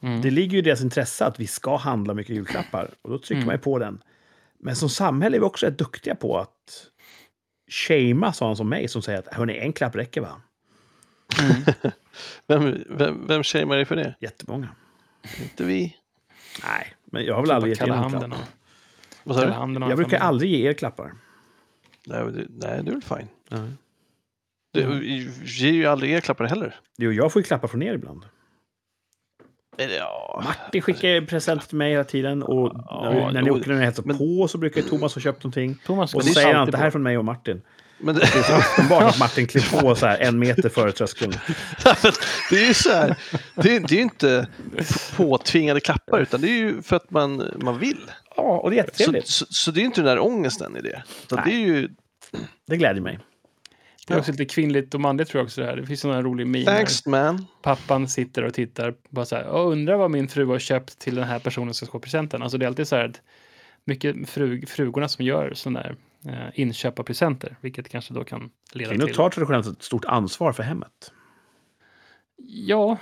Mm. 0.00 0.22
Det 0.22 0.30
ligger 0.30 0.52
ju 0.52 0.58
i 0.58 0.62
deras 0.62 0.80
intresse 0.80 1.24
att 1.26 1.40
vi 1.40 1.46
ska 1.46 1.76
handla 1.76 2.14
mycket 2.14 2.36
julklappar. 2.36 2.90
Och 3.02 3.10
då 3.10 3.18
trycker 3.18 3.34
Mm. 3.34 3.46
man 3.46 3.54
ju 3.54 3.60
på 3.60 3.78
den. 3.78 4.02
Men 4.58 4.76
som 4.76 4.88
samhälle 4.88 5.36
är 5.36 5.40
vi 5.40 5.46
också 5.46 5.66
rätt 5.66 5.78
duktiga 5.78 6.14
på 6.14 6.38
att 6.38 6.86
shamea 7.70 8.32
sådana 8.32 8.56
som 8.56 8.68
mig 8.68 8.88
som 8.88 9.02
säger 9.02 9.18
att 9.18 9.34
hörni, 9.34 9.58
en 9.58 9.72
klapp 9.72 9.96
räcker 9.96 10.20
va? 10.20 10.40
Vem, 12.46 12.84
vem, 12.88 13.26
vem 13.26 13.42
shamear 13.42 13.76
dig 13.76 13.84
för 13.84 13.96
det? 13.96 14.14
Jättemånga. 14.20 14.68
Inte 15.42 15.64
vi. 15.64 15.96
Nej, 16.64 16.94
men 17.04 17.24
jag 17.24 17.34
har 17.34 17.42
väl 17.42 17.50
aldrig 17.50 17.70
gett 17.72 17.82
er 17.82 17.86
någon 18.02 18.10
klapp. 18.10 18.22
och- 18.32 18.38
Vad 19.24 19.36
sa 19.36 19.42
du? 19.46 19.52
Jag 19.90 19.96
brukar 19.96 20.18
aldrig 20.18 20.50
ge 20.50 20.68
er 20.68 20.72
klappar. 20.72 21.12
Nej, 22.06 22.24
det, 22.24 22.46
nej, 22.48 22.82
det 22.84 22.90
är 22.90 22.92
väl 22.92 23.02
fine. 23.02 23.28
Det, 24.72 24.86
vi 24.86 25.30
ger 25.44 25.72
ju 25.72 25.86
aldrig 25.86 26.12
er 26.12 26.20
klappar 26.20 26.44
heller. 26.44 26.74
Jo, 26.96 27.12
jag 27.12 27.32
får 27.32 27.40
ju 27.40 27.46
klappar 27.46 27.68
från 27.68 27.82
er 27.82 27.94
ibland. 27.94 28.24
Eller 29.78 29.96
ja. 29.96 30.42
Martin 30.44 30.82
skickar 30.82 31.08
ju 31.08 31.26
presenter 31.26 31.66
till 31.66 31.76
mig 31.76 31.90
hela 31.90 32.04
tiden. 32.04 32.42
Och 32.42 32.72
Ja, 32.88 33.30
när, 33.32 33.42
ni 33.42 33.50
åker 33.50 33.70
och 33.72 33.78
hälsar 33.78 34.02
på 34.02 34.48
så 34.48 34.58
brukar 34.58 34.82
Thomas 34.82 35.14
ha 35.14 35.20
köpt 35.22 35.44
någonting. 35.44 35.78
Thomas 35.86 36.14
Och 36.14 36.24
så 36.24 36.34
säger 36.34 36.54
han 36.54 36.62
att 36.62 36.72
det 36.72 36.78
här 36.78 36.86
är 36.86 36.90
från 36.90 37.02
mig 37.02 37.18
och 37.18 37.24
Martin. 37.24 37.62
Men 37.98 38.14
det, 38.14 38.20
Det 38.20 38.38
är 38.38 38.42
så 38.42 38.56
uppenbart 38.72 39.02
att 39.02 39.18
Martin 39.18 39.46
klev 39.46 39.80
på 39.80 39.94
så 39.94 40.06
här 40.06 40.18
en 40.18 40.38
meter 40.38 40.68
före 40.68 40.92
tröskeln. 40.92 41.32
det 42.50 42.56
är 42.56 42.66
ju 42.68 42.74
så 42.74 42.92
här. 42.92 43.16
Det 43.54 43.76
är, 43.76 43.80
det 43.80 43.94
är 43.94 43.96
ju 43.96 44.02
inte 44.02 44.46
påtvingade 45.16 45.80
klappar 45.80 46.20
utan 46.20 46.40
det 46.40 46.48
är 46.48 46.58
ju 46.58 46.82
för 46.82 46.96
att 46.96 47.10
man, 47.10 47.50
man 47.56 47.78
vill. 47.78 48.10
Ja, 48.36 48.42
och 48.42 48.70
det 48.70 48.78
är 48.78 48.82
Så, 48.82 48.86
jättetrevligt. 48.86 49.28
så, 49.28 49.46
så 49.48 49.70
det 49.70 49.78
är 49.78 49.82
ju 49.82 49.86
inte 49.86 50.00
den 50.00 50.06
där 50.16 50.18
ångesten 50.18 50.76
i 50.76 50.80
det. 50.80 51.02
Det 51.28 51.50
är 51.52 51.58
ju 51.58 51.88
Det 52.66 52.76
gläder 52.76 53.00
mig. 53.00 53.18
Det 54.06 54.14
är 54.14 54.18
också 54.18 54.30
lite 54.30 54.44
kvinnligt 54.44 54.94
och 54.94 55.00
manligt 55.00 55.28
tror 55.28 55.38
jag 55.38 55.44
också 55.44 55.60
det 55.60 55.66
här. 55.66 55.76
Det 55.76 55.86
finns 55.86 56.04
här 56.04 56.22
rolig 56.22 56.46
meme. 56.46 56.64
thanks 56.64 57.06
man. 57.06 57.46
Pappan 57.62 58.08
sitter 58.08 58.42
och 58.42 58.54
tittar. 58.54 58.94
Bara 59.08 59.24
så 59.24 59.36
här, 59.36 59.44
"Jag 59.44 59.72
undrar 59.72 59.96
vad 59.96 60.10
min 60.10 60.28
fru 60.28 60.46
har 60.46 60.58
köpt 60.58 60.98
till 60.98 61.14
den 61.14 61.24
här 61.24 61.38
personen 61.38 61.74
som 61.74 61.86
ska 61.86 61.92
få 61.92 62.00
presenten. 62.00 62.42
Alltså 62.42 62.58
det 62.58 62.64
är 62.64 62.66
alltid 62.66 62.88
så 62.88 62.96
här 62.96 63.04
att 63.04 63.20
mycket 63.84 64.28
fru, 64.28 64.66
frugorna 64.66 65.08
som 65.08 65.24
gör 65.24 65.54
sådana 65.54 65.82
där 65.82 65.96
eh, 66.28 66.60
inköp 66.60 66.98
av 66.98 67.02
presenter. 67.02 67.56
Vilket 67.60 67.88
kanske 67.88 68.14
då 68.14 68.24
kan 68.24 68.50
leda 68.72 68.90
Kvinnor 68.90 69.06
till... 69.06 69.14
tar 69.14 69.30
traditionellt 69.30 69.66
ett 69.66 69.82
stort 69.82 70.04
ansvar 70.04 70.52
för 70.52 70.62
hemmet. 70.62 71.12
Ja. 72.48 72.98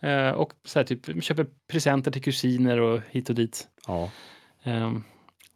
Eh, 0.00 0.30
och 0.30 0.52
så 0.64 0.78
här 0.78 0.86
typ 0.86 1.24
köper 1.24 1.46
presenter 1.68 2.10
till 2.10 2.22
kusiner 2.22 2.80
och 2.80 3.00
hit 3.10 3.28
och 3.28 3.34
dit. 3.34 3.68
Ja. 3.86 4.10
Um, 4.64 5.04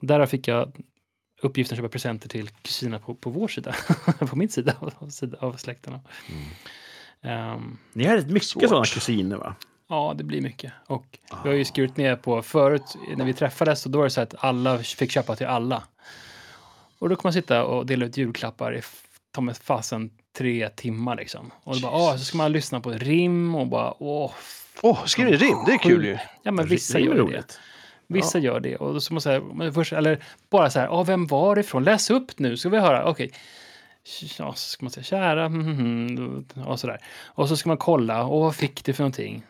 där 0.00 0.26
fick 0.26 0.48
jag 0.48 0.72
uppgiften 1.42 1.74
att 1.74 1.78
köpa 1.78 1.88
presenter 1.88 2.28
till 2.28 2.48
kusinerna 2.48 2.98
på, 2.98 3.14
på 3.14 3.30
vår 3.30 3.48
sida. 3.48 3.74
på 4.18 4.36
min 4.36 4.48
sida 4.48 4.74
av, 4.80 5.12
av, 5.40 5.52
släkterna. 5.56 6.00
Ehm, 7.22 7.78
Ni 7.92 8.04
har 8.04 8.16
rätt 8.16 8.30
mycket 8.30 8.48
sådana 8.68 8.84
kusiner 8.84 9.36
va? 9.36 9.54
ja, 9.88 10.14
det 10.16 10.24
blir 10.24 10.40
mycket. 10.40 10.72
Och 10.86 11.18
vi 11.42 11.48
har 11.48 11.56
ju 11.56 11.64
skurit 11.64 11.96
ner 11.96 12.16
på 12.16 12.42
förut 12.42 12.96
när 13.16 13.24
vi 13.24 13.32
träffades 13.32 13.86
och 13.86 13.92
då 13.92 13.98
var 13.98 14.04
det 14.04 14.10
så 14.10 14.20
att 14.20 14.34
alla 14.38 14.78
fick 14.78 15.10
köpa 15.10 15.36
till 15.36 15.46
alla. 15.46 15.82
Och 16.98 17.08
då 17.08 17.16
kan 17.16 17.20
man 17.24 17.32
sitta 17.32 17.64
och 17.64 17.86
dela 17.86 18.06
ut 18.06 18.16
julklappar 18.16 18.76
i 18.76 18.82
ta 19.30 19.40
med 19.40 19.56
fasen 19.56 20.10
tre 20.38 20.68
timmar 20.68 21.16
liksom. 21.16 21.50
Och 21.64 21.74
då 21.74 21.80
bara, 21.80 21.92
åh, 21.92 22.16
så 22.16 22.24
ska 22.24 22.38
man 22.38 22.52
lyssna 22.52 22.80
på 22.80 22.90
rim 22.90 23.54
och 23.54 23.66
bara, 23.66 24.02
åh. 24.02 24.32
Åh, 24.82 25.04
skriv 25.04 25.28
i 25.28 25.36
rim, 25.36 25.56
det 25.66 25.72
är 25.72 25.78
kul 25.78 26.04
ju. 26.04 26.18
Ja, 26.42 26.52
men 26.52 26.66
vissa 26.66 26.98
är 26.98 27.02
gör 27.02 27.30
det. 27.30 27.58
Vissa 28.08 28.38
gör 28.38 28.60
det. 28.60 28.76
Och 28.76 29.02
så 29.02 29.14
måste 29.14 29.30
jag, 29.30 29.74
först, 29.74 29.92
eller 29.92 30.24
bara 30.50 30.70
så 30.70 30.80
här, 30.80 30.88
ah, 30.88 31.02
vem 31.02 31.26
var 31.26 31.54
det 31.54 31.60
ifrån? 31.60 31.84
Läs 31.84 32.10
upp 32.10 32.38
nu, 32.38 32.56
ska 32.56 32.68
vi 32.68 32.78
höra. 32.78 33.04
Okej. 33.04 33.32
Ja, 34.38 34.52
så 34.52 34.70
ska 34.70 34.84
man 34.84 34.90
säga 34.90 35.04
kära, 35.04 35.44
mm, 35.44 35.60
mm, 35.60 36.18
mm, 36.18 36.66
och 36.66 36.80
sådär. 36.80 37.00
Och 37.24 37.48
så 37.48 37.56
ska 37.56 37.68
man 37.68 37.76
kolla, 37.76 38.24
och 38.24 38.40
vad 38.40 38.56
fick 38.56 38.84
du 38.84 38.92
för 38.92 39.02
någonting? 39.02 39.42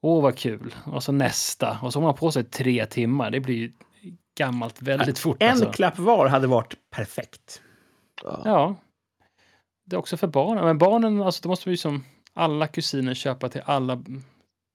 Åh, 0.00 0.22
vad 0.22 0.36
kul. 0.36 0.74
Och 0.84 1.02
så 1.02 1.12
nästa. 1.12 1.78
Och 1.82 1.92
så 1.92 2.00
har 2.00 2.04
man 2.04 2.14
på 2.14 2.32
sig 2.32 2.44
tre 2.44 2.86
timmar. 2.86 3.30
Det 3.30 3.40
blir 3.40 3.56
ju 3.56 3.72
gammalt 4.38 4.82
väldigt 4.82 5.18
fort. 5.18 5.42
En 5.42 5.50
alltså. 5.50 5.72
klapp 5.72 5.98
var 5.98 6.26
hade 6.26 6.46
varit 6.46 6.74
perfekt. 6.90 7.62
Ja. 8.22 8.42
Ja. 8.44 8.76
Det 9.86 9.96
är 9.96 9.98
också 9.98 10.16
för 10.16 10.26
barnen. 10.26 10.64
Men 10.64 10.78
barnen, 10.78 11.22
alltså 11.22 11.42
då 11.42 11.48
måste 11.48 11.68
vi 11.68 11.72
ju 11.72 11.76
som 11.76 12.04
alla 12.34 12.66
kusiner 12.66 13.14
köpa 13.14 13.48
till 13.48 13.62
alla. 13.64 14.04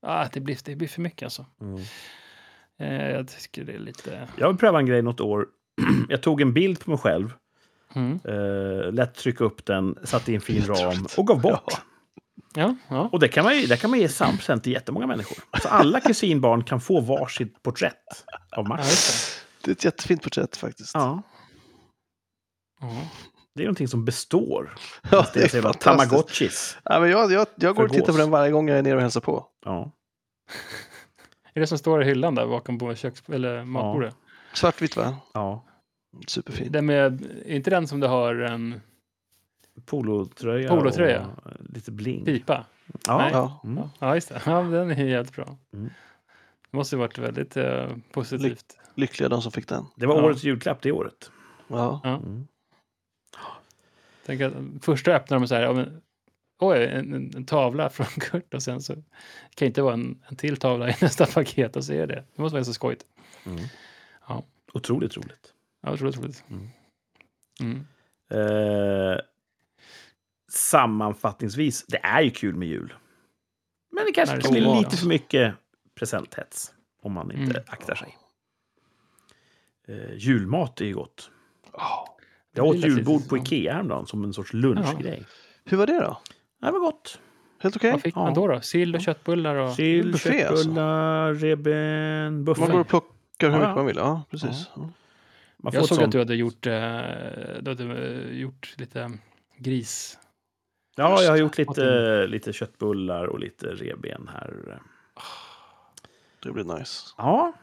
Ah, 0.02 0.28
det, 0.34 0.40
blir, 0.40 0.58
det 0.64 0.76
blir 0.76 0.88
för 0.88 1.02
mycket 1.02 1.24
alltså. 1.24 1.42
Eh, 1.42 1.86
jag 2.88 3.28
tycker 3.28 3.64
det 3.64 3.74
är 3.74 3.80
lite... 3.80 4.28
Jag 4.36 4.48
vill 4.48 4.58
pröva 4.58 4.80
en 4.80 4.86
grej 4.86 5.02
något 5.02 5.20
år. 5.22 5.48
Jag 6.10 6.22
tog 6.24 6.42
en 6.42 6.54
bild 6.54 6.84
på 6.86 6.90
mig 6.90 7.00
själv, 7.00 7.34
Mm. 7.96 8.20
eh, 8.28 8.92
lät 8.92 9.14
trycka 9.16 9.44
upp 9.44 9.66
den, 9.66 9.96
satte 10.04 10.32
i 10.32 10.36
en 10.36 10.42
fin 10.42 10.66
ram 10.68 11.08
och 11.18 11.28
gav 11.28 11.42
bort. 11.42 11.64
Ja. 11.68 11.78
Ja, 12.56 12.76
ja. 12.88 13.10
Och 13.12 13.20
det 13.20 13.28
kan 13.28 13.44
man 13.44 13.58
ju, 13.58 13.68
där 13.68 13.76
kan 13.76 13.90
man 13.90 14.00
ge 14.00 14.10
sampresent 14.10 14.64
till 14.64 14.74
jättemånga 14.74 15.08
människor. 15.08 15.38
Så 15.62 15.68
alla 15.68 16.00
kusinbarn 16.08 16.64
kan 16.64 16.82
få 16.82 17.02
varsitt 17.02 17.64
porträtt 17.64 18.26
av 18.58 18.78
just 18.78 19.42
Det 19.62 19.72
är 19.72 19.76
ett 19.76 19.86
jättefint 19.86 20.22
porträtt 20.24 20.58
faktiskt. 20.58 20.92
Ja, 20.94 21.22
det. 22.82 22.86
Ja. 22.86 23.02
det 23.56 23.62
är 23.62 23.66
någonting 23.66 23.88
som 23.88 24.06
består. 24.06 24.76
Ja, 25.12 25.26
Det 25.34 25.40
är 25.54 25.62
fantastiskt. 25.62 25.84
tamagotchis. 25.84 26.78
Ja, 26.84 27.00
men 27.00 27.10
jag, 27.10 27.32
jag, 27.32 27.48
jag 27.56 27.76
går 27.76 27.84
och 27.84 27.92
tittar 27.92 28.12
på 28.14 28.18
den 28.20 28.32
varje 28.32 28.52
gång 28.52 28.70
jag 28.70 28.78
är 28.78 28.84
nere 28.84 28.96
och 28.96 29.02
hälsar 29.02 29.22
på. 29.22 29.48
Ja. 29.66 29.92
Är 31.54 31.60
det 31.62 31.68
som 31.68 31.78
står 31.78 32.02
i 32.02 32.06
hyllan 32.06 32.36
där 32.36 32.48
bakom 32.48 32.80
på 32.80 32.96
köks 32.96 33.24
eller 33.30 33.64
matbordet? 33.64 34.16
Svartvitt 34.54 34.96
va? 34.98 35.18
ja. 35.34 35.64
Superfint. 36.28 36.74
Den 36.74 36.86
med, 36.86 37.22
är 37.46 37.56
inte 37.56 37.70
den 37.70 37.88
som 37.88 38.00
du 38.00 38.08
har 38.08 38.36
en 38.36 38.82
Polotröja, 39.86 40.70
Polotröja. 40.70 41.28
och 41.44 41.52
lite 41.74 41.92
bling. 41.92 42.26
pipa? 42.26 42.66
Ja. 43.08 43.18
Nej. 43.18 43.30
Ja. 43.34 43.62
Mm. 43.64 43.90
Ja, 44.00 44.16
just 44.16 44.30
det. 44.30 44.42
Ja, 44.46 44.62
den 44.62 44.92
är 44.92 45.06
jävligt 45.06 45.36
bra. 45.36 45.58
Mm. 45.74 45.90
Det 46.72 46.78
måste 46.78 46.96
ha 46.96 47.02
varit 47.02 47.18
väldigt 47.18 47.58
eh, 47.58 47.88
positivt. 48.12 48.66
Lyckliga 48.96 49.30
de 49.30 49.42
som 49.42 49.52
fick 49.52 49.68
den. 49.68 49.86
Det 49.96 50.06
var 50.06 50.16
Ja. 50.16 50.24
årets 50.26 50.44
julklapp 50.44 50.82
det 50.82 50.92
året. 50.92 51.32
Ja. 51.68 52.02
Ja. 52.04 52.16
Mm. 52.16 52.48
Tänk 54.26 54.42
att 54.42 54.54
första 54.82 55.12
öppnar 55.12 55.40
de 55.40 55.48
så 55.48 55.56
här, 55.56 55.62
ja, 55.62 55.74
men, 55.74 56.02
oj, 56.60 56.84
en, 56.86 57.14
en, 57.14 57.32
en 57.36 57.46
tavla 57.46 57.90
från 57.90 58.06
Kurt 58.08 58.54
och 58.54 58.64
sen 58.64 58.82
så 58.82 58.94
kan 58.94 59.04
det 59.60 59.66
inte 59.66 59.82
vara 59.82 59.94
en, 59.94 60.24
en 60.30 60.36
till 60.36 60.58
tavla 60.58 60.90
i 60.90 60.96
nästa 61.02 61.26
paket 61.26 61.76
och 61.76 61.84
så 61.84 61.94
är 61.94 62.08
det. 62.08 62.24
Det 62.36 62.42
måste 62.42 62.54
vara 62.54 62.64
så 62.64 62.74
skojigt. 62.74 63.06
Mm. 63.46 63.60
Ja. 64.28 64.44
Otroligt 64.74 65.18
roligt. 65.18 65.54
Ja, 65.82 65.92
otroligt 65.94 66.18
roligt. 66.18 66.44
Mm. 66.50 66.70
Mm. 67.62 67.86
Eh, 68.32 69.18
sammanfattningsvis, 70.52 71.86
det 71.88 71.98
är 72.04 72.22
ju 72.22 72.30
kul 72.32 72.56
med 72.56 72.68
jul. 72.68 72.94
Men 73.92 74.06
det 74.06 74.12
kanske 74.12 74.36
Nej, 74.36 74.42
det 74.42 74.44
kan 74.48 74.52
bli 74.54 74.62
ska 74.62 74.70
vara. 74.70 74.80
lite 74.80 74.98
för 74.98 75.08
mycket 75.08 75.54
presenthets 75.96 76.74
om 77.02 77.14
man 77.14 77.32
inte 77.32 77.60
Mm. 77.60 77.64
aktar 77.68 77.96
sig. 77.96 78.18
Eh, 79.88 80.14
julmat 80.16 80.82
är 80.82 80.86
ju 80.86 80.94
gott. 80.94 81.32
Ja. 81.74 82.18
Jag 82.52 82.66
åt 82.66 82.76
julbord 82.76 83.30
på. 83.30 83.38
Ikea 83.38 83.74
häromdagen 83.74 84.06
som 84.08 84.24
en 84.24 84.34
sorts 84.34 84.54
lunchgrej. 84.54 85.26
Hur 85.66 85.78
var 85.78 85.88
det 85.88 86.00
då? 86.00 86.22
Det 86.60 86.72
var 86.72 86.80
gott. 86.80 87.20
Helt 87.60 87.76
okej? 87.76 87.92
Vad 87.92 88.02
fick 88.02 88.16
man 88.16 88.34
då? 88.34 88.48
då? 88.48 88.62
Sill 88.62 88.96
och 88.96 89.02
köttbullar 89.02 89.56
och... 89.56 89.74
Sill, 89.74 90.12
buffé 90.12 90.44
alltså. 90.44 90.64
köttbullar, 90.64 91.34
reben, 91.34 92.46
buffé. 92.46 92.62
Man 92.62 92.72
går 92.72 92.80
och 92.80 92.88
plockar 92.88 93.50
hur 93.50 93.52
mycket 93.52 93.68
ja. 93.70 93.76
man 93.76 93.86
vill. 93.86 93.96
Ja, 93.98 94.24
precis. 94.30 94.68
Ja. 94.76 94.90
Man 95.58 95.72
får 95.72 95.80
Jag 95.80 95.88
såg 95.88 95.98
sånt- 95.98 96.06
att 96.08 96.12
du 96.12 96.20
hade 96.20 96.36
gjort, 96.36 96.68
eh, 96.68 96.72
du 97.62 97.70
hade 97.70 97.84
eh, 97.84 98.38
gjort 98.40 98.76
lite 98.78 99.12
gris. 99.58 100.18
Ja, 100.96 101.22
jag 101.24 101.30
har 101.32 101.38
gjort 101.38 101.58
lite, 101.58 102.28
lite 102.28 102.54
köttbullar 102.54 103.26
och 103.26 103.40
lite 103.40 103.68
reben 103.68 104.30
här. 104.34 104.80
Det 106.44 106.52
blir 106.52 106.64
nice. 106.64 107.08
Ja, 107.18 107.54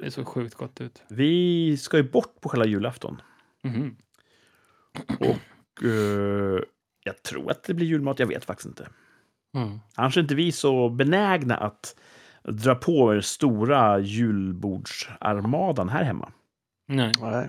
Det 0.00 0.10
såg 0.10 0.26
sjukt 0.26 0.54
gott 0.54 0.80
ut. 0.80 1.02
vi 1.08 1.76
ska 1.76 1.96
ju 1.96 2.02
bort 2.10 2.40
på 2.40 2.48
själva 2.48 2.66
julafton. 2.66 3.22
Mhm. 3.62 3.96
Och 5.20 5.84
eh, 5.84 6.60
jag 7.06 7.22
tror 7.22 7.50
att 7.50 7.62
det 7.64 7.74
blir 7.74 7.86
julmat, 7.86 8.18
jag 8.18 8.26
vet 8.26 8.44
faktiskt 8.44 8.66
inte. 8.66 8.88
Mm. 9.54 9.78
Annars 9.94 10.16
är 10.16 10.20
inte 10.20 10.34
vi 10.34 10.52
så 10.52 10.88
benägna 10.88 11.56
att 11.56 11.96
dra 12.42 12.74
på 12.74 13.14
er 13.14 13.20
stora 13.20 13.98
julbordsarmadan 13.98 15.88
här 15.88 16.04
hemma. 16.04 16.32
Nej. 16.88 17.12
Nej. 17.20 17.48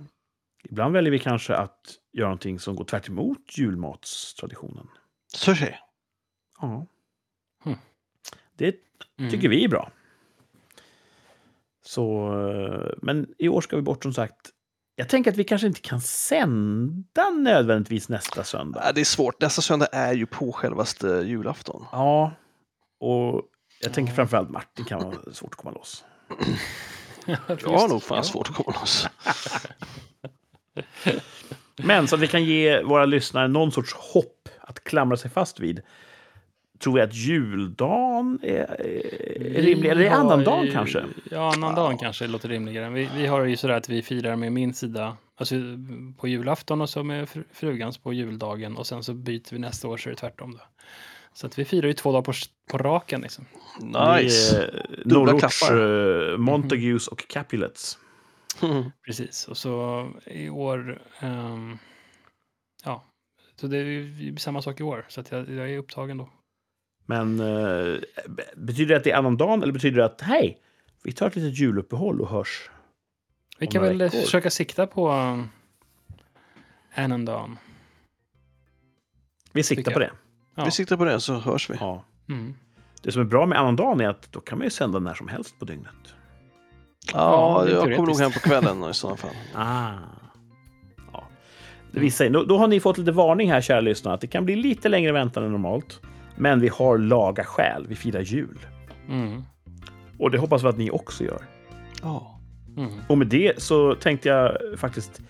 Ibland 0.64 0.94
väljer 0.94 1.12
vi 1.12 1.20
kanske 1.20 1.56
att 1.56 1.80
göra 2.14 2.28
någonting 2.28 2.60
som 2.60 2.76
går 2.76 2.86
tvärt 2.86 3.10
emot 3.10 3.58
julmatstraditionen. 3.58 4.88
Sushi. 5.34 5.76
Ja. 6.62 6.86
Hmm. 7.64 7.76
Det 8.56 8.76
Mm. 9.20 9.32
tycker 9.32 9.50
vi 9.50 9.64
är 9.64 9.70
bra. 9.70 9.92
Så, 11.86 12.34
eh, 12.50 12.90
men 13.02 13.28
i 13.38 13.50
år 13.50 13.62
ska 13.62 13.76
vi 13.76 13.82
bort 13.82 14.04
som 14.04 14.14
sagt. 14.14 14.50
Jag 15.00 15.10
tänker 15.10 15.32
att 15.32 15.38
vi 15.38 15.44
kanske 15.44 15.68
inte 15.68 15.82
kan 15.82 16.02
sända 16.02 17.30
nödvändigtvis 17.30 18.10
nästa 18.10 18.44
söndag. 18.44 18.82
Ja, 18.86 18.92
det 18.92 19.02
är 19.02 19.06
svårt. 19.06 19.42
Nästa 19.42 19.62
söndag 19.62 19.88
är 19.92 20.14
ju 20.14 20.26
på 20.26 20.52
självaste 20.52 21.08
julafton. 21.08 21.86
Ja, 21.92 22.32
och 23.00 23.42
jag 23.82 23.94
tänker 23.94 24.12
Ja. 24.12 24.16
framförallt 24.16 24.50
Martin 24.50 24.86
kan 24.86 25.04
vara 25.04 25.16
svårt 25.34 25.52
att 25.54 25.58
komma 25.58 25.72
loss. 25.72 26.04
Jag 27.26 27.38
har 27.70 27.88
nog 27.88 28.04
fan 28.04 28.18
ja. 28.18 28.24
svårt 28.24 28.50
att 28.50 28.56
komma 28.56 28.78
loss. 28.80 29.08
Men 31.78 32.08
så 32.08 32.16
att 32.16 32.22
vi 32.22 32.28
kan 32.28 32.44
ge 32.44 32.84
våra 32.84 33.06
lyssnare 33.06 33.48
någon 33.48 33.72
sorts 33.72 33.94
hopp 33.94 34.50
att 34.62 34.84
klamra 34.84 35.18
sig 35.18 35.32
fast 35.32 35.60
vid. 35.60 35.82
Tror 36.80 36.94
vi 36.94 37.02
att 37.02 37.16
juldagen 37.16 38.40
är, 38.44 38.82
är 38.82 39.62
rimlig? 39.62 39.90
Eller 39.90 40.02
är 40.06 40.10
annandagen 40.10 40.72
kanske? 40.74 41.04
Ja, 41.32 41.54
annandagen 41.54 41.98
kanske 41.98 42.28
låter 42.28 42.50
rimligare. 42.50 42.90
Vi, 42.90 43.10
vi 43.18 43.26
har 43.28 43.44
ju 43.46 43.58
sådär 43.58 43.74
att 43.74 43.90
vi 43.90 44.02
firar 44.02 44.36
med 44.36 44.52
min 44.52 44.74
sida 44.74 45.18
alltså 45.36 45.56
på 46.18 46.28
julafton 46.28 46.82
och 46.82 46.90
så 46.90 47.04
med 47.04 47.28
fru- 47.30 47.44
frugans 47.54 47.98
på 47.98 48.14
juldagen 48.14 48.78
och 48.78 48.88
sen 48.88 49.04
så 49.04 49.14
byter 49.14 49.52
vi 49.52 49.60
nästa 49.60 49.88
år 49.88 49.98
så 49.98 50.10
är 50.10 50.12
det 50.14 50.20
tvärtom. 50.20 50.52
Då. 50.52 50.60
Så 51.34 51.48
att 51.48 51.60
vi 51.60 51.66
firar 51.66 51.88
ju 51.88 51.94
två 51.94 52.12
dagar 52.12 52.22
på, 52.24 52.34
på 52.72 52.78
raken. 52.78 53.22
Liksom. 53.22 53.46
Nice. 53.82 54.72
Norrorts 55.06 55.60
klappar. 55.60 56.32
eh, 56.32 56.38
Montagues 56.38 57.08
och 57.08 57.28
Capulets. 57.28 57.98
Precis, 59.06 59.48
och 59.48 59.58
så 59.58 60.08
i 60.26 60.50
år, 60.50 61.02
ehm, 61.20 61.78
ja, 62.86 63.04
så 63.56 63.68
det 63.68 63.78
är 63.78 63.84
ju 63.84 64.36
samma 64.38 64.62
sak 64.62 64.80
i 64.80 64.84
år. 64.84 65.06
Så 65.10 65.22
att 65.22 65.32
jag, 65.32 65.50
jag 65.50 65.72
är 65.72 65.78
upptagen 65.78 66.18
då. 66.18 66.30
Men 67.10 67.40
eh, 67.40 68.00
betyder 68.56 68.94
det 68.94 68.98
att 68.98 69.04
det 69.04 69.12
är 69.12 69.18
annandagen 69.18 69.64
eller 69.64 69.74
betyder 69.74 69.98
det 69.98 70.06
att 70.06 70.22
hej, 70.22 70.58
vi 71.04 71.12
tar 71.12 71.28
ett 71.28 71.36
litet 71.36 71.60
juluppehåll 71.60 72.22
och 72.22 72.30
hörs? 72.30 72.70
Vi 73.60 73.68
kan 73.68 73.82
väl 73.82 73.98
veckor. 73.98 74.20
försöka 74.20 74.50
sikta 74.50 74.88
på 74.88 75.12
um, 75.12 75.50
annandagen. 76.96 77.58
Vi 79.52 79.64
siktar 79.64 79.92
på 79.92 80.00
det. 80.00 80.12
Ja. 80.56 80.66
Vi 80.66 80.72
siktar 80.72 80.98
på 80.98 81.06
det 81.06 81.20
så 81.20 81.34
hörs 81.34 81.70
vi. 81.70 81.76
Ja. 81.80 82.04
Mm. 82.30 82.56
Det 83.02 83.12
som 83.12 83.22
är 83.22 83.26
bra 83.26 83.46
med 83.46 83.60
annandagen 83.60 84.02
är 84.02 84.10
att 84.10 84.32
då 84.32 84.40
kan 84.40 84.58
man 84.58 84.66
ju 84.66 84.72
sända 84.72 85.00
när 85.00 85.14
som 85.14 85.28
helst 85.28 85.60
på 85.60 85.66
dygnet. 85.66 85.94
Ja, 87.14 87.66
är 87.66 87.70
jag 87.70 87.84
kommer 87.84 88.08
nog 88.08 88.20
hem 88.20 88.32
på 88.32 88.40
kvällen 88.40 88.90
i 88.90 88.94
sådana 88.94 89.18
fall. 89.18 89.36
Ah. 89.56 89.92
Ja. 91.14 91.28
Det 91.92 92.00
visar, 92.00 92.30
då, 92.30 92.44
då 92.44 92.58
har 92.58 92.68
ni 92.68 92.80
fått 92.80 92.98
lite 92.98 93.12
varning 93.12 93.52
här, 93.52 93.62
kära 93.62 93.82
lyssnare, 93.82 94.16
att 94.16 94.22
det 94.22 94.28
kan 94.28 94.46
bli 94.46 94.56
lite 94.56 94.90
längre 94.90 95.12
väntan 95.12 95.44
än 95.44 95.52
normalt. 95.52 96.02
Men 96.38 96.60
vi 96.60 96.68
har 96.68 96.98
laga 96.98 97.44
skäl. 97.44 97.86
Vi 97.90 97.96
firar 97.96 98.22
jul. 98.22 98.60
Mm. 99.10 99.44
Och 100.20 100.32
det 100.32 100.38
hoppas 100.38 100.64
vi 100.64 100.68
att 100.68 100.78
ni 100.78 100.92
också 100.92 101.24
gör. 101.24 101.42
Ja. 102.02 102.40
Mm. 102.78 102.90
Och 103.08 103.18
med 103.18 103.28
det 103.28 103.62
så 103.62 103.96
tänkte 103.96 104.30
jag 104.30 104.58
faktiskt 104.78 105.22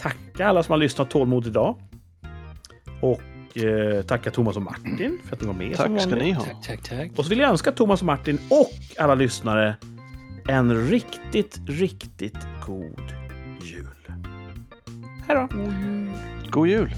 tacka 0.00 0.46
alla 0.46 0.62
som 0.62 0.72
har 0.72 0.78
lyssnat 0.78 1.10
tålmodigt 1.10 1.48
idag. 1.48 1.76
Och 3.00 3.58
eh, 3.58 4.02
tacka 4.02 4.30
Thomas 4.30 4.56
och 4.56 4.62
Martin 4.62 5.18
för 5.24 5.36
att 5.36 5.40
ni 5.40 5.46
var 5.46 5.54
med. 5.54 5.76
som 5.76 5.94
Tack 5.94 6.02
ska 6.02 6.14
ni 6.14 6.32
ha. 6.32 6.44
Tack, 6.44 6.66
tack, 6.66 6.82
tack. 6.82 7.10
Och 7.16 7.24
så 7.24 7.30
vill 7.30 7.38
jag 7.38 7.50
önska 7.50 7.72
Thomas 7.72 8.00
och 8.00 8.06
Martin 8.06 8.38
och 8.50 8.70
alla 8.98 9.14
lyssnare 9.14 9.76
en 10.48 10.88
riktigt, 10.88 11.60
riktigt 11.66 12.38
god 12.66 13.12
jul. 13.62 13.86
Hej 15.26 15.36
då! 15.36 15.48
God 16.50 16.68
jul! 16.68 16.94